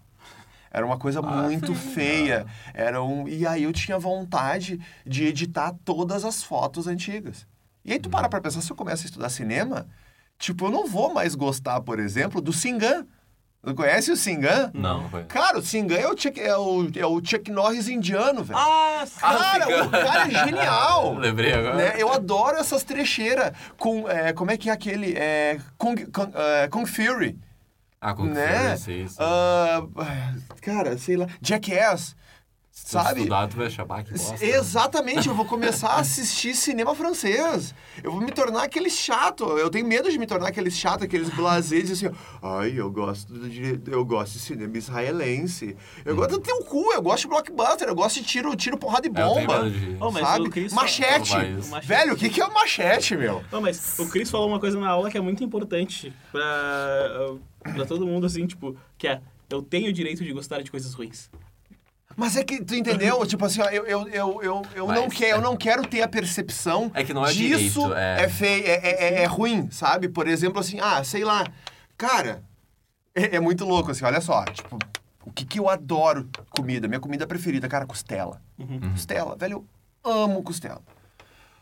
Era 0.71 0.85
uma 0.85 0.97
coisa 0.97 1.19
Ah, 1.19 1.23
muito 1.43 1.75
sim, 1.75 1.93
feia. 1.93 2.45
Era 2.73 3.03
um... 3.03 3.27
E 3.27 3.45
aí 3.45 3.63
eu 3.63 3.73
tinha 3.73 3.99
vontade 3.99 4.79
de 5.05 5.25
editar 5.25 5.75
todas 5.83 6.23
as 6.23 6.41
fotos 6.41 6.87
antigas. 6.87 7.45
E 7.83 7.91
aí 7.91 7.99
tu 7.99 8.09
para 8.09 8.29
pra 8.29 8.39
pensar, 8.39 8.61
se 8.61 8.71
eu 8.71 8.75
começo 8.75 9.03
a 9.03 9.05
estudar 9.05 9.29
cinema, 9.29 9.87
tipo, 10.39 10.65
eu 10.65 10.71
não 10.71 10.87
vou 10.87 11.13
mais 11.13 11.35
gostar, 11.35 11.81
por 11.81 11.99
exemplo, 11.99 12.39
do 12.39 12.53
Singan. 12.53 13.05
Conhece 13.75 14.11
o 14.11 14.17
Singan? 14.17 14.71
Não, 14.73 15.07
foi. 15.09 15.23
Cara, 15.25 15.59
o 15.59 15.61
Singan 15.61 15.95
é 15.97 16.07
o 16.07 16.17
Chuck, 16.17 16.39
é 16.41 16.57
o, 16.57 16.89
é 16.95 17.05
o 17.05 17.21
Chuck 17.23 17.51
Norris 17.51 17.87
indiano, 17.87 18.43
velho. 18.43 18.57
Ah, 18.59 19.03
sim. 19.05 19.19
Cara, 19.19 19.65
Singan. 19.65 19.83
o 19.85 19.89
cara 19.91 20.27
é 20.27 20.45
genial. 20.45 21.13
Lembrei 21.21 21.53
agora. 21.53 21.75
Né? 21.75 21.93
Eu 21.97 22.11
adoro 22.11 22.57
essas 22.57 22.83
trecheiras 22.83 23.51
com... 23.77 24.09
é, 24.09 24.33
como 24.33 24.49
é 24.49 24.57
que 24.57 24.67
é 24.69 24.73
aquele? 24.73 25.13
É, 25.15 25.59
Kung, 25.77 25.95
Kung, 26.11 26.31
é, 26.33 26.67
Kung 26.69 26.85
Fury, 26.87 27.37
Ah, 28.01 28.15
com 28.15 28.23
né? 28.25 28.75
sei, 28.77 29.07
sei. 29.07 29.17
Ah, 29.19 29.83
cara, 30.59 30.97
sei 30.97 31.17
lá. 31.17 31.27
Jackass, 31.39 32.15
sabe? 32.73 33.19
estudar, 33.19 33.47
tu 33.47 33.57
vai 33.57 33.69
chamar 33.69 34.03
que 34.03 34.11
bosta. 34.13 34.33
né? 34.45 34.51
Exatamente, 34.51 35.27
eu 35.27 35.35
vou 35.35 35.45
começar 35.47 35.89
a 35.89 35.99
assistir 35.99 36.55
cinema 36.55 36.95
francês. 36.95 37.75
Eu 38.03 38.11
vou 38.11 38.21
me 38.21 38.31
tornar 38.31 38.63
aquele 38.63 38.89
chato. 38.89 39.43
Eu 39.57 39.69
tenho 39.69 39.85
medo 39.85 40.09
de 40.09 40.17
me 40.17 40.25
tornar 40.25 40.47
aquele 40.49 40.71
chato, 40.71 41.03
aqueles 41.03 41.29
blasés 41.29 41.91
assim, 41.91 42.09
ai, 42.41 42.73
eu 42.75 42.89
gosto 42.89 43.33
de 43.49 43.79
eu 43.91 44.03
gosto 44.05 44.33
de 44.33 44.39
cinema 44.39 44.77
israelense. 44.77 45.75
Eu 46.05 46.15
gosto 46.15 46.31
do 46.31 46.39
teu 46.39 46.59
cu, 46.63 46.91
eu 46.93 47.01
gosto 47.01 47.23
de 47.23 47.27
blockbuster, 47.27 47.87
eu 47.87 47.95
gosto 47.95 48.19
de 48.21 48.25
tiro, 48.25 48.55
tiro 48.55 48.77
porrada 48.77 49.05
e 49.07 49.09
É, 49.09 49.21
eu 49.21 49.33
tenho 49.33 49.47
bomba. 49.47 49.63
medo 49.63 49.79
de- 49.79 49.97
Oh, 49.99 50.11
mas 50.11 50.25
sabe? 50.27 50.47
o 50.47 50.49
Chris 50.49 50.73
Machete. 50.73 51.33
Velho, 51.83 52.13
o 52.13 52.17
que, 52.17 52.29
que 52.29 52.41
é 52.41 52.45
o 52.45 52.53
machete, 52.53 53.15
meu? 53.17 53.43
Não, 53.51 53.61
mas 53.61 53.99
o 53.99 54.07
Cris 54.09 54.29
falou 54.31 54.47
uma 54.47 54.59
coisa 54.59 54.79
na 54.79 54.87
aula 54.89 55.11
que 55.11 55.17
é 55.17 55.21
muito 55.21 55.43
importante 55.43 56.13
pra, 56.31 57.33
pra 57.73 57.85
todo 57.85 58.05
mundo, 58.05 58.25
assim, 58.25 58.45
tipo, 58.47 58.75
que 58.97 59.07
é, 59.07 59.21
eu 59.49 59.61
tenho 59.61 59.89
o 59.89 59.93
direito 59.93 60.23
de 60.23 60.31
gostar 60.33 60.61
de 60.61 60.71
coisas 60.71 60.93
ruins. 60.93 61.29
Mas 62.15 62.35
é 62.35 62.43
que, 62.43 62.63
tu 62.63 62.75
entendeu? 62.75 63.25
tipo 63.25 63.45
assim, 63.45 63.61
ó, 63.61 63.65
eu, 63.69 63.85
eu, 63.85 64.07
eu, 64.09 64.41
eu, 64.43 64.61
eu, 64.75 64.87
não 64.87 65.05
Mas- 65.07 65.13
quero, 65.13 65.37
eu 65.37 65.41
não 65.41 65.55
quero 65.57 65.85
ter 65.87 66.01
a 66.01 66.07
percepção 66.07 66.91
É 66.93 67.03
que 67.03 67.13
não 67.13 67.25
é 67.25 67.31
disso 67.31 67.79
direito, 67.81 67.93
é- 67.93 68.23
é 68.23 68.29
feio, 68.29 68.65
é, 68.65 68.69
é, 68.71 69.03
é- 69.19 69.23
é 69.23 69.25
ruim, 69.25 69.69
sabe? 69.71 70.07
Por 70.09 70.27
exemplo, 70.27 70.59
assim, 70.59 70.79
ah, 70.79 71.03
sei 71.03 71.23
lá, 71.23 71.45
cara, 71.97 72.43
é, 73.15 73.35
é 73.37 73.39
muito 73.39 73.65
louco, 73.65 73.91
assim, 73.91 74.03
olha 74.05 74.21
só, 74.21 74.43
tipo, 74.45 74.77
o 75.25 75.31
que 75.31 75.45
que 75.45 75.59
eu 75.59 75.69
adoro 75.69 76.29
comida, 76.49 76.87
minha 76.87 76.99
comida 76.99 77.25
preferida, 77.27 77.67
cara, 77.67 77.85
costela. 77.85 78.41
Costela, 78.91 79.35
velho, 79.35 79.65
eu 80.05 80.11
amo 80.11 80.41
costela. 80.43 80.81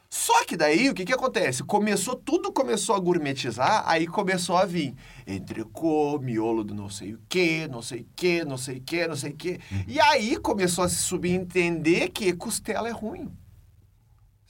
Só 0.09 0.43
que 0.43 0.57
daí, 0.57 0.89
o 0.89 0.93
que 0.95 1.05
que 1.05 1.13
acontece? 1.13 1.63
Começou, 1.63 2.15
tudo 2.15 2.51
começou 2.51 2.95
a 2.95 2.99
gourmetizar, 2.99 3.83
aí 3.85 4.07
começou 4.07 4.57
a 4.57 4.65
vir 4.65 4.95
entrecô, 5.27 6.17
miolo 6.19 6.63
do 6.63 6.73
não 6.73 6.89
sei 6.89 7.13
o 7.13 7.19
que, 7.29 7.67
não 7.67 7.81
sei 7.81 8.01
o 8.01 8.07
que, 8.15 8.43
não 8.43 8.57
sei 8.57 8.77
o 8.77 8.81
que, 8.81 9.07
não 9.07 9.15
sei 9.15 9.31
o 9.31 9.35
que. 9.35 9.59
E 9.87 9.99
aí 9.99 10.35
começou 10.37 10.83
a 10.83 10.89
se 10.89 10.95
subentender 10.95 12.11
que 12.11 12.33
costela 12.33 12.87
é 12.87 12.91
ruim. 12.91 13.31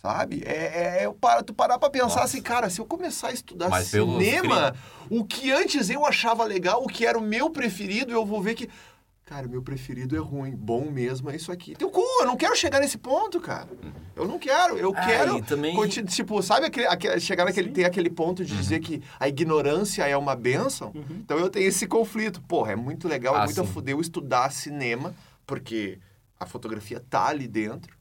Sabe? 0.01 0.41
É, 0.45 1.01
é, 1.01 1.03
é 1.03 1.11
para, 1.11 1.43
tu 1.43 1.53
parar 1.53 1.77
pra 1.77 1.89
pensar 1.89 2.05
Nossa. 2.05 2.23
assim, 2.23 2.41
cara, 2.41 2.69
se 2.69 2.79
eu 2.79 2.85
começar 2.85 3.27
a 3.27 3.33
estudar 3.33 3.67
Mas 3.67 3.87
cinema, 3.87 4.73
o 5.09 5.25
que 5.25 5.51
antes 5.51 5.89
eu 5.89 6.05
achava 6.05 6.45
legal, 6.45 6.81
o 6.81 6.87
que 6.87 7.05
era 7.05 7.17
o 7.17 7.21
meu 7.21 7.49
preferido, 7.49 8.13
eu 8.13 8.25
vou 8.25 8.41
ver 8.41 8.55
que. 8.55 8.69
Cara, 9.29 9.47
meu 9.47 9.61
preferido 9.61 10.15
é 10.15 10.19
ruim. 10.19 10.55
Bom 10.55 10.89
mesmo 10.89 11.29
é 11.29 11.35
isso 11.35 11.51
aqui. 11.51 11.75
Teu 11.75 11.91
cu, 11.91 12.01
eu 12.19 12.25
não 12.25 12.35
quero 12.35 12.55
chegar 12.55 12.79
nesse 12.79 12.97
ponto, 12.97 13.39
cara. 13.39 13.69
Eu 14.15 14.27
não 14.27 14.39
quero. 14.39 14.75
Eu 14.75 14.91
Ah, 14.97 15.05
quero. 15.05 15.39
também- 15.43 15.77
Tipo, 16.07 16.41
sabe 16.41 16.65
aquele, 16.65 16.87
aquele- 16.87 17.19
chegar 17.19 17.45
naquele. 17.45 17.69
Ter 17.69 17.85
aquele 17.85 18.09
ponto 18.09 18.43
de 18.43 18.57
dizer 18.57 18.79
que 18.79 19.03
a 19.19 19.27
ignorância 19.29 20.03
é 20.07 20.17
uma 20.17 20.35
benção? 20.35 20.91
Então 21.11 21.37
eu 21.37 21.47
tenho 21.47 21.67
esse 21.67 21.85
conflito. 21.85 22.41
Porra, 22.41 22.71
é 22.71 22.75
muito 22.75 23.07
legal, 23.07 23.35
é 23.35 23.41
Ah, 23.41 23.45
muito 23.45 23.61
a 23.61 23.65
sim. 23.65 23.71
fuder 23.71 23.93
eu 23.93 24.01
estudar 24.01 24.51
cinema, 24.51 25.13
porque 25.45 25.99
a 26.39 26.47
fotografia 26.47 26.99
tá 27.07 27.27
ali 27.27 27.47
dentro. 27.47 27.98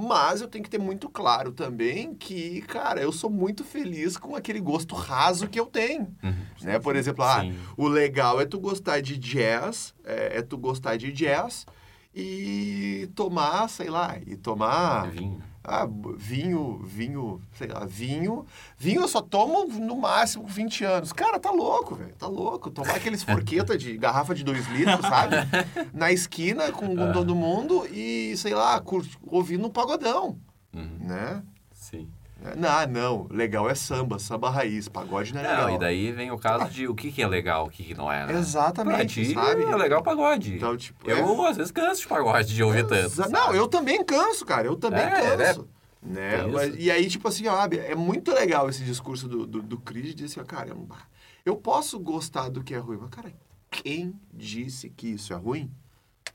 Mas 0.00 0.40
eu 0.40 0.48
tenho 0.48 0.64
que 0.64 0.70
ter 0.70 0.78
muito 0.78 1.08
claro 1.08 1.52
também 1.52 2.14
que, 2.14 2.62
cara, 2.62 3.00
eu 3.02 3.12
sou 3.12 3.28
muito 3.28 3.62
feliz 3.62 4.16
com 4.16 4.34
aquele 4.34 4.60
gosto 4.60 4.94
raso 4.94 5.46
que 5.48 5.60
eu 5.60 5.66
tenho. 5.66 6.14
Né? 6.62 6.78
Por 6.78 6.96
exemplo, 6.96 7.22
ah, 7.24 7.42
o 7.76 7.86
legal 7.86 8.40
é 8.40 8.46
tu 8.46 8.58
gostar 8.58 9.00
de 9.00 9.18
jazz, 9.18 9.94
é, 10.04 10.38
é 10.38 10.42
tu 10.42 10.56
gostar 10.56 10.96
de 10.96 11.12
jazz 11.12 11.66
e 12.14 13.08
tomar, 13.14 13.68
sei 13.68 13.90
lá, 13.90 14.16
e 14.26 14.36
tomar 14.36 15.10
Vinho. 15.10 15.49
Ah, 15.62 15.86
vinho, 16.16 16.78
vinho, 16.84 17.40
sei 17.54 17.68
lá, 17.68 17.84
vinho. 17.84 18.46
Vinho 18.78 19.02
eu 19.02 19.08
só 19.08 19.20
tomo 19.20 19.66
no 19.66 19.96
máximo 19.96 20.44
com 20.44 20.48
20 20.50 20.84
anos. 20.84 21.12
Cara, 21.12 21.38
tá 21.38 21.50
louco, 21.50 21.94
velho. 21.94 22.14
Tá 22.16 22.26
louco. 22.26 22.70
Tomar 22.70 22.96
aqueles 22.96 23.22
forqueta 23.22 23.76
de 23.76 23.96
garrafa 23.98 24.34
de 24.34 24.42
2 24.42 24.66
litros, 24.68 25.00
sabe? 25.00 25.36
Na 25.92 26.10
esquina 26.10 26.72
com, 26.72 26.96
com 26.96 27.12
todo 27.12 27.34
mundo 27.34 27.86
e, 27.90 28.34
sei 28.36 28.54
lá, 28.54 28.80
cur- 28.80 29.06
ouvindo 29.26 29.66
um 29.66 29.70
pagodão, 29.70 30.38
Uhum. 30.74 30.98
né? 31.00 31.42
Sim. 31.72 32.08
Não, 32.56 32.86
não. 32.86 33.26
Legal 33.30 33.68
é 33.68 33.74
samba, 33.74 34.18
samba 34.18 34.50
raiz. 34.50 34.88
Pagode 34.88 35.34
não 35.34 35.40
é 35.40 35.44
legal. 35.48 35.68
Não, 35.68 35.74
e 35.74 35.78
daí 35.78 36.12
vem 36.12 36.30
o 36.30 36.38
caso 36.38 36.70
de 36.70 36.88
o 36.88 36.94
que, 36.94 37.12
que 37.12 37.22
é 37.22 37.26
legal, 37.28 37.66
o 37.66 37.70
que, 37.70 37.84
que 37.84 37.94
não 37.94 38.10
é, 38.10 38.26
né? 38.26 38.38
Exatamente, 38.38 39.24
ti, 39.24 39.34
sabe? 39.34 39.62
é 39.62 39.76
legal 39.76 40.02
pagode. 40.02 40.54
Então, 40.54 40.76
tipo, 40.76 41.08
eu, 41.10 41.44
às 41.46 41.56
vezes, 41.56 41.70
canso 41.70 42.00
de 42.02 42.08
pagode 42.08 42.54
de 42.54 42.62
ouvir 42.62 42.86
tanto. 42.86 43.10
Sabe? 43.10 43.30
Não, 43.32 43.54
eu 43.54 43.68
também 43.68 44.02
canso, 44.04 44.44
cara. 44.44 44.66
Eu 44.66 44.76
também 44.76 45.00
É, 45.02 45.36
canso. 45.36 45.68
Né? 46.02 46.34
É 46.34 46.38
isso. 46.40 46.50
Mas- 46.52 46.74
e 46.78 46.90
aí, 46.90 47.08
tipo 47.08 47.28
assim, 47.28 47.46
ó, 47.46 47.66
é 47.66 47.94
muito 47.94 48.32
legal 48.32 48.68
esse 48.68 48.82
discurso 48.82 49.28
do, 49.28 49.46
do, 49.46 49.62
do 49.62 49.78
Cris 49.78 50.06
de 50.06 50.14
dizer 50.14 50.26
assim, 50.26 50.40
ó, 50.40 50.44
cara, 50.44 50.74
eu 51.44 51.56
posso 51.56 51.98
gostar 51.98 52.48
do 52.48 52.64
que 52.64 52.74
é 52.74 52.78
ruim, 52.78 52.98
mas, 53.00 53.10
cara, 53.10 53.32
quem 53.70 54.14
disse 54.32 54.88
que 54.90 55.08
isso 55.08 55.32
é 55.32 55.36
ruim? 55.36 55.70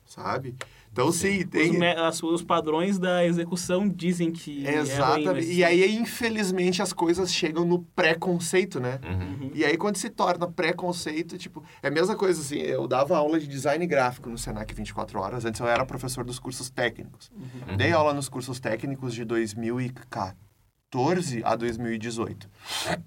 Sabe? 0.06 0.56
Então, 0.96 1.12
sim, 1.12 1.40
Os, 1.40 1.46
tem... 1.50 1.74
me- 1.78 1.92
as- 1.94 2.24
os 2.24 2.42
padrões 2.42 2.98
da 2.98 3.26
execução 3.26 3.86
dizem 3.90 4.32
que 4.32 4.66
é 4.66 4.76
ruim, 4.76 4.80
Exatamente. 4.80 5.26
mas- 5.28 5.50
e 5.50 5.62
aí, 5.62 5.94
infelizmente, 5.94 6.82
as 6.82 6.94
coisas 6.94 7.34
chegam 7.34 7.66
no 7.66 7.80
preconceito, 7.84 8.80
né? 8.80 9.02
Uhum. 9.04 9.52
E 9.54 9.66
aí, 9.66 9.76
quando 9.76 9.98
se 9.98 10.10
torna 10.10 10.48
preconceito, 10.50 11.38
tipo... 11.38 11.62
É 11.84 11.90
a 11.90 11.92
mesma 11.92 12.16
coisa, 12.16 12.40
assim, 12.40 12.60
eu 12.60 12.88
dava 12.88 13.18
aula 13.18 13.38
de 13.38 13.46
design 13.46 13.86
gráfico 13.86 14.30
no 14.30 14.38
Senac 14.38 14.74
24 14.74 15.20
horas. 15.20 15.44
Antes 15.44 15.60
eu 15.60 15.68
era 15.68 15.86
professor 15.86 16.24
dos 16.24 16.40
cursos 16.40 16.70
técnicos. 16.70 17.30
Uhum. 17.36 17.76
Dei 17.76 17.92
aula 17.92 18.14
nos 18.14 18.30
cursos 18.30 18.58
técnicos 18.58 19.14
de 19.14 19.26
2014 19.26 21.42
a 21.44 21.58
2018. 21.58 22.50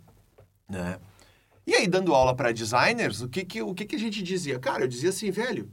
Né? 0.69 0.99
E 1.67 1.75
aí, 1.75 1.89
dando 1.89 2.15
aula 2.15 2.37
para 2.37 2.53
designers, 2.53 3.23
o 3.23 3.31
que 3.31 3.47
que, 3.47 3.63
o 3.63 3.73
que 3.75 3.87
que 3.87 3.97
a 3.97 3.99
gente 3.99 4.23
dizia? 4.23 4.59
Cara, 4.59 4.83
eu 4.85 4.89
dizia 4.89 5.09
assim, 5.09 5.31
velho... 5.31 5.71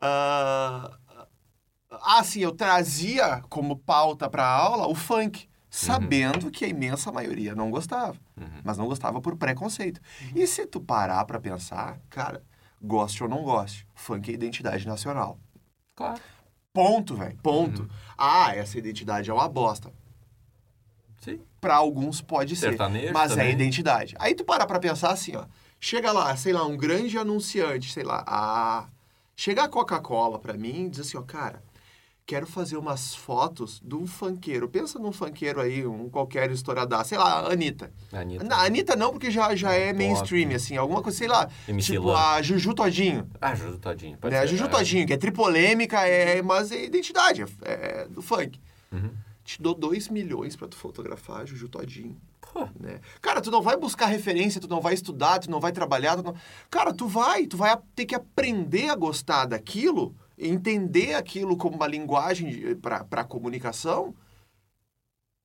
ah, 0.00 0.90
ah, 1.90 2.22
sim, 2.22 2.40
eu 2.40 2.52
trazia 2.52 3.42
como 3.48 3.76
pauta 3.76 4.28
para 4.28 4.46
aula 4.46 4.86
o 4.86 4.94
funk, 4.94 5.48
sabendo 5.70 6.50
que 6.50 6.64
a 6.64 6.68
imensa 6.68 7.10
maioria 7.12 7.54
não 7.54 7.70
gostava, 7.70 8.16
mas 8.64 8.76
não 8.76 8.86
gostava 8.86 9.20
por 9.20 9.36
preconceito. 9.36 10.00
E 10.34 10.46
se 10.46 10.66
tu 10.66 10.80
parar 10.80 11.24
para 11.24 11.40
pensar, 11.40 11.98
cara, 12.10 12.42
goste 12.80 13.22
ou 13.22 13.28
não 13.28 13.42
goste, 13.42 13.86
funk 13.94 14.30
é 14.30 14.34
identidade 14.34 14.86
nacional. 14.86 15.38
Claro. 15.94 16.20
Ponto, 16.72 17.16
velho, 17.16 17.36
ponto. 17.42 17.88
Ah, 18.16 18.54
essa 18.54 18.78
identidade 18.78 19.30
é 19.30 19.34
uma 19.34 19.48
bosta. 19.48 19.92
Sim. 21.20 21.40
Pra 21.60 21.74
alguns 21.74 22.20
pode 22.20 22.54
ser. 22.54 22.70
Sertanejo 22.70 23.12
Mas 23.12 23.32
é 23.32 23.34
também. 23.36 23.52
identidade. 23.52 24.14
Aí 24.18 24.34
tu 24.34 24.44
para 24.44 24.64
pra 24.66 24.78
pensar 24.78 25.10
assim, 25.10 25.34
ó. 25.34 25.44
Chega 25.80 26.12
lá, 26.12 26.36
sei 26.36 26.52
lá, 26.52 26.64
um 26.64 26.76
grande 26.76 27.16
anunciante, 27.18 27.92
sei 27.92 28.02
lá, 28.02 28.24
a... 28.26 28.88
Chega 29.36 29.64
a 29.64 29.68
Coca-Cola 29.68 30.38
pra 30.38 30.54
mim 30.54 30.86
e 30.86 30.88
diz 30.88 31.00
assim, 31.00 31.16
ó, 31.16 31.22
cara, 31.22 31.62
quero 32.28 32.46
fazer 32.46 32.76
umas 32.76 33.14
fotos 33.14 33.80
de 33.82 33.94
um 33.94 34.06
funkeiro. 34.06 34.68
Pensa 34.68 34.98
num 34.98 35.12
funkeiro 35.12 35.62
aí, 35.62 35.86
um 35.86 36.10
qualquer 36.10 36.50
historiador, 36.50 37.02
sei 37.06 37.16
lá, 37.16 37.50
Anitta. 37.50 37.90
Anitta. 38.12 38.44
Na, 38.44 38.64
Anitta 38.64 38.94
não, 38.94 39.12
porque 39.12 39.30
já, 39.30 39.56
já 39.56 39.72
é 39.72 39.94
Pop. 39.94 39.96
mainstream, 39.96 40.50
assim, 40.54 40.76
alguma 40.76 41.02
coisa, 41.02 41.16
sei 41.16 41.26
lá. 41.26 41.48
MC 41.66 41.94
tipo 41.94 42.08
Lan. 42.08 42.18
a 42.18 42.42
Juju 42.42 42.74
Todinho. 42.74 43.26
Ah, 43.40 43.54
Juju 43.54 43.78
Todinho. 43.78 44.18
Pode 44.18 44.34
Né? 44.34 44.40
A 44.40 44.42
ser, 44.42 44.48
Juju 44.48 44.64
é. 44.64 44.68
Todinho, 44.68 45.06
que 45.06 45.14
é 45.14 45.16
tripolêmica, 45.16 46.06
é, 46.06 46.42
mas 46.42 46.70
é 46.70 46.84
identidade, 46.84 47.46
é, 47.62 48.02
é 48.02 48.08
do 48.08 48.20
funk. 48.20 48.60
Uhum. 48.92 49.10
Te 49.42 49.62
dou 49.62 49.72
2 49.74 50.10
milhões 50.10 50.54
pra 50.54 50.68
tu 50.68 50.76
fotografar 50.76 51.40
a 51.40 51.46
Juju 51.46 51.70
Todinho. 51.70 52.20
Pô, 52.42 52.68
Né? 52.78 53.00
Cara, 53.22 53.40
tu 53.40 53.50
não 53.50 53.62
vai 53.62 53.78
buscar 53.78 54.04
referência, 54.04 54.60
tu 54.60 54.68
não 54.68 54.82
vai 54.82 54.92
estudar, 54.92 55.38
tu 55.38 55.50
não 55.50 55.60
vai 55.60 55.72
trabalhar. 55.72 56.14
Tu 56.18 56.22
não... 56.22 56.34
Cara, 56.70 56.92
tu 56.92 57.08
vai, 57.08 57.46
tu 57.46 57.56
vai 57.56 57.74
ter 57.96 58.04
que 58.04 58.14
aprender 58.14 58.90
a 58.90 58.94
gostar 58.94 59.46
daquilo, 59.46 60.14
entender 60.38 61.14
aquilo 61.14 61.56
como 61.56 61.76
uma 61.76 61.86
linguagem 61.86 62.76
para 62.76 63.24
comunicação, 63.24 64.14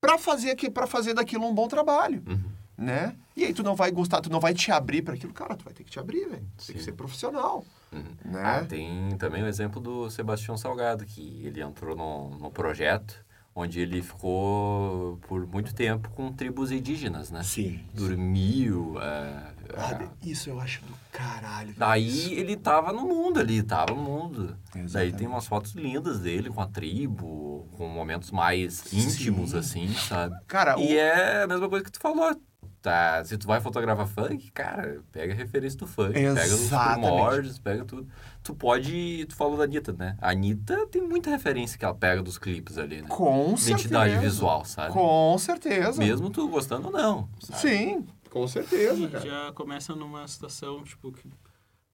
para 0.00 0.18
fazer 0.18 0.50
aqui, 0.50 0.70
para 0.70 0.86
fazer 0.86 1.14
daquilo 1.14 1.46
um 1.46 1.54
bom 1.54 1.66
trabalho, 1.68 2.22
Uhum. 2.26 2.50
né? 2.76 3.16
E 3.36 3.44
aí 3.44 3.52
tu 3.54 3.62
não 3.62 3.74
vai 3.74 3.90
gostar, 3.90 4.20
tu 4.20 4.30
não 4.30 4.38
vai 4.40 4.54
te 4.54 4.70
abrir 4.70 5.02
para 5.02 5.14
aquilo, 5.14 5.32
cara, 5.32 5.56
tu 5.56 5.64
vai 5.64 5.72
ter 5.74 5.82
que 5.82 5.90
te 5.90 5.98
abrir, 5.98 6.28
velho. 6.28 6.46
Tem 6.66 6.76
que 6.76 6.82
ser 6.82 6.92
profissional, 6.92 7.64
Uhum. 7.92 8.04
né? 8.24 8.42
Ah, 8.44 8.64
tem 8.64 9.16
também 9.18 9.42
o 9.42 9.46
exemplo 9.46 9.80
do 9.80 10.10
Sebastião 10.10 10.56
Salgado, 10.56 11.04
que 11.04 11.44
ele 11.44 11.60
entrou 11.62 11.96
no, 11.96 12.30
no 12.38 12.50
projeto 12.50 13.24
onde 13.54 13.80
ele 13.80 14.02
ficou 14.02 15.18
por 15.28 15.46
muito 15.46 15.74
tempo 15.74 16.08
com 16.10 16.32
tribos 16.32 16.72
indígenas, 16.72 17.30
né? 17.30 17.42
Sim. 17.42 17.80
Dormiu. 17.94 19.00
é, 19.00 19.54
Ah, 19.76 19.90
é. 19.92 20.06
de- 20.22 20.30
isso 20.30 20.50
eu 20.50 20.60
acho 20.60 20.82
do 20.82 20.92
caralho. 21.12 21.72
Daí 21.76 22.34
ele 22.34 22.56
tava 22.56 22.92
no 22.92 23.02
mundo 23.06 23.40
ali, 23.40 23.62
tava 23.62 23.94
no 23.94 24.02
mundo. 24.02 24.56
Daí 24.72 24.82
Exatamente. 24.82 25.16
tem 25.16 25.26
umas 25.26 25.46
fotos 25.46 25.72
lindas 25.74 26.20
dele 26.20 26.50
com 26.50 26.60
a 26.60 26.66
tribo, 26.66 27.68
com 27.76 27.88
momentos 27.88 28.30
mais 28.30 28.92
íntimos, 28.92 29.50
Sim. 29.50 29.58
assim, 29.58 29.94
sabe? 29.94 30.36
Cara, 30.46 30.78
E 30.78 30.94
o- 30.94 30.98
é 30.98 31.42
a 31.44 31.46
mesma 31.46 31.68
coisa 31.68 31.84
que 31.84 31.92
tu 31.92 32.00
falou. 32.00 32.36
Tá, 32.84 33.24
se 33.24 33.38
tu 33.38 33.46
vai 33.46 33.62
fotografar 33.62 34.06
funk, 34.06 34.50
cara, 34.52 35.00
pega 35.10 35.32
a 35.32 35.36
referência 35.36 35.78
do 35.78 35.86
funk, 35.86 36.12
pega 36.12 36.34
os 36.34 36.50
Exatamente. 36.52 37.00
primórdios, 37.12 37.58
pega 37.58 37.82
tudo. 37.82 38.06
Tu 38.42 38.54
pode, 38.54 39.24
tu 39.26 39.34
falou 39.34 39.56
da 39.56 39.64
Anitta, 39.64 39.94
né? 39.94 40.18
A 40.20 40.32
Anitta 40.32 40.86
tem 40.88 41.00
muita 41.00 41.30
referência 41.30 41.78
que 41.78 41.84
ela 41.86 41.94
pega 41.94 42.22
dos 42.22 42.36
clipes 42.36 42.76
ali, 42.76 43.00
né? 43.00 43.08
com 43.08 43.54
Identidade 43.56 44.10
certeza. 44.10 44.20
visual, 44.20 44.66
sabe? 44.66 44.92
Com 44.92 45.34
certeza. 45.38 45.98
Mesmo 45.98 46.28
tu 46.28 46.46
gostando 46.46 46.88
ou 46.88 46.92
não. 46.92 47.26
sabe? 47.40 47.58
Sim, 47.58 48.06
com 48.28 48.46
certeza, 48.46 49.08
cara. 49.08 49.24
já 49.26 49.52
começa 49.54 49.94
numa 49.94 50.28
situação, 50.28 50.84
tipo, 50.84 51.10
que, 51.10 51.26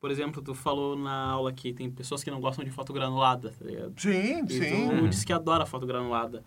por 0.00 0.10
exemplo, 0.10 0.42
tu 0.42 0.56
falou 0.56 0.96
na 0.96 1.14
aula 1.30 1.52
que 1.52 1.72
tem 1.72 1.88
pessoas 1.88 2.24
que 2.24 2.32
não 2.32 2.40
gostam 2.40 2.64
de 2.64 2.70
foto 2.72 2.92
granulada, 2.92 3.54
tá 3.56 3.64
ligado? 3.64 3.92
Sim, 3.96 4.42
E 4.48 4.52
sim. 4.58 4.88
tu 4.88 5.08
disse 5.08 5.24
que 5.24 5.32
adora 5.32 5.64
foto 5.64 5.86
granulada. 5.86 6.42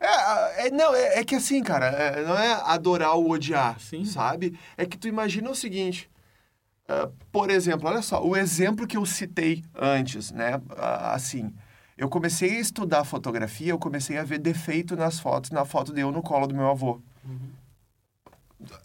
É, 0.00 0.66
é, 0.66 0.70
não, 0.70 0.94
é, 0.94 1.20
é 1.20 1.24
que 1.24 1.34
assim, 1.34 1.62
cara, 1.62 1.86
é, 1.86 2.24
não 2.24 2.36
é 2.36 2.52
adorar 2.64 3.14
ou 3.14 3.30
odiar, 3.30 3.78
Sim. 3.80 4.04
sabe? 4.04 4.58
É 4.76 4.84
que 4.84 4.98
tu 4.98 5.08
imagina 5.08 5.50
o 5.50 5.54
seguinte, 5.54 6.10
ah, 6.88 7.08
por 7.32 7.50
exemplo, 7.50 7.88
olha 7.88 8.02
só, 8.02 8.22
o 8.24 8.36
exemplo 8.36 8.86
que 8.86 8.96
eu 8.96 9.06
citei 9.06 9.64
antes, 9.74 10.30
né? 10.30 10.60
Ah, 10.76 11.14
assim, 11.14 11.52
eu 11.96 12.08
comecei 12.08 12.56
a 12.56 12.60
estudar 12.60 13.04
fotografia, 13.04 13.70
eu 13.70 13.78
comecei 13.78 14.18
a 14.18 14.24
ver 14.24 14.38
defeito 14.38 14.96
nas 14.96 15.18
fotos, 15.18 15.50
na 15.50 15.64
foto 15.64 15.92
de 15.92 16.00
eu 16.00 16.12
no 16.12 16.22
colo 16.22 16.46
do 16.46 16.54
meu 16.54 16.68
avô. 16.68 17.00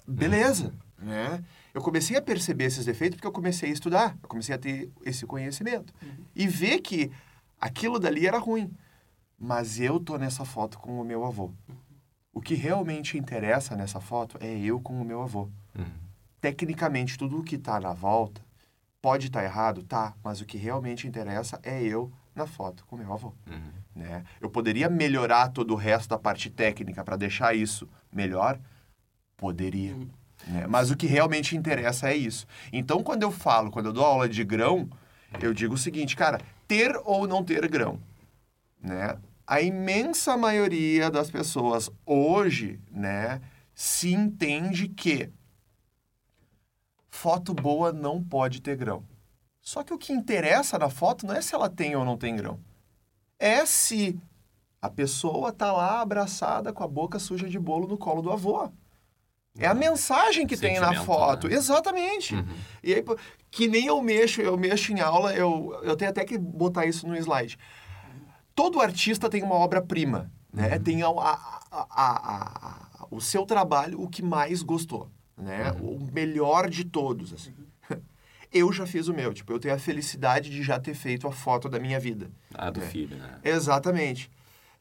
Beleza, 0.07 0.74
né? 0.97 1.43
Eu 1.74 1.82
comecei 1.82 2.18
a 2.18 2.22
perceber 2.22 2.66
esses 2.66 2.86
defeitos 2.86 3.18
porque 3.18 3.28
eu 3.28 3.32
comecei 3.32 3.70
a 3.70 3.74
estudar, 3.74 4.18
eu 4.22 4.30
comecei 4.30 4.55
a 4.55 4.57
ter 4.57 4.89
esse 5.05 5.26
conhecimento. 5.26 5.93
E 6.36 6.47
ver 6.47 6.80
que 6.80 7.12
aquilo 7.60 7.99
dali 7.99 8.26
era 8.26 8.38
ruim. 8.38 8.72
Mas 9.39 9.79
eu 9.79 9.99
tô 9.99 10.17
nessa 10.17 10.43
foto 10.43 10.77
com 10.77 10.99
o 10.99 11.03
meu 11.03 11.25
avô. 11.25 11.51
O 12.33 12.41
que 12.41 12.55
realmente 12.55 13.17
interessa 13.17 13.75
nessa 13.75 13.99
foto 13.99 14.37
é 14.41 14.57
eu 14.59 14.79
com 14.79 15.01
o 15.01 15.05
meu 15.05 15.21
avô. 15.21 15.49
Uhum. 15.77 15.85
Tecnicamente, 16.41 17.17
tudo 17.17 17.39
o 17.39 17.43
que 17.43 17.57
tá 17.57 17.79
na 17.79 17.93
volta 17.93 18.41
pode 19.01 19.27
estar 19.27 19.43
errado, 19.43 19.83
tá, 19.83 20.13
mas 20.23 20.41
o 20.41 20.45
que 20.45 20.57
realmente 20.57 21.07
interessa 21.07 21.59
é 21.63 21.81
eu 21.81 22.11
na 22.35 22.45
foto 22.45 22.85
com 22.85 22.95
o 22.95 22.99
meu 22.99 23.11
avô. 23.13 23.33
Uhum. 23.47 23.71
Né? 23.95 24.23
Eu 24.39 24.49
poderia 24.49 24.89
melhorar 24.89 25.49
todo 25.49 25.71
o 25.71 25.77
resto 25.77 26.09
da 26.09 26.19
parte 26.19 26.49
técnica 26.49 27.03
para 27.03 27.15
deixar 27.15 27.55
isso 27.55 27.87
melhor? 28.11 28.59
Poderia. 29.35 29.95
né? 30.47 30.67
Mas 30.67 30.91
o 30.91 30.97
que 30.97 31.07
realmente 31.07 31.55
interessa 31.55 32.09
é 32.09 32.15
isso. 32.15 32.45
Então, 32.71 33.03
quando 33.03 33.23
eu 33.23 33.31
falo, 33.31 33.71
quando 33.71 33.87
eu 33.87 33.93
dou 33.93 34.05
aula 34.05 34.27
de 34.27 34.43
grão, 34.43 34.89
eu 35.41 35.53
digo 35.53 35.75
o 35.75 35.77
seguinte, 35.77 36.15
cara, 36.15 36.41
ter 36.67 36.99
ou 37.03 37.27
não 37.27 37.43
ter 37.43 37.67
grão, 37.67 37.99
né? 38.81 39.17
A 39.50 39.64
imensa 39.64 40.38
maioria 40.38 41.10
das 41.10 41.32
pessoas 41.32 41.89
hoje, 42.06 42.80
né, 42.91 43.41
se 43.74 44.14
entende 44.14 44.88
que 44.88 45.32
foto 47.10 47.52
boa 47.56 47.91
não 47.91 48.24
pode 48.24 48.62
ter 48.62 48.76
grão. 48.76 49.04
Só 49.60 49.84
que 49.84 49.91
o 49.91 49.97
que 49.97 50.14
interessa 50.14 50.78
na 50.78 50.88
foto 50.88 51.26
não 51.26 51.34
é 51.34 51.41
se 51.41 51.56
ela 51.56 51.68
tem 51.68 51.95
ou 51.95 52.06
não 52.06 52.16
tem 52.16 52.36
grão. 52.36 52.60
É 53.39 53.66
se 53.66 54.20
a 54.80 54.88
pessoa 54.88 55.52
tá 55.52 55.74
lá 55.74 56.00
abraçada 56.00 56.72
com 56.72 56.84
a 56.84 56.88
boca 56.88 57.18
suja 57.18 57.50
de 57.50 57.58
bolo 57.58 57.88
no 57.88 57.97
colo 57.97 58.22
do 58.22 58.32
avô. 58.32 58.72
É 59.58 59.66
a 59.66 59.74
mensagem 59.74 60.45
que 60.45 60.56
tem 60.56 60.80
na 60.80 61.04
foto. 61.04 61.47
né? 61.47 61.56
Exatamente. 61.56 62.36
Uhum. 62.36 62.45
E 62.84 62.93
aí, 62.93 63.04
que 63.50 63.68
nem 63.68 63.88
eu 63.88 64.00
mexo, 64.00 64.41
eu 64.41 64.56
mexo 64.56 64.91
em 64.91 65.00
aula, 65.00 65.34
eu, 65.34 65.76
eu 65.82 65.95
tenho 65.95 66.12
até 66.12 66.24
que 66.24 66.38
botar 66.38 66.86
isso 66.86 67.08
no 67.08 67.18
slide. 67.18 67.58
Todo 68.60 68.82
artista 68.82 69.30
tem 69.30 69.41
uma 69.41 69.55
obra-prima, 69.55 70.30
né? 70.53 70.78
Tem 70.80 71.01
a, 71.01 71.07
a- 71.07 71.62
a- 71.72 73.07
o 73.10 73.22
seu 73.22 73.45
trabalho, 73.45 74.01
o 74.01 74.10
que 74.10 74.22
mais 74.22 74.62
gostou, 74.62 75.10
né? 75.38 75.72
O 75.80 75.97
melhor 76.12 76.70
de 76.70 76.84
todos, 76.84 77.32
assim. 77.34 77.53
Eu 78.51 78.74
já 78.74 78.86
fiz 78.86 79.07
o 79.07 79.14
meu, 79.14 79.34
tipo, 79.34 79.53
eu 79.53 79.60
tenho 79.60 79.74
a 79.76 79.80
felicidade 79.80 80.49
de 80.49 80.62
já 80.62 80.78
ter 80.80 80.93
feito 80.93 81.26
a 81.26 81.32
foto 81.32 81.70
da 81.70 81.80
minha 81.80 81.99
vida. 82.01 82.30
Ah, 82.53 82.70
do 82.70 82.82
É. 82.82 82.86
filho, 82.86 83.16
né? 83.16 83.39
Exatamente. 83.45 84.30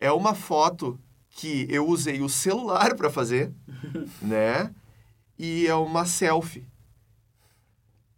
É 0.01 0.11
uma 0.11 0.35
foto 0.35 0.99
que 1.31 1.65
eu 1.71 1.87
usei 1.87 2.21
o 2.21 2.29
celular 2.29 2.95
para 2.97 3.11
fazer, 3.11 3.53
né? 4.21 4.75
E 5.39 5.69
é 5.69 5.75
uma 5.77 6.05
selfie. 6.05 6.67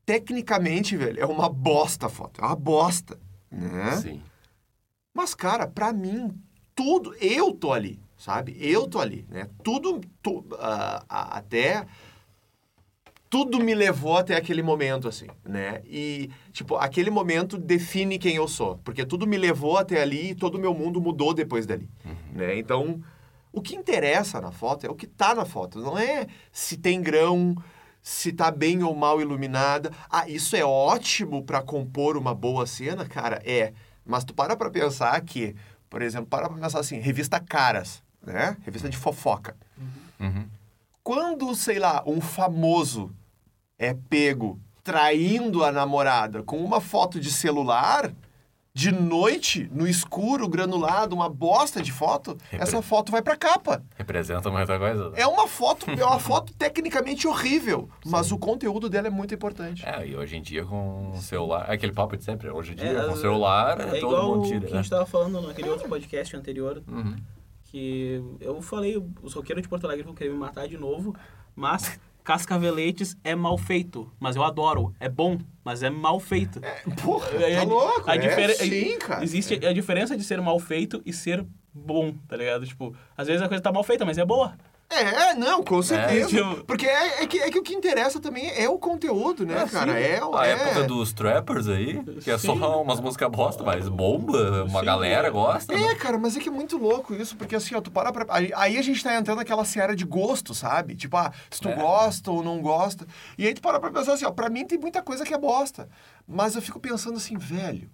Tecnicamente, 0.06 0.96
velho, 0.96 1.20
é 1.20 1.26
uma 1.26 1.50
bosta 1.50 2.06
a 2.06 2.08
foto. 2.08 2.40
É 2.40 2.44
uma 2.46 2.56
bosta, 2.56 3.18
né? 3.50 3.96
Sim. 3.98 4.22
Mas, 5.14 5.34
cara, 5.34 5.66
pra 5.66 5.92
mim, 5.92 6.32
tudo... 6.74 7.14
Eu 7.20 7.52
tô 7.52 7.72
ali, 7.72 8.00
sabe? 8.16 8.56
Eu 8.60 8.86
tô 8.86 8.98
ali, 9.00 9.26
né? 9.28 9.48
Tudo... 9.62 10.00
tu- 10.22 10.44
ah, 10.58 11.04
até... 11.36 11.86
Tudo 13.28 13.60
me 13.60 13.76
levou 13.76 14.16
até 14.16 14.34
aquele 14.34 14.60
momento, 14.60 15.06
assim, 15.06 15.28
né? 15.44 15.82
E, 15.84 16.30
tipo, 16.52 16.74
aquele 16.74 17.10
momento 17.10 17.56
define 17.56 18.18
quem 18.18 18.34
eu 18.34 18.48
sou. 18.48 18.78
Porque 18.78 19.06
tudo 19.06 19.24
me 19.24 19.36
levou 19.38 19.78
até 19.78 20.02
ali 20.02 20.30
e 20.30 20.34
todo 20.34 20.56
o 20.56 20.60
meu 20.60 20.74
mundo 20.74 21.00
mudou 21.00 21.32
depois 21.32 21.64
dali, 21.64 21.88
né? 22.32 22.58
Então, 22.58 23.00
o 23.52 23.60
que 23.60 23.76
interessa 23.76 24.40
na 24.40 24.50
foto 24.50 24.84
é 24.84 24.90
o 24.90 24.96
que 24.96 25.06
tá 25.06 25.32
na 25.32 25.44
foto. 25.44 25.78
Não 25.78 25.96
é 25.96 26.26
se 26.50 26.76
tem 26.76 27.00
grão, 27.00 27.54
se 28.02 28.32
tá 28.32 28.50
bem 28.50 28.82
ou 28.82 28.96
mal 28.96 29.20
iluminada. 29.20 29.92
Ah, 30.10 30.28
isso 30.28 30.56
é 30.56 30.64
ótimo 30.64 31.44
pra 31.44 31.62
compor 31.62 32.16
uma 32.16 32.34
boa 32.34 32.66
cena? 32.66 33.06
Cara, 33.06 33.40
é. 33.44 33.72
Mas 34.10 34.24
tu 34.24 34.34
para 34.34 34.56
pra 34.56 34.68
pensar 34.68 35.20
que, 35.20 35.54
por 35.88 36.02
exemplo, 36.02 36.26
para 36.26 36.48
pra 36.48 36.58
pensar 36.58 36.80
assim, 36.80 36.98
revista 36.98 37.38
Caras, 37.38 38.02
né? 38.26 38.56
Revista 38.64 38.88
de 38.88 38.96
fofoca. 38.96 39.56
Uhum. 40.18 40.46
Quando, 41.02 41.54
sei 41.54 41.78
lá, 41.78 42.02
um 42.04 42.20
famoso 42.20 43.14
é 43.78 43.94
pego 43.94 44.60
traindo 44.82 45.64
a 45.64 45.70
namorada 45.70 46.42
com 46.42 46.58
uma 46.58 46.80
foto 46.80 47.20
de 47.20 47.30
celular, 47.30 48.12
de 48.80 48.92
noite, 48.92 49.68
no 49.72 49.86
escuro, 49.86 50.48
granulado, 50.48 51.14
uma 51.14 51.28
bosta 51.28 51.82
de 51.82 51.92
foto, 51.92 52.30
Repre- 52.50 52.62
essa 52.66 52.80
foto 52.80 53.12
vai 53.12 53.20
pra 53.20 53.36
capa. 53.36 53.82
Representa 53.96 54.50
muita 54.50 54.78
coisa. 54.78 55.10
né? 55.10 55.20
É 55.20 55.26
uma 55.26 55.46
foto, 55.46 55.90
é 55.90 56.04
uma 56.04 56.18
foto 56.20 56.54
tecnicamente 56.54 57.28
horrível, 57.28 57.90
mas 58.06 58.32
o 58.32 58.38
conteúdo 58.38 58.88
dela 58.88 59.08
é 59.08 59.10
muito 59.10 59.34
importante. 59.34 59.84
É, 59.86 60.06
e 60.06 60.16
hoje 60.16 60.36
em 60.36 60.42
dia 60.42 60.64
com 60.64 61.10
o 61.10 61.16
celular. 61.20 61.66
É 61.68 61.74
aquele 61.74 61.92
papo 61.92 62.16
de 62.16 62.24
sempre. 62.24 62.48
Hoje 62.48 62.72
em 62.72 62.76
dia 62.76 62.86
É, 62.88 63.06
com 63.06 63.12
o 63.12 63.16
celular, 63.16 63.78
É 63.80 63.84
todo 63.86 63.96
igual 63.98 64.28
mundo 64.36 64.44
o 64.44 64.48
tira. 64.48 64.60
que 64.60 64.66
a 64.72 64.76
né? 64.76 64.82
gente 64.82 64.90
tava 64.90 65.04
falando 65.04 65.42
naquele 65.42 65.68
outro 65.68 65.86
podcast 65.88 66.34
anterior, 66.36 66.82
Uhum. 66.88 67.16
que 67.64 68.22
eu 68.40 68.60
falei, 68.62 68.96
os 69.22 69.34
roqueiros 69.34 69.62
de 69.62 69.68
Porto 69.68 69.84
Alegre 69.84 70.04
vão 70.04 70.14
querer 70.14 70.30
me 70.30 70.38
matar 70.38 70.66
de 70.66 70.78
novo, 70.78 71.14
mas 71.54 72.00
Cascaveletes 72.24 73.16
é 73.24 73.34
mal 73.34 73.56
feito, 73.58 74.10
mas 74.18 74.36
eu 74.36 74.42
adoro. 74.42 74.94
É 75.00 75.08
bom, 75.08 75.38
mas 75.64 75.82
é 75.82 75.90
mal 75.90 76.18
feito. 76.20 76.60
Porra, 77.02 77.28
É, 77.42 77.56
tá 77.56 77.60
a- 77.62 77.64
louco, 77.64 78.10
a 78.10 78.14
é, 78.14 78.18
difere- 78.18 78.54
sim, 78.54 78.98
cara. 78.98 79.22
Existe 79.24 79.54
a 79.66 79.72
diferença 79.72 80.16
de 80.16 80.24
ser 80.24 80.40
mal 80.40 80.58
feito 80.58 81.02
e 81.04 81.12
ser 81.12 81.44
bom, 81.72 82.12
tá 82.28 82.36
ligado? 82.36 82.66
Tipo, 82.66 82.94
às 83.16 83.26
vezes 83.26 83.42
a 83.42 83.48
coisa 83.48 83.62
tá 83.62 83.72
mal 83.72 83.82
feita, 83.84 84.04
mas 84.04 84.18
é 84.18 84.24
boa. 84.24 84.54
É, 84.92 85.34
não, 85.34 85.62
com 85.62 85.80
certeza. 85.80 86.28
tipo- 86.28 86.64
Porque 86.64 86.84
é, 86.84 87.22
é 87.22 87.26
que, 87.26 87.38
é 87.38 87.48
que 87.48 87.58
o 87.58 87.62
que 87.62 87.72
interessa 87.74 88.18
também 88.18 88.50
é 88.50 88.68
o 88.68 88.76
conteúdo, 88.76 89.46
né, 89.46 89.62
É, 89.62 89.66
cara? 89.68 89.92
sim. 89.92 89.98
É, 89.98 90.24
o- 90.24 90.36
A 90.36 90.46
é... 90.46 90.50
época 90.50 90.82
dos 90.82 91.12
trappers 91.12 91.68
aí, 91.68 92.02
que 92.20 92.28
é 92.30 92.36
só 92.36 92.54
Sim. 92.54 92.60
umas 92.60 92.98
músicas 93.00 93.30
bosta, 93.30 93.62
mas 93.62 93.88
bomba, 93.88 94.64
uma 94.64 94.80
Sim, 94.80 94.86
galera 94.86 95.28
é. 95.28 95.30
gosta. 95.30 95.72
né? 95.72 95.80
É, 95.92 95.94
cara, 95.94 96.18
mas 96.18 96.36
é 96.36 96.40
que 96.40 96.48
é 96.48 96.52
muito 96.52 96.76
louco 96.76 97.14
isso, 97.14 97.36
porque 97.36 97.54
assim, 97.54 97.74
ó, 97.76 97.80
tu 97.80 97.90
para 97.90 98.12
pra... 98.12 98.26
Aí, 98.56 98.76
a 98.76 98.82
gente 98.82 99.02
tá 99.02 99.14
entrando 99.16 99.38
naquela 99.38 99.64
seara 99.64 99.94
de 99.94 100.04
gosto, 100.04 100.54
sabe? 100.54 100.96
Tipo, 100.96 101.16
ah, 101.16 101.32
se 101.48 101.60
tu 101.60 101.68
É. 101.68 101.76
gosta 101.76 102.30
ou 102.32 102.42
não 102.42 102.60
gosta. 102.60 103.06
E 103.38 103.46
aí 103.46 103.54
tu 103.54 103.62
para 103.62 103.78
pra 103.78 103.90
pensar 103.92 104.14
assim, 104.14 104.24
ó, 104.24 104.32
pra 104.32 104.50
mim 104.50 104.66
tem 104.66 104.76
muita 104.78 105.00
coisa 105.02 105.24
que 105.24 105.32
é 105.32 105.38
bosta. 105.38 105.88
Mas 106.26 106.56
eu 106.56 106.62
fico 106.62 106.80
pensando 106.80 107.16
assim, 107.16 107.36
velho, 107.38 107.88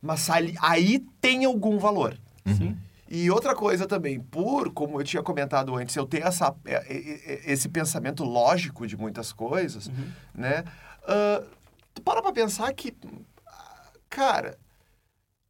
mas 0.00 0.30
ali, 0.30 0.54
aí 0.62 1.00
tem 1.20 1.44
algum 1.44 1.76
valor. 1.78 2.16
Sim. 2.46 2.76
E 3.08 3.30
outra 3.30 3.54
coisa 3.54 3.86
também, 3.86 4.20
por, 4.20 4.72
como 4.72 5.00
eu 5.00 5.04
tinha 5.04 5.22
comentado 5.22 5.74
antes, 5.76 5.94
eu 5.94 6.06
ter 6.06 6.22
essa, 6.22 6.54
é, 6.64 6.74
é, 6.74 7.32
é, 7.48 7.52
esse 7.52 7.68
pensamento 7.68 8.24
lógico 8.24 8.86
de 8.86 8.96
muitas 8.96 9.32
coisas, 9.32 9.90
né? 10.34 10.64
ah, 11.06 11.42
tu 11.94 12.02
para 12.02 12.20
pra 12.20 12.32
pensar 12.32 12.72
que, 12.72 12.92
cara, 14.10 14.58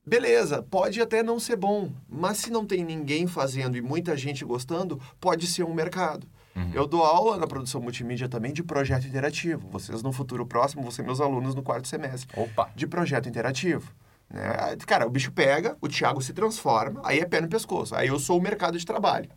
beleza, 0.04 0.62
pode 0.62 1.00
até 1.00 1.22
não 1.22 1.40
ser 1.40 1.56
bom, 1.56 1.90
mas 2.08 2.38
se 2.38 2.50
não 2.50 2.66
tem 2.66 2.84
ninguém 2.84 3.26
fazendo 3.26 3.76
e 3.76 3.80
muita 3.80 4.16
gente 4.16 4.44
gostando, 4.44 5.00
pode 5.18 5.46
ser 5.46 5.64
um 5.64 5.74
mercado. 5.74 6.26
Eu 6.72 6.86
dou 6.86 7.04
aula 7.04 7.36
na 7.36 7.46
produção 7.46 7.82
multimídia 7.82 8.30
também 8.30 8.50
de 8.50 8.62
projeto 8.62 9.06
interativo. 9.06 9.68
Vocês 9.68 10.02
no 10.02 10.10
futuro 10.10 10.46
próximo 10.46 10.80
vão 10.80 10.90
ser 10.90 11.02
meus 11.02 11.20
alunos 11.20 11.54
no 11.54 11.62
quarto 11.62 11.86
semestre 11.86 12.28
Opa! 12.34 12.70
de 12.74 12.86
projeto 12.86 13.28
interativo. 13.28 13.92
Né? 14.28 14.76
Cara, 14.86 15.06
o 15.06 15.10
bicho 15.10 15.32
pega, 15.32 15.76
o 15.80 15.88
Thiago 15.88 16.20
se 16.20 16.32
transforma, 16.32 17.00
aí 17.04 17.20
é 17.20 17.24
pé 17.24 17.40
no 17.40 17.48
pescoço. 17.48 17.94
Aí 17.94 18.08
eu 18.08 18.18
sou 18.18 18.38
o 18.38 18.42
mercado 18.42 18.78
de 18.78 18.84
trabalho. 18.84 19.30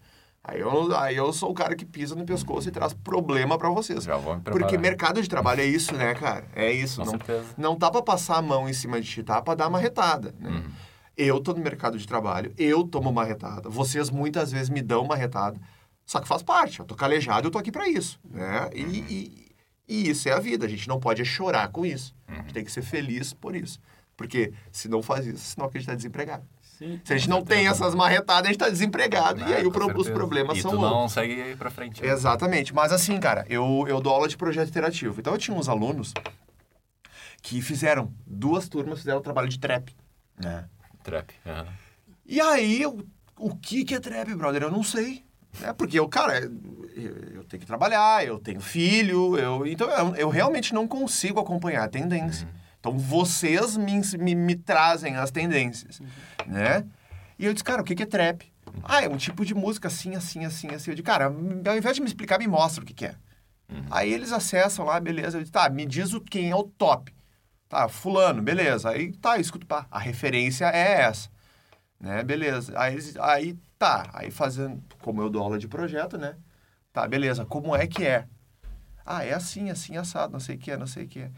Aí 0.44 0.62
eu, 0.62 0.96
aí 0.98 1.16
eu 1.16 1.32
sou 1.34 1.52
o 1.52 1.54
cara 1.54 1.76
que 1.76 1.86
pisa 1.86 2.16
no 2.16 2.26
pescoço 2.26 2.70
e 2.70 2.72
traz 2.72 2.94
problema 2.94 3.58
pra 3.58 3.70
vocês. 3.70 4.06
Já 4.06 4.16
vou 4.16 4.36
me 4.36 4.42
preparar. 4.42 4.68
Porque 4.68 4.78
mercado 4.78 5.22
de 5.22 5.28
trabalho 5.28 5.62
é 5.62 5.66
isso, 5.66 5.94
né, 5.94 6.16
cara? 6.16 6.46
É 6.56 6.72
isso. 6.72 7.02
Com 7.02 7.06
não, 7.06 7.12
certeza. 7.12 7.46
não 7.58 7.76
tá 7.76 7.92
pra 7.92 8.02
passar 8.02 8.38
a 8.38 8.42
mão 8.42 8.68
em 8.68 8.74
cima 8.74 9.00
de 9.02 9.08
ti, 9.08 9.22
tá 9.22 9.42
pra 9.42 9.54
dar 9.54 9.68
uma 9.68 9.80
retada. 9.80 10.34
Né? 10.40 10.50
Uhum. 10.50 10.72
Eu 11.18 11.42
tô 11.42 11.54
no 11.54 11.60
mercado 11.60 11.98
de 11.98 12.08
trabalho, 12.08 12.54
eu 12.58 12.86
tomo 12.86 13.10
uma 13.10 13.26
retada. 13.26 13.70
Vocês 13.70 14.10
muitas 14.10 14.52
vezes 14.52 14.70
me 14.70 14.82
dão 14.82 15.04
uma 15.04 15.16
retada. 15.16 15.60
Só 16.06 16.20
que 16.22 16.28
faz 16.28 16.42
parte. 16.42 16.80
Eu 16.80 16.86
tô 16.86 16.96
calejado, 16.96 17.48
eu 17.48 17.52
tô 17.52 17.58
aqui 17.58 17.72
pra 17.72 17.88
isso. 17.88 18.18
Né? 18.24 18.70
E, 18.74 18.82
e, 18.82 19.52
e 19.88 20.10
isso 20.10 20.30
é 20.30 20.32
a 20.32 20.40
vida. 20.40 20.66
A 20.66 20.70
gente 20.70 20.88
não 20.88 21.00
pode 21.00 21.24
chorar 21.26 21.68
com 21.68 21.86
isso. 21.86 22.16
A 22.28 22.36
gente 22.36 22.54
tem 22.54 22.64
que 22.64 22.72
ser 22.72 22.82
feliz 22.82 23.34
por 23.34 23.56
isso. 23.56 23.80
Porque 24.20 24.52
se 24.70 24.90
não 24.90 25.02
faz 25.02 25.26
isso, 25.26 25.46
senão 25.56 25.70
a 25.70 25.72
gente 25.72 25.86
tá 25.88 25.96
desempregado. 25.96 26.44
Sim. 26.62 27.00
Se 27.06 27.14
a 27.14 27.18
gente 27.18 27.30
não 27.30 27.42
tem 27.42 27.70
essas 27.70 27.96
marretadas, 27.96 28.44
a 28.50 28.52
gente 28.52 28.60
tá 28.60 28.68
desempregado. 28.68 29.40
e 29.40 29.44
Ah, 29.44 29.58
aí 29.60 29.66
o 29.66 29.70
os 29.98 30.10
problemas 30.10 30.58
e 30.58 30.62
são 30.62 30.72
outros. 30.72 30.90
não 30.92 31.08
segue 31.08 31.42
aí 31.42 31.56
pra 31.56 31.70
frente. 31.70 32.02
né? 32.02 32.10
Exatamente. 32.10 32.76
Mas 32.76 32.92
assim, 32.92 33.18
cara, 33.18 33.46
eu, 33.50 33.86
eu 33.88 34.02
dou 34.02 34.12
aula 34.14 34.28
de 34.28 34.36
projeto 34.36 34.68
interativo. 34.68 35.22
Então 35.22 35.32
eu 35.32 35.40
tinha 35.40 35.56
uns 35.56 35.70
alunos 35.70 36.14
que 37.42 37.62
fizeram, 37.62 38.14
duas 38.28 38.68
turmas 38.68 39.00
fizeram 39.00 39.22
trabalho 39.22 39.48
de 39.48 39.58
trap. 39.58 39.96
Né? 40.38 40.66
Trap. 41.02 41.34
aham. 41.46 41.66
E 42.26 42.42
aí, 42.42 42.82
eu, 42.82 43.00
o 43.38 43.56
que 43.56 43.86
que 43.86 43.96
é 43.96 44.02
trap, 44.02 44.36
brother? 44.36 44.64
Eu 44.64 44.72
não 44.72 44.84
sei. 44.84 45.24
Né? 45.62 45.72
Porque 45.72 45.98
eu, 45.98 46.10
cara, 46.10 46.40
eu, 46.42 47.16
eu 47.36 47.44
tenho 47.46 47.62
que 47.62 47.66
trabalhar, 47.66 48.26
eu 48.28 48.38
tenho 48.38 48.60
filho, 48.60 49.38
eu, 49.38 49.66
então 49.66 49.90
eu, 49.90 50.16
eu 50.16 50.30
realmente 50.30 50.74
não 50.74 50.86
consigo 50.86 51.40
acompanhar 51.40 51.86
a 51.86 51.88
tendência. 51.88 52.46
Então 52.80 52.98
vocês 52.98 53.76
me, 53.76 54.02
me, 54.18 54.36
me 54.36 54.56
trazem 54.56 55.16
as 55.16 55.32
tendências, 55.32 56.00
né? 56.48 56.86
E 57.38 57.46
eu 57.46 57.54
disse, 57.54 57.64
cara, 57.64 57.82
o 57.82 57.86
que 57.86 57.96
que 57.96 58.04
é 58.04 58.06
trap? 58.06 58.52
Ah, 58.84 59.04
é 59.04 59.10
um 59.10 59.18
tipo 59.18 59.46
de 59.46 59.54
música 59.54 59.88
assim, 59.88 60.16
assim, 60.16 60.46
assim, 60.46 60.68
assim. 60.70 60.92
Eu 60.92 60.96
disse, 60.96 61.04
cara, 61.04 61.26
ao 61.26 61.78
invés 61.78 61.96
de 61.96 62.02
me 62.02 62.08
explicar, 62.08 62.40
me 62.40 62.48
mostra 62.48 62.84
o 62.84 62.86
que 62.86 62.94
que 62.94 63.06
é. 63.06 63.16
Aí 63.92 64.12
eles 64.12 64.32
acessam 64.32 64.86
lá, 64.86 65.00
beleza. 65.00 65.38
Eu 65.38 65.42
disse, 65.42 65.52
tá, 65.52 65.70
me 65.70 65.86
diz 65.86 66.14
o 66.14 66.22
quem 66.22 66.50
é 66.50 66.56
o 66.56 66.64
top. 66.64 67.14
Tá, 67.68 67.88
fulano, 67.88 68.42
beleza. 68.42 68.90
Aí 68.90 69.12
tá, 69.14 69.38
escuta, 69.38 69.66
pá, 69.66 69.88
a 69.92 70.00
referência 70.00 70.66
é 70.66 71.02
essa. 71.02 71.30
Né, 72.00 72.24
beleza. 72.24 72.74
Aí, 72.80 72.98
aí 73.20 73.60
tá, 73.78 74.10
aí 74.14 74.32
fazendo, 74.32 74.82
como 75.02 75.22
eu 75.22 75.30
dou 75.30 75.44
aula 75.44 75.60
de 75.60 75.68
projeto, 75.68 76.18
né? 76.18 76.36
Tá, 76.92 77.08
beleza, 77.08 77.46
como 77.46 77.76
é 77.76 77.86
que 77.86 78.06
é? 78.06 78.28
Ah, 79.06 79.24
é 79.24 79.34
assim, 79.34 79.70
assim, 79.70 79.98
assado, 79.98 80.34
não 80.34 80.40
sei 80.40 80.56
o 80.56 80.60
que, 80.60 80.76
não 80.78 80.88
sei 80.88 81.06
o 81.06 81.08
que. 81.08 81.30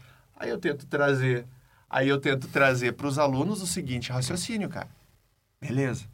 Aí 0.42 0.50
eu 0.50 0.58
tento 0.58 0.86
trazer, 0.86 1.46
aí 1.88 2.08
eu 2.08 2.18
tento 2.18 2.48
trazer 2.48 2.94
para 2.94 3.06
os 3.06 3.16
alunos 3.16 3.62
o 3.62 3.66
seguinte 3.66 4.10
raciocínio, 4.10 4.68
cara. 4.68 4.88
Beleza. 5.60 6.04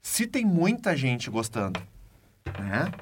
Se 0.00 0.24
tem 0.24 0.44
muita 0.44 0.96
gente 0.96 1.28
gostando, 1.28 1.82
né? 2.60 2.92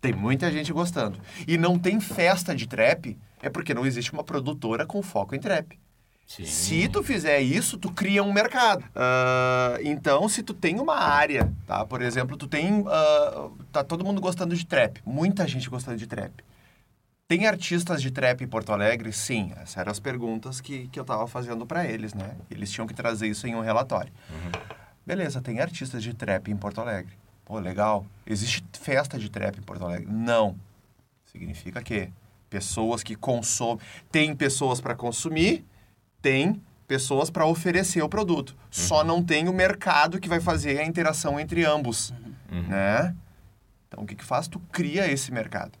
Tem 0.00 0.12
muita 0.12 0.48
gente 0.52 0.72
gostando. 0.72 1.18
E 1.48 1.58
não 1.58 1.76
tem 1.76 1.98
festa 1.98 2.54
de 2.54 2.68
trap, 2.68 3.18
é 3.42 3.50
porque 3.50 3.74
não 3.74 3.84
existe 3.84 4.12
uma 4.12 4.22
produtora 4.22 4.86
com 4.86 5.02
foco 5.02 5.34
em 5.34 5.40
trap. 5.40 5.76
Sim. 6.24 6.46
Se 6.46 6.88
tu 6.88 7.02
fizer 7.02 7.40
isso, 7.40 7.76
tu 7.76 7.90
cria 7.90 8.22
um 8.22 8.32
mercado. 8.32 8.84
Ah, 8.94 9.76
então, 9.82 10.28
se 10.28 10.40
tu 10.44 10.54
tem 10.54 10.78
uma 10.78 10.96
área, 10.96 11.52
tá? 11.66 11.84
Por 11.84 12.00
exemplo, 12.00 12.36
tu 12.36 12.46
tem... 12.46 12.84
ah, 12.86 13.50
tá 13.72 13.82
todo 13.82 14.04
mundo 14.04 14.20
gostando 14.20 14.54
de 14.54 14.64
trap. 14.64 15.02
Muita 15.04 15.48
gente 15.48 15.68
gostando 15.68 15.96
de 15.96 16.06
trap. 16.06 16.32
Tem 17.26 17.46
artistas 17.46 18.02
de 18.02 18.10
trap 18.10 18.42
em 18.42 18.46
Porto 18.46 18.70
Alegre? 18.70 19.12
Sim. 19.12 19.52
Essas 19.56 19.78
eram 19.78 19.90
as 19.90 19.98
perguntas 19.98 20.60
que, 20.60 20.88
que 20.88 21.00
eu 21.00 21.04
tava 21.04 21.26
fazendo 21.26 21.66
para 21.66 21.86
eles, 21.86 22.12
né? 22.12 22.36
Eles 22.50 22.70
tinham 22.70 22.86
que 22.86 22.92
trazer 22.94 23.26
isso 23.26 23.46
em 23.46 23.54
um 23.54 23.60
relatório. 23.60 24.12
Beleza, 25.06 25.40
tem 25.40 25.60
artistas 25.60 26.02
de 26.02 26.12
trap 26.12 26.50
em 26.50 26.56
Porto 26.56 26.80
Alegre. 26.80 27.16
Pô, 27.44 27.58
legal. 27.58 28.06
Existe 28.26 28.62
festa 28.72 29.18
de 29.18 29.30
trap 29.30 29.58
em 29.58 29.62
Porto 29.62 29.84
Alegre? 29.84 30.06
Não. 30.10 30.56
Significa 31.24 31.82
que 31.82 32.10
pessoas 32.50 33.02
que 33.02 33.16
consomem... 33.16 33.84
Tem 34.12 34.36
pessoas 34.36 34.80
para 34.80 34.94
consumir, 34.94 35.64
tem 36.20 36.62
pessoas 36.86 37.30
para 37.30 37.46
oferecer 37.46 38.02
o 38.02 38.08
produto. 38.08 38.54
Só 38.70 39.02
não 39.02 39.22
tem 39.22 39.48
o 39.48 39.52
mercado 39.52 40.20
que 40.20 40.28
vai 40.28 40.40
fazer 40.40 40.78
a 40.78 40.84
interação 40.84 41.40
entre 41.40 41.64
ambos, 41.64 42.12
né? 42.68 43.14
Então, 43.88 44.04
o 44.04 44.06
que 44.06 44.14
que 44.14 44.24
faz? 44.24 44.46
Tu 44.46 44.58
cria 44.72 45.10
esse 45.10 45.32
mercado, 45.32 45.72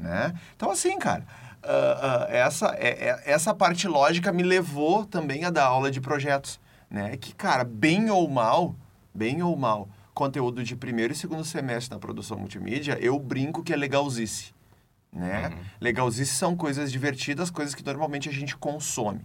né? 0.00 0.34
Então, 0.56 0.70
assim, 0.70 0.98
cara, 0.98 1.24
ah, 1.62 2.26
ah, 2.28 2.32
essa, 2.32 2.74
é- 2.78 3.08
é- 3.08 3.22
essa 3.32 3.54
parte 3.54 3.86
lógica 3.86 4.32
me 4.32 4.42
levou 4.42 5.04
também 5.04 5.44
a 5.44 5.50
dar 5.50 5.64
aula 5.66 5.90
de 5.90 6.00
projetos, 6.00 6.58
né? 6.90 7.16
Que, 7.16 7.34
cara, 7.34 7.62
bem 7.64 8.10
ou 8.10 8.28
mal, 8.28 8.74
bem 9.14 9.42
ou 9.42 9.54
mal, 9.56 9.88
conteúdo 10.14 10.64
de 10.64 10.74
primeiro 10.74 11.12
e 11.12 11.16
segundo 11.16 11.44
semestre 11.44 11.90
da 11.90 11.98
produção 11.98 12.38
multimídia, 12.38 12.98
eu 13.00 13.18
brinco 13.18 13.62
que 13.62 13.72
é 13.72 13.76
legalzice, 13.76 14.52
né? 15.12 15.52
Legalzice 15.80 16.34
são 16.34 16.56
coisas 16.56 16.90
divertidas, 16.90 17.50
coisas 17.50 17.74
que 17.74 17.84
normalmente 17.84 18.28
a 18.28 18.32
gente 18.32 18.56
consome. 18.56 19.20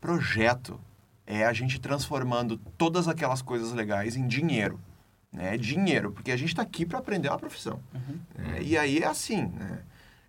Projeto 0.00 0.80
é 1.26 1.44
a 1.44 1.52
gente 1.52 1.78
transformando 1.78 2.56
todas 2.76 3.06
aquelas 3.06 3.42
coisas 3.42 3.72
legais 3.72 4.16
em 4.16 4.26
dinheiro. 4.26 4.80
Né? 5.32 5.56
Dinheiro, 5.56 6.10
porque 6.10 6.32
a 6.32 6.36
gente 6.36 6.48
está 6.48 6.62
aqui 6.62 6.84
para 6.84 6.98
aprender 6.98 7.28
uma 7.28 7.38
profissão. 7.38 7.78
né? 8.36 8.58
E 8.62 8.76
aí 8.76 8.98
é 8.98 9.06
assim, 9.06 9.46
né? 9.46 9.78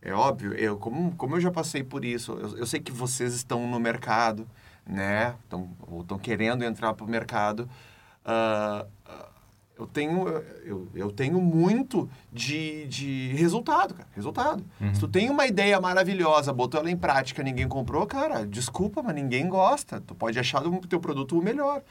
É 0.01 0.13
óbvio, 0.13 0.53
eu, 0.53 0.77
como, 0.77 1.15
como 1.15 1.35
eu 1.35 1.41
já 1.41 1.51
passei 1.51 1.83
por 1.83 2.03
isso, 2.03 2.31
eu, 2.33 2.57
eu 2.57 2.65
sei 2.65 2.79
que 2.79 2.91
vocês 2.91 3.33
estão 3.33 3.67
no 3.67 3.79
mercado, 3.79 4.47
né? 4.85 5.35
Estão, 5.43 5.69
ou 5.87 6.01
estão 6.01 6.17
querendo 6.17 6.63
entrar 6.63 6.93
para 6.93 7.05
o 7.05 7.09
mercado. 7.09 7.69
ah, 8.25 8.85
eu 9.77 9.87
tenho, 9.87 10.27
eu, 10.63 10.87
eu 10.93 11.11
tenho 11.11 11.41
muito 11.41 12.07
de, 12.31 12.85
de 12.87 13.33
resultado, 13.33 13.95
cara. 13.95 14.07
Resultado. 14.15 14.63
Se 14.93 14.99
tu 14.99 15.07
tem 15.07 15.27
uma 15.27 15.47
ideia 15.47 15.81
maravilhosa, 15.81 16.53
botou 16.53 16.79
ela 16.79 16.91
em 16.91 16.95
prática, 16.95 17.41
ninguém 17.41 17.67
comprou, 17.67 18.05
cara, 18.05 18.45
desculpa, 18.45 19.01
mas 19.01 19.15
ninguém 19.15 19.49
gosta. 19.49 19.99
Tu 19.99 20.13
pode 20.13 20.37
achar 20.37 20.63
o 20.67 20.81
teu 20.81 20.99
produto 20.99 21.37
o 21.37 21.43
melhor. 21.43 21.81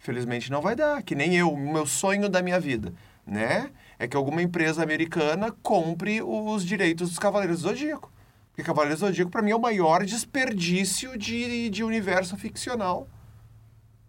Infelizmente 0.00 0.48
não 0.48 0.60
vai 0.60 0.76
dar. 0.76 1.02
Que 1.02 1.16
nem 1.16 1.36
eu, 1.36 1.52
o 1.52 1.72
meu 1.72 1.86
sonho 1.86 2.28
da 2.28 2.40
minha 2.40 2.60
vida, 2.60 2.94
né? 3.30 3.70
É 3.98 4.08
que 4.08 4.16
alguma 4.16 4.42
empresa 4.42 4.82
americana 4.82 5.54
compre 5.62 6.20
os 6.20 6.64
direitos 6.64 7.10
dos 7.10 7.18
Cavaleiros 7.18 7.62
do 7.62 7.68
Zodíaco. 7.68 8.10
Porque 8.50 8.62
Cavaleiros 8.62 9.00
do 9.00 9.06
Zodíaco, 9.06 9.30
pra 9.30 9.40
mim, 9.40 9.52
é 9.52 9.56
o 9.56 9.60
maior 9.60 10.04
desperdício 10.04 11.16
de, 11.16 11.70
de 11.70 11.84
universo 11.84 12.36
ficcional 12.36 13.06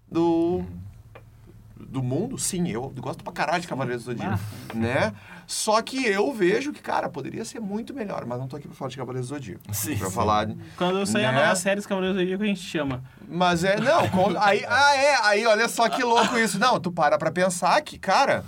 do, 0.09 0.63
do 1.75 2.01
mundo. 2.01 2.37
Sim, 2.39 2.67
eu 2.69 2.89
gosto 2.97 3.23
pra 3.23 3.31
caralho 3.31 3.61
de 3.61 3.67
Cavaleiros 3.67 4.05
do 4.05 4.11
Zodíaco, 4.11 4.41
né? 4.73 5.13
Só 5.47 5.81
que 5.81 6.05
eu 6.05 6.33
vejo 6.33 6.71
que, 6.71 6.81
cara, 6.81 7.09
poderia 7.09 7.43
ser 7.45 7.59
muito 7.59 7.93
melhor, 7.93 8.25
mas 8.25 8.39
não 8.39 8.47
tô 8.47 8.55
aqui 8.55 8.67
pra 8.67 8.75
falar 8.75 8.89
de 8.89 8.97
Cavaleiros 8.97 9.29
do 9.29 9.35
Zodíaco. 9.35 9.61
Sim, 9.73 9.97
pra 9.97 10.07
sim. 10.09 10.13
falar... 10.15 10.49
Quando 10.77 11.05
sair 11.05 11.25
a 11.25 11.31
Né? 11.31 11.41
nova 11.41 11.55
série 11.55 11.75
dos 11.77 11.85
Cavaleiros 11.85 12.15
do 12.17 12.21
Zodíaco, 12.21 12.43
a 12.43 12.47
gente 12.47 12.61
chama. 12.61 13.03
Mas 13.27 13.63
é, 13.63 13.79
não, 13.79 14.07
com- 14.09 14.37
aí, 14.39 14.63
ah, 14.69 14.95
é, 14.95 15.15
aí 15.23 15.45
olha 15.45 15.67
só 15.67 15.87
que 15.89 16.03
louco 16.03 16.37
isso. 16.37 16.57
Não, 16.59 16.79
tu 16.79 16.91
para 16.91 17.17
pra 17.17 17.31
pensar 17.31 17.81
que, 17.81 17.97
cara, 17.99 18.43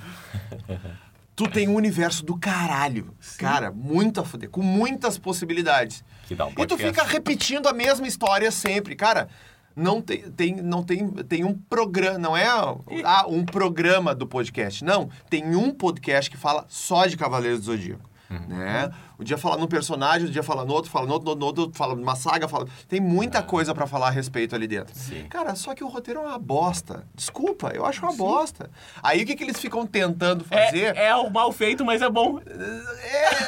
tu 1.36 1.48
tem 1.50 1.68
um 1.68 1.76
universo 1.76 2.24
do 2.26 2.38
caralho. 2.38 3.14
Cara, 3.38 3.72
muito 3.72 4.20
a 4.22 4.26
fuder, 4.26 4.50
com 4.50 4.62
muitas 4.62 5.18
possibilidades. 5.18 6.04
Que 6.28 6.36
dá 6.36 6.46
um 6.46 6.54
E 6.58 6.66
tu 6.66 6.78
fica 6.78 7.04
repetindo 7.04 7.68
a 7.68 7.74
mesma 7.74 8.08
história 8.08 8.50
sempre. 8.52 8.96
Cara, 8.96 9.28
não 9.76 10.02
tem, 10.02 10.22
tem, 10.32 10.56
não 10.56 10.84
tem, 10.84 11.08
tem 11.10 11.44
um 11.44 11.54
programa, 11.54 12.18
não 12.18 12.38
é 12.38 12.48
ah, 12.48 13.26
um 13.28 13.46
programa 13.46 14.14
do 14.14 14.28
podcast. 14.28 14.84
Não, 14.84 15.10
tem 15.30 15.56
um 15.56 15.72
podcast 15.72 16.30
que 16.30 16.38
fala 16.38 16.66
só 16.68 17.06
de 17.06 17.18
Cavaleiros 17.18 17.62
do 17.62 17.66
Zodíaco. 17.66 18.14
Uhum. 18.30 18.58
Né? 18.58 18.92
O 19.18 19.24
dia 19.24 19.38
fala 19.38 19.58
num 19.58 19.68
personagem, 19.68 20.28
o 20.28 20.32
dia 20.32 20.42
fala 20.42 20.66
no 20.66 20.74
outro, 20.74 20.90
fala 20.90 21.06
no 21.06 21.14
outro, 21.14 21.36
no 21.36 21.46
outro, 21.46 21.72
fala 21.74 21.96
numa 21.96 22.16
saga, 22.16 22.48
fala... 22.48 22.68
Tem 22.88 23.00
muita 23.00 23.40
uhum. 23.40 23.46
coisa 23.46 23.76
para 23.76 23.86
falar 23.86 24.08
a 24.08 24.10
respeito 24.10 24.56
ali 24.56 24.68
dentro. 24.68 24.94
Sim. 24.96 25.26
Cara, 25.30 25.56
só 25.56 25.76
que 25.76 25.84
o 25.84 25.88
roteiro 25.88 26.22
é 26.22 26.24
uma 26.24 26.40
bosta. 26.40 27.06
Desculpa, 27.14 27.72
eu 27.74 27.86
acho 27.86 28.02
uma 28.02 28.12
Sim. 28.12 28.18
bosta. 28.18 28.72
Aí 29.02 29.24
o 29.24 29.26
que, 29.26 29.36
que 29.36 29.44
eles 29.44 29.60
ficam 29.60 29.86
tentando 29.86 30.46
é, 30.50 30.66
fazer... 30.66 30.98
É, 30.98 31.08
é 31.08 31.16
o 31.16 31.30
mal 31.30 31.52
feito, 31.52 31.86
mas 31.86 32.02
é 32.02 32.10
bom. 32.10 32.40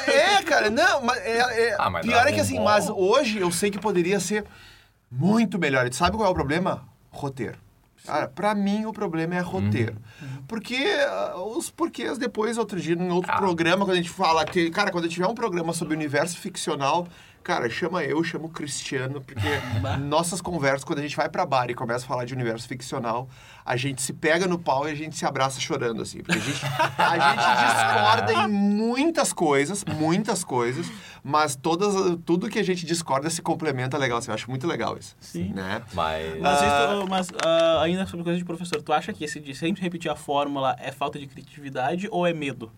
É, 0.05 0.37
é 0.37 0.41
cara, 0.43 0.69
não, 0.69 1.01
mas... 1.01 1.17
É, 1.17 1.69
é... 1.69 1.75
Ah, 1.79 1.89
mas 1.89 2.05
pior 2.05 2.27
é 2.27 2.31
que 2.31 2.39
assim, 2.39 2.57
bom. 2.57 2.65
mas 2.65 2.89
hoje 2.89 3.39
eu 3.39 3.51
sei 3.51 3.71
que 3.71 3.79
poderia 3.79 4.19
ser 4.19 4.45
muito 5.17 5.57
melhor. 5.59 5.87
E 5.87 5.93
sabe 5.93 6.17
qual 6.17 6.27
é 6.27 6.31
o 6.31 6.33
problema? 6.33 6.83
Roteiro. 7.11 7.57
Cara, 8.05 8.27
pra 8.27 8.53
mim 8.53 8.85
o 8.85 8.93
problema 8.93 9.35
é 9.35 9.39
roteiro. 9.39 9.95
Uhum. 10.21 10.43
Porque 10.47 10.75
uh, 11.35 11.57
os 11.57 11.71
porquês 11.71 12.17
depois, 12.17 12.57
outro 12.57 12.79
dia, 12.79 12.93
em 12.93 13.09
outro 13.09 13.31
ah. 13.31 13.37
programa, 13.37 13.83
quando 13.83 13.93
a 13.93 14.01
gente 14.01 14.11
fala 14.11 14.45
que, 14.45 14.69
cara, 14.69 14.91
quando 14.91 15.09
tiver 15.09 15.25
um 15.25 15.33
programa 15.33 15.73
sobre 15.73 15.95
universo 15.95 16.37
ficcional, 16.37 17.07
cara, 17.45 17.69
chama 17.69 18.03
eu, 18.03 18.23
chama 18.23 18.47
o 18.47 18.49
Cristiano, 18.49 19.21
porque 19.21 19.47
nossas 20.01 20.41
conversas, 20.41 20.83
quando 20.83 20.97
a 20.97 21.01
gente 21.03 21.15
vai 21.15 21.29
pra 21.29 21.45
bar 21.45 21.69
e 21.69 21.75
começa 21.75 22.03
a 22.03 22.07
falar 22.07 22.25
de 22.25 22.33
universo 22.33 22.67
ficcional, 22.67 23.29
a 23.63 23.77
gente 23.77 24.01
se 24.01 24.11
pega 24.13 24.47
no 24.47 24.57
pau 24.57 24.89
e 24.89 24.91
a 24.91 24.95
gente 24.95 25.15
se 25.15 25.25
abraça 25.25 25.59
chorando, 25.59 26.01
assim. 26.01 26.23
Porque 26.23 26.39
a 26.39 26.41
gente, 26.41 26.65
a 26.97 27.17
gente 27.19 27.65
discorda 27.67 28.33
em 28.33 28.47
muitas 28.47 29.31
coisas, 29.31 29.85
muitas 29.85 30.43
coisas, 30.43 30.91
mas 31.23 31.55
todas, 31.55 31.93
tudo 32.25 32.49
que 32.49 32.57
a 32.57 32.63
gente 32.63 32.83
discorda 32.83 33.29
se 33.29 33.43
complementa 33.43 33.95
legal. 33.95 34.17
Assim, 34.17 34.31
eu 34.31 34.35
acho 34.35 34.49
muito 34.49 34.65
legal 34.65 34.97
isso. 34.97 35.15
Sim. 35.19 35.53
Né? 35.53 35.83
Mas, 35.93 36.41
mas, 36.41 36.61
uh, 36.61 37.07
mas 37.07 37.29
uh, 37.29 37.79
ainda 37.83 38.07
sobre 38.07 38.23
coisa 38.23 38.39
de 38.39 38.45
professor, 38.45 38.81
tu 38.81 38.91
acha 38.91 39.13
que 39.13 39.23
esse 39.23 39.39
de 39.39 39.53
sempre 39.53 39.83
repetir 39.83 40.09
a 40.09 40.15
fórmula 40.15 40.75
é 40.79 40.91
falta 40.91 41.19
de 41.19 41.27
criatividade 41.27 42.07
ou 42.09 42.25
é 42.25 42.33
medo? 42.33 42.71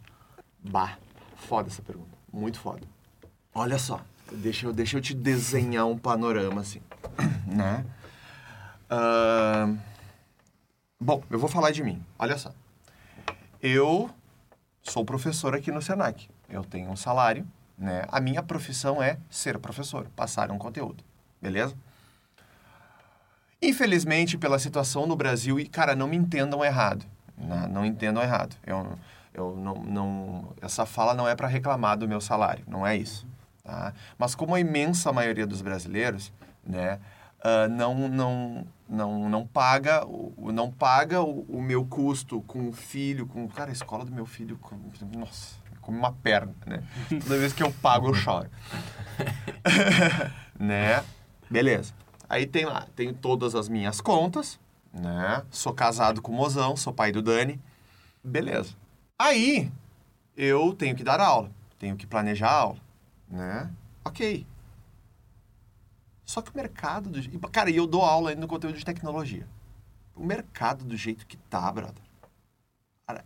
Bah, 0.62 0.98
foda 1.38 1.70
essa 1.70 1.82
pergunta. 1.82 2.18
Muito 2.34 2.60
foda. 2.60 2.82
Olha 3.56 3.80
só, 3.80 4.02
deixa 4.32 4.68
eu, 4.68 4.74
deixa 4.74 4.98
eu 4.98 5.02
te 5.02 5.14
desenhar 5.14 5.86
um 5.86 5.98
panorama 5.98 6.62
assim, 6.62 6.82
né? 7.46 7.86
Uh, 8.90 9.78
bom, 11.00 11.24
eu 11.30 11.40
vou 11.40 11.50
falar 11.50 11.72
de 11.72 11.84
mim. 11.84 12.04
Olha 12.18 12.38
só. 12.38 12.52
Eu 13.62 14.10
sou 14.84 15.04
professor 15.04 15.56
aqui 15.56 15.72
no 15.72 15.82
Senac. 15.82 16.30
Eu 16.50 16.64
tenho 16.64 16.90
um 16.90 16.96
salário 16.96 17.46
né? 17.78 18.06
A 18.08 18.20
minha 18.20 18.42
profissão 18.42 19.02
é 19.04 19.18
ser 19.30 19.60
professor, 19.60 20.08
passar 20.16 20.52
um 20.52 20.58
conteúdo, 20.58 21.04
beleza? 21.40 21.76
Infelizmente, 23.62 24.38
pela 24.38 24.58
situação 24.58 25.06
no 25.06 25.16
Brasil, 25.16 25.60
e 25.60 25.68
cara, 25.68 25.96
não 25.96 26.08
me 26.08 26.18
entendam 26.18 26.66
errado, 26.66 27.06
né? 27.38 27.68
não 27.70 27.86
entendam 27.86 28.24
errado. 28.24 28.56
Eu, 28.66 28.98
eu 29.34 29.56
não, 29.56 29.76
não, 29.76 30.54
essa 30.62 30.86
fala 30.86 31.14
não 31.14 31.28
é 31.28 31.36
para 31.36 31.48
reclamar 31.48 31.98
do 31.98 32.08
meu 32.08 32.20
salário, 32.20 32.64
não 32.68 32.86
é 32.86 32.96
isso. 32.96 33.28
Tá? 33.68 33.94
Mas 34.18 34.34
como 34.34 34.56
a 34.56 34.62
imensa 34.62 35.12
maioria 35.12 35.46
dos 35.46 35.62
brasileiros, 35.62 36.32
né, 36.66 37.02
uh, 37.40 37.68
não, 37.70 38.08
não, 38.08 38.68
não, 38.88 39.30
não 39.30 39.46
paga, 39.46 40.06
o, 40.08 40.54
não 40.54 40.72
paga 40.72 41.22
o, 41.22 41.42
o 41.50 41.62
meu 41.62 41.86
custo 41.86 42.40
com 42.44 42.70
o 42.70 42.72
filho, 42.72 43.28
com 43.28 43.46
cara, 43.50 43.70
a 43.70 43.74
escola 43.74 44.06
do 44.06 44.12
meu 44.14 44.26
filho, 44.26 44.58
com, 44.58 44.80
nossa, 45.14 45.58
como 45.82 45.98
uma 45.98 46.14
perna, 46.14 46.56
né? 46.66 46.82
Toda 47.10 47.38
vez 47.38 47.52
que 47.52 47.62
eu 47.62 47.70
pago, 47.70 48.08
eu 48.08 48.14
choro. 48.14 48.50
né? 50.58 51.04
Beleza. 51.52 51.94
Aí 52.30 52.48
tem 52.48 52.64
lá, 52.64 52.88
tem 52.96 53.14
todas 53.14 53.54
as 53.54 53.68
minhas 53.68 54.00
contas, 54.00 54.58
né? 54.94 55.44
Sou 55.52 55.74
casado 55.74 56.22
com 56.22 56.32
o 56.32 56.36
mozão, 56.36 56.78
sou 56.78 56.94
pai 56.94 57.12
do 57.12 57.22
Dani. 57.22 57.60
Beleza. 58.24 58.76
Aí, 59.20 59.70
eu 60.38 60.74
tenho 60.74 60.96
que 60.96 61.04
dar 61.04 61.20
aula, 61.20 61.52
tenho 61.78 61.98
que 61.98 62.08
planejar 62.08 62.48
a 62.50 62.60
aula, 62.60 62.87
né? 63.30 63.72
Ok. 64.04 64.46
Só 66.26 66.42
que 66.42 66.52
o 66.52 66.58
mercado 66.58 67.10
do... 67.10 67.50
Cara, 67.50 67.70
e 67.70 67.78
eu 67.78 67.88
dou 67.88 68.04
aula 68.04 68.30
ainda 68.30 68.42
no 68.42 68.48
conteúdo 68.48 68.78
de 68.78 68.86
tecnologia. 68.86 69.48
O 70.16 70.26
mercado 70.26 70.84
do 70.84 70.98
jeito 70.98 71.26
que 71.26 71.38
tá, 71.38 71.72
brother, 71.72 72.04
cara, 73.06 73.24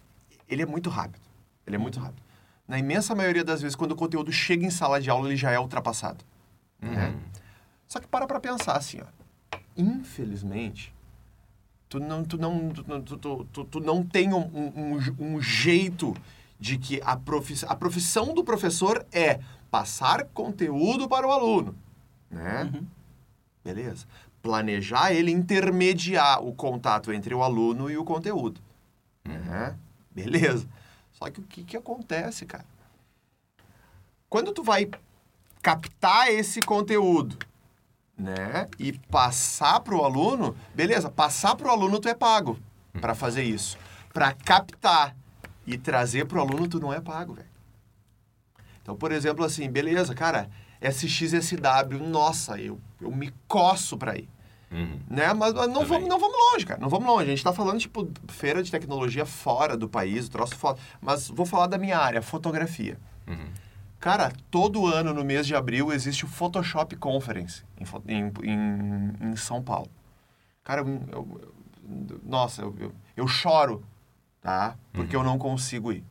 ele 0.47 0.61
é 0.61 0.65
muito 0.65 0.89
rápido. 0.89 1.27
Ele 1.65 1.75
é 1.75 1.79
muito 1.79 1.99
rápido 1.99 2.21
na 2.71 2.79
imensa 2.79 3.13
maioria 3.13 3.43
das 3.43 3.61
vezes, 3.61 3.75
quando 3.75 3.91
o 3.91 3.95
conteúdo 3.97 4.31
chega 4.31 4.65
em 4.65 4.69
sala 4.69 5.01
de 5.01 5.09
aula, 5.09 5.27
ele 5.27 5.35
já 5.35 5.51
é 5.51 5.59
ultrapassado. 5.59 6.23
Uhum. 6.81 6.89
Né? 6.89 7.13
Só 7.85 7.99
que 7.99 8.07
para 8.07 8.25
pra 8.25 8.39
pensar 8.39 8.77
assim, 8.77 9.01
ó. 9.01 9.57
Infelizmente, 9.75 10.93
tu 11.89 11.99
não, 11.99 12.23
tu 12.23 12.37
não, 12.37 12.69
tu, 12.69 13.17
tu, 13.17 13.47
tu, 13.51 13.65
tu 13.65 13.79
não 13.81 14.05
tem 14.05 14.33
um, 14.33 14.39
um, 14.39 14.99
um, 15.19 15.41
jeito 15.41 16.15
de 16.57 16.77
que 16.77 17.01
a, 17.03 17.17
profiss, 17.17 17.65
a 17.65 17.75
profissão 17.75 18.33
do 18.33 18.41
professor 18.41 19.05
é 19.11 19.41
passar 19.71 20.25
conteúdo 20.25 21.07
para 21.07 21.25
o 21.25 21.31
aluno, 21.31 21.75
né? 22.29 22.69
Uhum. 22.73 22.85
Beleza. 23.63 24.05
Planejar 24.41 25.13
ele 25.13 25.31
intermediar 25.31 26.43
o 26.43 26.53
contato 26.53 27.13
entre 27.13 27.33
o 27.33 27.41
aluno 27.41 27.89
e 27.89 27.97
o 27.97 28.03
conteúdo. 28.03 28.59
Uhum. 29.25 29.33
Né? 29.33 29.77
Beleza. 30.11 30.67
Só 31.13 31.29
que 31.29 31.39
o 31.39 31.43
que, 31.43 31.63
que 31.63 31.77
acontece, 31.77 32.45
cara? 32.45 32.65
Quando 34.29 34.51
tu 34.51 34.63
vai 34.63 34.89
captar 35.61 36.29
esse 36.31 36.59
conteúdo, 36.59 37.37
né, 38.17 38.67
e 38.77 38.93
passar 38.93 39.79
para 39.79 39.95
o 39.95 40.03
aluno, 40.03 40.55
beleza, 40.75 41.09
passar 41.09 41.55
para 41.55 41.67
o 41.67 41.71
aluno 41.71 41.99
tu 41.99 42.07
é 42.07 42.13
pago 42.13 42.59
para 42.99 43.15
fazer 43.15 43.43
isso. 43.43 43.77
Para 44.13 44.33
captar 44.33 45.15
e 45.65 45.77
trazer 45.77 46.25
para 46.25 46.37
o 46.37 46.41
aluno 46.41 46.67
tu 46.67 46.79
não 46.79 46.93
é 46.93 46.99
pago, 47.01 47.33
velho. 47.33 47.50
Então, 48.81 48.95
por 48.95 49.11
exemplo, 49.11 49.45
assim, 49.45 49.69
beleza, 49.69 50.13
cara, 50.15 50.49
SXSW, 50.81 51.99
nossa, 52.07 52.59
eu, 52.59 52.79
eu 52.99 53.11
me 53.11 53.31
coço 53.47 53.97
para 53.97 54.17
ir. 54.17 54.27
Uhum. 54.71 54.99
Né? 55.09 55.33
Mas, 55.33 55.53
mas 55.53 55.67
não, 55.67 55.85
vamos, 55.85 56.07
não 56.07 56.17
vamos 56.17 56.37
longe, 56.37 56.65
cara. 56.65 56.79
Não 56.79 56.89
vamos 56.89 57.05
longe. 57.05 57.23
A 57.23 57.27
gente 57.27 57.37
está 57.37 57.51
falando, 57.51 57.79
tipo, 57.79 58.09
feira 58.29 58.63
de 58.63 58.71
tecnologia 58.71 59.25
fora 59.25 59.75
do 59.75 59.89
país, 59.89 60.29
troço 60.29 60.55
foda. 60.55 60.79
Mas 61.01 61.27
vou 61.27 61.45
falar 61.45 61.67
da 61.67 61.77
minha 61.77 61.97
área, 61.97 62.21
fotografia. 62.21 62.97
Uhum. 63.27 63.49
Cara, 63.99 64.31
todo 64.49 64.87
ano, 64.87 65.13
no 65.13 65.23
mês 65.23 65.45
de 65.45 65.55
abril, 65.55 65.91
existe 65.91 66.25
o 66.25 66.27
Photoshop 66.27 66.95
Conference 66.95 67.63
em, 68.07 68.31
em, 68.49 69.29
em, 69.29 69.35
São 69.35 69.61
Paulo. 69.61 69.91
Cara, 70.63 70.81
eu, 70.81 71.01
eu, 71.11 71.41
nossa, 72.23 72.63
eu, 72.63 72.93
eu, 73.15 73.27
choro, 73.27 73.83
tá? 74.41 74.75
Porque 74.91 75.15
uhum. 75.15 75.21
eu 75.21 75.29
não 75.29 75.37
consigo 75.37 75.91
ir. 75.91 76.03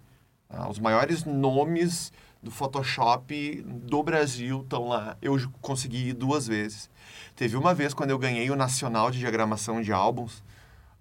Tá? 0.49 0.69
Os 0.69 0.79
maiores 0.79 1.25
nomes 1.25 2.13
do 2.43 2.51
Photoshop 2.51 3.63
do 3.67 4.03
Brasil 4.03 4.63
estão 4.63 4.89
lá. 4.89 5.17
Eu 5.21 5.39
consegui 5.61 6.09
ir 6.09 6.13
duas 6.15 6.47
vezes. 6.47 6.89
Teve 7.37 7.57
uma 7.57 7.75
vez 7.75 7.93
quando 7.93 8.11
eu 8.11 8.19
ganhei 8.19 8.51
o 8.51 8.57
Nacional 8.57 9.11
de 9.11 9.19
Diagramação 9.19 9.83
de 9.83 9.93
Álbuns 9.93 10.43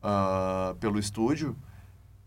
uh, 0.03 0.75
pelo 0.75 0.99
estúdio. 0.99 1.55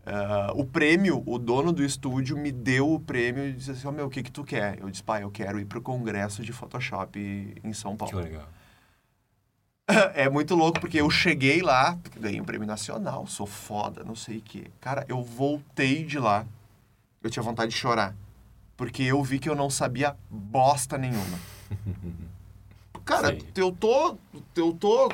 Uh, 0.05 0.59
o 0.59 0.65
prêmio, 0.65 1.23
o 1.25 1.39
dono 1.39 1.71
do 1.71 1.83
estúdio 1.83 2.37
me 2.37 2.51
deu 2.51 2.91
o 2.91 2.99
prêmio 2.99 3.47
e 3.47 3.53
disse 3.53 3.71
assim, 3.71 3.87
oh, 3.87 3.91
meu, 3.91 4.07
o 4.07 4.09
que 4.09 4.21
que 4.21 4.31
tu 4.31 4.43
quer? 4.43 4.79
Eu 4.79 4.89
disse, 4.89 5.03
pai, 5.03 5.23
eu 5.23 5.31
quero 5.31 5.59
ir 5.59 5.65
para 5.65 5.77
o 5.77 5.81
congresso 5.81 6.43
de 6.43 6.51
Photoshop 6.51 7.55
em 7.63 7.73
São 7.73 7.95
Paulo. 7.95 8.13
Que 8.17 8.21
legal. 8.21 8.47
É 10.15 10.29
muito 10.29 10.55
louco, 10.55 10.79
porque 10.79 10.99
eu 10.99 11.09
cheguei 11.09 11.61
lá, 11.61 11.97
ganhei 12.17 12.39
um 12.39 12.45
prêmio 12.45 12.65
nacional, 12.65 13.27
sou 13.27 13.45
foda, 13.45 14.01
não 14.03 14.15
sei 14.15 14.37
o 14.37 14.41
quê. 14.41 14.67
Cara, 14.79 15.05
eu 15.09 15.21
voltei 15.21 16.05
de 16.05 16.17
lá, 16.17 16.45
eu 17.21 17.29
tinha 17.29 17.43
vontade 17.43 17.71
de 17.71 17.77
chorar. 17.77 18.15
Porque 18.75 19.03
eu 19.03 19.21
vi 19.23 19.39
que 19.39 19.49
eu 19.49 19.55
não 19.55 19.69
sabia 19.69 20.15
bosta 20.29 20.97
nenhuma. 20.97 21.39
Cara, 23.05 23.37
eu 23.55 23.71
tô, 23.71 24.17
eu 24.55 24.73
tô 24.73 25.11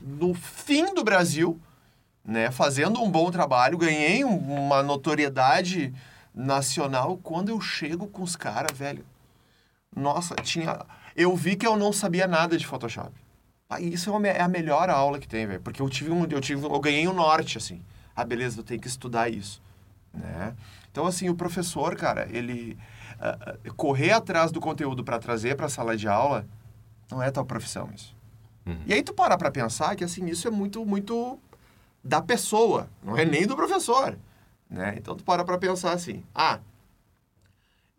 no 0.00 0.34
fim 0.34 0.92
do 0.92 1.04
Brasil, 1.04 1.60
né, 2.24 2.50
fazendo 2.50 3.02
um 3.02 3.10
bom 3.10 3.30
trabalho, 3.30 3.78
ganhei 3.78 4.24
uma 4.24 4.82
notoriedade 4.82 5.94
nacional. 6.34 7.18
Quando 7.22 7.50
eu 7.50 7.60
chego 7.60 8.06
com 8.08 8.22
os 8.22 8.34
caras, 8.34 8.76
velho, 8.76 9.04
nossa, 9.94 10.34
tinha. 10.36 10.84
Eu 11.14 11.36
vi 11.36 11.54
que 11.54 11.66
eu 11.66 11.76
não 11.76 11.92
sabia 11.92 12.26
nada 12.26 12.56
de 12.56 12.66
Photoshop. 12.66 13.12
Ah, 13.68 13.80
isso 13.80 14.10
é, 14.26 14.40
a 14.40 14.48
melhor 14.48 14.90
aula 14.90 15.18
que 15.18 15.28
tem, 15.28 15.46
velho. 15.46 15.60
Porque 15.60 15.80
eu 15.80 15.88
tive 15.88 16.10
um. 16.10 16.24
Eu, 16.24 16.40
tive, 16.40 16.64
eu 16.64 16.80
ganhei 16.80 17.06
um 17.06 17.14
norte, 17.14 17.56
assim. 17.56 17.80
Ah, 18.14 18.24
beleza, 18.24 18.60
eu 18.60 18.64
tenho 18.64 18.80
que 18.80 18.88
estudar 18.88 19.28
isso. 19.28 19.62
Né? 20.12 20.54
Então, 20.94 21.06
assim, 21.06 21.28
o 21.28 21.34
professor, 21.34 21.96
cara, 21.96 22.28
ele. 22.30 22.78
Uh, 23.14 23.74
correr 23.74 24.12
atrás 24.12 24.52
do 24.52 24.60
conteúdo 24.60 25.02
para 25.02 25.18
trazer 25.18 25.56
para 25.56 25.66
a 25.66 25.68
sala 25.68 25.96
de 25.96 26.06
aula 26.06 26.46
não 27.10 27.20
é 27.20 27.32
tua 27.32 27.44
profissão 27.44 27.90
isso. 27.92 28.14
Uhum. 28.64 28.78
E 28.86 28.94
aí 28.94 29.02
tu 29.02 29.12
para 29.12 29.36
pra 29.36 29.50
pensar 29.50 29.96
que, 29.96 30.04
assim, 30.04 30.24
isso 30.26 30.46
é 30.46 30.52
muito, 30.52 30.86
muito 30.86 31.36
da 32.02 32.22
pessoa, 32.22 32.88
não 33.02 33.16
é 33.16 33.24
nem 33.24 33.44
do 33.44 33.56
professor, 33.56 34.16
né? 34.70 34.94
Então 34.96 35.16
tu 35.16 35.24
para 35.24 35.44
pra 35.44 35.58
pensar 35.58 35.92
assim, 35.92 36.22
ah, 36.32 36.60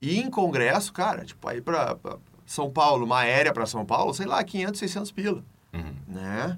e 0.01 0.17
em 0.17 0.29
congresso, 0.29 0.93
cara, 0.93 1.25
tipo, 1.25 1.47
aí 1.49 1.59
pra 1.59 1.97
São 2.45 2.71
Paulo, 2.71 3.05
uma 3.05 3.19
aérea 3.19 3.51
para 3.51 3.65
São 3.65 3.85
Paulo, 3.85 4.13
sei 4.13 4.25
lá, 4.25 4.41
500, 4.41 4.79
600 4.79 5.11
pila, 5.11 5.43
uhum. 5.73 5.95
né? 6.07 6.57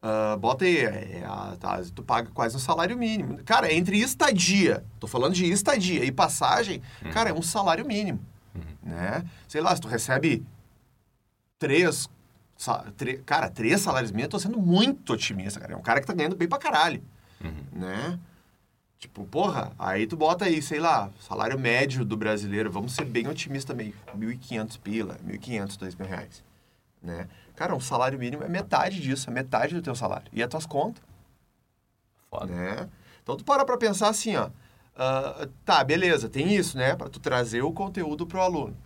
Uh, 0.00 0.38
bota 0.38 0.64
aí, 0.64 0.78
é, 0.78 1.22
é, 1.22 1.56
tá, 1.58 1.82
tu 1.92 2.04
paga 2.04 2.30
quase 2.32 2.56
um 2.56 2.60
salário 2.60 2.96
mínimo. 2.96 3.38
Cara, 3.44 3.72
entre 3.72 3.98
estadia, 3.98 4.84
tô 5.00 5.08
falando 5.08 5.34
de 5.34 5.50
estadia 5.50 6.04
e 6.04 6.12
passagem, 6.12 6.80
uhum. 7.04 7.10
cara, 7.10 7.30
é 7.30 7.32
um 7.32 7.42
salário 7.42 7.84
mínimo. 7.84 8.20
Uhum. 8.54 8.90
Né? 8.90 9.24
Sei 9.48 9.60
lá, 9.60 9.74
se 9.74 9.82
tu 9.82 9.88
recebe 9.88 10.46
três, 11.58 12.08
cara, 13.26 13.50
três 13.50 13.80
salários 13.80 14.12
mínimos, 14.12 14.26
eu 14.26 14.30
tô 14.30 14.38
sendo 14.38 14.60
muito 14.60 15.12
otimista, 15.12 15.58
cara. 15.58 15.72
É 15.72 15.76
um 15.76 15.82
cara 15.82 16.00
que 16.00 16.06
tá 16.06 16.12
ganhando 16.12 16.36
bem 16.36 16.48
pra 16.48 16.58
caralho. 16.58 17.02
Uhum. 17.42 17.80
Né? 17.80 18.18
Tipo, 19.00 19.24
porra, 19.24 19.72
aí 19.78 20.06
tu 20.06 20.16
bota 20.16 20.44
aí, 20.44 20.60
sei 20.60 20.80
lá, 20.80 21.10
salário 21.20 21.58
médio 21.58 22.04
do 22.04 22.16
brasileiro, 22.16 22.70
vamos 22.70 22.92
ser 22.92 23.04
bem 23.04 23.28
otimistas 23.28 23.76
também, 23.76 23.94
1.500 24.16 24.78
pila, 24.80 25.16
1.500, 25.24 25.78
2.000 25.78 26.06
reais, 26.06 26.44
né? 27.00 27.28
Cara, 27.58 27.74
um 27.74 27.80
salário 27.80 28.16
mínimo 28.16 28.44
é 28.44 28.48
metade 28.48 29.00
disso, 29.00 29.28
é 29.28 29.32
metade 29.32 29.74
do 29.74 29.82
teu 29.82 29.92
salário. 29.92 30.28
E 30.32 30.40
as 30.40 30.48
tuas 30.48 30.64
contas. 30.64 31.02
Foda. 32.30 32.46
Né? 32.46 32.88
Então 33.20 33.36
tu 33.36 33.44
para 33.44 33.64
pra 33.64 33.76
pensar 33.76 34.08
assim, 34.08 34.36
ó. 34.36 34.46
Uh, 34.46 35.48
tá, 35.64 35.82
beleza, 35.82 36.28
tem 36.28 36.54
isso, 36.54 36.78
né? 36.78 36.94
Para 36.94 37.08
tu 37.08 37.18
trazer 37.18 37.62
o 37.62 37.72
conteúdo 37.72 38.28
pro 38.28 38.40
aluno. 38.40 38.76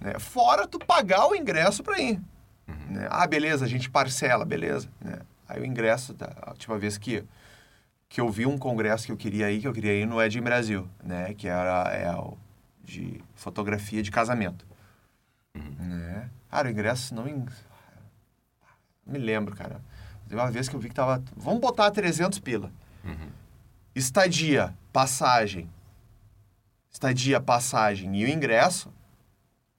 Né? 0.00 0.16
Fora 0.20 0.64
tu 0.64 0.78
pagar 0.78 1.26
o 1.26 1.34
ingresso 1.34 1.82
para 1.82 1.98
ir. 1.98 2.20
Uhum. 2.68 2.94
Né? 2.94 3.08
Ah, 3.10 3.26
beleza, 3.26 3.64
a 3.64 3.68
gente 3.68 3.90
parcela, 3.90 4.44
beleza. 4.44 4.88
Né? 5.00 5.18
Aí 5.48 5.60
o 5.60 5.64
ingresso, 5.64 6.14
tá, 6.14 6.32
a 6.40 6.50
última 6.50 6.78
vez 6.78 6.96
que, 6.96 7.24
que 8.08 8.20
eu 8.20 8.30
vi 8.30 8.46
um 8.46 8.56
congresso 8.56 9.06
que 9.06 9.12
eu 9.12 9.16
queria 9.16 9.50
ir, 9.50 9.60
que 9.60 9.66
eu 9.66 9.72
queria 9.72 9.92
ir 9.92 10.06
no 10.06 10.22
Ed 10.22 10.40
Brasil, 10.40 10.88
né? 11.02 11.34
Que 11.34 11.48
era 11.48 11.92
é, 11.92 12.14
o 12.14 12.38
de 12.84 13.20
fotografia 13.34 14.04
de 14.04 14.12
casamento. 14.12 14.64
Uhum. 15.52 15.74
Né? 15.80 16.30
Cara, 16.48 16.68
o 16.68 16.70
ingresso 16.70 17.12
não 17.12 17.26
me 19.06 19.18
lembro, 19.18 19.54
cara. 19.54 19.80
Teve 20.28 20.40
uma 20.40 20.50
vez 20.50 20.68
que 20.68 20.76
eu 20.76 20.80
vi 20.80 20.88
que 20.88 20.94
tava. 20.94 21.22
Vamos 21.36 21.60
botar 21.60 21.90
300 21.90 22.38
pila. 22.38 22.70
Uhum. 23.04 23.28
Estadia, 23.94 24.74
passagem. 24.92 25.70
Estadia, 26.90 27.40
passagem 27.40 28.16
e 28.16 28.24
o 28.24 28.28
ingresso. 28.28 28.92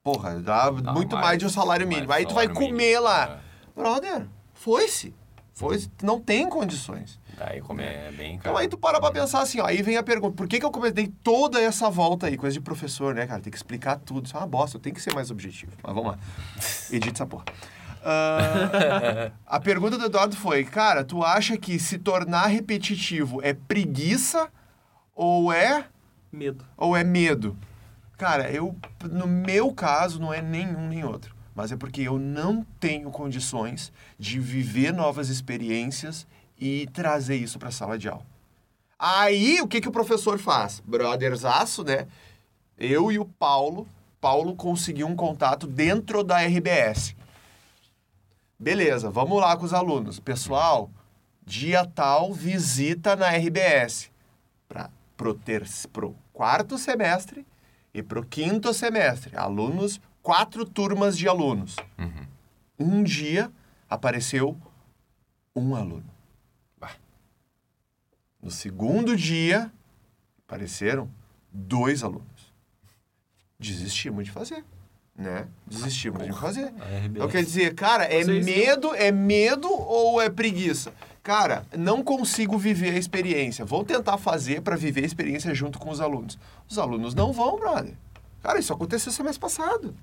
Porra, 0.02 0.38
dá 0.38 0.70
muito 0.70 1.14
mais, 1.14 1.26
mais, 1.26 1.38
de 1.38 1.46
um 1.46 1.48
salário 1.48 1.86
mínimo. 1.86 2.12
Aí 2.12 2.24
tu 2.24 2.34
vai 2.34 2.48
comer 2.48 2.70
mínimo. 2.72 3.02
lá. 3.02 3.40
É. 3.76 3.80
Brother, 3.80 4.26
foi-se. 4.54 5.14
Foi 5.52 5.82
não 6.02 6.20
tem 6.20 6.48
condições. 6.48 7.18
Daí 7.36 7.60
comer 7.60 7.84
é 7.84 8.12
bem 8.12 8.38
caro. 8.38 8.50
Então 8.50 8.56
aí 8.56 8.68
tu 8.68 8.78
para 8.78 9.00
pra 9.00 9.10
pensar 9.10 9.40
assim, 9.40 9.58
ó, 9.60 9.66
aí 9.66 9.82
vem 9.82 9.96
a 9.96 10.02
pergunta, 10.02 10.34
por 10.34 10.46
que, 10.46 10.58
que 10.58 10.64
eu 10.64 10.70
comecei 10.70 11.08
toda 11.22 11.60
essa 11.60 11.90
volta 11.90 12.26
aí, 12.26 12.36
coisa 12.36 12.54
de 12.54 12.60
professor, 12.60 13.14
né, 13.14 13.26
cara? 13.26 13.40
Tem 13.40 13.50
que 13.50 13.56
explicar 13.56 13.96
tudo. 13.96 14.26
Isso 14.26 14.36
é 14.36 14.40
uma 14.40 14.46
bosta, 14.46 14.76
eu 14.76 14.80
tenho 14.80 14.94
que 14.94 15.00
ser 15.02 15.14
mais 15.14 15.30
objetivo. 15.30 15.72
Mas 15.82 15.94
vamos 15.94 16.12
lá. 16.12 16.18
Edita 16.92 17.16
essa 17.16 17.26
porra. 17.26 17.44
Uh, 18.06 19.32
a 19.44 19.58
pergunta 19.58 19.98
do 19.98 20.04
Eduardo 20.04 20.36
foi, 20.36 20.64
cara, 20.64 21.02
tu 21.02 21.24
acha 21.24 21.56
que 21.56 21.76
se 21.76 21.98
tornar 21.98 22.46
repetitivo 22.46 23.40
é 23.42 23.52
preguiça 23.52 24.48
ou 25.12 25.52
é... 25.52 25.86
Medo. 26.30 26.64
Ou 26.76 26.96
é 26.96 27.02
medo? 27.02 27.56
Cara, 28.16 28.48
eu, 28.48 28.76
no 29.10 29.26
meu 29.26 29.72
caso, 29.72 30.20
não 30.20 30.32
é 30.32 30.40
nenhum 30.40 30.86
nem 30.88 31.04
outro. 31.04 31.34
Mas 31.52 31.72
é 31.72 31.76
porque 31.76 32.02
eu 32.02 32.16
não 32.16 32.64
tenho 32.78 33.10
condições 33.10 33.92
de 34.16 34.38
viver 34.38 34.92
novas 34.92 35.28
experiências 35.28 36.28
e 36.56 36.86
trazer 36.92 37.36
isso 37.36 37.58
para 37.58 37.70
a 37.70 37.72
sala 37.72 37.98
de 37.98 38.08
aula. 38.08 38.24
Aí, 38.96 39.60
o 39.60 39.66
que, 39.66 39.80
que 39.80 39.88
o 39.88 39.92
professor 39.92 40.38
faz? 40.38 40.80
Brothersaço, 40.86 41.82
né? 41.82 42.06
Eu 42.78 43.10
e 43.10 43.18
o 43.18 43.24
Paulo, 43.24 43.88
Paulo 44.20 44.54
conseguiu 44.54 45.08
um 45.08 45.16
contato 45.16 45.66
dentro 45.66 46.22
da 46.22 46.38
RBS. 46.38 47.16
Beleza, 48.58 49.10
vamos 49.10 49.38
lá 49.40 49.54
com 49.56 49.64
os 49.64 49.74
alunos. 49.74 50.18
Pessoal, 50.18 50.90
dia 51.44 51.84
tal, 51.86 52.32
visita 52.32 53.14
na 53.14 53.28
RBS. 53.28 54.10
Para 54.66 54.90
pro 55.92 56.14
quarto 56.32 56.78
semestre 56.78 57.46
e 57.92 58.02
pro 58.02 58.24
quinto 58.24 58.72
semestre. 58.72 59.36
Alunos, 59.36 60.00
quatro 60.22 60.64
turmas 60.64 61.16
de 61.16 61.28
alunos. 61.28 61.76
Uhum. 61.98 62.26
Um 62.78 63.02
dia 63.02 63.50
apareceu 63.88 64.56
um 65.54 65.74
aluno. 65.74 66.10
Bah. 66.78 66.96
No 68.42 68.50
segundo 68.50 69.16
dia, 69.16 69.70
apareceram 70.46 71.10
dois 71.50 72.02
alunos. 72.02 72.54
Desistimos 73.58 74.24
de 74.24 74.30
fazer 74.30 74.64
né? 75.16 75.46
Desistimos 75.66 76.24
de 76.24 76.32
fazer. 76.32 76.72
Então 77.04 77.28
quer 77.28 77.42
dizer, 77.42 77.74
cara, 77.74 78.04
é 78.04 78.22
Vocês 78.22 78.44
medo, 78.44 78.94
é 78.94 79.10
medo 79.10 79.68
ou 79.70 80.20
é 80.20 80.28
preguiça? 80.28 80.92
Cara, 81.22 81.66
não 81.76 82.04
consigo 82.04 82.56
viver 82.56 82.94
a 82.94 82.98
experiência. 82.98 83.64
Vou 83.64 83.84
tentar 83.84 84.16
fazer 84.18 84.60
para 84.60 84.76
viver 84.76 85.02
a 85.02 85.06
experiência 85.06 85.52
junto 85.54 85.78
com 85.78 85.90
os 85.90 86.00
alunos. 86.00 86.38
Os 86.68 86.78
alunos 86.78 87.14
não 87.14 87.32
vão, 87.32 87.58
brother. 87.58 87.94
Cara, 88.42 88.60
isso 88.60 88.72
aconteceu 88.72 89.10
semestre 89.10 89.40
passado. 89.40 89.94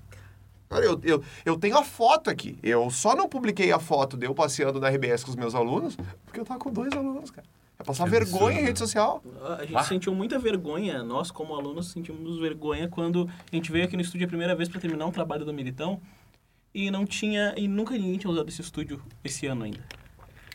Cara, 0.68 0.84
eu, 0.84 1.00
eu, 1.02 1.22
eu 1.44 1.56
tenho 1.56 1.78
a 1.78 1.84
foto 1.84 2.28
aqui. 2.28 2.58
Eu 2.62 2.90
só 2.90 3.14
não 3.14 3.28
publiquei 3.28 3.72
a 3.72 3.78
foto 3.78 4.16
de 4.16 4.26
eu 4.26 4.34
passeando 4.34 4.80
na 4.80 4.88
RBS 4.88 5.24
com 5.24 5.30
os 5.30 5.36
meus 5.36 5.54
alunos, 5.54 5.96
porque 6.26 6.40
eu 6.40 6.44
tava 6.44 6.60
com 6.60 6.70
dois 6.70 6.92
alunos, 6.92 7.30
cara. 7.30 7.46
É 7.78 7.82
passar 7.82 8.04
que 8.04 8.10
vergonha 8.10 8.34
absurdo. 8.34 8.60
em 8.60 8.64
rede 8.64 8.78
social. 8.78 9.22
A 9.58 9.64
gente 9.64 9.76
ah. 9.76 9.82
sentiu 9.82 10.14
muita 10.14 10.38
vergonha, 10.38 11.02
nós 11.02 11.30
como 11.30 11.54
alunos 11.54 11.88
sentimos 11.88 12.38
vergonha 12.38 12.88
quando 12.88 13.28
a 13.52 13.56
gente 13.56 13.72
veio 13.72 13.84
aqui 13.84 13.96
no 13.96 14.02
estúdio 14.02 14.26
a 14.26 14.28
primeira 14.28 14.54
vez 14.54 14.68
para 14.68 14.80
terminar 14.80 15.06
um 15.06 15.10
trabalho 15.10 15.44
do 15.44 15.52
Militão 15.52 16.00
e 16.72 16.90
não 16.90 17.06
tinha, 17.06 17.54
e 17.56 17.68
nunca 17.68 17.94
ninguém 17.94 18.18
tinha 18.18 18.30
usado 18.30 18.48
esse 18.48 18.60
estúdio 18.60 19.02
esse 19.22 19.46
ano 19.46 19.64
ainda. 19.64 19.84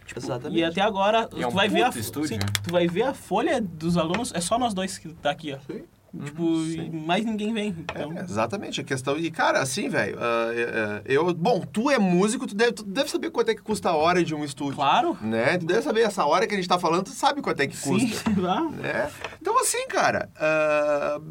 Tipo, 0.06 0.20
Exatamente. 0.20 0.60
E 0.60 0.64
até 0.64 0.82
agora, 0.82 1.28
tu, 1.28 1.40
é 1.40 1.48
um 1.48 1.52
vai 1.52 1.70
ver 1.70 1.84
a, 1.84 1.90
estúdio, 1.90 2.30
sim, 2.30 2.36
né? 2.36 2.46
tu 2.64 2.72
vai 2.72 2.88
ver 2.88 3.04
a 3.04 3.14
folha 3.14 3.62
dos 3.62 3.96
alunos, 3.96 4.34
é 4.34 4.42
só 4.42 4.58
nós 4.58 4.74
dois 4.74 4.98
que 4.98 5.14
tá 5.14 5.30
aqui, 5.30 5.54
ó. 5.54 5.60
Sim. 5.72 5.84
Tipo, 6.24 6.44
uhum, 6.44 7.04
mais 7.06 7.24
ninguém 7.24 7.54
vem. 7.54 7.70
Então... 7.70 8.18
É, 8.18 8.22
exatamente, 8.22 8.82
a 8.82 8.84
questão. 8.84 9.18
E, 9.18 9.30
cara, 9.30 9.62
assim, 9.62 9.90
velho, 9.90 10.18
uh, 10.18 10.20
uh, 10.20 11.02
eu. 11.06 11.34
Bom, 11.34 11.62
tu 11.62 11.90
é 11.90 12.00
músico, 12.00 12.48
tu 12.48 12.56
deve, 12.56 12.72
tu 12.72 12.84
deve 12.84 13.10
saber 13.10 13.30
quanto 13.30 13.50
é 13.50 13.56
que 13.56 13.62
custa 13.62 13.90
a 13.90 13.96
hora 13.96 14.24
de 14.24 14.34
um 14.34 14.44
estúdio. 14.44 14.76
Claro. 14.76 15.18
Né? 15.22 15.58
Tu 15.60 15.68
deve 15.68 15.82
saber 15.84 16.02
essa 16.02 16.26
hora 16.26 16.48
que 16.48 16.54
a 16.54 16.58
gente 16.58 16.68
tá 16.68 16.80
falando, 16.80 17.04
tu 17.04 17.12
sabe 17.12 17.42
quanto 17.42 17.60
é 17.60 17.68
que 17.68 17.78
custa. 17.78 18.08
Sim, 18.30 18.40
lá. 18.40 18.62
Né? 18.70 19.12
Então, 19.40 19.60
assim, 19.60 19.88
cara, 19.88 20.30
uh, 20.36 21.24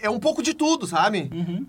é 0.00 0.08
um 0.08 0.18
pouco 0.18 0.42
de 0.42 0.54
tudo, 0.54 0.86
sabe? 0.86 1.30
Uhum. 1.32 1.66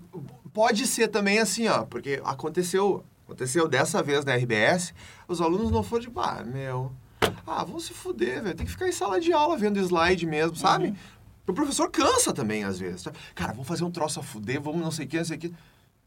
Pode 0.54 0.88
ser 0.88 1.10
também 1.10 1.40
assim, 1.40 1.68
ó, 1.68 1.84
porque 1.84 2.22
aconteceu. 2.24 3.04
Aconteceu 3.26 3.68
dessa 3.68 4.04
vez 4.04 4.24
na 4.24 4.36
RBS, 4.36 4.94
os 5.28 5.42
alunos 5.42 5.72
não 5.72 5.82
foram 5.82 6.02
de, 6.02 6.08
tipo, 6.08 6.20
ah, 6.20 6.44
meu. 6.46 6.92
Ah, 7.48 7.64
vão 7.64 7.80
se 7.80 7.94
fuder, 7.94 8.42
velho. 8.42 8.56
Tem 8.56 8.66
que 8.66 8.72
ficar 8.72 8.88
em 8.88 8.92
sala 8.92 9.20
de 9.20 9.34
aula 9.34 9.58
vendo 9.58 9.80
slide 9.80 10.26
mesmo, 10.26 10.56
sabe? 10.56 10.88
Uhum. 10.88 10.96
O 11.48 11.54
professor 11.54 11.90
cansa 11.90 12.34
também, 12.34 12.64
às 12.64 12.80
vezes. 12.80 13.08
Cara, 13.34 13.52
vamos 13.52 13.68
fazer 13.68 13.84
um 13.84 13.92
troço 13.92 14.20
a 14.20 14.24
fuder, 14.24 14.62
vamos 14.62 14.82
não 14.82 14.92
sei 14.92 15.06
o 15.06 15.08
que, 15.08 15.18
não 15.18 15.26
sei 15.26 15.38
o 15.38 15.40
que. 15.40 15.54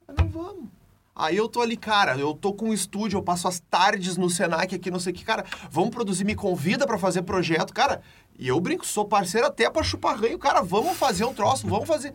Mas 0.07 0.17
não 0.17 0.29
vamos. 0.29 0.69
Aí 1.15 1.37
eu 1.37 1.49
tô 1.49 1.61
ali, 1.61 1.77
cara, 1.77 2.17
eu 2.17 2.33
tô 2.33 2.53
com 2.53 2.67
um 2.67 2.73
estúdio, 2.73 3.17
eu 3.17 3.23
passo 3.23 3.49
as 3.49 3.59
tardes 3.59 4.17
no 4.17 4.31
Senac 4.31 4.73
aqui, 4.73 4.89
não 4.89 5.01
sei 5.01 5.13
o 5.13 5.17
que, 5.17 5.25
cara, 5.25 5.45
vamos 5.69 5.91
produzir, 5.91 6.25
me 6.25 6.37
convida 6.37 6.87
para 6.87 6.97
fazer 6.97 7.23
projeto, 7.23 7.75
cara. 7.75 8.01
E 8.39 8.47
eu 8.47 8.61
brinco, 8.61 8.87
sou 8.87 9.05
parceiro 9.05 9.49
até 9.49 9.69
pra 9.69 9.83
chupar 9.83 10.17
ranho, 10.17 10.39
cara, 10.39 10.63
vamos 10.63 10.97
fazer 10.97 11.25
um 11.25 11.35
troço, 11.35 11.67
vamos 11.67 11.89
fazer. 11.89 12.15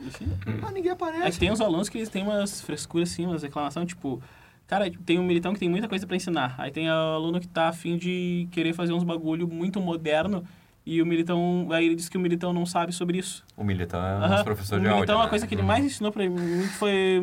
Ah, 0.65 0.71
ninguém 0.71 0.93
aparece. 0.93 1.27
É 1.27 1.31
que 1.31 1.37
tem 1.37 1.51
uns 1.51 1.59
alunos 1.59 1.89
que 1.89 2.07
têm 2.07 2.23
umas 2.23 2.61
frescuras 2.61 3.11
assim, 3.11 3.25
umas 3.25 3.43
reclamações, 3.43 3.89
tipo, 3.89 4.21
cara, 4.65 4.89
tem 5.05 5.19
um 5.19 5.23
militão 5.23 5.53
que 5.53 5.59
tem 5.59 5.67
muita 5.67 5.89
coisa 5.89 6.07
para 6.07 6.15
ensinar. 6.15 6.55
Aí 6.57 6.71
tem 6.71 6.87
aluno 6.87 7.41
que 7.41 7.47
tá 7.47 7.67
afim 7.67 7.97
de 7.97 8.47
querer 8.51 8.71
fazer 8.71 8.93
uns 8.93 9.03
bagulho 9.03 9.49
muito 9.49 9.81
moderno 9.81 10.45
e 10.85 11.01
o 11.01 11.05
Militão, 11.05 11.68
aí 11.72 11.85
ele 11.85 11.95
disse 11.95 12.11
que 12.11 12.18
o 12.18 12.19
Militão 12.19 12.51
não 12.51 12.65
sabe 12.65 12.91
sobre 12.91 13.18
isso. 13.18 13.45
O 13.55 13.64
Militão 13.64 14.05
é 14.05 14.27
nosso 14.27 14.43
professor 14.43 14.80
de 14.80 14.88
áudio. 14.88 14.91
O 14.91 14.95
Militão, 14.95 15.19
né? 15.19 15.26
a 15.26 15.30
coisa 15.30 15.47
que 15.47 15.55
ele 15.55 15.61
mais 15.61 15.85
ensinou 15.85 16.11
para 16.11 16.27
mim 16.27 16.64
foi, 16.77 17.22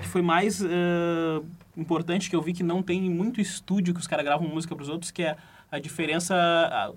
que 0.00 0.08
foi 0.08 0.22
mais 0.22 0.60
uh, 0.60 1.46
importante, 1.76 2.28
que 2.28 2.34
eu 2.34 2.42
vi 2.42 2.52
que 2.52 2.64
não 2.64 2.82
tem 2.82 3.08
muito 3.08 3.40
estúdio 3.40 3.94
que 3.94 4.00
os 4.00 4.08
caras 4.08 4.24
gravam 4.24 4.48
música 4.48 4.74
para 4.74 4.82
os 4.82 4.88
outros, 4.88 5.12
que 5.12 5.22
é 5.22 5.36
a 5.70 5.78
diferença, 5.80 6.34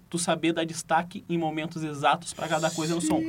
tu 0.09 0.19
saber 0.19 0.53
dar 0.53 0.63
destaque 0.63 1.25
em 1.27 1.37
momentos 1.37 1.83
exatos 1.83 2.33
para 2.33 2.47
cada 2.47 2.69
coisa 2.69 2.93
no 2.93 3.01
som. 3.01 3.19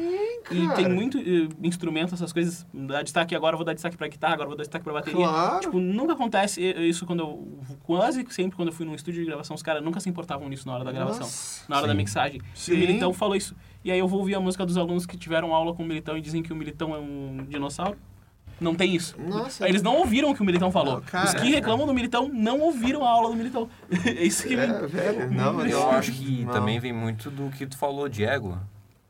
Cara. 0.45 0.61
E 0.61 0.75
tem 0.75 0.89
muito 0.89 1.19
uh, 1.19 1.49
instrumento, 1.63 2.15
essas 2.15 2.33
coisas, 2.33 2.67
dar 2.73 3.03
destaque 3.03 3.35
agora, 3.35 3.57
vou 3.57 3.65
dar 3.65 3.73
destaque 3.73 3.97
para 3.97 4.07
guitarra, 4.09 4.35
agora 4.35 4.49
vou 4.49 4.57
dar 4.57 4.63
destaque 4.63 4.85
para 4.85 4.93
bateria. 4.93 5.27
Claro. 5.27 5.61
Tipo, 5.61 5.81
nunca 5.81 6.13
acontece 6.13 6.63
isso 6.63 7.07
quando 7.07 7.21
eu, 7.21 7.59
quase 7.83 8.25
sempre 8.31 8.57
quando 8.57 8.69
eu 8.69 8.75
fui 8.75 8.85
num 8.85 8.95
estúdio 8.95 9.21
de 9.23 9.27
gravação, 9.27 9.55
os 9.55 9.63
caras 9.63 9.83
nunca 9.83 9.99
se 9.99 10.09
importavam 10.09 10.49
nisso 10.49 10.67
na 10.67 10.75
hora 10.75 10.85
da 10.85 10.93
gravação, 10.93 11.23
Nossa. 11.23 11.65
na 11.69 11.77
hora 11.77 11.87
Sim. 11.87 11.89
da 11.89 11.95
mixagem. 11.95 12.43
Sim. 12.55 12.73
E 12.73 12.75
o 12.75 12.79
Militão 12.79 13.13
falou 13.13 13.35
isso. 13.35 13.57
E 13.83 13.91
aí 13.91 13.99
eu 13.99 14.07
vou 14.07 14.21
ouvir 14.21 14.35
a 14.35 14.41
música 14.41 14.67
dos 14.67 14.77
alunos 14.77 15.07
que 15.07 15.17
tiveram 15.17 15.55
aula 15.55 15.75
com 15.75 15.83
o 15.83 15.87
Militão 15.87 16.17
e 16.17 16.21
dizem 16.21 16.43
que 16.43 16.53
o 16.53 16.57
Militão 16.57 16.95
é 16.95 16.99
um 16.99 17.47
dinossauro. 17.49 17.97
Não 18.61 18.75
tem 18.75 18.95
isso. 18.95 19.17
Nossa. 19.19 19.67
Eles 19.69 19.83
não 19.83 19.97
ouviram 19.97 20.31
o 20.31 20.35
que 20.35 20.43
o 20.43 20.45
Militão 20.45 20.71
falou. 20.71 20.95
Não, 20.97 21.01
cara, 21.03 21.27
Os 21.29 21.35
que 21.35 21.51
reclamam 21.51 21.87
do 21.87 21.95
Militão 21.95 22.29
não 22.33 22.61
ouviram 22.61 23.05
a 23.05 23.09
aula 23.09 23.31
do 23.31 23.37
Militão. 23.37 23.69
é 24.05 24.23
isso 24.25 24.47
que 24.47 24.55
é, 24.55 24.67
Velho, 24.87 25.31
não, 25.33 25.65
eu 25.67 25.91
acho 25.91 26.13
que 26.13 26.45
não. 26.45 26.53
também 26.53 26.79
vem 26.79 26.93
muito 26.93 27.31
do 27.31 27.49
que 27.51 27.67
tu 27.67 27.77
falou, 27.79 28.09
Diego. 28.09 28.59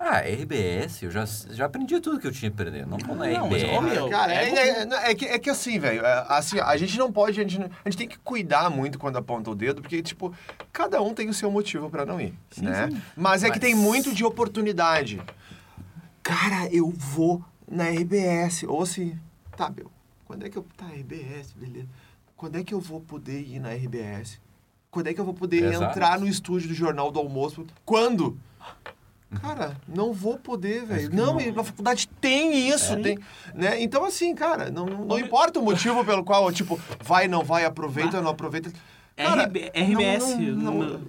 Ah, 0.02 0.20
RBS, 0.20 1.02
eu 1.02 1.10
já, 1.10 1.26
já 1.50 1.66
aprendi 1.66 2.00
tudo 2.00 2.18
que 2.18 2.26
eu 2.26 2.32
tinha 2.32 2.50
que 2.50 2.58
aprender. 2.58 2.86
Não 2.86 2.96
vou 2.96 3.14
na 3.14 3.26
Não, 3.26 3.50
mas, 3.50 3.62
RBS. 3.62 3.78
ô, 3.78 3.82
meu, 3.82 4.08
Cara, 4.08 4.32
é, 4.32 4.48
é 4.48 4.82
é, 4.82 5.10
é 5.10 5.14
que, 5.14 5.24
é 5.26 5.38
que 5.38 5.50
assim, 5.50 5.78
velho, 5.78 6.00
é, 6.06 6.24
assim, 6.26 6.58
a 6.58 6.74
gente 6.78 6.96
não 6.98 7.12
pode, 7.12 7.38
a 7.38 7.42
gente, 7.42 7.60
a 7.60 7.88
gente 7.90 7.98
tem 7.98 8.08
que 8.08 8.18
cuidar 8.20 8.70
muito 8.70 8.98
quando 8.98 9.18
aponta 9.18 9.50
o 9.50 9.54
dedo, 9.54 9.82
porque, 9.82 10.00
tipo, 10.02 10.32
cada 10.72 11.02
um 11.02 11.12
tem 11.12 11.28
o 11.28 11.34
seu 11.34 11.50
motivo 11.50 11.90
pra 11.90 12.06
não 12.06 12.18
ir, 12.18 12.32
né? 12.62 12.88
Mas 13.14 13.42
é 13.44 13.48
que 13.48 13.58
Mas- 13.58 13.60
tem 13.60 13.74
muito 13.74 14.14
de 14.14 14.24
oportunidade. 14.24 15.20
Cara, 16.22 16.66
eu 16.72 16.88
vou 16.90 17.44
na 17.70 17.84
RBS, 17.90 18.64
ou 18.66 18.82
assim, 18.82 19.18
tá, 19.60 19.70
meu, 19.76 19.90
quando 20.24 20.46
é 20.46 20.48
que 20.48 20.56
eu... 20.56 20.64
Tá, 20.76 20.86
RBS, 20.86 21.52
beleza. 21.54 21.86
Quando 22.34 22.56
é 22.56 22.64
que 22.64 22.72
eu 22.72 22.80
vou 22.80 23.00
poder 23.00 23.40
ir 23.42 23.58
na 23.60 23.70
RBS? 23.74 24.40
Quando 24.90 25.08
é 25.08 25.12
que 25.14 25.20
eu 25.20 25.24
vou 25.24 25.34
poder 25.34 25.64
Exato. 25.64 25.84
entrar 25.84 26.18
no 26.18 26.26
estúdio 26.26 26.68
do 26.68 26.74
Jornal 26.74 27.10
do 27.10 27.18
Almoço? 27.18 27.66
Quando? 27.84 28.38
Cara, 29.42 29.76
não 29.86 30.12
vou 30.12 30.38
poder, 30.38 30.84
velho. 30.86 31.14
Não, 31.14 31.38
e 31.40 31.52
na 31.52 31.62
faculdade 31.62 32.08
tem 32.20 32.68
isso, 32.68 32.96
tem, 33.00 33.16
né? 33.54 33.80
Então 33.80 34.04
assim, 34.04 34.34
cara, 34.34 34.70
não, 34.70 34.86
não, 34.86 35.04
não 35.04 35.18
importa 35.18 35.60
o 35.60 35.62
motivo 35.62 36.04
pelo 36.04 36.24
qual, 36.24 36.50
tipo, 36.50 36.80
vai, 37.04 37.28
não 37.28 37.44
vai, 37.44 37.64
aproveita, 37.64 38.20
não 38.20 38.30
aproveita. 38.30 38.72
Cara, 39.16 39.44
RB, 39.44 39.70
RBS. 39.74 40.36
não- 40.38 40.72
não- 40.72 41.00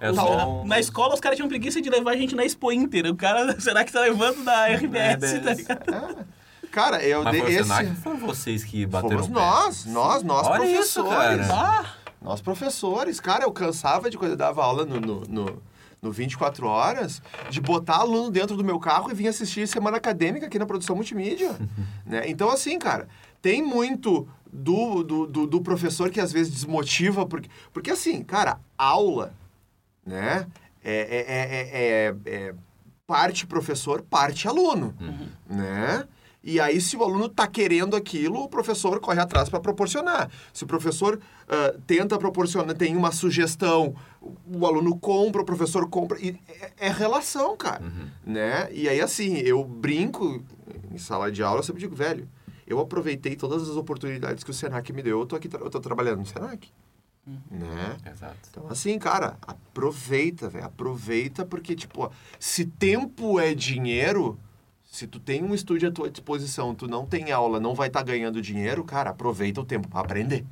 É 0.00 0.12
só 0.12 0.62
um- 0.62 0.66
Na 0.66 0.78
escola, 0.80 1.14
os 1.14 1.20
caras 1.20 1.36
tinham 1.36 1.48
preguiça 1.48 1.80
de 1.80 1.88
levar 1.88 2.10
a 2.10 2.16
gente 2.16 2.34
na 2.34 2.44
Expo 2.44 2.70
Inter. 2.72 3.06
O 3.06 3.16
cara, 3.16 3.58
será 3.60 3.84
que 3.84 3.92
tá 3.92 4.00
levando 4.00 4.44
da 4.44 4.66
RBS, 4.66 5.20
tá 5.20 5.26
RBS. 5.26 5.56
ligado? 5.58 5.94
é. 5.94 6.41
Cara, 6.72 7.04
eu 7.04 7.22
Mas 7.22 7.32
dei 7.32 7.40
foi 7.42 7.50
o 7.50 7.52
esse. 7.54 7.68
Senac, 7.68 7.94
foram 7.96 8.16
vocês 8.18 8.64
que 8.64 8.86
bateram 8.86 9.18
Fomos 9.18 9.28
nós, 9.28 9.84
nós, 9.84 10.22
nós 10.22 10.46
Olha 10.46 10.64
isso, 10.64 11.02
professores. 11.02 11.46
cara. 11.46 11.82
Ah, 11.84 11.94
Nós 12.22 12.40
professores, 12.40 13.20
cara, 13.20 13.44
eu 13.44 13.52
cansava 13.52 14.08
de 14.08 14.16
quando 14.16 14.30
eu 14.32 14.36
dava 14.38 14.64
aula 14.64 14.86
no, 14.86 14.98
no, 14.98 15.20
no, 15.28 15.62
no 16.00 16.10
24 16.10 16.66
horas, 16.66 17.20
de 17.50 17.60
botar 17.60 17.96
aluno 17.96 18.30
dentro 18.30 18.56
do 18.56 18.64
meu 18.64 18.80
carro 18.80 19.10
e 19.10 19.14
vir 19.14 19.28
assistir 19.28 19.68
semana 19.68 19.98
acadêmica 19.98 20.46
aqui 20.46 20.58
na 20.58 20.64
produção 20.64 20.96
multimídia. 20.96 21.54
né? 22.06 22.22
Então, 22.26 22.48
assim, 22.48 22.78
cara, 22.78 23.06
tem 23.42 23.62
muito 23.62 24.26
do, 24.50 25.02
do, 25.02 25.26
do, 25.26 25.46
do 25.46 25.60
professor 25.60 26.08
que 26.10 26.20
às 26.20 26.32
vezes 26.32 26.52
desmotiva, 26.52 27.26
porque, 27.26 27.50
porque 27.70 27.90
assim, 27.90 28.22
cara, 28.24 28.58
aula, 28.78 29.34
né? 30.06 30.46
É, 30.82 30.94
é, 30.94 31.24
é, 31.28 32.34
é, 32.34 32.48
é 32.48 32.54
parte 33.06 33.46
professor, 33.46 34.00
parte 34.02 34.48
aluno, 34.48 34.94
né? 35.48 36.08
E 36.44 36.58
aí, 36.58 36.80
se 36.80 36.96
o 36.96 37.02
aluno 37.02 37.26
está 37.26 37.46
querendo 37.46 37.94
aquilo, 37.94 38.42
o 38.42 38.48
professor 38.48 38.98
corre 38.98 39.20
atrás 39.20 39.48
para 39.48 39.60
proporcionar. 39.60 40.28
Se 40.52 40.64
o 40.64 40.66
professor 40.66 41.20
ah, 41.48 41.74
tenta 41.86 42.18
proporcionar, 42.18 42.74
tem 42.74 42.96
uma 42.96 43.12
sugestão, 43.12 43.94
o, 44.20 44.66
aluno 44.66 44.98
compra, 44.98 45.42
o 45.42 45.44
professor 45.44 45.88
compra. 45.88 46.18
E 46.20 46.36
é, 46.48 46.86
é 46.86 46.90
relação, 46.90 47.56
cara. 47.56 47.82
Né? 48.24 48.68
E 48.72 48.88
aí, 48.88 49.00
assim, 49.00 49.36
eu 49.38 49.62
brinco 49.64 50.42
em 50.90 50.98
sala 50.98 51.30
de 51.30 51.42
aula, 51.42 51.60
eu 51.60 51.62
sempre 51.62 51.80
digo, 51.80 51.94
velho, 51.94 52.28
eu 52.66 52.80
aproveitei 52.80 53.36
todas 53.36 53.62
as 53.68 53.76
oportunidades 53.76 54.42
que 54.42 54.50
o 54.50 54.54
Senac 54.54 54.92
me 54.92 55.02
deu, 55.02 55.20
eu 55.20 55.26
tô 55.26 55.36
aqui, 55.36 55.48
eu 55.52 55.70
tô 55.70 55.80
trabalhando 55.80 56.18
no 56.18 56.26
Senac. 56.26 56.68
Né? 57.24 57.96
Exato. 58.10 58.36
Então, 58.50 58.66
assim, 58.68 58.98
cara, 58.98 59.36
aproveita, 59.46 60.48
velho. 60.48 60.64
Aproveita 60.64 61.44
porque, 61.44 61.76
tipo, 61.76 62.02
ó, 62.02 62.10
se 62.38 62.64
tempo 62.64 63.38
é 63.38 63.54
dinheiro, 63.54 64.38
se 64.92 65.06
tu 65.06 65.18
tem 65.18 65.42
um 65.42 65.54
estúdio 65.54 65.88
à 65.88 65.90
tua 65.90 66.10
disposição, 66.10 66.74
tu 66.74 66.86
não 66.86 67.06
tem 67.06 67.32
aula, 67.32 67.58
não 67.58 67.74
vai 67.74 67.88
estar 67.88 68.02
ganhando 68.02 68.42
dinheiro, 68.42 68.84
cara, 68.84 69.08
aproveita 69.08 69.58
o 69.58 69.64
tempo 69.64 69.88
pra 69.88 70.00
aprender. 70.00 70.44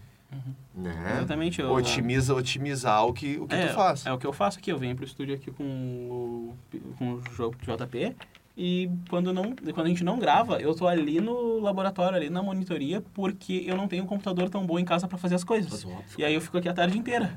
Né? 0.75 1.17
Exatamente, 1.19 1.61
eu- 1.61 1.71
Otimiza, 1.71 2.35
otimizar 2.35 3.05
o 3.05 3.12
que, 3.12 3.37
o 3.37 3.47
que 3.47 3.55
é, 3.55 3.67
tu 3.67 3.75
faz. 3.75 4.07
É 4.07 4.11
o 4.11 4.17
que 4.17 4.27
eu 4.27 4.33
faço 4.33 4.59
aqui. 4.59 4.73
Eu 4.73 4.79
venho 4.79 4.97
pro 4.97 5.05
estúdio 5.05 5.35
aqui 5.35 5.51
com 5.51 5.62
o, 5.62 6.55
com 6.97 7.12
o 7.12 7.23
jogo 7.35 7.55
JP. 7.61 8.17
E 8.57 8.91
quando, 9.11 9.31
não, 9.31 9.55
quando 9.75 9.87
a 9.87 9.89
gente 9.91 10.03
não 10.03 10.19
grava, 10.19 10.59
eu 10.59 10.75
tô 10.75 10.89
ali 10.89 11.21
no 11.21 11.61
laboratório, 11.61 12.17
ali 12.17 12.31
na 12.31 12.43
monitoria, 12.43 13.05
porque 13.12 13.65
eu 13.67 13.77
não 13.77 13.87
tenho 13.87 14.05
um 14.05 14.07
computador 14.07 14.49
tão 14.49 14.65
bom 14.65 14.79
em 14.79 14.87
casa 14.87 15.07
pra 15.07 15.19
fazer 15.19 15.35
as 15.35 15.45
coisas. 15.45 15.87
E 16.17 16.25
aí 16.25 16.33
eu 16.33 16.41
fico 16.41 16.57
aqui 16.57 16.69
a 16.69 16.73
tarde 16.73 16.97
inteira. 16.97 17.31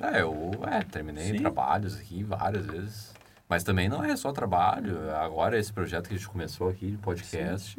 É, 0.00 0.22
eu 0.22 0.52
é, 0.66 0.80
terminei 0.84 1.32
Sim. 1.32 1.38
trabalhos 1.38 1.98
aqui 1.98 2.22
várias 2.22 2.64
vezes. 2.64 3.07
Mas 3.48 3.64
também 3.64 3.88
não 3.88 4.04
é 4.04 4.14
só 4.16 4.30
trabalho. 4.32 5.10
Agora, 5.16 5.58
esse 5.58 5.72
projeto 5.72 6.08
que 6.08 6.14
a 6.14 6.18
gente 6.18 6.28
começou 6.28 6.68
aqui 6.68 6.90
de 6.90 6.98
podcast, 6.98 7.76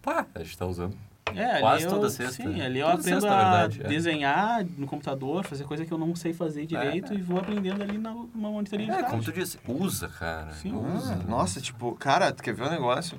pá, 0.00 0.26
a 0.34 0.38
gente 0.44 0.56
tá 0.56 0.64
usando. 0.66 0.96
É, 1.34 1.60
Quase 1.60 1.84
eu, 1.84 1.90
toda 1.90 2.08
sexta. 2.08 2.42
Sim, 2.42 2.60
ali 2.62 2.78
eu 2.78 2.86
Toda 2.86 3.00
aprendo 3.00 3.20
sexta, 3.20 3.34
a 3.36 3.42
verdade, 3.66 3.82
é. 3.84 3.88
desenhar 3.88 4.64
no 4.78 4.86
computador, 4.86 5.44
fazer 5.44 5.64
coisa 5.64 5.84
que 5.84 5.92
eu 5.92 5.98
não 5.98 6.14
sei 6.16 6.32
fazer 6.32 6.64
direito 6.64 7.12
É. 7.12 7.16
e 7.16 7.20
vou 7.20 7.38
aprendendo 7.38 7.82
ali 7.82 7.98
na, 7.98 8.12
numa 8.14 8.50
monitoria 8.50 8.86
de 8.86 8.92
É, 8.92 8.94
tarde. 8.94 9.10
como 9.10 9.22
tu 9.22 9.30
disse, 9.32 9.58
usa, 9.68 10.08
cara. 10.08 10.52
Sim. 10.52 10.72
Usa. 10.74 11.14
Ah, 11.20 11.28
nossa, 11.28 11.60
tipo, 11.60 11.92
cara, 11.96 12.32
tu 12.32 12.42
quer 12.42 12.54
ver 12.54 12.62
um 12.62 12.70
negócio? 12.70 13.18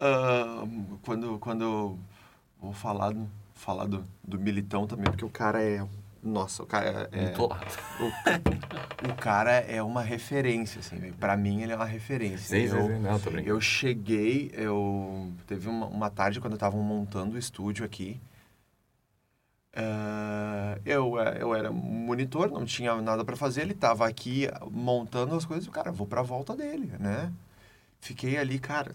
Ah, 0.00 0.64
quando, 1.02 1.38
quando 1.40 1.62
eu 1.64 1.98
vou 2.60 2.72
falar, 2.72 3.10
do- 3.12 3.28
falar 3.54 3.86
do, 3.86 4.04
do 4.22 4.38
Militão 4.38 4.86
também, 4.86 5.06
porque 5.06 5.24
o 5.24 5.30
cara 5.30 5.60
é. 5.60 5.84
Nossa, 6.22 6.62
o 6.62 6.66
cara 6.66 7.08
é. 7.12 7.24
Lado. 7.36 7.66
O, 7.98 9.08
o 9.10 9.14
cara 9.16 9.52
é 9.52 9.82
uma 9.82 10.02
referência, 10.02 10.80
assim, 10.80 10.96
velho. 10.96 11.14
Pra 11.14 11.36
mim, 11.36 11.62
ele 11.62 11.72
é 11.72 11.76
uma 11.76 11.84
referência. 11.86 12.38
Sim, 12.60 12.76
eu, 12.76 12.86
sim. 12.88 12.98
Não, 13.00 13.18
tô 13.18 13.30
brincando. 13.30 13.48
eu 13.56 13.60
cheguei, 13.60 14.50
eu... 14.52 15.32
Teve 15.46 15.68
uma, 15.68 15.86
uma 15.86 16.10
tarde 16.10 16.38
quando 16.40 16.54
estavam 16.54 16.82
montando 16.82 17.36
o 17.36 17.38
estúdio 17.38 17.84
aqui. 17.86 18.20
ah, 19.74 20.78
eu, 20.84 21.16
eu 21.38 21.54
era 21.54 21.70
monitor, 21.70 22.50
não 22.50 22.64
tinha 22.64 22.94
nada 23.00 23.24
pra 23.24 23.36
fazer. 23.36 23.62
Ele 23.62 23.74
tava 23.74 24.06
aqui 24.06 24.46
montando 24.70 25.34
as 25.34 25.44
coisas. 25.44 25.68
Cara, 25.68 25.90
vou 25.92 26.06
pra 26.06 26.22
volta 26.22 26.54
dele, 26.56 26.92
né? 26.98 27.32
Fiquei 28.00 28.36
ali, 28.36 28.58
cara... 28.58 28.94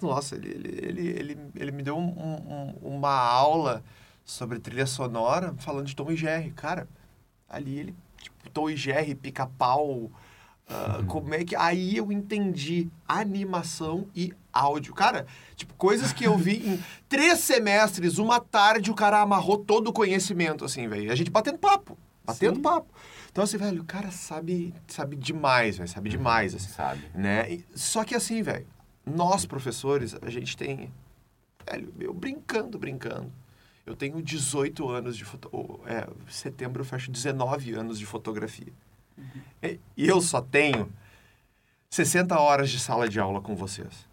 Nossa, 0.00 0.36
ele, 0.36 0.48
ele, 0.48 0.78
ele, 0.78 1.08
ele, 1.08 1.38
ele 1.54 1.70
me 1.70 1.82
deu 1.82 1.98
um- 1.98 2.08
um- 2.18 2.74
uma 2.96 3.10
aula 3.14 3.82
sobre 4.24 4.58
trilha 4.58 4.86
sonora 4.86 5.54
falando 5.58 5.86
de 5.86 5.96
Tom 5.96 6.10
e 6.10 6.16
Jerry. 6.16 6.50
Cara, 6.52 6.88
ali 7.48 7.78
ele, 7.78 7.94
tipo, 8.20 8.50
Tom 8.50 8.70
e 8.70 8.76
Jerry, 8.76 9.14
pica-pau, 9.14 10.10
ah, 10.68 11.02
como 11.06 11.34
é 11.34 11.44
que... 11.44 11.54
Aí 11.56 11.96
eu 11.96 12.10
entendi 12.12 12.88
animação 13.06 14.06
e 14.14 14.32
áudio. 14.52 14.94
Cara, 14.94 15.26
tipo, 15.56 15.74
coisas 15.74 16.12
que 16.12 16.24
eu 16.24 16.36
vi 16.36 16.66
em 16.66 16.84
três 17.08 17.40
semestres, 17.40 18.18
uma 18.18 18.40
tarde, 18.40 18.90
o 18.90 18.94
cara 18.94 19.20
amarrou 19.20 19.58
todo 19.58 19.88
o 19.88 19.92
conhecimento, 19.92 20.64
assim, 20.64 20.88
velho. 20.88 21.10
A 21.10 21.14
gente 21.14 21.30
batendo 21.30 21.58
papo, 21.58 21.98
batendo 22.24 22.56
Sim. 22.56 22.62
papo. 22.62 22.88
Então, 23.30 23.44
assim, 23.44 23.56
velho, 23.56 23.82
o 23.82 23.84
cara 23.84 24.10
sabe, 24.10 24.74
sabe 24.86 25.16
demais, 25.16 25.78
velho, 25.78 25.88
sabe 25.88 26.10
demais, 26.10 26.54
assim 26.54 26.68
Sabe? 26.68 27.02
né? 27.14 27.50
E- 27.52 27.64
Só 27.74 28.04
que 28.04 28.14
assim, 28.14 28.42
velho, 28.42 28.66
nós 29.06 29.46
professores, 29.46 30.14
a 30.20 30.28
gente 30.30 30.56
tem, 30.56 30.92
velho, 31.68 31.92
eu 31.98 32.12
brincando, 32.12 32.78
brincando. 32.78 33.32
Eu 33.84 33.96
tenho 33.96 34.22
18 34.22 34.88
anos 34.88 35.16
de 35.16 35.24
foto... 35.24 35.80
É, 35.86 36.06
setembro 36.28 36.82
eu 36.82 36.84
fecho 36.84 37.10
19 37.10 37.72
anos 37.74 37.98
de 37.98 38.06
fotografia. 38.06 38.72
E, 39.62 39.78
e 39.96 40.08
eu 40.08 40.20
só 40.20 40.40
tenho 40.40 40.92
60 41.90 42.38
horas 42.38 42.70
de 42.70 42.78
sala 42.78 43.08
de 43.08 43.18
aula 43.18 43.40
com 43.40 43.54
vocês. 43.54 44.06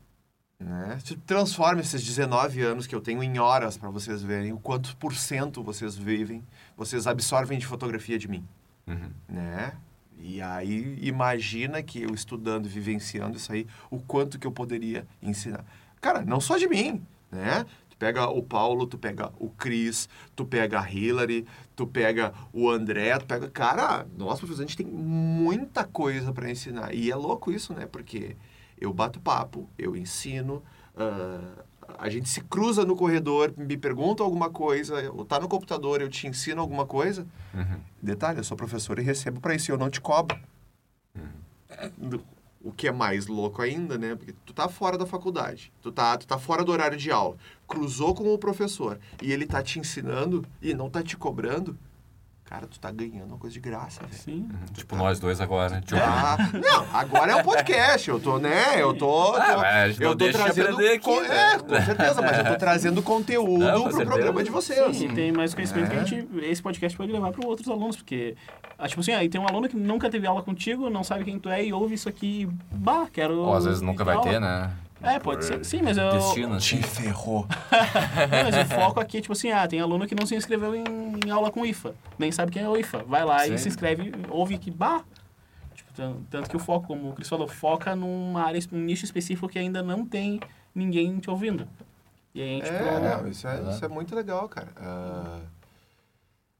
Né? 0.60 1.00
Se 1.06 1.16
transforma 1.16 1.82
esses 1.82 2.04
19 2.04 2.62
anos 2.62 2.86
que 2.86 2.94
eu 2.94 3.00
tenho 3.00 3.24
em 3.24 3.40
horas 3.40 3.78
para 3.78 3.90
vocês 3.90 4.22
verem 4.22 4.52
o 4.52 4.60
quanto 4.60 4.96
por 4.98 5.16
cento 5.16 5.64
vocês 5.64 5.96
vivem, 5.96 6.44
vocês 6.76 7.08
absorvem 7.08 7.58
de 7.58 7.66
fotografia 7.66 8.20
de 8.20 8.28
mim 8.28 8.46
Uhum. 8.90 9.12
né? 9.28 9.74
E 10.18 10.42
aí 10.42 10.98
imagina 11.02 11.82
que 11.82 12.02
eu 12.02 12.14
estudando, 12.14 12.68
vivenciando 12.68 13.38
isso 13.38 13.52
aí, 13.54 13.66
o 13.90 14.00
quanto 14.00 14.38
que 14.38 14.46
eu 14.46 14.52
poderia 14.52 15.08
ensinar. 15.22 15.64
Cara, 16.02 16.24
não 16.26 16.42
só 16.42 16.58
de 16.58 16.68
mim, 16.68 17.02
né? 17.32 17.66
Tu 18.00 18.06
pega 18.06 18.30
o 18.30 18.42
Paulo, 18.42 18.88
tu 18.88 18.98
pega 18.98 19.30
o 19.38 19.50
Cris, 19.50 20.08
tu 20.34 20.46
pega 20.46 20.80
a 20.80 20.90
Hillary, 20.90 21.46
tu 21.76 21.86
pega 21.86 22.34
o 22.54 22.70
André, 22.70 23.18
tu 23.20 23.26
pega... 23.26 23.50
Cara, 23.50 24.08
nós, 24.18 24.40
professores, 24.40 24.62
a 24.62 24.64
gente 24.64 24.78
tem 24.78 24.86
muita 24.86 25.84
coisa 25.84 26.32
para 26.32 26.50
ensinar. 26.50 26.96
E 26.96 27.12
é 27.12 27.16
louco 27.16 27.52
isso, 27.52 27.74
né? 27.74 27.86
Porque 27.86 28.38
eu 28.80 28.94
bato 28.94 29.20
papo, 29.20 29.70
eu 29.78 29.98
ensino, 29.98 30.64
ah, 30.96 31.66
a 31.98 32.10
gente 32.10 32.30
se 32.30 32.40
cruza 32.40 32.86
no 32.86 32.96
corredor, 32.96 33.54
me 33.58 33.76
pergunta 33.76 34.24
alguma 34.24 34.50
coisa, 34.50 35.12
ou 35.12 35.26
tá 35.26 35.38
no 35.38 35.50
computador, 35.50 36.00
eu 36.00 36.08
te 36.08 36.26
ensino 36.26 36.62
alguma 36.62 36.86
coisa. 36.86 37.28
Uhum. 37.54 37.82
Detalhe, 38.02 38.38
eu 38.38 38.46
sou 38.46 38.56
professor 38.56 38.98
e 38.98 39.02
recebo 39.02 39.42
para 39.42 39.54
isso, 39.54 39.70
e 39.70 39.74
eu 39.74 39.78
não 39.78 39.90
te 39.90 40.00
cobro. 40.00 40.40
Do- 41.98 42.24
O 42.62 42.72
que 42.74 42.88
é 42.88 42.92
mais 42.92 43.28
louco 43.28 43.62
ainda, 43.62 43.98
né? 43.98 44.16
Porque 44.16 44.34
tu 44.46 44.54
tá 44.54 44.68
fora 44.68 44.98
da 44.98 45.06
faculdade, 45.06 45.72
tu 45.82 45.92
tá, 45.92 46.18
tu 46.18 46.28
tá 46.28 46.38
fora 46.38 46.64
do 46.64 46.72
horário 46.72 46.98
de 46.98 47.10
aula, 47.10 47.38
cruzou 47.68 48.14
com 48.14 48.34
o 48.34 48.38
professor 48.38 49.00
e 49.22 49.32
ele 49.32 49.46
tá 49.46 49.64
te 49.64 49.80
ensinando 49.80 50.46
e 50.62 50.74
não 50.74 50.90
tá 50.90 51.02
te 51.02 51.16
cobrando. 51.16 51.78
Cara, 52.50 52.66
tu 52.66 52.80
tá 52.80 52.90
ganhando 52.90 53.28
uma 53.28 53.38
coisa 53.38 53.54
de 53.54 53.60
graça, 53.60 54.02
velho. 54.02 54.14
Sim. 54.14 54.50
Tipo 54.74 54.96
nós 54.96 55.20
dois 55.20 55.40
agora. 55.40 55.82
Tipo, 55.82 56.02
Ah, 56.04 56.36
não, 56.54 56.86
agora 57.00 57.34
é 57.34 57.36
um 57.36 57.44
podcast. 57.44 58.10
Eu 58.10 58.20
tô, 58.20 58.40
né? 58.40 58.82
Eu 58.82 58.92
tô. 58.96 59.36
Ah, 59.36 59.54
tô- 59.54 59.58
mas 59.58 59.66
a 59.76 59.88
gente 59.90 60.02
eu 60.04 60.16
tô 60.16 60.32
trazendo. 60.32 60.80
aqui, 60.80 61.00
co- 61.00 61.22
né? 61.22 61.28
É, 61.54 61.60
com 61.60 61.86
certeza, 61.86 62.22
mas 62.24 62.38
eu 62.40 62.46
tô 62.46 62.56
trazendo 62.58 63.04
conteúdo 63.04 63.60
Não, 63.64 63.84
pro 63.84 63.92
certeza. 63.92 64.06
programa 64.06 64.44
de 64.44 64.50
vocês. 64.50 64.98
Sim, 64.98 65.10
e 65.10 65.14
tem 65.14 65.32
mais 65.32 65.54
conhecimento 65.54 65.86
É. 65.86 65.90
que 65.90 65.96
a 65.98 66.04
gente, 66.04 66.28
esse 66.44 66.60
podcast 66.62 66.98
pode 66.98 67.12
levar 67.12 67.32
para 67.32 67.48
outros 67.48 67.70
alunos, 67.70 67.96
porque, 67.98 68.36
ah, 68.80 68.88
tipo 68.88 69.02
assim, 69.02 69.12
aí 69.12 69.30
tem 69.30 69.40
um 69.40 69.48
aluno 69.48 69.70
que 69.70 69.78
nunca 69.78 70.10
teve 70.10 70.26
aula 70.26 70.42
contigo, 70.42 70.90
não 70.90 71.04
sabe 71.04 71.24
quem 71.26 71.38
tu 71.38 71.50
é 71.50 71.64
e 71.64 71.72
ouve 71.72 71.94
isso 71.94 72.10
aqui, 72.10 72.50
bah, 72.72 73.06
quero... 73.14 73.38
ou 73.42 73.54
às 73.54 73.66
vezes 73.66 73.82
nunca 73.82 74.04
vai 74.04 74.16
aula. 74.16 74.28
ter, 74.28 74.40
né? 74.42 74.72
É, 75.02 75.20
pode 75.20 75.40
Por 75.40 75.44
ser. 75.46 75.66
Sim, 75.66 75.82
mas 75.82 75.98
eu... 75.98 76.12
Destino, 76.12 76.54
assim. 76.56 76.82
Te 76.82 76.88
ferrou. 76.88 77.48
Não, 78.30 78.52
mas 78.52 78.66
o 78.66 78.76
foco 78.76 79.00
aqui 79.00 79.18
é 79.18 79.22
tipo 79.22 79.34
assim, 79.34 79.52
ah, 79.52 79.68
tem 79.68 79.80
aluno 79.80 80.06
que 80.06 80.14
não 80.14 80.26
se 80.26 80.36
inscreveu 80.36 80.76
em, 80.76 80.84
em 81.26 81.30
aula 81.30 81.50
com 81.52 81.66
IFA, 81.66 81.96
nem 82.18 82.32
sabe 82.32 82.52
quem 82.52 82.64
é 82.64 82.70
o 82.70 82.78
IFA. 82.78 83.04
Vai 83.04 83.24
lá 83.24 83.48
e 83.48 83.52
Sim. 83.52 83.58
se 83.58 83.68
inscreve, 83.70 84.12
ouve 84.30 84.58
que, 84.58 84.70
bah... 84.70 85.04
Tipo, 85.74 85.94
tan- 85.94 86.18
tanto 86.30 86.50
que 86.50 86.56
o 86.58 86.60
foco, 86.60 86.88
como 86.88 87.10
o 87.10 87.14
Cris 87.14 87.30
falou, 87.30 87.48
foca 87.48 87.96
numa 87.96 88.44
área, 88.44 88.60
um 88.74 88.78
nicho 88.78 89.06
específico 89.06 89.48
que 89.48 89.58
ainda 89.58 89.82
não 89.82 90.06
tem 90.06 90.42
ninguém 90.76 91.18
te 91.20 91.30
ouvindo. 91.30 91.68
E 92.36 92.42
aí, 92.42 92.62
tipo... 92.62 92.74
É, 92.76 93.00
não, 93.00 93.28
isso 93.28 93.48
é, 93.48 93.72
isso 93.72 93.86
é 93.86 93.88
muito 93.88 94.14
legal, 94.14 94.50
cara. 94.50 94.68
Ah, 94.76 95.40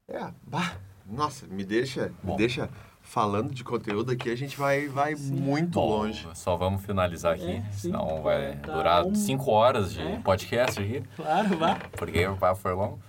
é, 0.08 0.32
bah, 0.46 0.76
nossa, 1.06 1.46
me 1.46 1.64
deixa, 1.64 2.12
Bom. 2.22 2.32
me 2.32 2.38
deixa 2.38 2.70
falando 3.10 3.52
de 3.52 3.64
conteúdo 3.64 4.12
aqui, 4.12 4.30
a 4.30 4.36
gente 4.36 4.56
vai, 4.56 4.86
vai 4.86 5.16
muito 5.16 5.80
Bom, 5.80 5.88
longe. 5.88 6.28
Só 6.34 6.56
vamos 6.56 6.84
finalizar 6.84 7.34
aqui, 7.34 7.56
É, 7.56 7.62
senão 7.72 8.22
vai 8.22 8.54
Tá 8.58 8.72
durar 8.72 9.04
um- 9.04 9.16
cinco 9.16 9.50
horas 9.50 9.92
de 9.92 10.00
É. 10.00 10.20
podcast 10.20 10.80
aqui, 10.80 11.02
Claro, 11.16 11.58
vá. 11.58 11.74
porque 11.98 12.24
o 12.28 12.36
papo 12.36 12.60
foi 12.60 12.72
longo. 12.72 13.00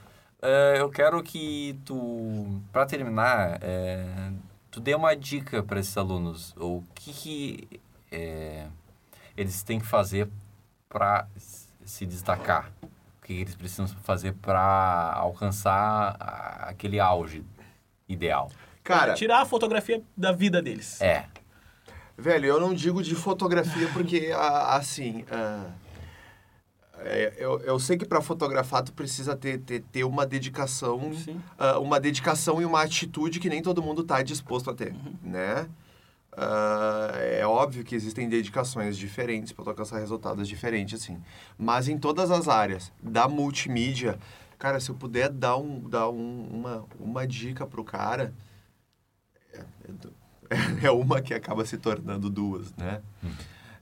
É, 0.41 0.77
eu 0.79 0.89
quero 0.89 1.21
que 1.21 1.79
tu, 1.85 2.59
para 2.71 2.83
terminar, 2.87 3.59
é, 3.61 4.31
tu 4.71 4.79
dê 4.79 4.95
uma 4.95 5.15
dica 5.15 5.61
para 5.61 5.79
esses 5.79 5.95
alunos. 5.95 6.55
O 6.57 6.81
que, 6.95 7.13
que 7.13 7.81
é, 8.11 8.65
eles 9.37 9.61
têm 9.61 9.79
que 9.79 9.85
fazer 9.85 10.27
para 10.89 11.27
se 11.85 12.07
destacar? 12.07 12.71
O 12.81 13.23
que 13.23 13.33
eles 13.33 13.53
precisam 13.53 13.85
fazer 13.87 14.33
para 14.33 15.13
alcançar 15.15 16.17
aquele 16.67 16.99
auge 16.99 17.43
ideal? 18.09 18.49
Cara, 18.83 19.13
Tirar 19.13 19.41
a 19.41 19.45
fotografia 19.45 20.01
da 20.17 20.31
vida 20.31 20.61
deles. 20.61 20.99
É, 21.01 21.25
Velho, 22.21 22.45
eu 22.45 22.59
não 22.59 22.71
digo 22.71 23.01
de 23.01 23.15
fotografia 23.15 23.89
porque, 23.93 24.29
assim, 24.67 25.25
ah, 25.31 25.71
é, 26.99 27.33
eu, 27.37 27.59
eu 27.61 27.79
sei 27.79 27.97
que 27.97 28.05
para 28.05 28.21
fotografar 28.21 28.83
tu 28.83 28.93
precisa 28.93 29.35
ter, 29.35 29.59
ter, 29.59 29.81
ter 29.91 30.03
uma 30.03 30.23
dedicação, 30.23 31.11
ah, 31.57 31.79
uma 31.79 31.99
dedicação 31.99 32.61
e 32.61 32.65
uma 32.65 32.83
atitude 32.83 33.39
que 33.39 33.49
nem 33.49 33.61
todo 33.61 33.81
mundo 33.81 34.03
tá 34.03 34.21
disposto 34.21 34.69
a 34.69 34.73
ter, 34.75 34.93
né? 35.23 35.67
Ah, 36.33 37.11
é 37.15 37.45
óbvio 37.45 37.83
que 37.83 37.95
existem 37.95 38.29
dedicações 38.29 38.97
diferentes 38.97 39.51
para 39.51 39.65
alcançar 39.71 39.97
resultados 39.97 40.47
diferentes, 40.47 41.01
assim. 41.01 41.19
Mas 41.57 41.87
em 41.87 41.97
todas 41.97 42.29
as 42.29 42.47
áreas 42.47 42.91
da 43.01 43.27
multimídia, 43.27 44.19
cara, 44.59 44.79
se 44.79 44.91
eu 44.91 44.95
puder 44.95 45.29
dar, 45.29 45.57
um, 45.57 45.89
dar 45.89 46.07
um, 46.09 46.47
uma, 46.51 46.85
uma 46.99 47.27
dica 47.27 47.65
pro 47.65 47.83
cara, 47.83 48.31
é 50.83 50.91
uma 50.91 51.21
que 51.21 51.33
acaba 51.33 51.65
se 51.65 51.77
tornando 51.77 52.29
duas, 52.29 52.73
né? 52.75 53.01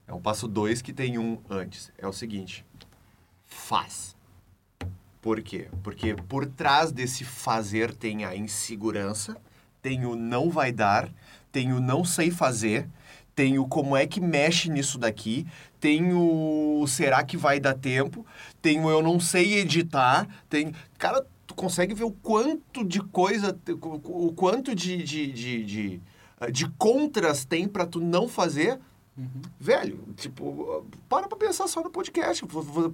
É 0.07 0.13
um 0.13 0.21
passo 0.21 0.47
dois 0.47 0.81
que 0.81 0.93
tem 0.93 1.17
um 1.17 1.39
antes. 1.49 1.91
É 1.97 2.07
o 2.07 2.13
seguinte: 2.13 2.65
faz. 3.45 4.15
Por 5.21 5.41
quê? 5.41 5.67
Porque 5.83 6.15
por 6.15 6.45
trás 6.45 6.91
desse 6.91 7.25
fazer 7.25 7.93
tem 7.93 8.23
a 8.23 8.35
insegurança, 8.35 9.37
tem 9.81 10.05
o 10.05 10.15
não 10.15 10.49
vai 10.49 10.71
dar, 10.71 11.11
tem 11.51 11.73
o 11.73 11.81
não 11.81 12.05
sei 12.05 12.31
fazer, 12.31 12.87
tem 13.35 13.59
o 13.59 13.67
como 13.67 13.95
é 13.95 14.07
que 14.07 14.21
mexe 14.21 14.69
nisso 14.69 14.97
daqui, 14.97 15.45
tem 15.79 16.13
o 16.13 16.85
será 16.87 17.23
que 17.23 17.37
vai 17.37 17.59
dar 17.59 17.73
tempo, 17.73 18.25
tem 18.61 18.83
o 18.83 18.89
eu 18.89 19.01
não 19.01 19.19
sei 19.19 19.59
editar, 19.59 20.27
tem. 20.49 20.73
Cara, 20.97 21.25
consegue 21.59 21.93
ver 21.93 22.05
o 22.05 22.11
quanto 22.11 22.85
de 22.85 23.01
coisa, 23.01 23.59
o 24.05 24.31
quanto 24.31 24.73
de, 24.73 25.03
de, 25.03 25.29
de, 25.29 25.65
de, 25.65 26.01
de 26.53 26.69
contras 26.77 27.43
tem 27.43 27.67
pra 27.67 27.85
tu 27.85 27.99
não 27.99 28.29
fazer. 28.29 28.79
Velho, 29.59 29.99
tipo, 30.15 30.85
para 31.09 31.27
pra 31.27 31.37
pensar 31.37 31.67
só 31.67 31.83
no 31.83 31.89
podcast. 31.89 32.45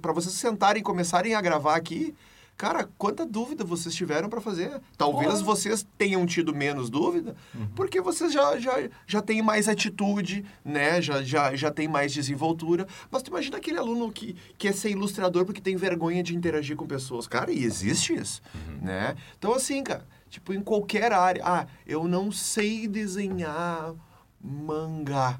Pra 0.02 0.12
vocês 0.12 0.34
sentarem 0.34 0.80
e 0.80 0.84
começarem 0.84 1.36
a 1.36 1.40
gravar 1.40 1.76
aqui. 1.76 2.12
Cara, 2.56 2.88
quanta 2.96 3.26
dúvida 3.26 3.64
vocês 3.64 3.94
tiveram 3.94 4.30
pra 4.30 4.40
fazer? 4.40 4.80
Talvez 4.96 5.34
Porra. 5.34 5.44
vocês 5.44 5.86
tenham 5.98 6.24
tido 6.24 6.54
menos 6.54 6.88
dúvida, 6.88 7.36
porque 7.74 8.00
vocês 8.00 8.32
já, 8.32 8.58
já, 8.58 8.72
já 9.06 9.20
têm 9.20 9.42
mais 9.42 9.68
atitude, 9.68 10.42
né? 10.64 11.02
Já, 11.02 11.22
já, 11.22 11.54
já 11.54 11.70
tem 11.70 11.86
mais 11.86 12.14
desenvoltura. 12.14 12.86
Mas 13.10 13.22
tu 13.22 13.28
imagina 13.28 13.58
aquele 13.58 13.76
aluno 13.78 14.10
que 14.10 14.34
quer 14.56 14.72
ser 14.72 14.90
ilustrador 14.90 15.44
porque 15.44 15.60
tem 15.60 15.76
vergonha 15.76 16.22
de 16.22 16.34
interagir 16.34 16.76
com 16.76 16.86
pessoas. 16.86 17.26
Cara, 17.26 17.52
e 17.52 17.62
existe 17.62 18.14
isso, 18.14 18.40
né? 18.80 19.14
Então, 19.38 19.52
assim, 19.52 19.82
cara, 19.82 20.06
tipo, 20.30 20.54
em 20.54 20.62
qualquer 20.62 21.12
área. 21.12 21.42
Ah, 21.44 21.66
eu 21.86 22.08
não 22.08 22.32
sei 22.32 22.88
desenhar 22.88 23.94
mangá. 24.40 25.38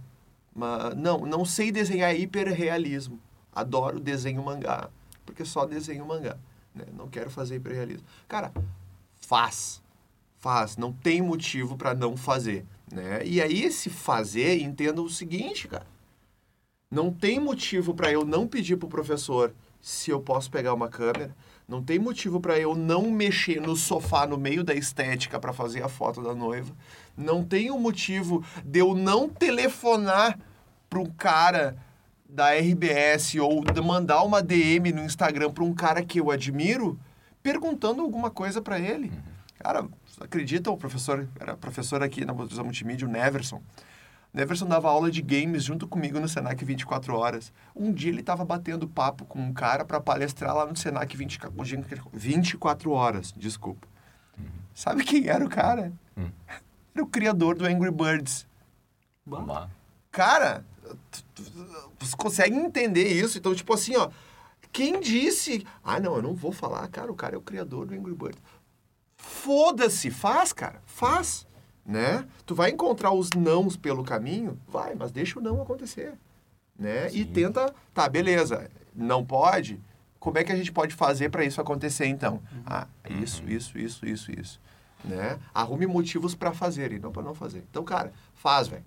Ma- 0.55 0.95
não, 0.95 1.21
não 1.21 1.47
sei 1.47 1.73
desenhar 1.73 2.15
hiperrealismo. 2.15 3.19
Adoro 3.55 3.99
desenho 3.99 4.45
mangá, 4.45 4.91
porque 5.25 5.47
só 5.47 5.65
desenho 5.65 6.05
mangá. 6.07 6.37
Né? 6.77 6.85
Não 6.93 7.09
quero 7.09 7.31
fazer 7.31 7.57
hiperrealismo. 7.57 8.07
Cara, 8.29 8.53
faz. 9.15 9.83
Faz. 10.37 10.77
Não 10.77 10.93
tem 10.93 11.23
motivo 11.23 11.77
para 11.77 11.95
não 11.95 12.17
fazer. 12.17 12.65
Né? 12.93 13.25
E 13.25 13.41
aí, 13.41 13.63
esse 13.63 13.89
fazer, 13.89 14.61
entenda 14.61 15.01
o 15.01 15.09
seguinte, 15.09 15.67
cara. 15.67 15.87
Não 16.91 17.11
tem 17.11 17.41
motivo 17.41 17.95
para 17.95 18.13
eu 18.13 18.25
não 18.25 18.47
pedir 18.47 18.77
pro 18.77 18.89
professor 18.89 19.53
se 19.81 20.11
eu 20.11 20.21
posso 20.21 20.51
pegar 20.51 20.75
uma 20.75 20.89
câmera. 20.89 21.35
Não 21.67 21.83
tem 21.83 21.99
motivo 21.99 22.41
para 22.41 22.59
eu 22.61 22.77
não 22.77 23.11
mexer 23.11 23.61
no 23.61 23.75
sofá 23.75 24.25
no 24.25 24.39
meio 24.39 24.63
da 24.63 24.73
estética 24.73 25.41
para 25.41 25.53
fazer 25.53 25.83
a 25.83 25.89
foto 25.89 26.23
da 26.23 26.33
noiva. 26.33 26.73
Não 27.17 27.43
tem 27.45 27.73
um 27.73 27.79
motivo 27.79 28.45
de 28.65 28.79
eu 28.79 28.95
não 28.95 29.29
telefonar 29.29 30.39
para 30.89 31.05
cara 31.17 31.77
da 32.29 32.53
RBS 32.55 33.35
ou 33.37 33.63
mandar 33.85 34.23
uma 34.23 34.43
DM 34.43 34.93
no 34.93 35.05
Instagram 35.05 35.51
para 35.51 35.65
um 35.65 35.75
cara 35.75 36.05
que 36.05 36.21
eu 36.21 36.31
admiro 36.31 36.99
perguntando 37.43 38.03
alguma 38.03 38.31
coisa 38.31 38.61
para 38.61 38.79
ele. 38.79 39.13
Cara, 39.59 39.83
vocês 39.83 40.21
acreditam, 40.21 40.73
o 40.73 40.77
professor, 40.77 41.29
era 41.39 41.57
professor 41.57 42.03
aqui 42.03 42.25
na 42.25 42.33
Motorização 42.33 42.65
Multimídia, 42.65 43.07
o 43.07 43.11
Neverson. 43.11 43.57
O 43.57 44.37
Neverson 44.37 44.67
dava 44.67 44.91
aula 44.91 45.11
de 45.11 45.23
games 45.23 45.65
junto 45.65 45.87
comigo 45.87 46.21
no 46.21 46.29
Senac 46.29 46.63
24 46.65 47.17
horas. 47.17 47.53
Um 47.75 47.93
dia 47.93 48.11
ele 48.11 48.21
estava 48.21 48.45
batendo 48.45 48.89
papo 48.89 49.25
com 49.25 49.41
um 49.41 49.53
cara 49.53 49.85
para 49.85 50.01
palestrar 50.01 50.55
lá 50.55 50.67
no 50.67 50.77
Senac 50.77 51.17
20, 51.17 51.39
24 52.13 52.91
horas, 52.91 53.33
desculpa. 53.37 53.87
Sabe 54.75 55.05
quem 55.05 55.27
era 55.27 55.43
o 55.43 55.49
cara? 55.49 55.91
Hum. 56.17 56.29
Era 56.95 57.03
o 57.03 57.07
criador 57.07 57.57
do 57.57 57.65
Angry 57.65 57.91
Birds. 57.91 58.47
lá. 59.47 59.71
Cara, 60.11 60.65
vocês 61.99 62.15
conseguem 62.15 62.65
entender 62.65 63.09
isso? 63.09 63.39
Então, 63.39 63.55
tipo 63.55 63.73
assim, 63.73 63.97
ó, 63.97 64.11
quem 64.73 65.01
disse, 65.01 65.67
ah, 65.83 65.99
não, 65.99 66.17
eu 66.17 66.23
não 66.23 66.35
vou 66.35 66.53
falar, 66.53 66.87
cara, 66.89 67.11
o 67.11 67.15
cara 67.15 67.35
é 67.35 67.39
o 67.39 67.43
criador 67.43 67.87
do 67.87 67.95
Angry 67.95 68.15
Birds. 68.15 68.43
Foda-se, 69.17 70.11
faz, 70.11 70.53
cara, 70.53 70.83
faz, 70.87 71.47
né? 71.85 72.27
Tu 72.45 72.55
vai 72.55 72.71
encontrar 72.71 73.13
os 73.13 73.31
nãos 73.31 73.77
pelo 73.77 74.05
caminho, 74.05 74.59
vai, 74.69 74.95
mas 74.95 75.11
deixa 75.11 75.39
o 75.39 75.43
não 75.43 75.63
acontecer, 75.63 76.15
né? 76.79 77.09
E 77.09 77.25
Sim. 77.25 77.33
tenta, 77.33 77.75
tá, 77.95 78.09
beleza, 78.09 78.71
não 78.95 79.25
pode, 79.25 79.81
como 80.21 80.39
é 80.39 80.45
que 80.45 80.53
a 80.53 80.57
gente 80.57 80.73
pode 80.73 80.95
fazer 80.95 81.31
para 81.31 81.45
isso 81.45 81.61
acontecer, 81.61 82.07
então? 82.07 82.43
Ah, 82.65 82.87
isso, 83.09 83.43
isso, 83.49 83.79
isso, 83.79 84.07
isso, 84.07 84.31
isso, 84.31 84.61
né? 85.05 85.39
Arrume 85.55 85.87
motivos 85.87 86.35
para 86.35 86.53
fazer 86.53 86.93
e 86.93 86.99
não 86.99 87.11
para 87.11 87.23
não 87.23 87.35
fazer. 87.35 87.65
Então, 87.71 87.83
cara, 87.83 88.13
faz, 88.35 88.69
velho 88.69 88.85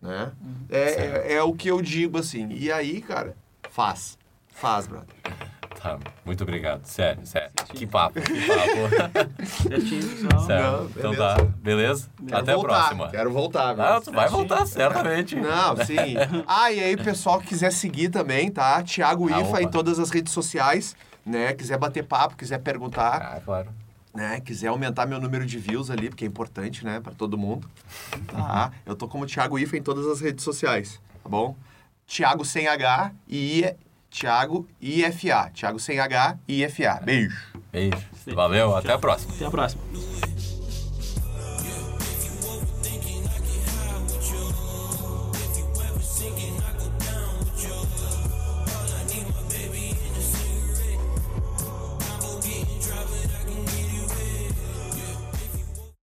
né? 0.00 0.32
É, 0.70 0.80
é, 0.80 1.32
é 1.34 1.42
o 1.42 1.52
que 1.54 1.68
eu 1.68 1.80
digo 1.82 2.18
assim. 2.18 2.48
E 2.50 2.70
aí, 2.70 3.00
cara, 3.00 3.36
faz. 3.70 4.16
Faz, 4.54 4.86
brother. 4.86 5.08
Tá, 5.80 5.96
muito 6.24 6.42
obrigado. 6.42 6.84
Sério, 6.86 7.24
sério. 7.24 7.50
Que 7.72 7.86
papo, 7.86 8.20
que 8.20 8.46
papo. 8.48 9.28
Não, 10.48 10.86
então 10.86 11.10
beleza. 11.12 11.16
tá, 11.36 11.44
beleza? 11.62 12.08
Quero 12.26 12.36
Até 12.42 12.54
voltar, 12.54 12.68
a 12.68 12.78
próxima. 12.78 13.08
Quero 13.10 13.32
voltar, 13.32 13.72
velho. 13.74 13.88
Não, 13.94 14.00
tu 14.00 14.12
vai 14.12 14.28
voltar, 14.28 14.66
certamente. 14.66 15.36
Não, 15.36 15.76
sim. 15.84 16.16
Ah, 16.48 16.72
e 16.72 16.80
aí, 16.82 16.96
pessoal 16.96 17.38
que 17.40 17.46
quiser 17.46 17.70
seguir 17.70 18.08
também, 18.08 18.50
tá? 18.50 18.82
Thiago 18.82 19.28
Ah, 19.32 19.40
Ifa 19.40 19.50
opa. 19.50 19.62
em 19.62 19.68
todas 19.68 20.00
as 20.00 20.10
redes 20.10 20.32
sociais, 20.32 20.96
né? 21.24 21.52
Quiser 21.52 21.78
bater 21.78 22.02
papo, 22.04 22.36
quiser 22.36 22.58
perguntar, 22.58 23.36
Ah, 23.36 23.40
claro. 23.44 23.68
Né? 24.18 24.40
Quiser 24.40 24.66
aumentar 24.66 25.06
meu 25.06 25.20
número 25.20 25.46
de 25.46 25.58
views 25.58 25.90
ali, 25.90 26.08
porque 26.08 26.24
é 26.24 26.28
importante, 26.28 26.84
né? 26.84 26.98
Pra 26.98 27.14
todo 27.14 27.38
mundo. 27.38 27.70
Tá? 28.26 28.72
Eu 28.84 28.96
tô 28.96 29.06
como 29.06 29.24
Thiago 29.24 29.58
Ifa 29.58 29.76
em 29.76 29.82
todas 29.82 30.06
as 30.06 30.20
redes 30.20 30.44
sociais, 30.44 31.00
tá 31.22 31.28
bom? 31.28 31.56
Thiago 32.06 32.44
sem 32.44 32.66
H 32.66 33.12
e 33.28 33.60
I... 33.60 33.74
Thiago 34.10 34.66
IFA. 34.80 35.50
Thiago 35.52 35.78
sem 35.78 36.00
H 36.00 36.38
e 36.48 36.64
IFA. 36.64 37.00
Beijo. 37.04 37.36
Beijo. 37.70 37.98
Valeu, 38.34 38.74
até 38.74 38.94
a 38.94 38.98
próxima. 38.98 39.34
Até 39.34 39.44
a 39.44 39.50
próxima. 39.50 39.82